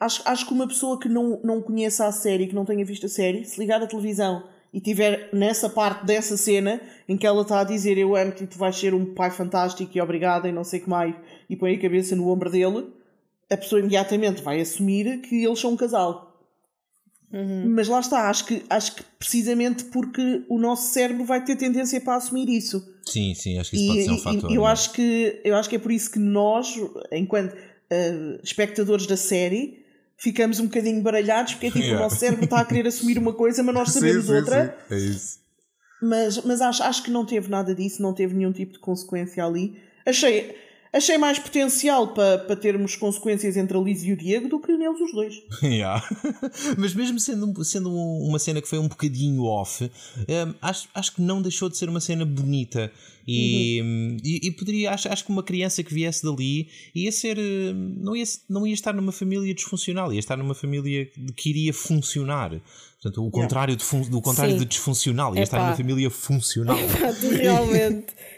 acho, 0.01 0.22
acho 0.24 0.47
que 0.47 0.53
uma 0.55 0.66
pessoa 0.66 0.99
que 0.99 1.11
não, 1.11 1.39
não 1.45 1.61
conheça 1.61 2.07
a 2.07 2.12
série, 2.12 2.47
que 2.47 2.55
não 2.55 2.64
tenha 2.64 2.85
visto 2.87 3.05
a 3.05 3.09
série, 3.11 3.45
se 3.45 3.61
ligar 3.61 3.83
à 3.83 3.87
televisão 3.87 4.43
e 4.73 4.81
tiver 4.81 5.31
nessa 5.33 5.69
parte 5.69 6.05
dessa 6.05 6.37
cena 6.37 6.81
em 7.09 7.16
que 7.16 7.27
ela 7.27 7.43
está 7.43 7.61
a 7.61 7.64
dizer 7.64 7.97
eu 7.99 8.14
amo-te 8.14 8.45
e 8.45 8.47
tu 8.47 8.59
vais 8.59 8.77
ser 8.79 8.93
um 8.95 9.14
pai 9.14 9.31
fantástico 9.31 9.91
e 9.97 10.01
obrigada 10.01 10.49
e 10.49 10.53
não 10.53 10.64
sei 10.64 10.81
o 10.81 10.83
que 10.85 10.91
mais, 10.91 11.14
e 11.49 11.57
põe 11.57 11.75
a 11.75 11.81
cabeça 11.81 12.14
no 12.14 12.29
ombro 12.29 12.51
dele, 12.51 12.87
a 13.51 13.57
pessoa 13.57 13.81
imediatamente 13.81 14.43
vai 14.43 14.61
assumir 14.61 15.21
que 15.23 15.45
eles 15.45 15.59
são 15.59 15.73
um 15.73 15.77
casal. 15.77 16.27
Mas 17.31 17.89
lá 17.89 18.01
está, 18.01 18.31
acho 18.31 18.47
que, 18.47 18.62
acho 18.71 18.97
que 18.97 19.03
precisamente 19.19 19.85
porque 19.85 20.45
o 20.49 20.59
nosso 20.59 20.93
cérebro 20.95 21.25
vai 21.27 21.45
ter 21.45 21.57
tendência 21.57 22.01
para 22.01 22.16
assumir 22.16 22.49
isso. 22.49 22.83
Sim, 23.05 23.35
sim, 23.35 23.59
acho 23.59 23.71
que 23.71 23.77
isso 23.77 23.87
pode 23.87 23.99
E, 24.01 24.05
ser 24.05 24.11
um 24.12 24.19
fator. 24.19 24.51
e 24.51 24.55
eu, 24.55 24.66
é? 24.66 24.71
acho 24.71 24.93
que, 24.93 25.41
eu 25.45 25.55
acho 25.55 25.69
que 25.69 25.77
é 25.77 25.79
por 25.79 25.93
isso 25.93 26.11
que 26.11 26.19
nós, 26.19 26.75
enquanto 27.12 27.55
eh, 27.91 28.39
espectadores 28.43 29.07
da 29.07 29.16
série, 29.16 29.85
ficamos 30.19 30.59
um 30.61 30.64
bocadinho 30.64 31.01
baralhados, 31.03 31.55
porque 31.55 31.66
é 31.66 31.71
tipo, 31.71 31.79
Yeah. 31.85 32.01
o 32.01 32.03
nosso 32.05 32.16
cérebro 32.16 32.45
está 32.45 32.61
a 32.61 32.64
querer 32.64 32.87
assumir 32.89 33.19
uma 33.19 33.33
coisa, 33.33 33.62
mas 33.62 33.75
nós 33.75 33.91
sabemos 33.93 34.25
Sim, 34.27 34.31
sim, 34.33 34.37
outra. 34.39 34.77
sim, 34.89 34.95
é 34.95 34.99
isso. 34.99 35.39
Mas, 36.03 36.45
mas 36.45 36.61
acho, 36.61 36.83
acho 36.83 37.03
que 37.03 37.11
não 37.11 37.25
teve 37.25 37.49
nada 37.51 37.75
disso, 37.75 38.01
não 38.03 38.12
teve 38.14 38.35
nenhum 38.35 38.53
tipo 38.53 38.73
de 38.75 38.79
consequência 38.79 39.45
ali. 39.45 39.81
Achei, 40.07 40.55
achei 40.93 41.18
mais 41.18 41.39
potencial 41.39 42.09
para 42.14 42.39
para 42.39 42.57
termos 42.57 42.97
consequências 42.97 43.57
entre 43.57 43.76
a 43.76 43.80
Liz 43.80 44.03
e 44.05 44.12
o 44.12 44.16
Diego 44.16 44.49
do 44.49 44.61
que 44.61 44.76
neles 44.76 45.01
os 45.01 45.12
dois. 45.12 45.34
Yeah. 45.62 46.03
Mas 46.76 46.95
mesmo 46.95 47.18
sendo, 47.20 47.47
um- 47.47 47.64
sendo 47.64 47.91
um- 47.91 48.26
uma 48.28 48.39
cena 48.39 48.61
que 48.62 48.68
foi 48.68 48.78
um 48.78 48.89
bocadinho 48.89 49.43
off, 49.45 49.84
hum, 49.84 50.55
acho, 50.62 50.89
acho 50.95 51.14
que 51.14 51.22
não 51.22 51.43
deixou 51.43 51.68
de 51.68 51.76
ser 51.76 51.89
uma 51.89 52.01
cena 52.01 52.24
bonita. 52.24 52.91
E, 53.30 53.82
hum, 53.84 54.16
e, 54.24 54.49
e 54.49 54.51
poderia, 54.53 54.91
acho, 54.91 55.07
acho 55.12 55.22
que 55.24 55.30
uma 55.30 55.43
criança 55.43 55.82
que 55.82 55.93
viesse 55.93 56.24
dali 56.24 56.68
ia 56.95 57.12
ser. 57.12 57.36
hum, 57.39 57.97
Não 58.01 58.16
ia, 58.16 58.24
não 58.49 58.66
ia 58.66 58.72
estar 58.72 58.95
numa 58.95 59.12
família 59.12 59.53
disfuncional, 59.55 60.12
ia 60.14 60.18
estar 60.18 60.36
numa 60.36 60.55
família 60.55 61.07
que 61.36 61.51
iria 61.51 61.74
funcionar. 61.74 62.59
Portanto, 63.03 63.24
o 63.26 63.30
contrário, 63.30 63.76
de, 63.76 63.84
fun- 63.84 64.09
do 64.09 64.20
contrário 64.22 64.55
Sim. 64.55 64.59
de 64.61 64.64
disfuncional, 64.64 65.36
ia 65.36 65.43
estar 65.43 65.59
Epá. 65.59 65.66
numa 65.66 65.76
família 65.76 66.09
funcional. 66.11 66.78
Pá, 66.99 67.12
tu 67.12 67.28
realmente. 67.28 68.07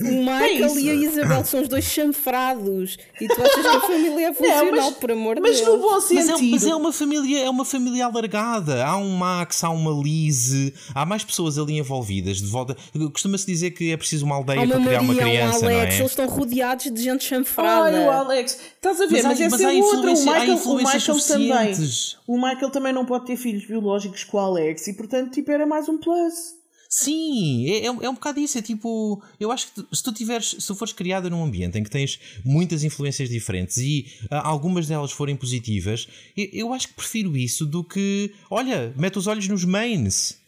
O 0.00 0.04
Michael 0.24 0.78
e 0.78 0.90
a 0.90 0.94
Isabel 0.94 1.44
são 1.44 1.60
os 1.62 1.68
dois 1.68 1.84
chanfrados 1.84 2.96
e 3.20 3.26
tu 3.28 3.42
achas 3.42 3.60
que 3.62 3.76
a 3.76 3.80
família 3.80 4.28
é 4.28 4.32
funcional, 4.34 4.90
mas- 4.90 4.94
por 4.98 5.10
amor 5.12 5.34
de 5.36 5.40
Mas 5.42 5.56
Deus. 5.60 5.68
no 5.68 5.78
bom 5.78 5.92
Mas 5.94 6.10
é, 6.12 6.22
sentido. 6.22 6.50
mas 6.52 6.66
é 6.66 6.74
uma 6.74 6.92
família, 6.92 7.38
é 7.44 7.50
uma 7.50 7.64
família 7.64 8.06
alargada. 8.06 8.84
Há 8.84 8.96
um 8.96 9.10
Max, 9.16 9.62
há 9.64 9.70
uma 9.70 9.90
Liz, 10.02 10.52
há 10.94 11.04
mais 11.04 11.24
pessoas 11.24 11.58
ali 11.58 11.78
envolvidas. 11.78 12.38
De 12.38 12.46
volta, 12.46 12.76
costuma-se 13.12 13.46
dizer 13.46 13.70
que 13.72 13.90
é 13.92 13.96
preciso 13.96 14.24
uma 14.26 14.36
aldeia 14.36 14.60
Há 14.60 14.64
uma 14.64 14.74
para 14.74 14.84
criar 14.84 15.00
uma 15.00 15.14
Maria, 15.14 15.30
criança, 15.30 15.58
um 15.64 15.64
Alex, 15.64 15.64
não 15.64 15.70
é? 15.96 15.98
eles 16.00 16.10
estão 16.10 16.26
rodeados 16.26 16.84
de 16.92 17.02
gente 17.02 17.22
Ai, 17.22 17.28
chanfrada. 17.28 18.00
o 18.00 18.10
Alex, 18.10 18.58
estás 18.76 19.00
a 19.00 19.06
ver? 19.06 19.22
Mas 19.22 19.24
há- 19.24 19.28
Mas, 19.28 19.40
essa 19.40 19.50
mas 19.56 19.64
há 19.64 19.74
é 19.74 19.76
outra. 19.78 19.96
O 19.98 20.00
influência- 20.00 20.30
há 20.32 20.34
Michael, 20.40 20.50
o 20.50 20.58
influências 20.58 21.06
Michael 21.08 21.26
também. 21.28 21.90
O 22.26 22.36
Michael 22.36 22.70
também 22.70 22.92
não 22.92 23.04
pode 23.04 23.26
ter 23.26 23.36
filhos 23.36 23.64
biológicos 23.66 24.24
com 24.24 24.36
o 24.36 24.40
Alex 24.40 24.86
e, 24.88 24.92
portanto, 24.94 25.30
tipo, 25.32 25.50
era 25.50 25.66
mais 25.66 25.88
um 25.88 25.98
plus. 25.98 26.57
Sim, 26.88 27.68
é, 27.70 27.84
é, 27.84 27.90
um- 27.90 28.02
é 28.02 28.08
um 28.08 28.14
bocado 28.14 28.40
isso. 28.40 28.56
É 28.58 28.62
tipo, 28.62 29.22
eu 29.38 29.52
acho 29.52 29.68
que 29.72 29.84
se 29.94 30.02
tu 30.02 30.10
tiveres, 30.12 30.56
se 30.58 30.66
tu 30.66 30.74
fores 30.74 30.92
criada 30.94 31.28
num 31.28 31.44
ambiente 31.44 31.78
em 31.78 31.84
que 31.84 31.90
tens 31.90 32.18
muitas 32.44 32.82
influências 32.82 33.28
diferentes 33.28 33.76
e 33.76 34.06
ah, 34.30 34.48
algumas 34.48 34.86
delas 34.86 35.12
forem 35.12 35.36
positivas, 35.36 36.08
eu, 36.36 36.48
eu 36.52 36.72
acho 36.72 36.88
que 36.88 36.94
prefiro 36.94 37.36
isso 37.36 37.66
do 37.66 37.84
que, 37.84 38.32
olha, 38.50 38.92
mete 38.96 39.18
os 39.18 39.26
olhos 39.26 39.46
nos 39.48 39.64
mains. 39.64 40.38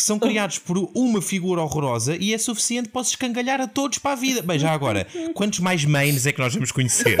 Que 0.00 0.04
são 0.04 0.18
criados 0.18 0.56
por 0.58 0.78
uma 0.94 1.20
figura 1.20 1.60
horrorosa 1.60 2.16
e 2.18 2.32
é 2.32 2.38
suficiente 2.38 2.88
para 2.88 3.02
os 3.02 3.08
escangalhar 3.08 3.60
a 3.60 3.66
todos 3.66 3.98
para 3.98 4.12
a 4.12 4.14
vida. 4.14 4.40
Bem, 4.40 4.58
já 4.58 4.72
agora, 4.72 5.06
quantos 5.34 5.58
mais 5.60 5.84
mains 5.84 6.24
é 6.24 6.32
que 6.32 6.38
nós 6.38 6.54
vamos 6.54 6.72
conhecer? 6.72 7.18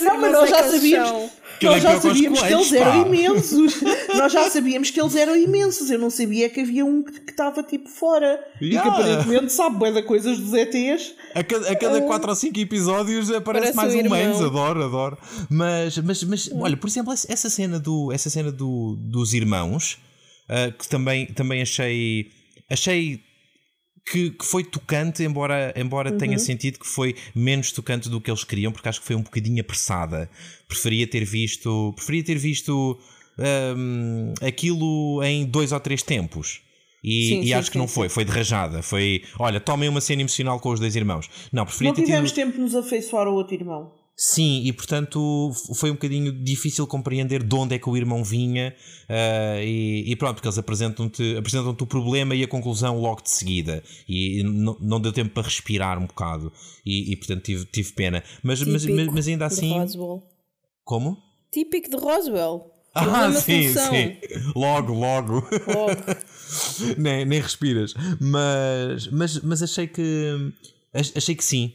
Não, 0.00 0.20
mas 0.20 0.32
nós 0.32 0.52
é 0.52 0.54
já 0.54 0.70
sabíamos. 0.70 1.30
Nós 1.62 1.76
é 1.76 1.80
já 1.80 2.00
sabíamos 2.00 2.42
que 2.42 2.52
eles 2.52 2.72
eram 2.72 3.06
imensos. 3.06 3.74
Nós 4.14 4.32
já 4.32 4.50
sabíamos 4.50 4.90
que 4.90 5.00
eles 5.00 5.16
eram 5.16 5.36
imensos. 5.36 5.90
Eu 5.90 5.98
não 5.98 6.08
sabia 6.08 6.48
que 6.48 6.60
havia 6.60 6.84
um 6.84 7.02
que 7.02 7.28
estava 7.28 7.60
tipo 7.64 7.88
fora. 7.88 8.38
E 8.60 8.68
que 8.70 8.76
Yeah. 8.76 8.92
aparentemente 8.92 9.52
sabe 9.52 9.76
bué 9.76 9.90
da 9.90 10.02
coisas 10.02 10.38
dos 10.38 10.52
ETs. 10.52 11.14
A 11.34 11.42
cada, 11.42 11.72
a 11.72 11.74
cada 11.74 12.02
4 12.02 12.30
ou 12.30 12.36
5 12.36 12.60
episódios 12.60 13.32
aparece 13.32 13.72
Parece 13.72 13.76
mais 13.76 14.06
um 14.06 14.08
Mains, 14.08 14.40
adoro, 14.40 14.84
adoro. 14.84 15.18
Mas, 15.50 15.98
mas, 15.98 16.22
mas 16.22 16.50
olha, 16.54 16.76
por 16.76 16.88
exemplo, 16.88 17.12
essa 17.12 17.26
essa 17.32 17.50
cena, 17.50 17.80
do, 17.80 18.12
essa 18.12 18.30
cena 18.30 18.52
do, 18.52 18.96
dos 19.00 19.34
irmãos, 19.34 19.98
ah, 20.48 20.70
que 20.70 20.88
também, 20.88 21.26
também 21.26 21.62
achei. 21.62 22.30
Achei 22.70 23.20
que, 24.08 24.30
que 24.30 24.44
foi 24.44 24.62
tocante, 24.62 25.24
embora, 25.24 25.74
embora 25.76 26.12
tenha 26.12 26.38
sentido 26.38 26.78
que 26.78 26.86
foi 26.86 27.16
menos 27.34 27.72
tocante 27.72 28.08
do 28.08 28.20
que 28.20 28.30
eles 28.30 28.44
queriam, 28.44 28.70
porque 28.70 28.88
acho 28.88 29.00
que 29.00 29.06
foi 29.06 29.16
um 29.16 29.22
bocadinho 29.22 29.60
apressada. 29.60 30.30
Preferia 30.68 31.06
ter 31.06 31.24
visto. 31.24 31.92
Preferia 31.96 32.22
ter 32.24 32.36
visto 32.38 32.98
ahm, 33.38 34.32
aquilo 34.46 35.22
em 35.24 35.44
dois 35.44 35.72
ou 35.72 35.80
três 35.80 36.02
tempos. 36.02 36.60
E, 37.02 37.28
Sim, 37.28 37.40
e 37.40 37.44
sim, 37.46 37.52
acho 37.52 37.68
que 37.70 37.74
sim, 37.74 37.78
não 37.78 37.86
sim. 37.86 37.94
foi, 37.94 38.08
foi 38.08 38.24
de 38.24 38.32
rajada. 38.32 38.82
Foi, 38.82 39.22
olha, 39.38 39.60
tomem 39.60 39.88
uma 39.88 40.00
cena 40.00 40.22
emocional 40.22 40.58
com 40.58 40.70
os 40.70 40.80
dois 40.80 40.96
irmãos. 40.96 41.28
Não, 41.52 41.64
preferia 41.64 41.90
Não 41.90 41.94
ter 41.94 42.04
tivemos 42.04 42.32
tido. 42.32 42.44
tempo 42.44 42.52
de 42.56 42.60
nos 42.60 42.74
afeiçoar 42.74 43.26
ao 43.28 43.34
outro 43.34 43.54
irmão. 43.54 43.92
Sim, 44.18 44.62
e 44.64 44.72
portanto 44.72 45.52
foi 45.74 45.90
um 45.90 45.94
bocadinho 45.94 46.32
difícil 46.32 46.86
compreender 46.86 47.42
de 47.42 47.54
onde 47.54 47.74
é 47.74 47.78
que 47.78 47.86
o 47.88 47.94
irmão 47.96 48.24
vinha. 48.24 48.74
ah, 49.10 49.62
e, 49.62 50.04
e 50.10 50.16
pronto, 50.16 50.36
porque 50.36 50.48
eles 50.48 50.56
apresentam-te 50.56 51.36
apresentam 51.36 51.76
o 51.78 51.86
problema 51.86 52.34
e 52.34 52.42
a 52.42 52.48
conclusão 52.48 52.98
logo 52.98 53.22
de 53.22 53.30
seguida. 53.30 53.84
E 54.08 54.42
não, 54.42 54.74
não 54.80 54.98
deu 55.00 55.12
tempo 55.12 55.34
para 55.34 55.42
respirar 55.42 55.98
um 55.98 56.06
bocado. 56.06 56.50
E, 56.84 57.12
e, 57.12 57.16
portanto 57.16 57.42
tive, 57.42 57.66
tive 57.66 57.92
pena. 57.92 58.24
Mas, 58.42 58.62
mas, 58.62 58.86
mas, 58.86 59.06
mas 59.08 59.28
ainda 59.28 59.48
de 59.48 59.52
assim. 59.54 59.72
Roswell. 59.72 60.22
Como? 60.82 61.18
Típico 61.52 61.90
de 61.90 61.96
Roswell. 61.96 62.70
Ah, 62.94 63.30
sim, 63.32 63.74
solução. 63.74 63.92
sim. 63.94 64.16
Logo, 64.54 64.94
logo. 64.94 65.34
Logo. 65.66 66.02
nem, 66.96 67.26
nem 67.26 67.40
respiras. 67.40 67.92
Mas, 68.18 69.08
mas, 69.08 69.40
mas 69.42 69.62
achei 69.62 69.86
que 69.86 70.52
ach- 70.94 71.12
achei 71.14 71.34
que 71.34 71.44
sim, 71.44 71.74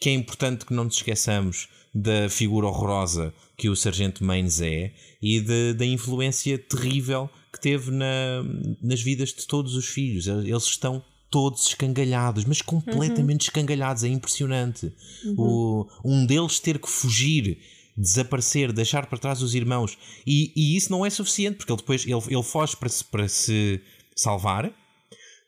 que 0.00 0.08
é 0.08 0.14
importante 0.14 0.64
que 0.64 0.72
não 0.72 0.84
nos 0.84 0.96
esqueçamos 0.96 1.68
da 1.94 2.28
figura 2.30 2.66
horrorosa 2.66 3.34
que 3.56 3.68
o 3.68 3.76
Sargento 3.76 4.24
Maines 4.24 4.60
é 4.60 4.92
e 5.20 5.40
de- 5.40 5.74
da 5.74 5.84
influência 5.84 6.56
terrível 6.58 7.28
que 7.52 7.60
teve 7.60 7.90
na, 7.90 8.42
nas 8.80 9.02
vidas 9.02 9.30
de 9.30 9.46
todos 9.46 9.74
os 9.74 9.86
filhos. 9.86 10.26
Eles 10.26 10.64
estão 10.64 11.04
todos 11.30 11.66
escangalhados, 11.66 12.44
mas 12.44 12.62
completamente 12.62 13.42
escangalhados, 13.42 14.02
é 14.04 14.08
impressionante. 14.08 14.92
O, 15.36 15.86
um 16.04 16.24
deles 16.24 16.58
ter 16.58 16.78
que 16.78 16.88
fugir, 16.88 17.58
desaparecer, 17.96 18.72
deixar 18.72 19.06
para 19.06 19.18
trás 19.18 19.42
os 19.42 19.54
irmãos, 19.54 19.98
e, 20.26 20.52
e 20.56 20.76
isso 20.76 20.90
não 20.90 21.04
é 21.04 21.10
suficiente, 21.10 21.56
porque 21.58 21.72
ele 21.72 21.80
depois 21.80 22.04
ele, 22.06 22.34
ele 22.34 22.42
foge 22.42 22.76
para 22.76 22.88
se, 22.88 23.04
para 23.04 23.28
se 23.28 23.80
salvar, 24.16 24.72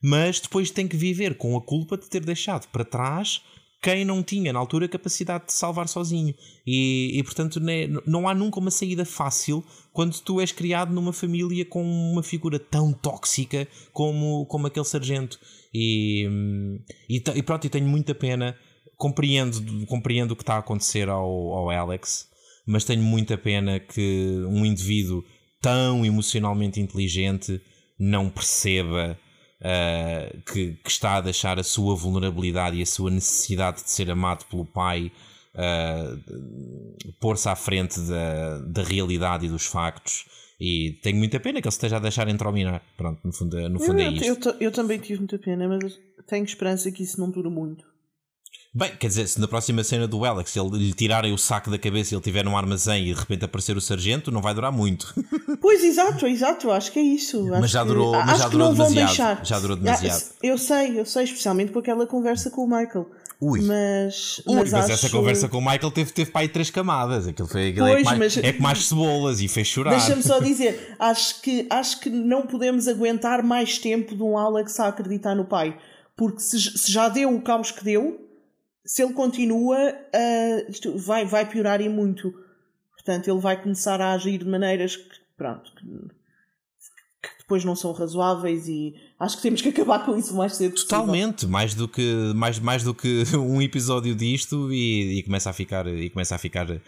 mas 0.02 0.40
depois 0.40 0.70
tem 0.70 0.86
que 0.86 0.96
viver 0.96 1.36
com 1.36 1.56
a 1.56 1.60
culpa 1.62 1.96
de 1.96 2.08
ter 2.10 2.24
deixado 2.24 2.66
para 2.68 2.84
trás 2.84 3.40
quem 3.82 4.04
não 4.04 4.22
tinha 4.22 4.52
na 4.52 4.60
altura 4.60 4.86
capacidade 4.86 5.46
de 5.46 5.52
salvar 5.52 5.88
sozinho. 5.88 6.32
E, 6.64 7.18
e 7.18 7.22
portanto, 7.24 7.58
né, 7.58 7.88
não 8.06 8.28
há 8.28 8.34
nunca 8.34 8.60
uma 8.60 8.70
saída 8.70 9.04
fácil 9.04 9.62
quando 9.92 10.18
tu 10.20 10.40
és 10.40 10.52
criado 10.52 10.94
numa 10.94 11.12
família 11.12 11.64
com 11.64 11.82
uma 11.82 12.22
figura 12.22 12.60
tão 12.60 12.92
tóxica 12.92 13.66
como, 13.92 14.46
como 14.46 14.68
aquele 14.68 14.86
sargento. 14.86 15.38
E, 15.74 16.28
e, 17.08 17.16
e 17.16 17.42
pronto, 17.42 17.66
e 17.66 17.70
tenho 17.70 17.88
muita 17.88 18.14
pena. 18.14 18.56
Compreendo, 18.96 19.86
compreendo 19.86 20.30
o 20.30 20.36
que 20.36 20.44
está 20.44 20.54
a 20.54 20.58
acontecer 20.58 21.08
ao, 21.08 21.28
ao 21.28 21.70
Alex, 21.70 22.28
mas 22.64 22.84
tenho 22.84 23.02
muita 23.02 23.36
pena 23.36 23.80
que 23.80 24.44
um 24.46 24.64
indivíduo 24.64 25.24
tão 25.60 26.06
emocionalmente 26.06 26.80
inteligente 26.80 27.60
não 27.98 28.30
perceba 28.30 29.18
uh, 29.62 30.40
que, 30.52 30.72
que, 30.74 30.90
está 30.90 31.16
a 31.16 31.20
deixar 31.20 31.58
a 31.58 31.62
sua 31.62 31.94
vulnerabilidade 31.94 32.76
e 32.76 32.82
a 32.82 32.86
sua 32.86 33.10
necessidade 33.10 33.82
de 33.84 33.90
ser 33.90 34.10
amado 34.10 34.44
pelo 34.46 34.64
pai 34.64 35.12
uh, 35.54 37.12
pôr-se 37.20 37.48
à 37.48 37.56
frente 37.56 38.00
da, 38.00 38.58
da 38.58 38.82
realidade 38.82 39.46
e 39.46 39.48
dos 39.48 39.66
factos. 39.66 40.26
E 40.60 40.98
tenho 41.02 41.16
muita 41.16 41.40
pena 41.40 41.60
que 41.60 41.66
ele 41.66 41.72
esteja 41.72 41.96
a 41.96 42.00
deixar 42.00 42.28
entrominar. 42.28 42.82
Pronto, 42.96 43.20
no 43.24 43.32
fundo, 43.32 43.68
no 43.68 43.80
fundo 43.80 44.00
é 44.00 44.06
eu, 44.06 44.12
isto. 44.12 44.48
Eu, 44.50 44.56
eu, 44.60 44.72
também 44.72 44.98
tive 44.98 45.18
muita 45.18 45.38
pena, 45.38 45.66
mas 45.66 45.98
tenho 46.26 46.44
esperança 46.44 46.90
que 46.92 47.02
isso 47.02 47.18
não 47.18 47.30
dure 47.30 47.48
muito. 47.48 47.84
Bem, 48.74 48.96
quer 48.96 49.08
dizer, 49.08 49.28
se 49.28 49.38
na 49.38 49.46
próxima 49.46 49.84
cena 49.84 50.08
do 50.08 50.24
Alex 50.24 50.56
ele 50.56 50.78
lhe 50.78 50.94
tirarem 50.94 51.30
o 51.30 51.36
saco 51.36 51.70
da 51.70 51.78
cabeça 51.78 52.14
e 52.14 52.16
ele 52.16 52.20
estiver 52.20 52.42
num 52.42 52.56
armazém 52.56 53.10
e 53.10 53.12
de 53.12 53.20
repente 53.20 53.44
aparecer 53.44 53.76
o 53.76 53.82
sargento, 53.82 54.32
não 54.32 54.40
vai 54.40 54.54
durar 54.54 54.72
muito. 54.72 55.14
Pois, 55.60 55.84
exato, 55.84 56.26
exato, 56.26 56.72
acho 56.72 56.90
que 56.90 56.98
é 56.98 57.02
isso. 57.02 57.46
Mas 57.46 57.70
já 57.70 57.84
durou, 57.84 58.10
que, 58.12 58.26
mas 58.26 58.38
já 58.38 58.48
durou 58.48 58.72
demasiado. 58.72 59.44
Já 59.44 59.60
durou 59.60 59.76
demasiado. 59.76 60.22
Eu 60.42 60.58
sei, 60.58 60.98
eu 60.98 61.06
sei, 61.06 61.22
especialmente 61.22 61.70
com 61.70 61.78
aquela 61.78 62.04
conversa 62.04 62.50
com 62.50 62.64
o 62.64 62.66
Michael. 62.66 63.08
Ui. 63.40 63.60
Mas, 63.60 64.42
Ui, 64.44 64.56
mas, 64.56 64.72
mas 64.72 64.84
acho... 64.84 64.92
essa 64.92 65.10
conversa 65.10 65.48
com 65.48 65.58
o 65.58 65.60
Michael 65.60 65.90
teve, 65.92 66.12
teve 66.12 66.30
para 66.32 66.40
aí 66.40 66.48
três 66.48 66.68
camadas. 66.68 67.28
Aquilo 67.28 67.46
foi 67.46 67.68
aquilo 67.68 67.86
pois, 67.86 67.94
é, 67.94 67.98
que 67.98 68.04
mais, 68.04 68.18
mas... 68.18 68.44
é 68.44 68.52
que 68.52 68.62
mais 68.62 68.86
cebolas 68.88 69.40
e 69.40 69.46
fez 69.46 69.68
chorar. 69.68 69.90
Deixa-me 69.90 70.22
só 70.22 70.38
dizer, 70.42 70.96
acho 70.98 71.40
que, 71.42 71.66
acho 71.70 72.00
que 72.00 72.10
não 72.10 72.42
podemos 72.42 72.88
aguentar 72.88 73.42
mais 73.42 73.78
tempo 73.78 74.16
de 74.16 74.22
um 74.22 74.36
Alex 74.36 74.80
a 74.80 74.88
acreditar 74.88 75.36
no 75.36 75.44
pai. 75.44 75.76
Porque 76.16 76.40
se, 76.40 76.60
se 76.60 76.90
já 76.90 77.08
deu 77.08 77.34
o 77.34 77.40
caos 77.40 77.70
que 77.70 77.84
deu, 77.84 78.21
se 78.84 79.02
ele 79.02 79.12
continua, 79.12 79.76
uh, 79.78 80.70
isto 80.70 80.96
vai, 80.98 81.24
vai 81.24 81.48
piorar 81.48 81.80
e 81.80 81.88
muito. 81.88 82.32
Portanto, 82.94 83.28
ele 83.28 83.40
vai 83.40 83.60
começar 83.60 84.00
a 84.00 84.12
agir 84.12 84.38
de 84.38 84.44
maneiras 84.44 84.96
que, 84.96 85.08
pronto, 85.36 85.72
que, 85.74 85.86
que 85.86 87.38
depois 87.38 87.64
não 87.64 87.74
são 87.74 87.92
razoáveis 87.92 88.68
e 88.68 88.94
acho 89.18 89.36
que 89.36 89.42
temos 89.42 89.60
que 89.60 89.68
acabar 89.70 90.04
com 90.04 90.16
isso 90.16 90.34
o 90.34 90.36
mais 90.36 90.56
cedo 90.56 90.74
Totalmente, 90.74 91.32
possível. 91.32 91.52
mais 91.52 91.74
do 91.74 91.88
que 91.88 92.32
mais, 92.34 92.58
mais 92.58 92.82
do 92.82 92.94
que 92.94 93.24
um 93.36 93.60
episódio 93.60 94.14
disto 94.14 94.72
e, 94.72 95.18
e 95.18 95.22
começa 95.22 95.50
a 95.50 95.52
ficar 95.52 95.86
e 95.86 96.10
começa 96.10 96.34
a 96.34 96.38
ficar 96.38 96.70
uh, 96.70 96.80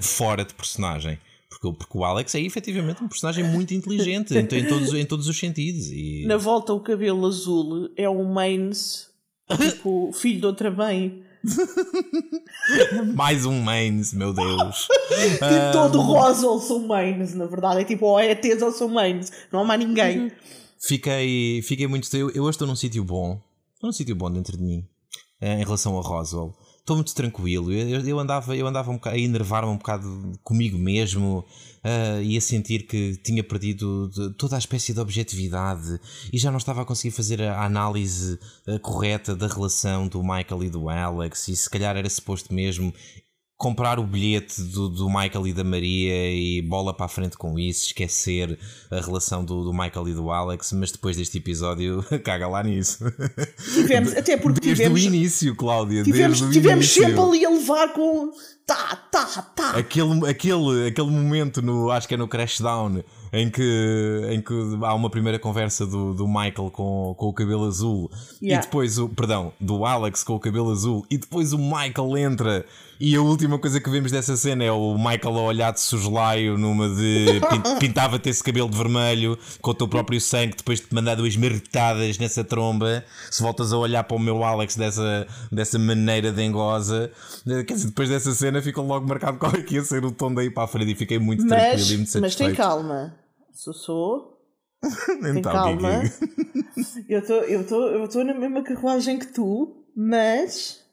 fora 0.00 0.44
de 0.44 0.54
personagem. 0.54 1.18
Porque, 1.48 1.78
porque 1.78 1.98
o 1.98 2.04
Alex 2.04 2.34
é 2.34 2.40
efetivamente 2.40 3.04
um 3.04 3.08
personagem 3.08 3.44
muito 3.44 3.74
inteligente 3.74 4.34
em, 4.34 4.40
em, 4.40 4.66
todos, 4.66 4.94
em 4.94 5.04
todos 5.04 5.28
os 5.28 5.38
sentidos. 5.38 5.88
E... 5.92 6.24
Na 6.26 6.38
volta, 6.38 6.72
o 6.72 6.80
cabelo 6.80 7.26
azul 7.26 7.90
é 7.94 8.08
um 8.08 8.24
Mains 8.24 9.11
Tipo, 9.56 10.10
filho 10.12 10.40
de 10.40 10.46
outra 10.46 10.70
mãe. 10.70 11.22
Mais 13.14 13.44
um 13.44 13.60
Mains, 13.60 14.12
meu 14.12 14.32
Deus. 14.32 14.88
tipo, 15.08 15.72
todo 15.72 16.00
rosa 16.00 16.46
ou 16.46 16.60
são 16.60 16.86
Mains, 16.86 17.34
na 17.34 17.46
verdade. 17.46 17.80
É 17.80 17.84
tipo, 17.84 18.06
ou 18.06 18.20
é 18.20 18.30
ETs 18.30 18.62
ou 18.62 18.72
são 18.72 18.88
Mains. 18.88 19.32
Não 19.50 19.60
há 19.60 19.64
mais 19.64 19.80
ninguém. 19.80 20.30
Fiquei, 20.80 21.62
fiquei 21.62 21.86
muito. 21.86 22.08
Eu, 22.16 22.30
eu 22.30 22.44
hoje 22.44 22.56
estou 22.56 22.66
num 22.66 22.76
sítio 22.76 23.04
bom. 23.04 23.40
Estou 23.74 23.88
num 23.88 23.92
sítio 23.92 24.14
bom 24.14 24.30
dentro 24.30 24.56
de 24.56 24.62
mim. 24.62 24.86
Eh, 25.40 25.60
em 25.60 25.64
relação 25.64 25.98
a 25.98 26.02
Roswell. 26.02 26.54
Estou 26.82 26.96
muito 26.96 27.14
tranquilo. 27.14 27.70
Eu, 27.70 28.00
eu 28.00 28.18
andava, 28.18 28.56
eu 28.56 28.66
andava 28.66 28.90
um 28.90 28.94
bocado, 28.94 29.14
a 29.14 29.18
enervar-me 29.18 29.68
um 29.68 29.76
bocado 29.76 30.32
comigo 30.42 30.76
mesmo 30.76 31.46
uh, 31.84 32.20
e 32.20 32.36
a 32.36 32.40
sentir 32.40 32.88
que 32.88 33.16
tinha 33.18 33.44
perdido 33.44 34.10
toda 34.36 34.56
a 34.56 34.58
espécie 34.58 34.92
de 34.92 34.98
objetividade 34.98 36.00
e 36.32 36.38
já 36.38 36.50
não 36.50 36.58
estava 36.58 36.82
a 36.82 36.84
conseguir 36.84 37.14
fazer 37.14 37.40
a 37.40 37.64
análise 37.64 38.36
uh, 38.66 38.80
correta 38.80 39.36
da 39.36 39.46
relação 39.46 40.08
do 40.08 40.24
Michael 40.24 40.64
e 40.64 40.70
do 40.70 40.88
Alex. 40.88 41.46
E 41.46 41.54
se 41.54 41.70
calhar 41.70 41.96
era 41.96 42.10
suposto 42.10 42.52
mesmo 42.52 42.92
comprar 43.62 44.00
o 44.00 44.02
bilhete 44.02 44.60
do, 44.60 44.88
do 44.88 45.06
Michael 45.06 45.46
e 45.46 45.52
da 45.52 45.62
Maria 45.62 46.34
e 46.34 46.60
bola 46.62 46.92
para 46.92 47.06
a 47.06 47.08
frente 47.08 47.38
com 47.38 47.56
isso, 47.56 47.86
esquecer 47.86 48.58
a 48.90 49.00
relação 49.00 49.44
do, 49.44 49.62
do 49.62 49.72
Michael 49.72 50.08
e 50.08 50.14
do 50.14 50.32
Alex, 50.32 50.72
mas 50.72 50.90
depois 50.90 51.16
deste 51.16 51.38
episódio 51.38 52.04
caga 52.24 52.48
lá 52.48 52.64
nisso. 52.64 53.04
Tivemos, 53.72 54.16
até 54.16 54.36
porque 54.36 54.60
desde 54.60 54.82
tivemos, 54.82 55.00
o 55.00 55.04
início, 55.04 55.54
Cláudia, 55.54 56.02
tivemos, 56.02 56.40
desde 56.40 56.60
tivemos 56.60 56.86
início. 56.86 57.04
sempre 57.04 57.22
ali 57.22 57.46
a 57.46 57.50
levar 57.50 57.92
com 57.92 58.32
tá, 58.66 58.96
tá, 59.12 59.42
tá. 59.54 59.70
Aquele, 59.76 60.28
aquele, 60.28 60.88
aquele 60.88 61.10
momento 61.10 61.62
no, 61.62 61.88
acho 61.92 62.08
que 62.08 62.14
é 62.14 62.16
no 62.16 62.26
Crashdown 62.26 63.04
em 63.32 63.48
que, 63.50 64.26
em 64.30 64.40
que 64.42 64.52
há 64.82 64.94
uma 64.94 65.08
primeira 65.08 65.38
conversa 65.38 65.86
do, 65.86 66.12
do 66.12 66.26
Michael 66.28 66.70
com, 66.70 67.14
com 67.16 67.26
o 67.28 67.32
cabelo 67.32 67.64
azul. 67.66 68.10
Yeah. 68.42 68.62
e 68.62 68.66
depois 68.66 68.98
o, 68.98 69.08
perdão, 69.08 69.52
do 69.60 69.84
Alex 69.86 70.22
com 70.22 70.34
o 70.34 70.40
cabelo 70.40 70.70
azul. 70.70 71.06
E 71.10 71.16
depois 71.16 71.52
o 71.52 71.58
Michael 71.58 72.18
entra. 72.18 72.64
E 73.00 73.16
a 73.16 73.20
última 73.22 73.58
coisa 73.58 73.80
que 73.80 73.90
vemos 73.90 74.12
dessa 74.12 74.36
cena 74.36 74.62
é 74.62 74.70
o 74.70 74.96
Michael 74.96 75.36
a 75.38 75.42
olhar 75.42 75.72
de 75.72 75.80
soslaio 75.80 76.56
numa 76.56 76.88
de 76.90 77.40
pin- 77.50 77.78
pintava-te 77.80 78.28
esse 78.28 78.44
cabelo 78.44 78.68
de 78.70 78.76
vermelho 78.76 79.36
com 79.60 79.70
o 79.72 79.74
teu 79.74 79.88
próprio 79.88 80.20
sangue 80.20 80.54
depois 80.56 80.78
de 80.80 80.86
te 80.86 80.94
mandar 80.94 81.16
duas 81.16 81.34
marretadas 81.36 82.16
nessa 82.18 82.44
tromba. 82.44 83.02
Se 83.30 83.42
voltas 83.42 83.72
a 83.72 83.78
olhar 83.78 84.04
para 84.04 84.16
o 84.16 84.20
meu 84.20 84.44
Alex 84.44 84.76
dessa, 84.76 85.26
dessa 85.50 85.78
maneira 85.80 86.30
dengosa 86.30 87.10
quer 87.66 87.74
dizer, 87.74 87.86
depois 87.88 88.08
dessa 88.08 88.32
cena 88.34 88.62
ficou 88.62 88.86
logo 88.86 89.08
marcado 89.08 89.36
qual 89.38 89.52
é 89.52 89.62
que 89.62 89.74
ia 89.74 89.82
ser 89.82 90.04
o 90.04 90.12
tom 90.12 90.32
daí 90.32 90.50
para 90.50 90.62
a 90.64 90.68
frente 90.68 90.92
e 90.92 90.94
fiquei 90.94 91.18
muito 91.18 91.44
Mas, 91.44 91.48
tranquilo 91.58 91.90
e 91.92 91.96
muito 91.96 92.20
mas 92.20 92.36
tem 92.36 92.48
satisfeito. 92.50 92.56
calma. 92.56 93.14
Sou, 93.52 93.72
sou. 93.72 94.38
Tem 95.22 95.38
Então, 95.38 95.52
calma. 95.52 96.02
Eu 97.08 97.20
estou 97.60 98.24
na 98.24 98.34
mesma 98.34 98.62
carruagem 98.62 99.18
que 99.18 99.26
tu, 99.26 99.84
mas 99.94 100.84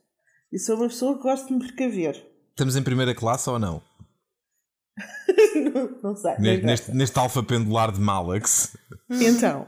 eu 0.52 0.60
sou 0.60 0.76
uma 0.76 0.88
pessoa 0.88 1.16
que 1.16 1.24
gosta 1.24 1.48
de 1.48 1.54
me 1.54 1.60
precaver. 1.60 2.26
Estamos 2.52 2.76
em 2.76 2.84
primeira 2.84 3.16
classe 3.16 3.50
ou 3.50 3.58
não? 3.58 3.82
não, 5.56 6.00
não 6.04 6.16
sei. 6.16 6.36
Neste, 6.40 6.66
neste, 6.66 6.92
neste 6.92 7.20
alfa 7.20 7.42
pendular 7.42 7.92
de 7.92 8.00
Malax. 8.00 8.76
Então, 9.10 9.68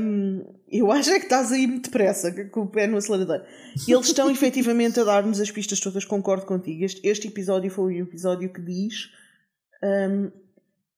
hum, 0.00 0.44
eu 0.68 0.90
acho 0.92 1.10
é 1.10 1.18
que 1.18 1.26
estás 1.26 1.52
aí 1.52 1.66
muito 1.66 1.86
depressa, 1.86 2.32
com 2.50 2.62
o 2.62 2.66
pé 2.68 2.86
no 2.86 2.96
acelerador. 2.96 3.44
Eles 3.88 4.06
estão 4.06 4.30
efetivamente 4.30 5.00
a 5.00 5.04
dar-nos 5.04 5.40
as 5.40 5.50
pistas 5.50 5.80
todas, 5.80 6.04
concordo 6.04 6.46
contigo. 6.46 6.84
Este, 6.84 7.06
este 7.06 7.28
episódio 7.28 7.70
foi 7.70 8.00
o 8.00 8.04
episódio 8.04 8.52
que 8.52 8.60
diz: 8.60 9.10
hum, 9.82 10.30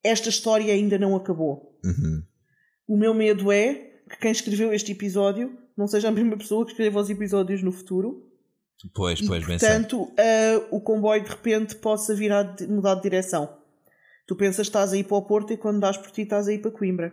esta 0.02 0.28
história 0.28 0.72
ainda 0.72 0.98
não 0.98 1.14
acabou. 1.16 1.78
Uhum. 1.84 2.22
O 2.86 2.96
meu 2.96 3.12
medo 3.14 3.50
é 3.52 3.74
que 4.10 4.18
quem 4.20 4.30
escreveu 4.30 4.72
este 4.72 4.92
episódio 4.92 5.56
não 5.76 5.86
seja 5.86 6.08
a 6.08 6.12
mesma 6.12 6.36
pessoa 6.36 6.64
que 6.64 6.72
escreva 6.72 7.00
os 7.00 7.10
episódios 7.10 7.62
no 7.62 7.70
futuro. 7.72 8.24
Pois, 8.94 9.20
E, 9.20 9.26
pois, 9.26 9.44
bem 9.46 9.58
sei. 9.58 9.68
portanto, 9.68 10.10
ah, 10.18 10.66
o 10.70 10.80
comboio 10.80 11.22
de 11.22 11.28
repente 11.30 11.74
possa 11.76 12.14
vir 12.14 12.32
a 12.32 12.44
mudar 12.68 12.94
de 12.94 13.02
direção. 13.02 13.56
Tu 14.26 14.36
pensas 14.36 14.56
que 14.56 14.62
estás 14.70 14.92
a 14.92 14.96
ir 14.96 15.04
para 15.04 15.16
o 15.16 15.22
Porto 15.22 15.52
e 15.52 15.56
quando 15.56 15.80
dás 15.80 15.96
por 15.96 16.10
ti 16.10 16.22
estás 16.22 16.48
a 16.48 16.52
ir 16.52 16.58
para 16.58 16.70
Coimbra. 16.70 17.12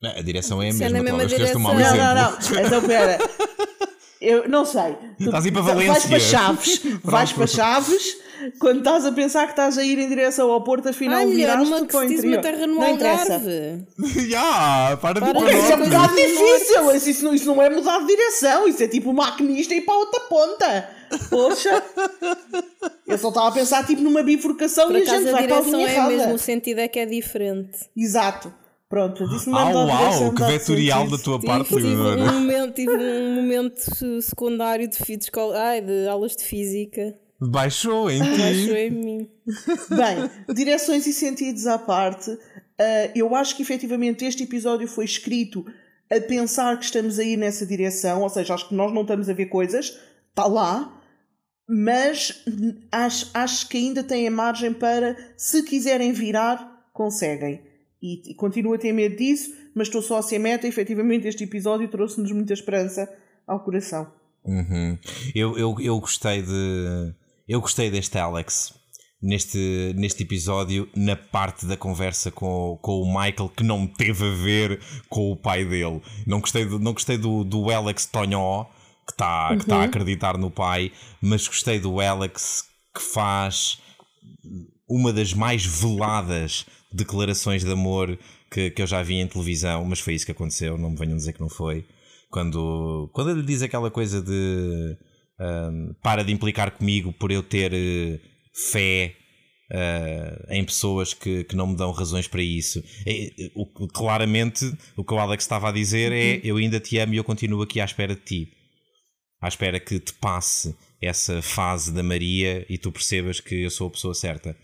Não, 0.00 0.10
A 0.10 0.22
direção 0.22 0.62
é 0.62 0.66
a 0.66 0.68
Isso 0.70 0.82
é 0.82 0.88
mesma, 0.88 1.02
mesma 1.02 1.16
um 1.16 1.18
mau 1.18 1.26
direção. 1.26 1.60
Não, 1.60 1.74
não, 1.74 2.14
não. 2.14 2.66
Então, 2.66 2.86
pera. 2.86 3.18
Eu 4.20 4.48
não 4.48 4.64
sei. 4.64 4.96
Estás 5.20 5.44
a 5.44 5.48
ir 5.48 5.52
para 5.52 5.62
Vais 5.62 5.86
Valência. 5.86 6.08
para 6.08 6.20
Chaves. 6.20 6.80
Vais 7.04 7.32
para 7.32 7.46
Chaves. 7.46 8.16
Quando 8.58 8.78
estás 8.78 9.04
a 9.06 9.12
pensar 9.12 9.44
que 9.46 9.52
estás 9.52 9.78
a 9.78 9.82
ir 9.84 9.98
em 9.98 10.08
direção 10.08 10.50
ao 10.50 10.62
Porto, 10.62 10.88
afinal 10.88 11.20
Olha, 11.20 11.34
viraste 11.34 11.64
numa 11.64 11.80
que 11.80 11.86
para 11.86 12.00
o 12.00 12.04
interior. 12.04 12.40
terra 12.42 12.66
no 12.66 12.74
não 12.74 12.90
interessa. 12.90 13.40
Para 15.00 15.14
de 15.14 15.20
Para 15.20 15.52
Isso 15.52 15.72
é 15.72 15.76
um 15.76 15.84
bocado 15.84 16.14
difícil. 16.16 16.94
Isso, 16.94 17.10
isso, 17.10 17.24
não, 17.24 17.34
isso 17.34 17.46
não 17.46 17.62
é 17.62 17.70
mudar 17.70 17.98
de 18.00 18.06
direção. 18.06 18.68
Isso 18.68 18.82
é 18.82 18.88
tipo 18.88 19.10
o 19.10 19.14
maquinista 19.14 19.74
ir 19.74 19.82
para 19.82 19.94
outra 19.94 20.20
ponta. 20.20 20.90
Poxa. 21.30 21.82
Eu 23.06 23.16
só 23.18 23.28
estava 23.28 23.48
a 23.48 23.52
pensar 23.52 23.86
tipo 23.86 24.02
numa 24.02 24.22
bifurcação 24.22 24.86
Por 24.88 24.96
e 24.96 25.02
a 25.02 25.04
gente 25.04 25.30
vai 25.30 25.46
para 25.46 25.56
a 25.58 25.60
direção 25.60 25.80
linha 25.80 25.88
é 25.90 25.94
errada. 25.94 26.08
mesmo, 26.16 26.34
o 26.34 26.38
sentido 26.38 26.78
é 26.80 26.88
que 26.88 26.98
é 26.98 27.06
diferente. 27.06 27.78
Exato. 27.96 28.52
Pronto, 28.88 29.22
eu 29.24 29.28
disse 29.28 29.50
não 29.50 29.58
Au, 29.58 29.66
mudar 29.66 29.84
de 29.86 29.98
direção. 29.98 30.22
uau, 30.26 30.34
que 30.34 30.42
vetorial 30.44 31.08
da 31.08 31.18
tua 31.18 31.38
Tive, 31.40 31.46
parte, 31.46 31.68
tive 31.68 31.82
Leonora. 31.82 32.22
um 32.22 32.32
momento, 32.40 32.74
tive 32.74 32.92
um 32.96 33.34
momento 33.34 34.22
secundário 34.22 34.88
de, 34.88 34.96
de, 34.98 35.24
escola, 35.24 35.58
ai, 35.58 35.80
de 35.80 36.06
aulas 36.06 36.36
de 36.36 36.44
física. 36.44 37.18
Baixou 37.40 38.08
em 38.10 38.22
ti. 38.32 38.70
em 38.72 38.90
mim. 38.90 39.30
Bem, 39.90 40.54
direções 40.54 41.06
e 41.06 41.12
sentidos 41.12 41.66
à 41.66 41.78
parte, 41.78 42.30
ah, 42.78 43.10
eu 43.14 43.34
acho 43.34 43.56
que 43.56 43.62
efetivamente 43.62 44.24
este 44.24 44.44
episódio 44.44 44.86
foi 44.86 45.04
escrito 45.04 45.66
a 46.10 46.20
pensar 46.20 46.78
que 46.78 46.84
estamos 46.84 47.18
a 47.18 47.24
ir 47.24 47.36
nessa 47.36 47.66
direção, 47.66 48.22
ou 48.22 48.28
seja, 48.28 48.54
acho 48.54 48.68
que 48.68 48.74
nós 48.74 48.92
não 48.94 49.02
estamos 49.02 49.28
a 49.28 49.32
ver 49.32 49.46
coisas, 49.46 49.98
está 50.30 50.46
lá, 50.46 50.92
mas 51.68 52.44
acho, 52.92 53.28
acho 53.34 53.68
que 53.68 53.76
ainda 53.76 54.04
têm 54.04 54.28
a 54.28 54.30
margem 54.30 54.72
para, 54.72 55.16
se 55.36 55.64
quiserem 55.64 56.12
virar, 56.12 56.86
conseguem. 56.92 57.60
E, 58.06 58.30
e 58.30 58.34
continuo 58.34 58.74
a 58.74 58.78
ter 58.78 58.92
medo 58.92 59.16
disso, 59.16 59.52
mas 59.74 59.88
estou 59.88 60.00
só 60.00 60.18
a 60.18 60.22
ser 60.22 60.38
meta. 60.38 60.68
Efetivamente, 60.68 61.26
este 61.26 61.42
episódio 61.42 61.88
trouxe-nos 61.88 62.30
muita 62.30 62.52
esperança 62.52 63.12
ao 63.44 63.58
coração. 63.64 64.12
Uhum. 64.44 64.96
Eu, 65.34 65.58
eu, 65.58 65.76
eu 65.80 65.98
gostei 65.98 66.40
de. 66.40 67.12
Eu 67.48 67.60
gostei 67.60 67.90
deste 67.90 68.16
Alex 68.16 68.72
neste, 69.20 69.92
neste 69.96 70.22
episódio 70.22 70.88
na 70.94 71.16
parte 71.16 71.66
da 71.66 71.76
conversa 71.76 72.30
com, 72.30 72.78
com 72.80 73.02
o 73.02 73.06
Michael 73.06 73.48
que 73.56 73.64
não 73.64 73.86
teve 73.86 74.24
a 74.24 74.34
ver 74.34 74.80
com 75.08 75.32
o 75.32 75.36
pai 75.36 75.64
dele. 75.64 76.00
Não 76.26 76.40
gostei, 76.40 76.64
do, 76.64 76.78
não 76.78 76.92
gostei 76.92 77.18
do, 77.18 77.42
do 77.42 77.70
Alex 77.70 78.06
Tonhó 78.06 78.66
que 79.04 79.12
está 79.12 79.50
uhum. 79.50 79.58
que 79.58 79.66
tá 79.66 79.76
a 79.80 79.84
acreditar 79.84 80.38
no 80.38 80.50
pai, 80.50 80.92
mas 81.20 81.46
gostei 81.46 81.78
do 81.78 82.00
Alex 82.00 82.64
que 82.94 83.02
faz 83.02 83.80
uma 84.88 85.12
das 85.12 85.32
mais 85.32 85.64
veladas 85.64 86.66
declarações 86.96 87.62
de 87.62 87.70
amor 87.70 88.18
que, 88.50 88.70
que 88.70 88.82
eu 88.82 88.86
já 88.86 89.02
vi 89.02 89.16
em 89.16 89.26
televisão, 89.26 89.84
mas 89.84 90.00
foi 90.00 90.14
isso 90.14 90.26
que 90.26 90.32
aconteceu, 90.32 90.78
não 90.78 90.90
me 90.90 90.96
venham 90.96 91.16
dizer 91.16 91.32
que 91.32 91.40
não 91.40 91.48
foi. 91.48 91.84
Quando, 92.30 93.10
quando 93.12 93.30
ele 93.30 93.42
diz 93.42 93.62
aquela 93.62 93.90
coisa 93.90 94.20
de 94.20 94.96
um, 95.40 95.94
para 96.02 96.24
de 96.24 96.32
implicar 96.32 96.70
comigo 96.70 97.12
por 97.12 97.30
eu 97.30 97.42
ter 97.42 97.72
uh, 97.72 98.20
fé 98.70 99.14
uh, 99.70 100.52
em 100.52 100.64
pessoas 100.64 101.14
que, 101.14 101.44
que 101.44 101.56
não 101.56 101.68
me 101.68 101.76
dão 101.76 101.90
razões 101.92 102.26
para 102.26 102.42
isso. 102.42 102.82
É, 103.06 103.30
o, 103.54 103.88
claramente, 103.88 104.64
o 104.96 105.04
que 105.04 105.14
o 105.14 105.18
Alex 105.18 105.44
estava 105.44 105.68
a 105.68 105.72
dizer 105.72 106.12
é: 106.12 106.34
uhum. 106.34 106.40
eu 106.44 106.56
ainda 106.56 106.80
te 106.80 106.98
amo 106.98 107.14
e 107.14 107.16
eu 107.16 107.24
continuo 107.24 107.62
aqui 107.62 107.80
à 107.80 107.84
espera 107.84 108.14
de 108.14 108.22
ti. 108.22 108.48
À 109.40 109.48
espera 109.48 109.78
que 109.78 110.00
te 110.00 110.12
passe 110.14 110.74
essa 111.00 111.42
fase 111.42 111.92
da 111.92 112.02
Maria 112.02 112.64
e 112.68 112.78
tu 112.78 112.90
percebas 112.90 113.38
que 113.38 113.62
eu 113.62 113.70
sou 113.70 113.88
a 113.88 113.90
pessoa 113.90 114.14
certa. 114.14 114.56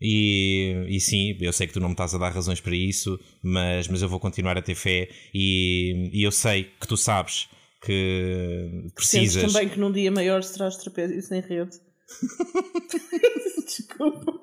E, 0.00 0.86
e 0.88 1.00
sim, 1.00 1.36
eu 1.40 1.52
sei 1.52 1.66
que 1.66 1.74
tu 1.74 1.80
não 1.80 1.88
me 1.88 1.94
estás 1.94 2.14
a 2.14 2.18
dar 2.18 2.30
razões 2.30 2.60
para 2.60 2.74
isso, 2.74 3.20
mas, 3.42 3.86
mas 3.88 4.00
eu 4.00 4.08
vou 4.08 4.18
continuar 4.18 4.56
a 4.56 4.62
ter 4.62 4.74
fé 4.74 5.08
e, 5.34 6.10
e 6.12 6.22
eu 6.22 6.32
sei 6.32 6.70
que 6.80 6.88
tu 6.88 6.96
sabes 6.96 7.48
que 7.82 8.88
precisas. 8.94 9.34
Sentes 9.34 9.52
também 9.52 9.68
que 9.68 9.78
num 9.78 9.92
dia 9.92 10.10
maior 10.10 10.42
se 10.42 10.54
traz 10.54 10.76
trapézio 10.76 11.20
sem 11.22 11.40
rede. 11.40 11.78
Desculpa. 13.66 14.40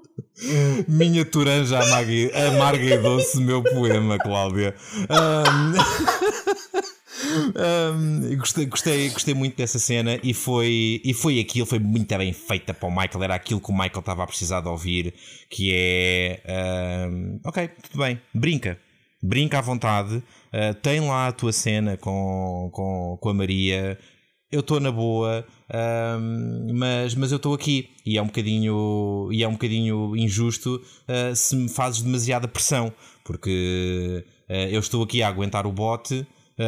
Minha 0.87 1.25
turanja 1.25 1.79
amarga 1.79 2.83
e 2.83 2.97
doce, 2.99 3.39
meu 3.39 3.63
poema, 3.63 4.19
Cláudia. 4.19 4.75
Um... 5.09 5.73
Um, 7.55 8.37
gostei, 8.37 8.65
gostei, 8.65 9.09
gostei 9.09 9.33
muito 9.33 9.57
dessa 9.57 9.79
cena 9.79 10.19
e 10.23 10.33
foi, 10.33 11.01
e 11.03 11.13
foi 11.13 11.39
aquilo, 11.39 11.65
foi 11.65 11.79
muito 11.79 12.15
bem 12.17 12.31
feita 12.31 12.73
para 12.73 12.87
o 12.87 12.91
Michael, 12.91 13.23
era 13.23 13.35
aquilo 13.35 13.59
que 13.59 13.71
o 13.71 13.73
Michael 13.73 13.99
estava 13.99 14.23
a 14.23 14.27
precisar 14.27 14.61
de 14.61 14.67
ouvir, 14.67 15.13
que 15.49 15.71
é 15.73 17.07
um, 17.09 17.39
ok, 17.43 17.69
tudo 17.89 18.03
bem, 18.03 18.21
brinca, 18.33 18.79
brinca 19.21 19.57
à 19.57 19.61
vontade, 19.61 20.17
uh, 20.17 20.73
tem 20.81 20.99
lá 20.99 21.27
a 21.27 21.31
tua 21.31 21.51
cena 21.51 21.97
com, 21.97 22.69
com, 22.71 23.17
com 23.19 23.29
a 23.29 23.33
Maria, 23.33 23.97
eu 24.51 24.61
estou 24.61 24.79
na 24.79 24.91
boa, 24.91 25.45
um, 26.19 26.73
mas, 26.73 27.13
mas 27.15 27.31
eu 27.31 27.35
estou 27.35 27.53
aqui. 27.53 27.89
E 28.05 28.17
é 28.17 28.21
um 28.21 28.27
bocadinho, 28.27 29.27
e 29.29 29.43
é 29.43 29.47
um 29.47 29.51
bocadinho 29.51 30.15
injusto 30.15 30.75
uh, 30.75 31.35
se 31.35 31.53
me 31.53 31.67
fazes 31.67 32.01
demasiada 32.01 32.47
pressão, 32.47 32.93
porque 33.25 34.23
uh, 34.49 34.53
eu 34.53 34.79
estou 34.79 35.03
aqui 35.03 35.21
a 35.21 35.27
aguentar 35.27 35.67
o 35.67 35.71
bote 35.71 36.25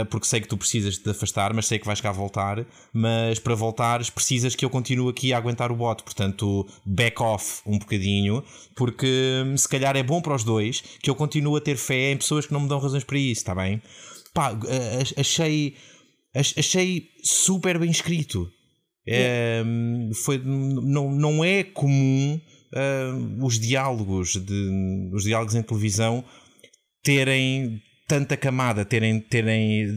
porque 0.10 0.28
sei 0.28 0.40
que 0.40 0.48
tu 0.48 0.58
precisas 0.58 0.96
de 0.96 1.04
te 1.04 1.10
afastar, 1.10 1.54
mas 1.54 1.66
sei 1.66 1.80
que 1.80 1.86
vais 1.86 2.00
cá 2.00 2.12
voltar. 2.12 2.66
Mas 2.94 3.40
para 3.40 3.56
voltares, 3.56 4.10
precisas 4.10 4.56
que 4.56 4.64
eu 4.64 4.70
continue 4.70 5.10
aqui 5.10 5.34
a 5.34 5.38
aguentar 5.38 5.72
o 5.72 5.76
bote. 5.76 6.04
Portanto, 6.04 6.68
back 6.86 7.22
off 7.22 7.62
um 7.66 7.80
bocadinho, 7.80 8.44
porque 8.76 9.44
hum, 9.46 9.58
se 9.58 9.68
calhar 9.68 9.96
é 9.96 10.04
bom 10.04 10.22
para 10.22 10.36
os 10.36 10.44
dois 10.44 10.82
que 11.02 11.10
eu 11.10 11.16
continue 11.16 11.58
a 11.58 11.62
ter 11.62 11.76
fé 11.76 12.12
em 12.12 12.18
pessoas 12.18 12.46
que 12.46 12.54
não 12.54 12.62
me 12.62 12.70
dão 12.70 12.80
razões 12.80 13.04
para 13.04 13.18
isso, 13.18 13.42
está 13.42 13.56
bem? 13.56 13.82
Pá, 14.34 14.58
achei, 15.18 15.76
achei 16.36 17.08
super 17.24 17.80
bem 17.80 17.90
escrito. 17.90 18.48
É, 19.08 19.64
foi, 20.24 20.38
não, 20.38 21.12
não 21.12 21.44
é 21.44 21.64
comum 21.64 22.40
uh, 22.74 23.46
os 23.46 23.60
diálogos 23.60 24.36
de, 24.36 25.10
os 25.14 25.24
diálogos 25.24 25.56
em 25.56 25.64
televisão 25.64 26.24
terem 27.04 27.82
tanta 28.10 28.36
camada, 28.36 28.84
terem, 28.84 29.20
terem 29.20 29.88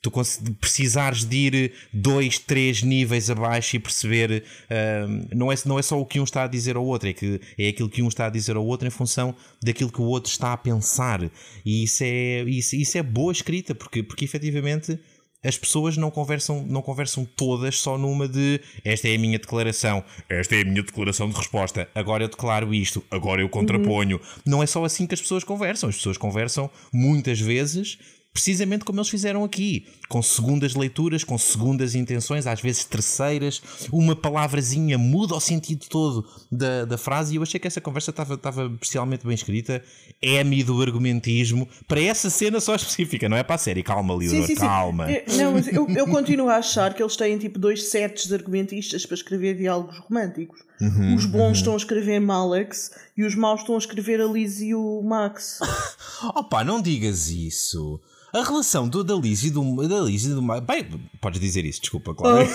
tu 0.00 0.10
precisares 0.58 1.26
de 1.26 1.36
ir 1.36 1.72
dois, 1.92 2.38
três 2.38 2.82
níveis 2.82 3.28
abaixo 3.28 3.76
e 3.76 3.78
perceber 3.78 4.42
uh, 4.64 5.28
não, 5.36 5.52
é, 5.52 5.54
não 5.66 5.78
é 5.78 5.82
só 5.82 6.00
o 6.00 6.06
que 6.06 6.18
um 6.18 6.24
está 6.24 6.44
a 6.44 6.46
dizer 6.46 6.74
ao 6.74 6.84
outro, 6.86 7.06
é, 7.06 7.12
que, 7.12 7.38
é 7.58 7.68
aquilo 7.68 7.90
que 7.90 8.02
um 8.02 8.08
está 8.08 8.26
a 8.26 8.30
dizer 8.30 8.56
ao 8.56 8.64
outro 8.64 8.88
em 8.88 8.90
função 8.90 9.36
daquilo 9.62 9.92
que 9.92 10.00
o 10.00 10.04
outro 10.04 10.32
está 10.32 10.54
a 10.54 10.56
pensar. 10.56 11.20
E 11.66 11.84
isso 11.84 12.02
é, 12.02 12.44
isso, 12.44 12.76
isso 12.76 12.96
é 12.96 13.02
boa 13.02 13.30
escrita, 13.30 13.74
porque, 13.74 14.02
porque 14.02 14.24
efetivamente 14.24 14.98
as 15.44 15.58
pessoas 15.58 15.96
não 15.96 16.10
conversam, 16.10 16.64
não 16.66 16.82
conversam 16.82 17.24
todas 17.24 17.78
só 17.78 17.98
numa 17.98 18.26
de 18.26 18.60
esta 18.84 19.08
é 19.08 19.14
a 19.14 19.18
minha 19.18 19.38
declaração, 19.38 20.02
esta 20.28 20.56
é 20.56 20.62
a 20.62 20.64
minha 20.64 20.82
declaração 20.82 21.28
de 21.28 21.36
resposta, 21.36 21.88
agora 21.94 22.24
eu 22.24 22.28
declaro 22.28 22.72
isto, 22.72 23.04
agora 23.10 23.42
eu 23.42 23.48
contraponho. 23.48 24.16
Uhum. 24.16 24.42
Não 24.46 24.62
é 24.62 24.66
só 24.66 24.84
assim 24.84 25.06
que 25.06 25.14
as 25.14 25.20
pessoas 25.20 25.44
conversam. 25.44 25.88
As 25.88 25.96
pessoas 25.96 26.16
conversam 26.16 26.70
muitas 26.92 27.40
vezes 27.40 27.98
precisamente 28.34 28.84
como 28.84 28.98
eles 28.98 29.08
fizeram 29.08 29.44
aqui, 29.44 29.86
com 30.08 30.20
segundas 30.20 30.74
leituras, 30.74 31.22
com 31.22 31.38
segundas 31.38 31.94
intenções, 31.94 32.48
às 32.48 32.60
vezes 32.60 32.84
terceiras, 32.84 33.62
uma 33.92 34.16
palavrazinha 34.16 34.98
muda 34.98 35.36
o 35.36 35.40
sentido 35.40 35.86
todo 35.88 36.26
da, 36.50 36.84
da 36.84 36.98
frase 36.98 37.34
e 37.34 37.36
eu 37.36 37.44
achei 37.44 37.60
que 37.60 37.68
essa 37.68 37.80
conversa 37.80 38.10
estava, 38.10 38.34
estava 38.34 38.66
especialmente 38.66 39.24
bem 39.24 39.36
escrita, 39.36 39.80
é-me 40.20 40.64
do 40.64 40.82
argumentismo, 40.82 41.68
para 41.86 42.00
essa 42.00 42.28
cena 42.28 42.58
só 42.58 42.74
específica, 42.74 43.28
não 43.28 43.36
é 43.36 43.44
para 43.44 43.54
a 43.54 43.58
série, 43.58 43.84
calma 43.84 44.16
Leonor, 44.16 44.52
calma. 44.56 45.08
Eu, 45.12 45.36
não, 45.36 45.52
mas 45.52 45.68
eu, 45.68 45.88
eu 45.90 46.06
continuo 46.08 46.48
a 46.48 46.56
achar 46.56 46.92
que 46.92 47.00
eles 47.00 47.14
têm 47.14 47.38
tipo 47.38 47.56
dois 47.56 47.84
sets 47.84 48.26
de 48.26 48.34
argumentistas 48.34 49.06
para 49.06 49.14
escrever 49.14 49.56
diálogos 49.56 49.96
românticos. 49.98 50.58
Uhum, 50.80 51.14
os 51.14 51.24
bons 51.24 51.40
uhum. 51.40 51.52
estão 51.52 51.74
a 51.74 51.76
escrever 51.76 52.18
Malex 52.18 52.90
e 53.16 53.24
os 53.24 53.34
maus 53.34 53.60
estão 53.60 53.74
a 53.74 53.78
escrever 53.78 54.20
a 54.20 54.26
Liz 54.26 54.60
e 54.60 54.74
o 54.74 55.02
Max. 55.02 55.60
Opa, 56.34 56.64
não 56.64 56.80
digas 56.80 57.28
isso. 57.28 58.00
A 58.32 58.42
relação 58.42 58.88
do, 58.88 59.04
da 59.04 59.14
Liz 59.14 59.44
e 59.44 59.50
do, 59.50 59.86
da 59.86 60.00
Liz 60.00 60.24
e 60.24 60.30
do 60.30 60.42
Bem, 60.42 60.84
podes 61.20 61.40
dizer 61.40 61.64
isso, 61.64 61.80
desculpa, 61.80 62.14
claro. 62.14 62.44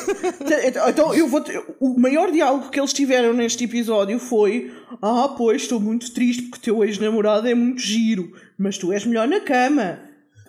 Uh, 0.50 0.90
então, 0.90 1.14
eu 1.14 1.28
vou. 1.28 1.44
O 1.80 2.00
maior 2.00 2.32
diálogo 2.32 2.70
que 2.70 2.80
eles 2.80 2.92
tiveram 2.92 3.34
neste 3.34 3.66
episódio 3.66 4.18
foi: 4.20 4.74
Ah, 5.02 5.30
pois, 5.38 5.62
estou 5.62 5.80
muito 5.80 6.12
triste 6.12 6.44
porque 6.44 6.66
teu 6.66 6.84
ex-namorado 6.84 7.48
é 7.48 7.54
muito 7.54 7.82
giro, 7.82 8.34
mas 8.58 8.78
tu 8.78 8.92
és 8.92 9.06
melhor 9.06 9.28
na 9.28 9.40
cama. 9.40 10.00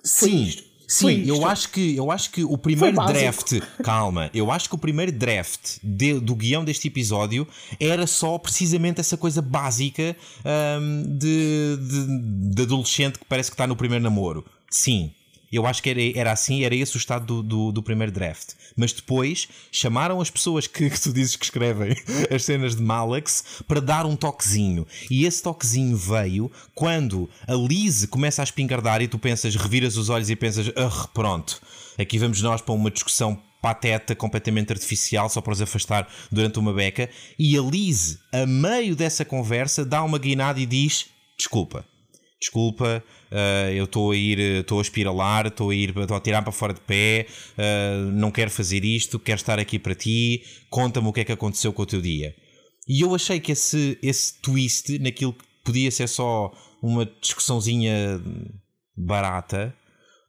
Sim. 0.02 0.50
Sim, 0.90 1.24
eu 1.24 1.46
acho 1.46 1.68
que 1.70 1.96
eu 1.96 2.10
acho 2.10 2.30
que 2.30 2.42
o 2.42 2.58
primeiro 2.58 2.96
draft, 3.06 3.60
calma, 3.82 4.28
eu 4.34 4.50
acho 4.50 4.68
que 4.68 4.74
o 4.74 4.78
primeiro 4.78 5.12
draft 5.12 5.78
de, 5.82 6.18
do 6.18 6.34
guião 6.34 6.64
deste 6.64 6.88
episódio 6.88 7.46
era 7.78 8.08
só 8.08 8.36
precisamente 8.38 9.00
essa 9.00 9.16
coisa 9.16 9.40
básica 9.40 10.16
um, 10.80 11.16
de, 11.16 11.76
de, 11.76 12.54
de 12.54 12.62
adolescente 12.62 13.20
que 13.20 13.24
parece 13.24 13.50
que 13.50 13.54
está 13.54 13.68
no 13.68 13.76
primeiro 13.76 14.02
namoro. 14.02 14.44
Sim, 14.68 15.12
eu 15.56 15.66
acho 15.66 15.82
que 15.82 15.90
era, 15.90 16.00
era 16.18 16.32
assim, 16.32 16.64
era 16.64 16.74
esse 16.74 16.96
o 16.96 16.98
estado 16.98 17.26
do, 17.26 17.42
do, 17.42 17.72
do, 17.72 17.82
primeiro 17.82 18.12
draft. 18.12 18.50
Mas 18.76 18.92
depois 18.92 19.48
chamaram 19.72 20.20
as 20.20 20.30
pessoas 20.30 20.66
que, 20.66 20.88
que, 20.88 21.00
tu 21.00 21.12
dizes 21.12 21.36
que 21.36 21.44
escrevem 21.44 21.96
as 22.30 22.44
cenas 22.44 22.76
de 22.76 22.82
Malax 22.82 23.62
para 23.66 23.80
dar 23.80 24.06
um 24.06 24.14
toquezinho. 24.14 24.86
E 25.10 25.24
esse 25.24 25.42
toquezinho 25.42 25.96
veio 25.96 26.50
quando 26.74 27.28
a 27.46 27.54
Lise 27.54 28.06
começa 28.06 28.42
a 28.42 28.44
espingardar 28.44 29.02
e 29.02 29.08
tu 29.08 29.18
pensas, 29.18 29.56
reviras 29.56 29.96
os 29.96 30.08
olhos 30.08 30.30
e 30.30 30.36
pensas, 30.36 30.70
ah, 30.76 31.08
pronto, 31.12 31.60
aqui 31.98 32.18
vamos 32.18 32.40
nós 32.40 32.60
para 32.60 32.74
uma 32.74 32.90
discussão 32.90 33.40
pateta 33.60 34.14
completamente 34.14 34.72
artificial 34.72 35.28
só 35.28 35.40
para 35.40 35.52
os 35.52 35.60
afastar 35.60 36.08
durante 36.30 36.58
uma 36.58 36.72
beca. 36.72 37.10
E 37.38 37.56
a 37.56 37.62
Lise, 37.62 38.18
a 38.32 38.46
meio 38.46 38.96
dessa 38.96 39.24
conversa, 39.24 39.84
dá 39.84 40.02
uma 40.02 40.18
guinada 40.18 40.60
e 40.60 40.66
diz: 40.66 41.06
Desculpa, 41.36 41.84
desculpa, 42.40 43.02
uh, 43.30 43.70
eu 43.70 43.84
estou 43.84 44.12
a 44.12 44.16
ir, 44.16 44.38
estou 44.38 44.78
a 44.78 44.82
espiralar, 44.82 45.46
estou 45.46 45.70
a 45.70 45.74
ir, 45.74 45.96
estou 45.96 46.16
a 46.16 46.20
tirar 46.20 46.42
para 46.42 46.52
fora 46.52 46.74
de 46.74 46.80
pé, 46.80 47.26
uh, 47.56 48.10
não 48.12 48.30
quero 48.30 48.50
fazer 48.50 48.84
isto, 48.84 49.18
quero 49.18 49.38
estar 49.38 49.58
aqui 49.58 49.78
para 49.78 49.94
ti, 49.94 50.42
conta-me 50.68 51.08
o 51.08 51.12
que 51.12 51.20
é 51.20 51.24
que 51.24 51.32
aconteceu 51.32 51.72
com 51.72 51.82
o 51.82 51.86
teu 51.86 52.00
dia. 52.00 52.34
E 52.88 53.00
eu 53.02 53.14
achei 53.14 53.38
que 53.38 53.52
esse, 53.52 53.98
esse 54.02 54.40
twist, 54.40 54.98
naquilo 54.98 55.32
que 55.32 55.44
podia 55.64 55.90
ser 55.90 56.08
só 56.08 56.52
uma 56.82 57.08
discussãozinha 57.20 58.20
barata, 58.96 59.74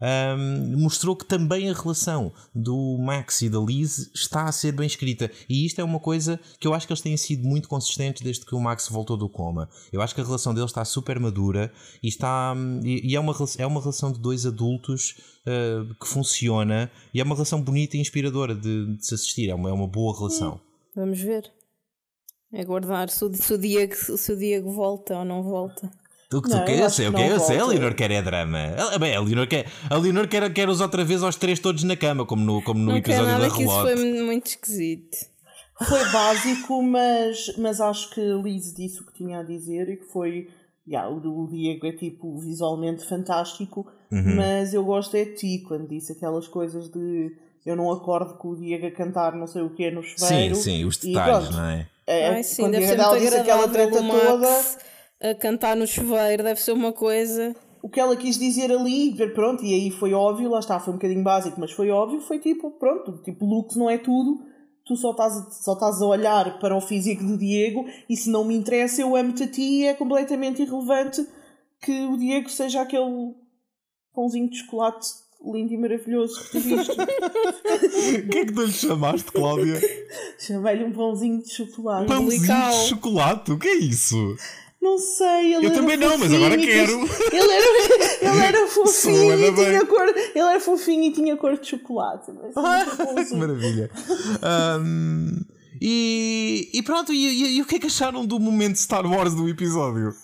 um, 0.01 0.81
mostrou 0.81 1.15
que 1.15 1.25
também 1.25 1.69
a 1.69 1.73
relação 1.73 2.31
do 2.53 2.97
Max 2.99 3.41
e 3.41 3.49
da 3.49 3.59
Liz 3.59 4.09
está 4.13 4.45
a 4.45 4.51
ser 4.51 4.71
bem 4.71 4.87
escrita. 4.87 5.29
E 5.47 5.65
isto 5.65 5.79
é 5.79 5.83
uma 5.83 5.99
coisa 5.99 6.39
que 6.59 6.67
eu 6.67 6.73
acho 6.73 6.87
que 6.87 6.93
eles 6.93 7.01
têm 7.01 7.15
sido 7.15 7.47
muito 7.47 7.69
consistentes 7.69 8.21
desde 8.21 8.45
que 8.45 8.55
o 8.55 8.59
Max 8.59 8.87
voltou 8.89 9.15
do 9.15 9.29
coma. 9.29 9.69
Eu 9.91 10.01
acho 10.01 10.15
que 10.15 10.21
a 10.21 10.23
relação 10.23 10.53
deles 10.53 10.71
está 10.71 10.83
super 10.83 11.19
madura 11.19 11.71
e, 12.01 12.07
está, 12.07 12.55
e, 12.83 13.11
e 13.11 13.15
é, 13.15 13.19
uma, 13.19 13.33
é 13.57 13.65
uma 13.65 13.79
relação 13.79 14.11
de 14.11 14.19
dois 14.19 14.45
adultos 14.45 15.15
uh, 15.45 15.93
que 15.95 16.07
funciona 16.07 16.91
e 17.13 17.21
é 17.21 17.23
uma 17.23 17.35
relação 17.35 17.61
bonita 17.61 17.97
e 17.97 17.99
inspiradora 17.99 18.55
de, 18.55 18.95
de 18.95 19.05
se 19.05 19.13
assistir. 19.13 19.49
É 19.49 19.55
uma, 19.55 19.69
é 19.69 19.73
uma 19.73 19.87
boa 19.87 20.17
relação. 20.17 20.55
Hum, 20.55 20.59
vamos 20.95 21.19
ver. 21.19 21.51
É 22.53 22.65
guardar 22.65 23.09
se 23.09 23.23
o, 23.23 23.33
se, 23.33 23.53
o 23.53 23.57
Diego, 23.57 23.95
se 23.95 24.31
o 24.31 24.35
Diego 24.35 24.71
volta 24.73 25.17
ou 25.17 25.25
não 25.25 25.41
volta. 25.41 25.89
O 26.33 26.41
que 26.41 26.49
tu 26.49 26.63
queres? 26.63 26.97
Eu, 26.99 27.05
eu 27.05 27.13
quero 27.13 27.39
ser. 27.41 27.59
A 27.59 27.65
Leonor 27.65 27.93
quer 27.93 28.09
é 28.11 28.21
drama. 28.21 28.59
A, 28.93 28.97
bem, 28.97 29.15
a 29.15 29.19
Leonor 29.19 29.47
quer, 29.47 29.65
a 29.89 29.97
Leonor 29.97 30.27
quer, 30.27 30.51
quer 30.53 30.69
os 30.69 30.79
outra 30.79 31.03
vez 31.03 31.21
aos 31.21 31.35
três 31.35 31.59
todos 31.59 31.83
na 31.83 31.97
cama, 31.97 32.25
como 32.25 32.43
no, 32.43 32.61
como 32.61 32.79
no 32.79 32.91
não 32.91 32.97
episódio 32.97 33.25
nada 33.27 33.49
da 33.49 33.53
que 33.53 33.63
Isso 33.63 33.81
foi 33.81 33.95
muito 34.23 34.47
esquisito. 34.47 35.17
Foi 35.87 36.11
básico, 36.11 36.81
mas, 36.81 37.53
mas 37.57 37.81
acho 37.81 38.11
que 38.11 38.21
Liz 38.21 38.73
disse 38.73 39.01
o 39.01 39.05
que 39.05 39.13
tinha 39.13 39.39
a 39.39 39.43
dizer 39.43 39.89
e 39.89 39.97
que 39.97 40.05
foi. 40.05 40.47
Yeah, 40.87 41.09
o, 41.09 41.47
Diego 41.47 41.85
é 41.85 41.91
tipo 41.91 42.39
visualmente 42.39 43.05
fantástico, 43.05 43.85
uhum. 44.11 44.35
mas 44.35 44.73
eu 44.73 44.83
gosto 44.83 45.15
é 45.15 45.25
de 45.25 45.35
ti 45.35 45.63
quando 45.67 45.87
disse 45.87 46.13
aquelas 46.13 46.47
coisas 46.47 46.89
de 46.89 47.31
eu 47.63 47.75
não 47.75 47.91
acordo 47.91 48.33
com 48.33 48.49
o 48.49 48.55
Diego 48.55 48.87
a 48.87 48.91
cantar 48.91 49.35
não 49.35 49.45
sei 49.45 49.61
o 49.61 49.69
que 49.69 49.91
no 49.91 50.01
chuveiro. 50.01 50.55
Sim, 50.55 50.61
sim, 50.61 50.85
os 50.85 50.97
detalhes, 50.97 51.51
não 51.51 51.65
é? 51.65 51.87
é 52.07 52.29
Ai, 52.29 52.43
sim, 52.43 52.63
quando 52.63 52.71
deve 52.71 52.87
ser 52.87 52.97
muito 52.97 53.19
disse 53.19 53.37
aquela 53.37 53.67
treta 53.67 53.97
toda 54.01 54.47
a 55.21 55.35
cantar 55.35 55.75
no 55.75 55.85
chuveiro 55.85 56.43
deve 56.43 56.59
ser 56.59 56.71
uma 56.71 56.91
coisa. 56.91 57.55
O 57.81 57.89
que 57.89 57.99
ela 57.99 58.15
quis 58.15 58.37
dizer 58.37 58.71
ali, 58.71 59.15
pronto, 59.33 59.63
e 59.63 59.73
aí 59.73 59.91
foi 59.91 60.13
óbvio, 60.13 60.49
lá 60.49 60.59
está, 60.59 60.79
foi 60.79 60.93
um 60.93 60.97
bocadinho 60.97 61.23
básico, 61.23 61.59
mas 61.59 61.71
foi 61.71 61.89
óbvio, 61.89 62.21
foi 62.21 62.39
tipo, 62.39 62.71
pronto, 62.71 63.19
tipo, 63.23 63.45
looks 63.45 63.75
não 63.75 63.89
é 63.89 63.97
tudo, 63.97 64.39
tu 64.85 64.95
só 64.95 65.11
estás, 65.11 65.37
a, 65.37 65.51
só 65.51 65.73
estás 65.73 66.01
a 66.01 66.05
olhar 66.05 66.59
para 66.59 66.75
o 66.75 66.81
físico 66.81 67.23
do 67.23 67.37
Diego 67.37 67.85
e 68.07 68.15
se 68.15 68.29
não 68.29 68.43
me 68.43 68.55
interessa, 68.55 69.01
eu 69.01 69.15
amo-te 69.15 69.43
a 69.43 69.47
ti 69.47 69.85
é 69.85 69.93
completamente 69.93 70.61
irrelevante 70.61 71.25
que 71.81 72.05
o 72.05 72.17
Diego 72.17 72.49
seja 72.49 72.81
aquele 72.81 73.33
pãozinho 74.13 74.49
de 74.49 74.57
chocolate 74.57 75.07
lindo 75.43 75.73
e 75.73 75.77
maravilhoso 75.77 76.39
que 76.43 76.51
tu 76.51 76.59
viste. 76.59 76.91
O 76.91 78.29
que 78.29 78.37
é 78.37 78.45
que 78.45 78.53
tu 78.53 78.63
lhe 78.63 78.71
chamaste, 78.71 79.31
Cláudia? 79.31 79.79
Chamei-lhe 80.37 80.83
um 80.83 80.91
pãozinho 80.91 81.41
de 81.41 81.51
chocolate. 81.51 82.07
Pãozinho 82.07 82.69
de 82.69 82.87
chocolate? 82.87 83.51
O 83.51 83.57
que 83.57 83.67
é 83.67 83.75
isso? 83.77 84.35
Não 84.81 84.97
sei, 84.97 85.53
ele 85.53 85.67
Eu 85.67 85.73
também 85.73 85.95
não, 85.95 86.17
mas 86.17 86.33
agora 86.33 86.57
quero. 86.57 87.07
Ele 87.31 87.51
era, 87.51 88.33
ele 88.33 88.45
era 88.45 88.65
fofinho 88.67 89.33
e 89.39 89.53
tinha 89.53 89.85
cor. 89.85 90.07
Ele 90.09 90.39
era 90.39 90.59
fofinho 90.59 91.03
e 91.03 91.11
tinha 91.11 91.37
cor 91.37 91.55
de 91.55 91.67
chocolate. 91.67 92.31
Mas 92.55 93.29
que 93.29 93.35
maravilha. 93.35 93.91
Um, 94.81 95.39
e, 95.79 96.67
e 96.73 96.81
pronto, 96.81 97.13
e, 97.13 97.15
e, 97.15 97.57
e, 97.57 97.61
o 97.61 97.65
que 97.65 97.75
é 97.75 97.79
que 97.79 97.85
acharam 97.85 98.25
do 98.25 98.39
momento 98.39 98.77
Star 98.77 99.05
Wars 99.05 99.35
do 99.35 99.47
episódio? 99.47 100.15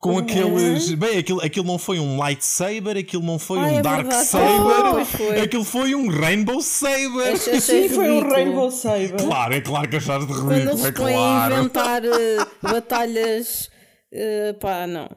Com 0.00 0.14
uhum. 0.14 0.18
aqueles. 0.18 0.92
Bem, 0.94 1.18
aquilo, 1.18 1.40
aquilo 1.40 1.66
não 1.66 1.78
foi 1.78 2.00
um 2.00 2.18
lightsaber, 2.18 2.96
aquilo 2.96 3.22
não 3.22 3.38
foi 3.38 3.60
Ai, 3.60 3.74
um 3.74 3.78
é 3.78 3.82
dark 3.82 4.12
saber, 4.12 5.38
oh, 5.38 5.42
aquilo 5.42 5.62
foi 5.62 5.94
um 5.94 6.08
rainbow 6.08 6.60
saber. 6.60 7.36
Sim, 7.38 7.88
foi 7.88 8.10
um 8.10 8.28
rainbow 8.28 8.72
saber. 8.72 9.12
Claro, 9.12 9.54
é 9.54 9.60
claro 9.60 9.88
que 9.88 9.96
achaste 9.96 10.26
de 10.26 10.32
ridículo. 10.32 10.64
Quando 10.64 10.68
eles 10.68 10.84
é 10.84 10.92
claro. 10.92 11.54
inventar 11.54 12.02
uh, 12.04 12.46
batalhas 12.60 13.69
Uh, 14.12 14.54
pá, 14.58 14.86
não. 14.86 15.08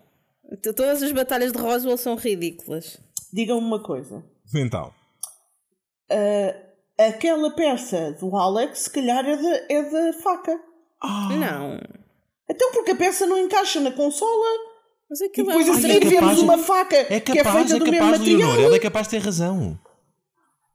Todas 0.62 1.02
as 1.02 1.12
batalhas 1.12 1.52
de 1.52 1.58
Roswell 1.58 1.98
são 1.98 2.16
ridículas. 2.16 3.00
Digam-me 3.32 3.66
uma 3.66 3.82
coisa. 3.82 4.24
Então. 4.56 4.94
Uh, 6.12 6.54
aquela 6.98 7.50
peça 7.52 8.12
do 8.20 8.36
Alex, 8.36 8.80
se 8.80 8.90
calhar, 8.90 9.26
é 9.26 9.36
da, 9.36 9.66
é 9.70 9.84
da 9.84 10.14
faca. 10.20 10.60
Oh. 11.04 11.34
Não. 11.34 11.80
Então, 12.50 12.72
porque 12.72 12.92
a 12.92 12.96
peça 12.96 13.26
não 13.26 13.38
encaixa 13.38 13.80
na 13.80 13.92
consola. 13.92 14.46
Mas 15.10 15.22
aquilo 15.22 15.52
e 15.52 15.58
depois 15.58 15.68
é 15.68 15.72
a 15.72 15.76
seguir 15.76 16.10
vemos 16.10 16.40
uma 16.40 16.58
faca 16.58 16.96
é 16.96 17.20
capaz, 17.20 17.24
que 17.24 17.40
é 17.40 17.44
feita 17.44 17.76
é 17.76 17.80
do 17.80 17.92
mesmo 17.92 18.08
material. 18.08 18.50
Leonor, 18.52 18.66
ele 18.66 18.76
é 18.76 18.80
capaz 18.80 19.08
de 19.08 19.12
ter 19.12 19.20
razão. 19.20 19.80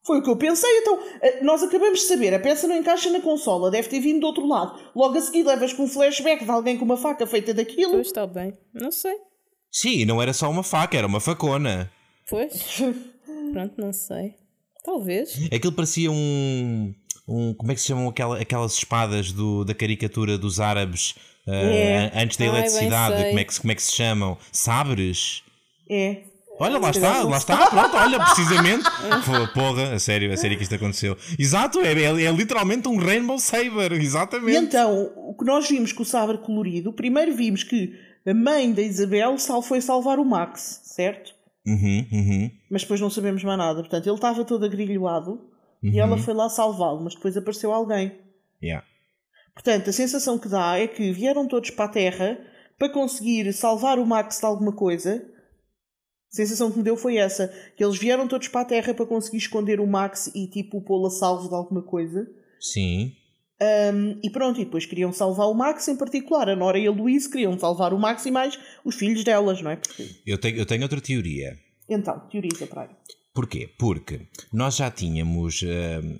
Foi 0.08 0.20
o 0.20 0.22
que 0.22 0.30
eu 0.30 0.36
pensei, 0.36 0.70
então 0.78 0.98
eh, 1.20 1.44
nós 1.44 1.62
acabamos 1.62 2.00
de 2.00 2.06
saber, 2.06 2.32
a 2.32 2.38
peça 2.40 2.66
não 2.66 2.74
encaixa 2.74 3.10
na 3.10 3.20
consola, 3.20 3.70
deve 3.70 3.90
ter 3.90 4.00
vindo 4.00 4.20
do 4.20 4.26
outro 4.26 4.46
lado. 4.46 4.80
Logo 4.96 5.18
a 5.18 5.20
seguir 5.20 5.44
levas 5.44 5.74
com 5.74 5.82
um 5.82 5.86
flashback 5.86 6.46
de 6.46 6.50
alguém 6.50 6.78
com 6.78 6.86
uma 6.86 6.96
faca 6.96 7.26
feita 7.26 7.52
daquilo. 7.52 7.92
Pois 7.92 8.06
está 8.06 8.26
bem, 8.26 8.56
não 8.72 8.90
sei. 8.90 9.14
Sim, 9.70 10.06
não 10.06 10.22
era 10.22 10.32
só 10.32 10.50
uma 10.50 10.62
faca, 10.62 10.96
era 10.96 11.06
uma 11.06 11.20
facona. 11.20 11.92
Pois, 12.26 12.78
pronto, 13.52 13.74
não 13.76 13.92
sei. 13.92 14.34
Talvez. 14.82 15.38
Aquilo 15.54 15.74
parecia 15.74 16.10
um. 16.10 16.94
um 17.28 17.52
como 17.52 17.70
é 17.70 17.74
que 17.74 17.80
se 17.82 17.88
chamam 17.88 18.08
aquela, 18.08 18.40
aquelas 18.40 18.72
espadas 18.72 19.30
do, 19.30 19.62
da 19.62 19.74
caricatura 19.74 20.38
dos 20.38 20.58
árabes 20.58 21.10
uh, 21.46 21.52
é. 21.52 22.12
antes 22.14 22.38
da 22.38 22.46
eletricidade? 22.46 23.24
como, 23.24 23.38
é 23.40 23.44
que, 23.44 23.60
como 23.60 23.72
é 23.72 23.74
que 23.74 23.82
se 23.82 23.92
chamam? 23.92 24.38
Sabres? 24.50 25.42
É. 25.90 26.22
Olha, 26.60 26.78
lá 26.78 26.90
está, 26.90 27.22
lá 27.22 27.36
está, 27.36 27.66
pronto, 27.68 27.96
olha, 27.96 28.18
precisamente. 28.26 28.84
Porra, 29.54 29.94
a 29.94 29.98
sério, 29.98 30.32
a 30.32 30.36
sério 30.36 30.56
que 30.56 30.62
isto 30.62 30.74
aconteceu. 30.74 31.16
Exato, 31.38 31.80
é, 31.80 31.92
é, 31.92 32.24
é, 32.24 32.32
literalmente 32.32 32.88
um 32.88 32.98
Rainbow 32.98 33.38
Saber, 33.38 33.92
exatamente. 33.92 34.54
E 34.54 34.56
então, 34.56 35.12
o 35.16 35.34
que 35.34 35.44
nós 35.44 35.68
vimos 35.68 35.92
com 35.92 36.02
o 36.02 36.06
sabre 36.06 36.38
colorido, 36.38 36.92
primeiro 36.92 37.34
vimos 37.34 37.62
que 37.62 37.94
a 38.26 38.34
mãe 38.34 38.72
da 38.72 38.82
Isabel 38.82 39.36
foi 39.62 39.80
salvar 39.80 40.18
o 40.18 40.24
Max, 40.24 40.80
certo? 40.84 41.32
Uhum, 41.66 42.06
uhum. 42.12 42.50
Mas 42.70 42.82
depois 42.82 43.00
não 43.00 43.10
sabemos 43.10 43.44
mais 43.44 43.58
nada. 43.58 43.80
Portanto, 43.80 44.06
ele 44.06 44.14
estava 44.14 44.44
todo 44.44 44.64
agrilhoado 44.64 45.32
uhum. 45.82 45.90
e 45.90 46.00
ela 46.00 46.18
foi 46.18 46.34
lá 46.34 46.48
salvá-lo, 46.48 47.02
mas 47.04 47.14
depois 47.14 47.36
apareceu 47.36 47.72
alguém. 47.72 48.12
Yeah. 48.62 48.84
Portanto, 49.54 49.90
a 49.90 49.92
sensação 49.92 50.38
que 50.38 50.48
dá 50.48 50.78
é 50.78 50.86
que 50.86 51.12
vieram 51.12 51.46
todos 51.46 51.70
para 51.70 51.84
a 51.84 51.88
Terra 51.88 52.38
para 52.78 52.88
conseguir 52.88 53.52
salvar 53.52 53.98
o 53.98 54.06
Max 54.06 54.38
de 54.38 54.46
alguma 54.46 54.72
coisa 54.72 55.24
a 56.32 56.36
sensação 56.36 56.70
que 56.70 56.78
me 56.78 56.84
deu 56.84 56.96
foi 56.96 57.16
essa: 57.16 57.48
que 57.76 57.82
eles 57.82 57.98
vieram 57.98 58.28
todos 58.28 58.48
para 58.48 58.60
a 58.60 58.64
Terra 58.64 58.94
para 58.94 59.06
conseguir 59.06 59.38
esconder 59.38 59.80
o 59.80 59.86
Max 59.86 60.30
e 60.34 60.46
tipo 60.46 60.80
pô-lo 60.80 61.06
a 61.06 61.10
salvo 61.10 61.48
de 61.48 61.54
alguma 61.54 61.82
coisa. 61.82 62.28
Sim. 62.60 63.12
Um, 63.60 64.20
e 64.22 64.30
pronto, 64.30 64.60
e 64.60 64.64
depois 64.64 64.86
queriam 64.86 65.12
salvar 65.12 65.48
o 65.48 65.54
Max 65.54 65.88
em 65.88 65.96
particular. 65.96 66.48
A 66.48 66.54
Nora 66.54 66.78
e 66.78 66.86
a 66.86 66.90
Luís 66.90 67.26
queriam 67.26 67.58
salvar 67.58 67.92
o 67.92 67.98
Max 67.98 68.24
e 68.26 68.30
mais 68.30 68.58
os 68.84 68.94
filhos 68.94 69.24
delas, 69.24 69.60
não 69.60 69.70
é? 69.70 69.76
Porque... 69.76 70.08
Eu, 70.24 70.38
tenho, 70.38 70.58
eu 70.58 70.66
tenho 70.66 70.82
outra 70.82 71.00
teoria. 71.00 71.58
Então, 71.88 72.20
teoriza 72.30 72.66
para 72.66 72.82
aí. 72.82 72.88
Porquê? 73.38 73.70
Porque 73.78 74.22
nós 74.52 74.76
já 74.76 74.90
tínhamos, 74.90 75.62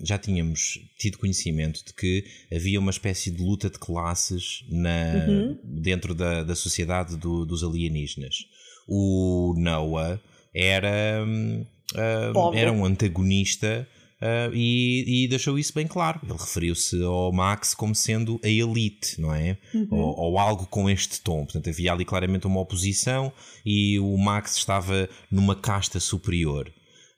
já 0.01 0.17
tínhamos 0.17 0.79
tido 0.97 1.17
conhecimento 1.17 1.83
de 1.85 1.93
que 1.93 2.23
havia 2.53 2.79
uma 2.79 2.91
espécie 2.91 3.29
de 3.29 3.43
luta 3.43 3.69
de 3.69 3.77
classes 3.77 4.63
na, 4.69 5.25
uhum. 5.27 5.59
dentro 5.63 6.15
da, 6.15 6.43
da 6.43 6.55
sociedade 6.55 7.17
do, 7.17 7.45
dos 7.45 7.61
alienígenas 7.61 8.45
o 8.89 9.53
Noah 9.55 10.19
era, 10.53 11.23
uh, 11.23 12.55
era 12.55 12.71
um 12.71 12.83
antagonista 12.83 13.87
uh, 14.19 14.51
e, 14.51 15.25
e, 15.25 15.27
deixou 15.27 15.59
isso 15.59 15.71
bem 15.75 15.85
claro. 15.85 16.19
Ele 16.23 16.33
referiu-se 16.33 17.01
ao 17.03 17.31
Max 17.31 17.75
como 17.75 17.93
sendo 17.93 18.39
a 18.43 18.49
elite, 18.49 19.21
não 19.21 19.33
é? 19.33 19.57
Uhum. 19.73 19.87
Ou, 19.91 20.19
ou, 20.19 20.39
algo 20.39 20.65
com 20.65 20.89
este 20.89 21.21
tom. 21.21 21.43
Portanto, 21.43 21.69
havia 21.69 21.93
ali 21.93 22.03
claramente 22.03 22.47
uma 22.47 22.59
oposição 22.59 23.31
e 23.63 23.99
o 23.99 24.17
Max 24.17 24.57
estava 24.57 25.07
numa 25.29 25.55
casta 25.55 25.99
superior. 25.99 26.71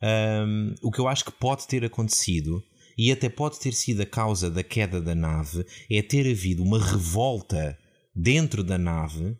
Um, 0.03 0.73
o 0.81 0.91
que 0.91 0.99
eu 0.99 1.07
acho 1.07 1.25
que 1.25 1.31
pode 1.31 1.67
ter 1.67 1.85
acontecido 1.85 2.63
e 2.97 3.11
até 3.11 3.29
pode 3.29 3.59
ter 3.59 3.73
sido 3.73 4.01
a 4.01 4.05
causa 4.05 4.49
da 4.49 4.63
queda 4.63 5.01
da 5.01 5.13
nave 5.13 5.65
é 5.89 6.01
ter 6.01 6.29
havido 6.29 6.63
uma 6.63 6.83
revolta 6.83 7.77
dentro 8.15 8.63
da 8.63 8.77
nave 8.77 9.37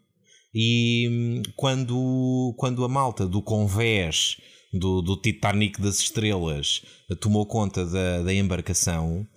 e 0.54 1.08
hum, 1.10 1.42
quando, 1.56 2.54
quando 2.58 2.84
a 2.84 2.90
malta 2.90 3.26
do 3.26 3.42
convés 3.42 4.38
do, 4.74 5.02
do 5.02 5.18
Titanic 5.18 5.82
das 5.82 6.00
Estrelas 6.00 6.84
tomou 7.20 7.46
conta 7.46 7.86
da, 7.86 8.24
da 8.24 8.34
embarcação, 8.34 9.28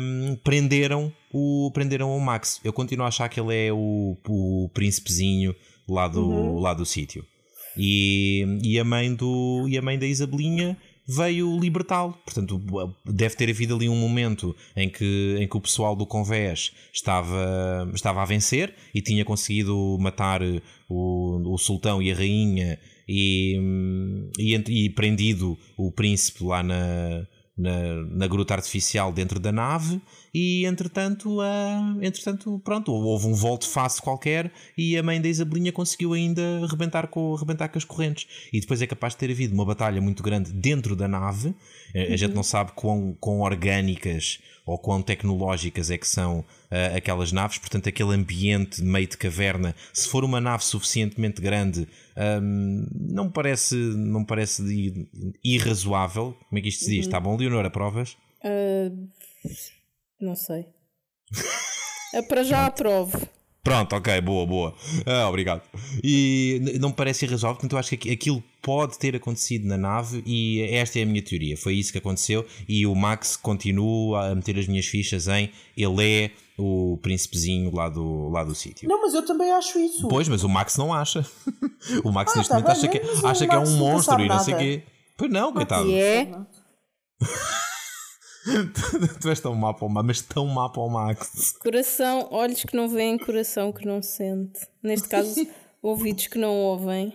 um, 0.00 0.36
prenderam, 0.42 1.12
o, 1.32 1.70
prenderam 1.72 2.16
o 2.16 2.20
Max. 2.20 2.60
Eu 2.64 2.72
continuo 2.72 3.04
a 3.04 3.08
achar 3.08 3.28
que 3.28 3.40
ele 3.40 3.66
é 3.66 3.72
o, 3.72 4.16
o 4.28 4.70
príncipezinho 4.72 5.54
lá 5.88 6.08
do, 6.08 6.28
uhum. 6.28 6.58
lá 6.58 6.74
do 6.74 6.86
sítio. 6.86 7.24
E, 7.82 8.44
e, 8.62 8.78
a 8.78 8.84
mãe 8.84 9.14
do, 9.14 9.66
e 9.66 9.78
a 9.78 9.80
mãe 9.80 9.98
da 9.98 10.06
Isabelinha 10.06 10.76
veio 11.08 11.58
libertá-lo. 11.58 12.12
Portanto, 12.24 12.60
deve 13.06 13.34
ter 13.34 13.48
havido 13.48 13.74
ali 13.74 13.88
um 13.88 13.96
momento 13.96 14.54
em 14.76 14.90
que, 14.90 15.36
em 15.40 15.48
que 15.48 15.56
o 15.56 15.60
pessoal 15.60 15.96
do 15.96 16.04
Convés 16.04 16.72
estava, 16.92 17.90
estava 17.94 18.20
a 18.20 18.26
vencer 18.26 18.74
e 18.94 19.00
tinha 19.00 19.24
conseguido 19.24 19.96
matar 19.98 20.42
o, 20.90 21.54
o 21.54 21.56
sultão 21.56 22.02
e 22.02 22.12
a 22.12 22.14
rainha 22.14 22.78
e, 23.08 23.58
e, 24.38 24.84
e 24.84 24.90
prendido 24.90 25.58
o 25.74 25.90
príncipe 25.90 26.44
lá 26.44 26.62
na, 26.62 27.26
na, 27.56 27.94
na 28.10 28.26
gruta 28.26 28.52
artificial 28.52 29.10
dentro 29.10 29.40
da 29.40 29.50
nave 29.50 30.00
e 30.32 30.64
entretanto, 30.66 31.40
uh, 31.40 32.02
entretanto 32.02 32.60
pronto, 32.64 32.92
houve 32.92 33.26
um 33.26 33.34
volte-face 33.34 34.00
qualquer 34.00 34.52
e 34.76 34.96
a 34.96 35.02
mãe 35.02 35.20
da 35.20 35.28
Isabelinha 35.28 35.72
conseguiu 35.72 36.12
ainda 36.12 36.42
arrebentar 36.64 37.08
com, 37.08 37.34
arrebentar 37.34 37.68
com 37.68 37.78
as 37.78 37.84
correntes 37.84 38.26
e 38.52 38.60
depois 38.60 38.80
é 38.82 38.86
capaz 38.86 39.14
de 39.14 39.18
ter 39.18 39.30
havido 39.30 39.54
uma 39.54 39.64
batalha 39.64 40.00
muito 40.00 40.22
grande 40.22 40.52
dentro 40.52 40.94
da 40.94 41.08
nave 41.08 41.54
a 41.94 42.16
gente 42.16 42.34
não 42.34 42.42
sabe 42.42 42.72
quão, 42.74 43.16
quão 43.18 43.40
orgânicas 43.40 44.38
ou 44.64 44.78
quão 44.78 45.02
tecnológicas 45.02 45.90
é 45.90 45.98
que 45.98 46.06
são 46.06 46.40
uh, 46.40 46.96
aquelas 46.96 47.32
naves, 47.32 47.58
portanto, 47.58 47.88
aquele 47.88 48.14
ambiente 48.14 48.82
meio 48.82 49.06
de 49.06 49.16
caverna, 49.16 49.74
se 49.92 50.08
for 50.08 50.24
uma 50.24 50.40
nave 50.40 50.64
suficientemente 50.64 51.40
grande, 51.40 51.88
um, 52.40 52.86
não 52.94 53.24
me 53.24 53.30
parece, 53.30 53.74
não 53.74 54.20
me 54.20 54.26
parece 54.26 55.08
irrazoável. 55.42 56.36
Como 56.48 56.58
é 56.58 56.62
que 56.62 56.68
isto 56.68 56.84
se 56.84 56.90
diz? 56.90 57.00
Uhum. 57.00 57.08
Está 57.08 57.20
bom, 57.20 57.36
Leonor, 57.36 57.64
aprovas? 57.64 58.16
Uh, 58.44 59.08
não 60.20 60.34
sei. 60.34 60.66
É 62.12 62.22
para 62.22 62.42
já 62.42 62.66
aprovo. 62.66 63.18
Pronto, 63.62 63.94
ok, 63.94 64.20
boa, 64.22 64.46
boa. 64.46 64.74
Ah, 65.04 65.28
obrigado. 65.28 65.62
E 66.02 66.78
não 66.80 66.88
me 66.88 66.94
parece 66.94 67.26
irrazoável, 67.26 67.56
portanto, 67.56 67.72
eu 67.72 67.78
acho 67.78 67.96
que 67.96 68.10
aquilo 68.10 68.42
pode 68.62 68.98
ter 68.98 69.14
acontecido 69.14 69.66
na 69.66 69.76
nave 69.76 70.22
e 70.24 70.62
esta 70.62 70.98
é 70.98 71.02
a 71.02 71.06
minha 71.06 71.22
teoria. 71.22 71.56
Foi 71.56 71.74
isso 71.74 71.92
que 71.92 71.98
aconteceu 71.98 72.46
e 72.66 72.86
o 72.86 72.94
Max 72.94 73.36
continua 73.36 74.30
a 74.30 74.34
meter 74.34 74.58
as 74.58 74.66
minhas 74.66 74.86
fichas 74.86 75.28
em 75.28 75.52
ele 75.76 76.24
é 76.24 76.30
o 76.58 76.98
príncipezinho 77.02 77.74
lá 77.74 77.88
do, 77.88 78.30
lá 78.30 78.44
do 78.44 78.54
sítio. 78.54 78.88
Não, 78.88 79.02
mas 79.02 79.14
eu 79.14 79.24
também 79.24 79.50
acho 79.52 79.78
isso. 79.78 80.08
Pois, 80.08 80.26
mas 80.28 80.42
o 80.42 80.48
Max 80.48 80.76
não 80.76 80.92
acha. 80.92 81.24
o 82.02 82.10
Max 82.10 82.32
ah, 82.32 82.38
neste 82.38 82.48
tá 82.48 82.54
momento 82.60 82.72
acha, 82.72 82.88
que, 82.88 82.98
acha 83.26 83.46
que 83.46 83.54
é 83.54 83.58
um 83.58 83.76
monstro 83.76 84.20
e 84.20 84.28
não 84.28 84.38
sei 84.40 84.54
o 84.54 84.58
quê. 84.58 84.82
Pois 85.18 85.30
não, 85.30 85.52
coitado. 85.52 85.86
E 85.86 85.94
é? 85.94 86.30
tu 89.20 89.28
és 89.28 89.40
tão 89.40 89.54
má 89.54 89.74
para 89.74 89.86
o 89.86 89.88
Max, 89.88 90.06
mas 90.06 90.22
tão 90.22 90.46
má 90.46 90.68
para 90.68 90.82
o 90.82 90.88
Max. 90.88 91.52
Coração, 91.58 92.28
olhos 92.30 92.64
que 92.64 92.76
não 92.76 92.88
veem, 92.88 93.18
coração 93.18 93.72
que 93.72 93.86
não 93.86 94.02
sente. 94.02 94.60
Neste 94.82 95.08
caso, 95.08 95.46
ouvidos 95.82 96.26
que 96.26 96.38
não 96.38 96.54
ouvem. 96.54 97.12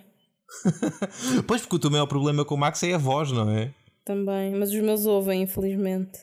pois, 1.47 1.61
porque 1.61 1.75
o 1.75 1.79
teu 1.79 1.91
maior 1.91 2.07
problema 2.07 2.45
com 2.45 2.55
o 2.55 2.57
Max 2.57 2.81
é 2.83 2.93
a 2.93 2.97
voz, 2.97 3.31
não 3.31 3.49
é? 3.49 3.73
Também, 4.03 4.53
mas 4.55 4.71
os 4.71 4.81
meus 4.81 5.05
ouvem, 5.05 5.41
infelizmente. 5.41 6.19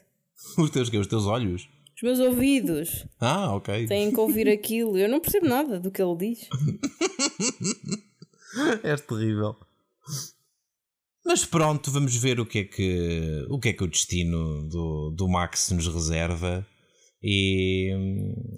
Os 0.58 0.70
teus 0.70 0.88
quê? 0.88 0.98
Os 0.98 1.06
teus 1.06 1.26
olhos? 1.26 1.68
Os 1.96 2.02
meus 2.02 2.18
ouvidos. 2.18 3.06
Ah, 3.20 3.54
ok. 3.54 3.86
Têm 3.86 4.10
que 4.10 4.18
ouvir 4.18 4.48
aquilo. 4.48 4.98
Eu 4.98 5.08
não 5.08 5.20
percebo 5.20 5.46
nada 5.46 5.78
do 5.78 5.90
que 5.90 6.02
ele 6.02 6.16
diz. 6.16 6.48
És 8.82 9.00
terrível. 9.00 9.56
Mas 11.24 11.44
pronto, 11.44 11.90
vamos 11.90 12.16
ver 12.16 12.40
o 12.40 12.46
que 12.46 12.60
é 12.60 12.64
que 12.64 13.46
o, 13.48 13.58
que 13.58 13.68
é 13.68 13.72
que 13.72 13.84
o 13.84 13.88
destino 13.88 14.68
do, 14.68 15.10
do 15.10 15.28
Max 15.28 15.70
nos 15.70 15.86
reserva 15.86 16.66
e, 17.22 17.92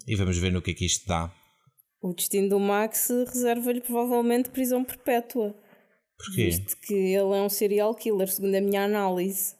e 0.07 0.15
vamos 0.15 0.37
ver 0.37 0.51
no 0.51 0.61
que 0.61 0.71
é 0.71 0.73
que 0.73 0.85
isto 0.85 1.07
dá. 1.07 1.31
O 2.01 2.13
destino 2.13 2.49
do 2.49 2.59
Max 2.59 3.09
reserva-lhe 3.09 3.81
provavelmente 3.81 4.49
prisão 4.49 4.83
perpétua. 4.83 5.55
Porquê? 6.17 6.45
Visto 6.45 6.77
que 6.81 6.93
ele 6.93 7.35
é 7.35 7.41
um 7.41 7.49
serial 7.49 7.93
killer, 7.93 8.27
segundo 8.27 8.55
a 8.55 8.61
minha 8.61 8.83
análise. 8.83 9.55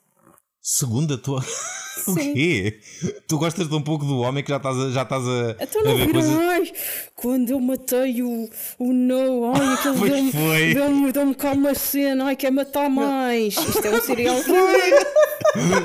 Segundo 0.67 1.13
a 1.13 1.17
tua. 1.19 1.45
o 2.07 2.15
quê? 2.15 2.79
Tu 3.27 3.37
gostas 3.37 3.69
de 3.69 3.75
um 3.75 3.83
pouco 3.83 4.03
do 4.03 4.17
homem 4.21 4.43
que 4.43 4.49
já 4.49 4.57
estás 4.57 4.75
a, 4.75 4.89
já 4.89 5.03
estás 5.03 5.23
a, 5.23 5.55
então 5.59 5.83
não 5.83 5.91
a 5.91 5.95
ver 5.95 6.11
coisas... 6.11 6.39
ai, 6.39 6.73
quando 7.15 7.49
eu 7.51 7.59
matei 7.59 8.23
o, 8.23 8.49
o 8.79 8.91
No, 8.91 9.53
ai, 9.53 9.73
aquele 9.75 10.31
deu-me 10.73 11.11
deu 11.11 11.25
deu 11.25 11.35
cá 11.35 11.51
uma 11.51 11.75
cena, 11.75 12.25
ai, 12.25 12.35
quer 12.35 12.51
matar 12.51 12.89
mais. 12.89 13.55
Isto 13.55 13.85
é 13.85 13.95
um 13.95 14.01
serial 14.01 14.43
killer. 14.43 15.07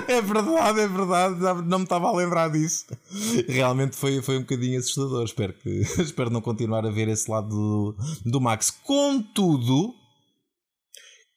é 0.08 0.22
verdade, 0.22 0.80
é 0.80 0.88
verdade, 0.88 1.68
não 1.68 1.80
me 1.80 1.84
estava 1.84 2.08
a 2.08 2.16
lembrar 2.16 2.50
disso. 2.50 2.86
Realmente 3.46 3.96
foi, 3.96 4.22
foi 4.22 4.38
um 4.38 4.40
bocadinho 4.40 4.78
assustador. 4.78 5.24
Espero, 5.24 5.52
que, 5.52 5.68
espero 6.00 6.30
não 6.30 6.40
continuar 6.40 6.86
a 6.86 6.90
ver 6.90 7.06
esse 7.08 7.30
lado 7.30 7.50
do, 7.50 7.96
do 8.24 8.40
Max. 8.40 8.70
Contudo, 8.70 9.94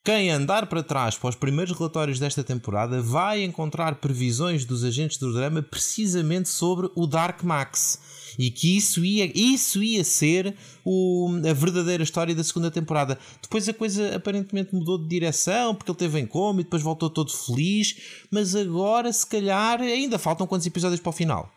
quem 0.04 0.30
andar 0.30 0.66
para 0.66 0.82
trás 0.82 1.16
para 1.16 1.30
os 1.30 1.34
primeiros 1.34 1.74
relatórios 1.76 2.18
desta 2.18 2.44
temporada 2.44 3.00
vai 3.00 3.42
encontrar 3.42 3.94
previsões 3.94 4.66
dos 4.66 4.84
agentes 4.84 5.16
do 5.16 5.32
drama 5.32 5.62
precisamente 5.62 6.50
sobre 6.50 6.90
o 6.94 7.06
Dark 7.06 7.42
Max. 7.42 7.98
E 8.38 8.50
que 8.50 8.76
isso 8.76 9.02
ia, 9.02 9.32
isso 9.34 9.82
ia 9.82 10.04
ser 10.04 10.54
o, 10.84 11.30
a 11.48 11.54
verdadeira 11.54 12.02
história 12.02 12.34
da 12.34 12.44
segunda 12.44 12.70
temporada. 12.70 13.18
Depois 13.40 13.66
a 13.66 13.72
coisa 13.72 14.14
aparentemente 14.16 14.74
mudou 14.74 14.98
de 14.98 15.08
direção, 15.08 15.74
porque 15.74 15.90
ele 15.90 15.98
teve 15.98 16.20
em 16.20 16.26
coma 16.26 16.60
e 16.60 16.64
depois 16.64 16.82
voltou 16.82 17.08
todo 17.08 17.32
feliz. 17.32 17.96
Mas 18.30 18.54
agora, 18.54 19.10
se 19.10 19.26
calhar, 19.26 19.80
ainda 19.80 20.18
faltam 20.18 20.46
quantos 20.46 20.66
episódios 20.66 21.00
para 21.00 21.10
o 21.10 21.12
final? 21.12 21.50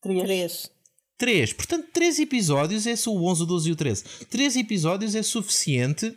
Três. 0.00 0.70
Três. 1.18 1.52
Portanto, 1.52 1.88
três 1.92 2.18
episódios 2.18 2.86
é 2.86 2.94
o 3.08 3.24
11, 3.24 3.42
o 3.42 3.46
12 3.46 3.68
e 3.70 3.72
o 3.72 3.76
13. 3.76 4.04
Três 4.30 4.54
episódios 4.54 5.14
é 5.14 5.22
suficiente 5.22 6.14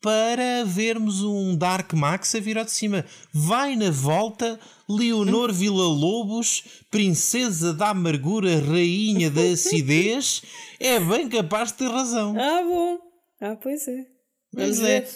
para 0.00 0.64
vermos 0.64 1.22
um 1.22 1.56
Dark 1.56 1.92
Max 1.94 2.34
a 2.34 2.40
virar 2.40 2.64
de 2.64 2.72
cima. 2.72 3.04
Vai 3.32 3.74
na 3.74 3.90
volta 3.90 4.60
Leonor 4.88 5.50
Villa-Lobos, 5.54 6.82
princesa 6.90 7.72
da 7.72 7.88
amargura, 7.88 8.60
rainha 8.60 9.30
da 9.30 9.40
acidez, 9.40 10.42
é 10.78 11.00
bem 11.00 11.28
capaz 11.28 11.72
de 11.72 11.78
ter 11.78 11.88
razão. 11.88 12.34
Ah, 12.38 12.62
bom. 12.62 12.98
Ah, 13.40 13.56
pois 13.56 13.88
é. 13.88 14.06
Mas 14.52 14.80
é. 14.80 15.06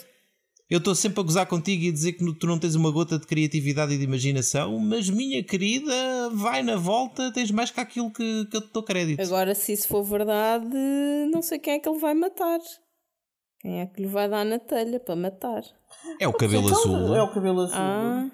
Eu 0.71 0.79
estou 0.79 0.95
sempre 0.95 1.21
a 1.21 1.23
gozar 1.23 1.47
contigo 1.47 1.85
e 1.85 1.89
a 1.89 1.93
dizer 1.93 2.13
que 2.13 2.35
tu 2.35 2.47
não 2.47 2.59
tens 2.59 2.75
uma 2.75 2.91
gota 2.91 3.19
de 3.19 3.27
criatividade 3.27 3.95
e 3.95 3.97
de 3.97 4.05
imaginação, 4.05 4.79
mas 4.79 5.09
minha 5.09 5.43
querida, 5.43 5.95
vai 6.35 6.63
na 6.63 6.77
volta, 6.77 7.33
tens 7.33 7.51
mais 7.51 7.71
que 7.71 7.81
aquilo 7.81 8.11
que, 8.11 8.45
que 8.51 8.57
eu 8.57 8.61
te 8.61 8.71
dou 8.71 8.83
crédito. 8.83 9.19
Agora, 9.21 9.55
se 9.55 9.73
isso 9.73 9.89
for 9.89 10.03
verdade, 10.03 10.69
não 11.33 11.41
sei 11.41 11.59
quem 11.59 11.75
é 11.75 11.79
que 11.79 11.89
ele 11.89 11.99
vai 11.99 12.13
matar. 12.13 12.59
Quem 13.61 13.81
é 13.81 13.87
que 13.87 14.03
lhe 14.03 14.09
vai 14.09 14.29
dar 14.29 14.45
na 14.45 14.59
telha 14.59 15.01
para 15.01 15.17
matar? 15.17 15.63
É 16.21 16.29
o 16.29 16.33
cabelo 16.33 16.69
então, 16.69 16.79
azul. 16.79 17.17
É 17.17 17.23
o 17.23 17.33
cabelo 17.33 17.63
azul. 17.63 17.77
Ah, 17.77 18.31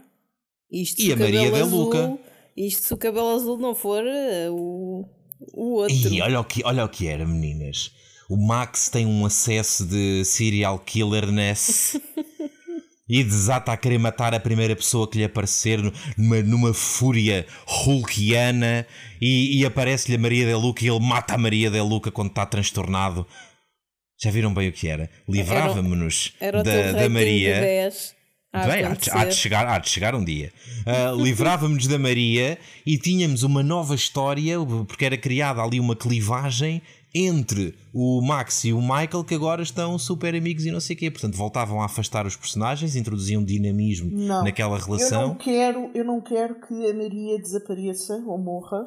isto 0.71 1.01
e 1.01 1.13
a 1.13 1.17
Maria 1.17 1.51
da 1.51 1.65
Luca. 1.65 2.19
Isto 2.57 2.83
se 2.83 2.95
o 2.95 2.97
cabelo 2.97 3.35
azul 3.35 3.59
não 3.59 3.75
for 3.75 4.03
uh, 4.05 4.53
o, 4.53 5.05
o 5.53 5.75
outro. 5.81 5.95
E 5.95 6.21
olha 6.21 6.41
o, 6.41 6.45
que, 6.45 6.63
olha 6.65 6.85
o 6.85 6.89
que 6.89 7.09
era, 7.09 7.27
meninas. 7.27 7.93
O 8.29 8.37
Max 8.37 8.89
tem 8.89 9.07
um 9.07 9.27
acesso 9.27 9.87
de 9.87 10.25
serial 10.25 10.79
killerness 10.79 12.01
e 13.09 13.23
desata 13.23 13.73
a 13.73 13.77
querer 13.77 13.99
matar 13.99 14.35
a 14.35 14.41
primeira 14.41 14.75
pessoa 14.77 15.09
que 15.09 15.19
lhe 15.19 15.25
aparecer 15.25 15.81
numa, 16.17 16.43
numa 16.43 16.75
fúria 16.75 17.47
hulkiana 17.87 18.87
e, 19.21 19.61
e 19.61 19.67
aparece-lhe 19.67 20.17
a 20.17 20.21
Maria 20.21 20.51
da 20.51 20.57
Luca 20.57 20.85
e 20.85 20.89
ele 20.89 21.01
mata 21.01 21.35
a 21.35 21.39
Maria 21.39 21.71
da 21.71 21.83
Luca 21.83 22.11
quando 22.11 22.29
está 22.29 22.47
transtornado 22.47 23.27
já 24.21 24.31
viram 24.31 24.53
bem 24.55 24.69
o 24.69 24.73
que 24.73 24.89
era? 24.89 25.11
Livrávamos-nos 25.29 26.33
da, 26.41 26.93
da 26.93 27.09
Maria. 27.09 27.91
Bem, 28.53 28.85
há 28.85 28.95
de, 28.95 29.11
há, 29.11 29.25
de 29.25 29.35
chegar, 29.35 29.67
há 29.67 29.79
de 29.79 29.89
chegar 29.89 30.15
um 30.15 30.25
dia. 30.25 30.53
Uh, 30.87 31.21
Livrávamos 31.21 31.89
da 31.89 31.99
Maria 31.99 32.57
e 32.87 32.97
tínhamos 32.97 33.43
uma 33.43 33.65
nova 33.65 33.97
história, 33.97 34.57
porque 34.87 35.05
era 35.05 35.19
criada 35.19 35.61
ali 35.61 35.81
uma 35.81 35.97
clivagem 35.97 36.81
entre 37.15 37.75
o 37.93 38.21
Max 38.23 38.65
e 38.65 38.73
o 38.73 38.81
Michael, 38.81 39.25
que 39.25 39.35
agora 39.35 39.63
estão 39.63 39.99
super 39.99 40.35
amigos 40.35 40.65
e 40.65 40.71
não 40.71 40.81
sei 40.81 40.95
o 40.95 40.99
quê. 40.99 41.11
Portanto, 41.11 41.37
voltavam 41.37 41.81
a 41.81 41.87
afastar 41.87 42.27
os 42.27 42.37
personagens, 42.37 42.95
introduziam 42.97 43.43
dinamismo 43.43 44.11
não, 44.11 44.45
naquela 44.45 44.79
relação. 44.79 45.23
Eu 45.23 45.29
não, 45.29 45.35
quero, 45.37 45.91
eu 45.95 46.05
não 46.05 46.21
quero 46.21 46.61
que 46.67 46.75
a 46.75 46.95
Maria 46.95 47.39
desapareça 47.39 48.15
ou 48.27 48.39
morra 48.39 48.87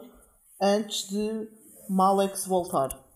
antes 0.62 1.10
de 1.10 1.48
Malex 1.90 2.45
voltar. 2.45 3.07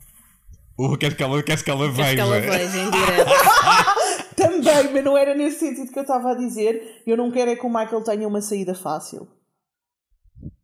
Queres 1.00 1.16
que 1.16 1.24
ela, 1.24 1.44
que 1.44 1.52
ela 1.70 1.92
veja? 1.92 2.16
que 2.16 2.20
ela 2.20 2.40
veja 2.40 2.78
em 2.78 2.90
direto. 2.90 3.32
Também, 4.36 4.94
mas 4.94 5.04
não 5.04 5.18
era 5.18 5.36
nesse 5.36 5.60
sentido 5.60 5.92
que 5.92 6.00
eu 6.00 6.04
estava 6.04 6.32
a 6.32 6.36
dizer. 6.36 7.04
Eu 7.06 7.16
não 7.16 7.30
quero 7.32 7.52
é 7.52 7.56
que 7.56 7.66
o 7.66 7.70
Michael 7.70 8.04
tenha 8.04 8.28
uma 8.28 8.42
saída 8.42 8.74
fácil. 8.74 9.28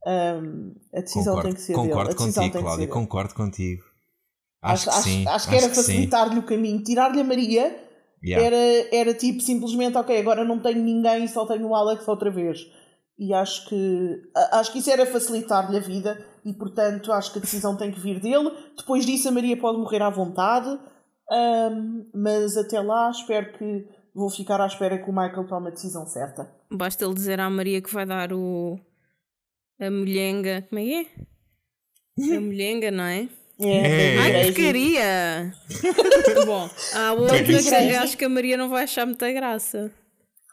Um, 0.08 0.74
a 0.96 1.02
decisão 1.02 1.36
concordo, 1.36 1.44
tem 1.44 1.54
que 1.54 1.62
ser 1.62 1.74
concordo 1.74 2.16
dele. 2.16 2.34
Contigo, 2.34 2.60
Cláudia, 2.60 2.88
concordo 2.88 3.36
contigo. 3.36 3.84
Acho, 4.62 4.90
acho 4.90 4.98
que 4.98 5.04
sim. 5.04 5.22
Acho, 5.28 5.36
acho 5.36 5.50
que 5.50 5.56
era 5.56 5.70
facilitar-lhe 5.70 6.40
o 6.40 6.44
caminho. 6.44 6.84
Tirar-lhe 6.84 7.20
a 7.20 7.24
Maria 7.24 7.78
yeah. 8.24 8.46
era, 8.46 8.88
era 8.92 9.14
tipo 9.14 9.42
simplesmente, 9.42 9.98
ok, 9.98 10.18
agora 10.18 10.44
não 10.44 10.60
tenho 10.60 10.82
ninguém, 10.82 11.28
só 11.28 11.46
tenho 11.46 11.68
o 11.68 11.76
Alex 11.76 12.08
outra 12.08 12.32
vez. 12.32 12.66
E 13.20 13.34
acho 13.34 13.68
que, 13.68 14.22
acho 14.52 14.72
que 14.72 14.80
isso 14.80 14.92
era 14.92 15.06
facilitar-lhe 15.06 15.78
a 15.78 15.80
vida 15.80 16.24
e, 16.46 16.54
portanto, 16.54 17.12
acho 17.12 17.32
que 17.32 17.40
a 17.40 17.42
decisão 17.42 17.76
tem 17.76 17.92
que 17.92 18.00
vir 18.00 18.20
dele. 18.20 18.52
Depois 18.78 19.06
disso, 19.06 19.28
a 19.28 19.32
Maria 19.32 19.58
pode 19.58 19.80
morrer 19.80 20.04
à 20.04 20.10
vontade, 20.10 20.70
um, 21.32 22.10
mas 22.14 22.56
até 22.56 22.80
lá, 22.80 23.10
espero 23.10 23.58
que 23.58 23.88
vou 24.14 24.30
ficar 24.30 24.62
à 24.62 24.68
espera 24.68 24.98
que 24.98 25.10
o 25.10 25.14
Michael 25.14 25.48
tome 25.48 25.70
a 25.70 25.72
decisão 25.72 26.06
certa. 26.06 26.52
Basta 26.72 27.06
ele 27.06 27.16
dizer 27.16 27.40
à 27.40 27.50
Maria 27.50 27.82
que 27.82 27.94
vai 27.94 28.06
dar 28.06 28.32
o. 28.32 28.80
a 29.80 29.90
molhenga. 29.90 30.66
Como 30.70 30.80
é 30.80 30.84
que 30.84 30.94
é? 30.94 31.28
A 32.38 32.42
molhenga, 32.42 32.90
não 32.90 33.04
é? 33.04 33.30
É, 33.60 34.16
é. 34.16 34.18
Ai, 34.18 34.46
que 34.46 34.54
queria! 34.54 35.54
Bom, 36.46 36.70
há 36.96 37.14
outra 37.14 37.44
que 37.44 37.96
acho 37.96 38.18
que 38.18 38.26
a 38.26 38.30
Maria 38.30 38.58
não 38.58 38.70
vai 38.70 38.84
achar 38.84 39.06
muita 39.06 39.32
graça. 39.32 39.92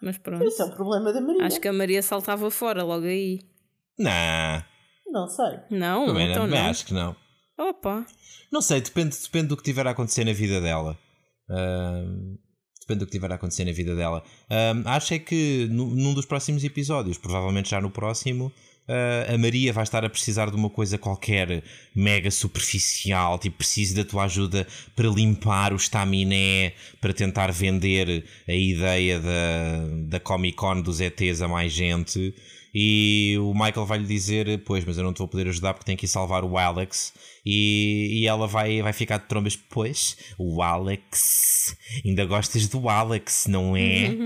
Mas 0.05 0.19
pronto. 0.19 0.45
Isso 0.45 0.61
é 0.63 0.67
um 0.67 0.71
problema 0.71 1.13
da 1.13 1.21
Maria. 1.21 1.45
Acho 1.47 1.61
que 1.61 1.69
a 1.69 1.73
Maria 1.73 2.03
saltava 2.03 2.51
fora 2.51 2.83
logo 2.83 3.07
aí. 3.07 3.41
Não, 3.99 4.63
Não 5.07 5.29
sei. 5.29 5.59
Não, 5.71 6.07
também, 6.07 6.31
então 6.31 6.43
não, 6.43 6.49
também 6.49 6.63
não. 6.63 6.71
acho 6.71 6.85
que 6.87 6.93
não. 6.95 7.17
Opa. 7.59 8.05
Não 8.53 8.61
sei, 8.61 8.81
depende, 8.81 9.17
depende 9.21 9.47
do 9.49 9.57
que 9.57 9.63
tiver 9.63 9.87
a 9.87 9.91
acontecer 9.91 10.25
na 10.25 10.33
vida 10.33 10.61
dela. 10.61 10.99
Ahm, 11.49 12.37
depende 12.81 13.01
do 13.01 13.07
que 13.07 13.13
tiver 13.13 13.31
a 13.33 13.37
acontecer 13.37 13.65
na 13.65 13.73
vida 13.73 13.95
dela. 13.95 14.23
Ahm, 14.51 14.83
acho 14.87 15.15
é 15.15 15.19
que 15.19 15.67
nu- 15.71 15.95
num 15.95 16.13
dos 16.15 16.27
próximos 16.27 16.65
episódios, 16.65 17.17
provavelmente 17.17 17.71
já 17.71 17.81
no 17.81 17.91
próximo, 17.91 18.53
ah, 18.89 19.35
a 19.35 19.39
Maria 19.39 19.73
vai 19.73 19.85
estar 19.85 20.05
a 20.05 20.11
precisar 20.11 20.51
de 20.51 20.57
uma 20.57 20.69
coisa 20.69 20.99
qualquer 20.99 21.63
mega 21.95 22.31
superficial, 22.31 23.39
tipo, 23.39 23.59
preciso 23.59 23.97
da 23.97 24.05
tua 24.05 24.25
ajuda 24.25 24.67
para 24.95 25.09
limpar 25.09 25.73
o 25.73 25.77
estaminé, 25.77 26.75
para 27.01 27.15
tentar 27.15 27.51
vender 27.53 28.25
a 28.47 28.55
ideia 28.55 29.21
da, 29.21 29.87
da 30.09 30.21
Comic 30.21 30.57
Con 30.57 30.83
dos 30.83 31.01
ETs 31.01 31.41
a 31.41 31.49
mais 31.49 31.73
gente. 31.73 32.35
E 32.75 33.37
o 33.41 33.55
Michael 33.55 33.87
vai 33.87 33.99
lhe 33.99 34.07
dizer: 34.07 34.63
Pois, 34.65 34.85
mas 34.85 34.99
eu 34.99 35.05
não 35.05 35.13
te 35.13 35.19
vou 35.19 35.29
poder 35.29 35.49
ajudar 35.49 35.73
porque 35.75 35.87
tenho 35.87 35.99
que 35.99 36.07
ir 36.07 36.09
salvar 36.09 36.43
o 36.43 36.59
Alex. 36.59 37.13
E, 37.45 38.21
e 38.21 38.27
ela 38.27 38.47
vai, 38.47 38.81
vai 38.81 38.93
ficar 38.93 39.19
de 39.19 39.27
trombas: 39.27 39.57
Pois, 39.57 40.17
o 40.39 40.63
Alex, 40.63 41.77
ainda 42.05 42.25
gostas 42.25 42.69
do 42.69 42.89
Alex, 42.89 43.47
não 43.47 43.77
é? 43.77 44.17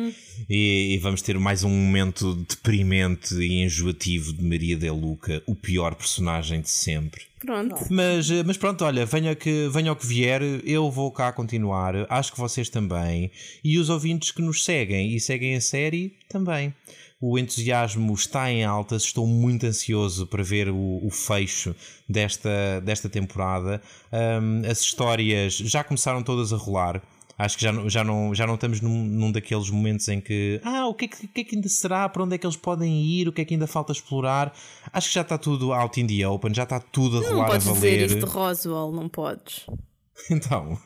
E, 0.48 0.94
e 0.94 0.98
vamos 0.98 1.20
ter 1.20 1.38
mais 1.38 1.64
um 1.64 1.70
momento 1.70 2.34
deprimente 2.34 3.34
e 3.34 3.62
enjoativo 3.62 4.32
de 4.32 4.44
Maria 4.44 4.76
de 4.76 4.88
Luca, 4.90 5.42
o 5.46 5.54
pior 5.54 5.94
personagem 5.94 6.60
de 6.60 6.70
sempre. 6.70 7.22
Pronto. 7.38 7.86
Mas, 7.90 8.30
mas 8.44 8.56
pronto, 8.56 8.84
olha, 8.84 9.06
venha, 9.06 9.34
que, 9.34 9.68
venha 9.68 9.92
o 9.92 9.96
que 9.96 10.06
vier, 10.06 10.42
eu 10.64 10.90
vou 10.90 11.10
cá 11.10 11.32
continuar, 11.32 11.94
acho 12.10 12.32
que 12.32 12.38
vocês 12.38 12.68
também, 12.68 13.30
e 13.62 13.78
os 13.78 13.88
ouvintes 13.88 14.32
que 14.32 14.42
nos 14.42 14.64
seguem 14.64 15.14
e 15.14 15.20
seguem 15.20 15.54
a 15.54 15.60
série 15.60 16.14
também. 16.28 16.74
O 17.20 17.36
entusiasmo 17.38 18.14
está 18.14 18.50
em 18.50 18.64
altas, 18.64 19.02
estou 19.02 19.26
muito 19.26 19.66
ansioso 19.66 20.26
para 20.26 20.42
ver 20.42 20.68
o, 20.70 21.04
o 21.04 21.10
fecho 21.10 21.74
desta, 22.08 22.80
desta 22.84 23.08
temporada. 23.08 23.82
Ahm, 24.12 24.62
as 24.70 24.80
histórias 24.80 25.54
já 25.56 25.82
começaram 25.82 26.22
todas 26.22 26.52
a 26.52 26.56
rolar. 26.56 27.02
Acho 27.36 27.56
que 27.56 27.62
já, 27.64 27.72
não- 27.72 27.88
já, 27.88 28.02
não, 28.04 28.34
já 28.34 28.46
não 28.46 28.54
estamos 28.54 28.80
num, 28.80 29.04
num 29.04 29.30
daqueles 29.32 29.68
momentos 29.70 30.06
em 30.08 30.20
que 30.20 30.60
ah, 30.64 30.86
o 30.88 30.94
que, 30.94 31.04
é 31.04 31.08
que, 31.08 31.24
o 31.24 31.28
que 31.28 31.40
é 31.40 31.44
que 31.44 31.54
ainda 31.56 31.68
será? 31.68 32.08
Para 32.08 32.22
onde 32.24 32.34
é 32.34 32.38
que 32.38 32.44
eles 32.46 32.56
podem 32.56 33.00
ir? 33.04 33.28
O 33.28 33.32
que 33.32 33.40
é 33.40 33.44
que 33.44 33.54
ainda 33.54 33.66
falta 33.68 33.92
explorar? 33.92 34.52
Acho 34.92 35.08
que 35.08 35.14
já 35.14 35.20
está 35.22 35.38
tudo 35.38 35.72
out 35.72 36.00
in 36.00 36.06
the 36.06 36.26
open, 36.26 36.52
já 36.54 36.64
está 36.64 36.80
tudo 36.80 37.18
a 37.18 37.20
Não 37.22 37.30
rolar 37.30 37.44
a 37.46 37.48
podes 37.50 37.64
dizer 37.72 37.74
valer. 37.90 38.06
isso 38.06 38.18
de 38.18 38.24
Roswell, 38.24 38.92
não 38.92 39.08
podes. 39.08 39.66
Então, 40.30 40.76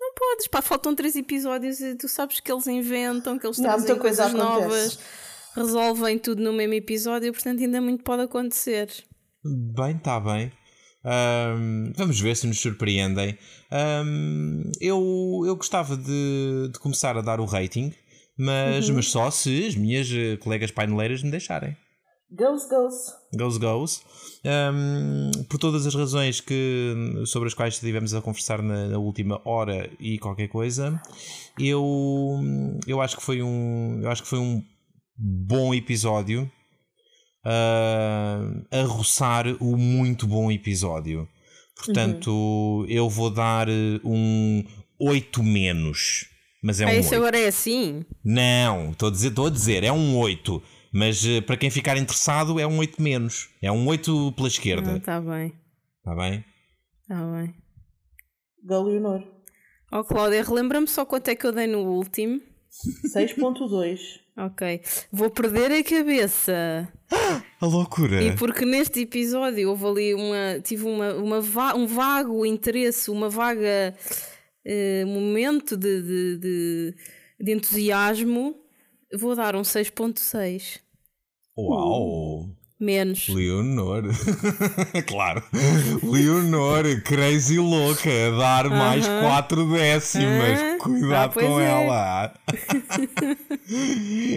Não 0.00 0.14
podes, 0.14 0.48
pá, 0.48 0.60
faltam 0.60 0.94
três 0.96 1.14
episódios 1.14 1.78
e 1.80 1.94
tu 1.94 2.08
sabes 2.08 2.40
que 2.40 2.50
eles 2.52 2.66
inventam, 2.66 3.38
que 3.38 3.46
eles 3.46 3.58
Não, 3.58 3.64
trazem 3.66 3.86
muita 3.86 4.00
coisa 4.00 4.22
coisas 4.24 4.40
acontece. 4.40 4.68
novas, 4.68 4.98
resolvem 5.54 6.18
tudo 6.18 6.42
no 6.42 6.52
mesmo 6.52 6.74
episódio, 6.74 7.32
portanto 7.32 7.60
ainda 7.60 7.80
muito 7.80 8.02
pode 8.02 8.22
acontecer. 8.22 8.88
bem, 9.44 9.96
está 9.96 10.18
bem. 10.20 10.52
Ahm, 11.04 11.92
vamos 11.96 12.18
ver 12.18 12.34
se 12.34 12.46
nos 12.46 12.58
surpreendem. 12.60 13.38
Ahm, 13.70 14.72
eu, 14.80 15.42
eu 15.46 15.54
gostava 15.56 15.96
de, 15.96 16.70
de 16.72 16.78
começar 16.78 17.16
a 17.16 17.20
dar 17.20 17.40
o 17.40 17.44
rating, 17.44 17.92
mas, 18.38 18.88
mas 18.88 19.10
só 19.10 19.30
se 19.30 19.66
as 19.66 19.76
minhas 19.76 20.10
eh, 20.10 20.36
colegas 20.38 20.70
paineleiras 20.70 21.22
me 21.22 21.30
deixarem. 21.30 21.76
Goes, 22.30 22.66
goes. 22.68 23.12
Goes 23.32 23.58
Goes. 23.58 24.02
Um, 24.44 25.44
por 25.44 25.58
todas 25.58 25.86
as 25.86 25.94
razões 25.94 26.40
que, 26.40 27.22
sobre 27.26 27.46
as 27.46 27.54
quais 27.54 27.74
estivemos 27.74 28.12
a 28.12 28.20
conversar 28.20 28.60
na, 28.60 28.88
na 28.88 28.98
última 28.98 29.40
hora 29.44 29.88
e 30.00 30.18
qualquer 30.18 30.48
coisa, 30.48 31.00
eu, 31.58 32.40
eu 32.86 33.00
acho 33.00 33.16
que 33.16 33.22
foi 33.22 33.40
um 33.40 34.00
eu 34.02 34.10
acho 34.10 34.22
que 34.22 34.28
foi 34.28 34.38
um 34.38 34.62
bom 35.16 35.74
episódio 35.74 36.50
uh, 37.44 38.66
a 38.70 38.82
roçar 38.86 39.46
o 39.60 39.76
muito 39.76 40.26
bom 40.26 40.50
episódio. 40.50 41.28
Portanto, 41.76 42.86
eu 42.88 43.08
vou 43.08 43.30
dar 43.30 43.66
um 44.04 44.64
8 45.00 45.42
menos. 45.42 46.26
Mas 46.62 46.80
é 46.80 46.86
um 46.86 46.88
ah, 46.88 46.94
isso 46.94 47.10
8. 47.10 47.16
agora 47.16 47.38
é 47.38 47.48
assim? 47.48 48.04
Não, 48.24 48.92
estou 48.92 49.08
a 49.08 49.12
dizer, 49.12 49.28
estou 49.28 49.46
a 49.46 49.50
dizer, 49.50 49.84
é 49.84 49.92
um 49.92 50.16
8. 50.16 50.62
Mas 50.92 51.24
eh, 51.26 51.40
para 51.40 51.56
quem 51.56 51.70
ficar 51.70 51.96
interessado 51.96 52.58
é 52.60 52.66
um 52.66 52.78
8 52.78 53.02
menos. 53.02 53.48
É 53.60 53.70
um 53.72 53.86
8 53.88 54.32
pela 54.36 54.46
Ah, 54.46 54.48
esquerda. 54.48 55.00
tá 55.00 55.20
bem, 55.20 55.52
Está 55.98 56.14
bem? 56.14 56.44
tá 57.08 57.16
bem. 57.32 57.54
Go 58.64 58.82
Leonor. 58.84 59.22
Ó 59.92 60.02
Cláudia, 60.04 60.42
relembra-me 60.42 60.86
só 60.86 61.04
quanto 61.04 61.28
é 61.28 61.34
que 61.34 61.46
eu 61.46 61.52
dei 61.52 61.66
no 61.66 61.80
último. 61.80 62.40
6.2. 63.14 63.98
Ok. 64.36 64.80
Vou 65.12 65.30
perder 65.30 65.70
a 65.72 65.82
cabeça. 65.84 66.88
A 67.60 67.66
loucura. 67.66 68.22
E 68.22 68.36
porque 68.36 68.64
neste 68.64 69.00
episódio 69.00 69.70
houve 69.70 69.86
ali 69.86 70.14
uma. 70.14 70.60
tive 70.62 70.84
uma, 70.84 71.14
uma 71.14 71.40
va- 71.40 71.74
um 71.74 71.86
vago 71.86 72.44
interesse, 72.44 73.10
uma 73.10 73.30
vaga 73.30 73.94
eh, 74.64 75.04
momento 75.06 75.76
de, 75.76 76.02
de, 76.02 76.38
de, 76.38 76.94
de 77.40 77.52
entusiasmo, 77.52 78.56
vou 79.16 79.34
dar 79.36 79.54
um 79.56 79.62
6.6. 79.62 80.80
Uau! 81.56 82.48
Menos. 82.84 83.28
Leonor. 83.28 84.02
claro. 85.08 85.42
Leonor, 86.02 86.84
crazy 87.02 87.58
louca, 87.58 88.10
a 88.28 88.38
dar 88.38 88.68
mais 88.68 89.06
4 89.06 89.66
décimas. 89.72 90.60
Aham. 90.60 90.78
Cuidado 90.78 91.30
Ah, 91.30 91.42
com 91.42 91.60
é. 91.60 91.64
ela. 91.64 92.34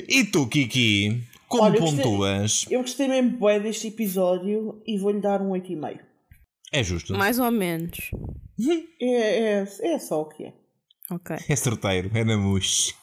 e 0.07 0.23
tu, 0.31 0.47
Kiki? 0.47 1.23
Como 1.47 1.63
Olha, 1.63 1.75
eu 1.77 1.81
gostei- 1.81 2.03
pontuas? 2.03 2.65
Eu 2.69 2.81
gostei 2.81 3.07
mesmo 3.07 3.37
bem 3.45 3.61
deste 3.61 3.87
episódio 3.87 4.81
e 4.85 4.97
vou-lhe 4.97 5.19
dar 5.21 5.41
um 5.41 5.49
8,5. 5.51 5.99
É 6.71 6.83
justo. 6.83 7.13
Mais 7.17 7.39
ou 7.39 7.51
menos. 7.51 8.11
É, 9.01 9.59
é, 9.61 9.65
é 9.93 9.99
só 9.99 10.21
o 10.21 10.25
que 10.25 10.45
é. 10.45 10.53
Ok. 11.09 11.35
É 11.47 11.55
certeiro, 11.55 12.11
é 12.13 12.23
na 12.23 12.37
mousse. 12.37 12.93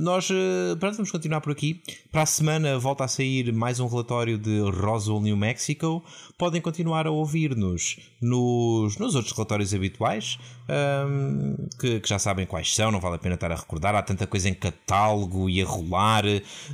Nós 0.00 0.28
eh, 0.30 0.76
pronto, 0.78 0.96
vamos 0.96 1.10
continuar 1.10 1.40
por 1.40 1.52
aqui. 1.52 1.82
Para 2.10 2.22
a 2.22 2.26
semana 2.26 2.78
volta 2.78 3.04
a 3.04 3.08
sair 3.08 3.52
mais 3.52 3.80
um 3.80 3.86
relatório 3.86 4.38
de 4.38 4.60
Roswell, 4.60 5.20
New 5.20 5.36
Mexico. 5.36 6.04
Podem 6.36 6.60
continuar 6.60 7.06
a 7.06 7.10
ouvir-nos 7.10 7.98
nos, 8.20 8.98
nos 8.98 9.14
outros 9.14 9.32
relatórios 9.32 9.74
habituais, 9.74 10.38
ahm, 10.68 11.54
que, 11.78 12.00
que 12.00 12.08
já 12.08 12.18
sabem 12.18 12.46
quais 12.46 12.74
são, 12.74 12.90
não 12.90 13.00
vale 13.00 13.16
a 13.16 13.18
pena 13.18 13.34
estar 13.34 13.50
a 13.50 13.56
recordar. 13.56 13.94
Há 13.94 14.02
tanta 14.02 14.26
coisa 14.26 14.48
em 14.48 14.54
catálogo 14.54 15.48
e 15.48 15.62
a 15.62 15.66
rolar. 15.66 16.24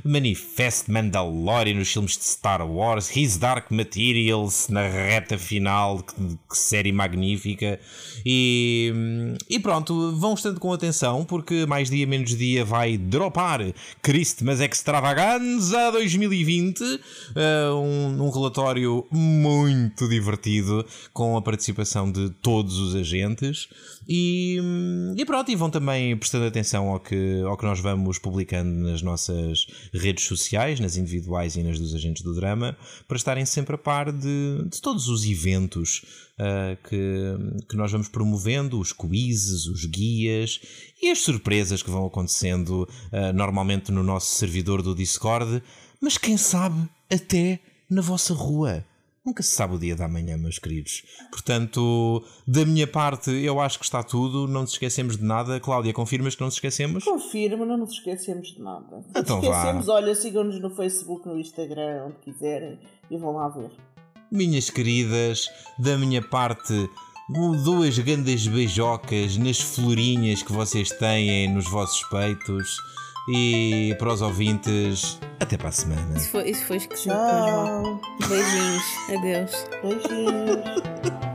Manifest 0.03 0.89
Mandalorian 0.89 1.75
nos 1.75 1.91
filmes 1.91 2.17
de 2.17 2.25
Star 2.25 2.65
Wars, 2.69 3.15
His 3.15 3.37
Dark 3.37 3.71
Materials 3.71 4.67
na 4.69 4.87
reta 4.87 5.37
final, 5.37 6.03
que, 6.03 6.13
que 6.13 6.57
série 6.57 6.91
magnífica. 6.91 7.79
E, 8.25 8.93
e 9.49 9.59
pronto, 9.59 10.15
vão 10.17 10.33
estando 10.33 10.59
com 10.59 10.73
atenção, 10.73 11.23
porque 11.23 11.65
mais 11.65 11.89
dia 11.89 12.05
menos 12.05 12.35
dia 12.35 12.65
vai 12.65 12.97
dropar 12.97 13.61
Christmas 14.01 14.59
Extravaganza 14.59 15.91
2020, 15.91 16.81
eh, 17.35 17.69
um, 17.71 18.23
um 18.23 18.29
relatório 18.29 19.05
muito 19.11 20.07
divertido 20.09 20.85
com 21.13 21.37
a 21.37 21.41
participação 21.41 22.11
de 22.11 22.29
todos 22.29 22.77
os 22.79 22.95
agentes. 22.95 23.67
E, 24.07 24.59
e 25.17 25.25
pronto, 25.25 25.51
e 25.51 25.55
vão 25.55 25.69
também 25.69 26.15
prestando 26.17 26.45
atenção 26.45 26.89
ao 26.89 26.99
que, 26.99 27.41
ao 27.41 27.57
que 27.57 27.65
nós 27.65 27.79
vamos 27.79 28.19
publicando 28.19 28.69
nas 28.69 29.01
nossas 29.01 29.65
redes 29.93 30.25
sociais, 30.25 30.79
nas 30.79 30.97
individuais 30.97 31.55
e 31.55 31.63
nas 31.63 31.79
dos 31.79 31.95
agentes 31.95 32.23
do 32.23 32.35
drama, 32.35 32.77
para 33.07 33.17
estarem 33.17 33.45
sempre 33.45 33.75
a 33.75 33.77
par 33.77 34.11
de, 34.11 34.67
de 34.69 34.81
todos 34.81 35.07
os 35.07 35.25
eventos 35.25 36.03
ah, 36.37 36.77
que, 36.89 37.65
que 37.69 37.75
nós 37.75 37.91
vamos 37.91 38.09
promovendo, 38.09 38.79
os 38.79 38.91
quizzes, 38.91 39.65
os 39.67 39.85
guias 39.85 40.59
e 41.01 41.09
as 41.09 41.19
surpresas 41.19 41.81
que 41.81 41.89
vão 41.89 42.05
acontecendo 42.05 42.87
ah, 43.11 43.31
normalmente 43.31 43.91
no 43.91 44.03
nosso 44.03 44.35
servidor 44.35 44.81
do 44.81 44.93
Discord, 44.93 45.63
mas 46.01 46.17
quem 46.17 46.37
sabe 46.37 46.89
até 47.11 47.59
na 47.89 48.01
vossa 48.01 48.33
rua. 48.33 48.83
Nunca 49.25 49.41
se 49.41 49.49
sabe 49.49 49.75
o 49.75 49.79
dia 49.79 49.95
da 49.95 50.07
manhã, 50.07 50.37
meus 50.37 50.59
queridos. 50.59 51.01
Portanto, 51.31 52.23
da 52.45 52.63
minha 52.63 52.85
parte, 52.85 53.31
eu 53.31 53.59
acho 53.59 53.79
que 53.79 53.85
está 53.85 54.03
tudo. 54.03 54.47
Não 54.47 54.61
nos 54.61 54.73
esquecemos 54.73 55.17
de 55.17 55.23
nada. 55.23 55.59
Cláudia, 55.59 55.91
confirmas 55.93 56.35
que 56.35 56.41
não 56.41 56.47
nos 56.47 56.55
esquecemos? 56.55 57.03
Confirma, 57.03 57.65
não 57.65 57.77
nos 57.77 57.91
esquecemos 57.93 58.49
de 58.49 58.61
nada. 58.61 58.85
Não 58.91 59.03
Então 59.15 59.37
nos 59.37 59.45
esquecemos, 59.45 59.85
vá. 59.87 59.93
olha, 59.93 60.13
sigam-nos 60.13 60.59
no 60.59 60.69
Facebook, 60.69 61.27
no 61.27 61.39
Instagram, 61.39 62.05
onde 62.07 62.17
quiserem 62.17 62.79
e 63.09 63.17
vão 63.17 63.31
lá 63.31 63.49
ver. 63.49 63.71
Minhas 64.31 64.69
queridas, 64.69 65.47
da 65.79 65.97
minha 65.97 66.21
parte, 66.21 66.73
duas 67.63 67.97
grandes 67.97 68.45
beijocas 68.47 69.37
nas 69.37 69.59
florinhas 69.59 70.43
que 70.43 70.51
vocês 70.53 70.89
têm 70.89 71.51
nos 71.51 71.67
vossos 71.69 72.03
peitos. 72.09 72.77
E 73.27 73.95
para 73.97 74.13
os 74.13 74.21
ouvintes, 74.21 75.19
até 75.39 75.57
para 75.57 75.69
a 75.69 75.71
semana. 75.71 76.15
Isso 76.15 76.29
foi, 76.29 76.49
isso 76.49 76.65
foi 76.65 76.77
esquisito. 76.77 77.13
Beijinhos. 78.27 78.83
Adeus. 79.09 79.65
Beijinhos. 79.81 81.34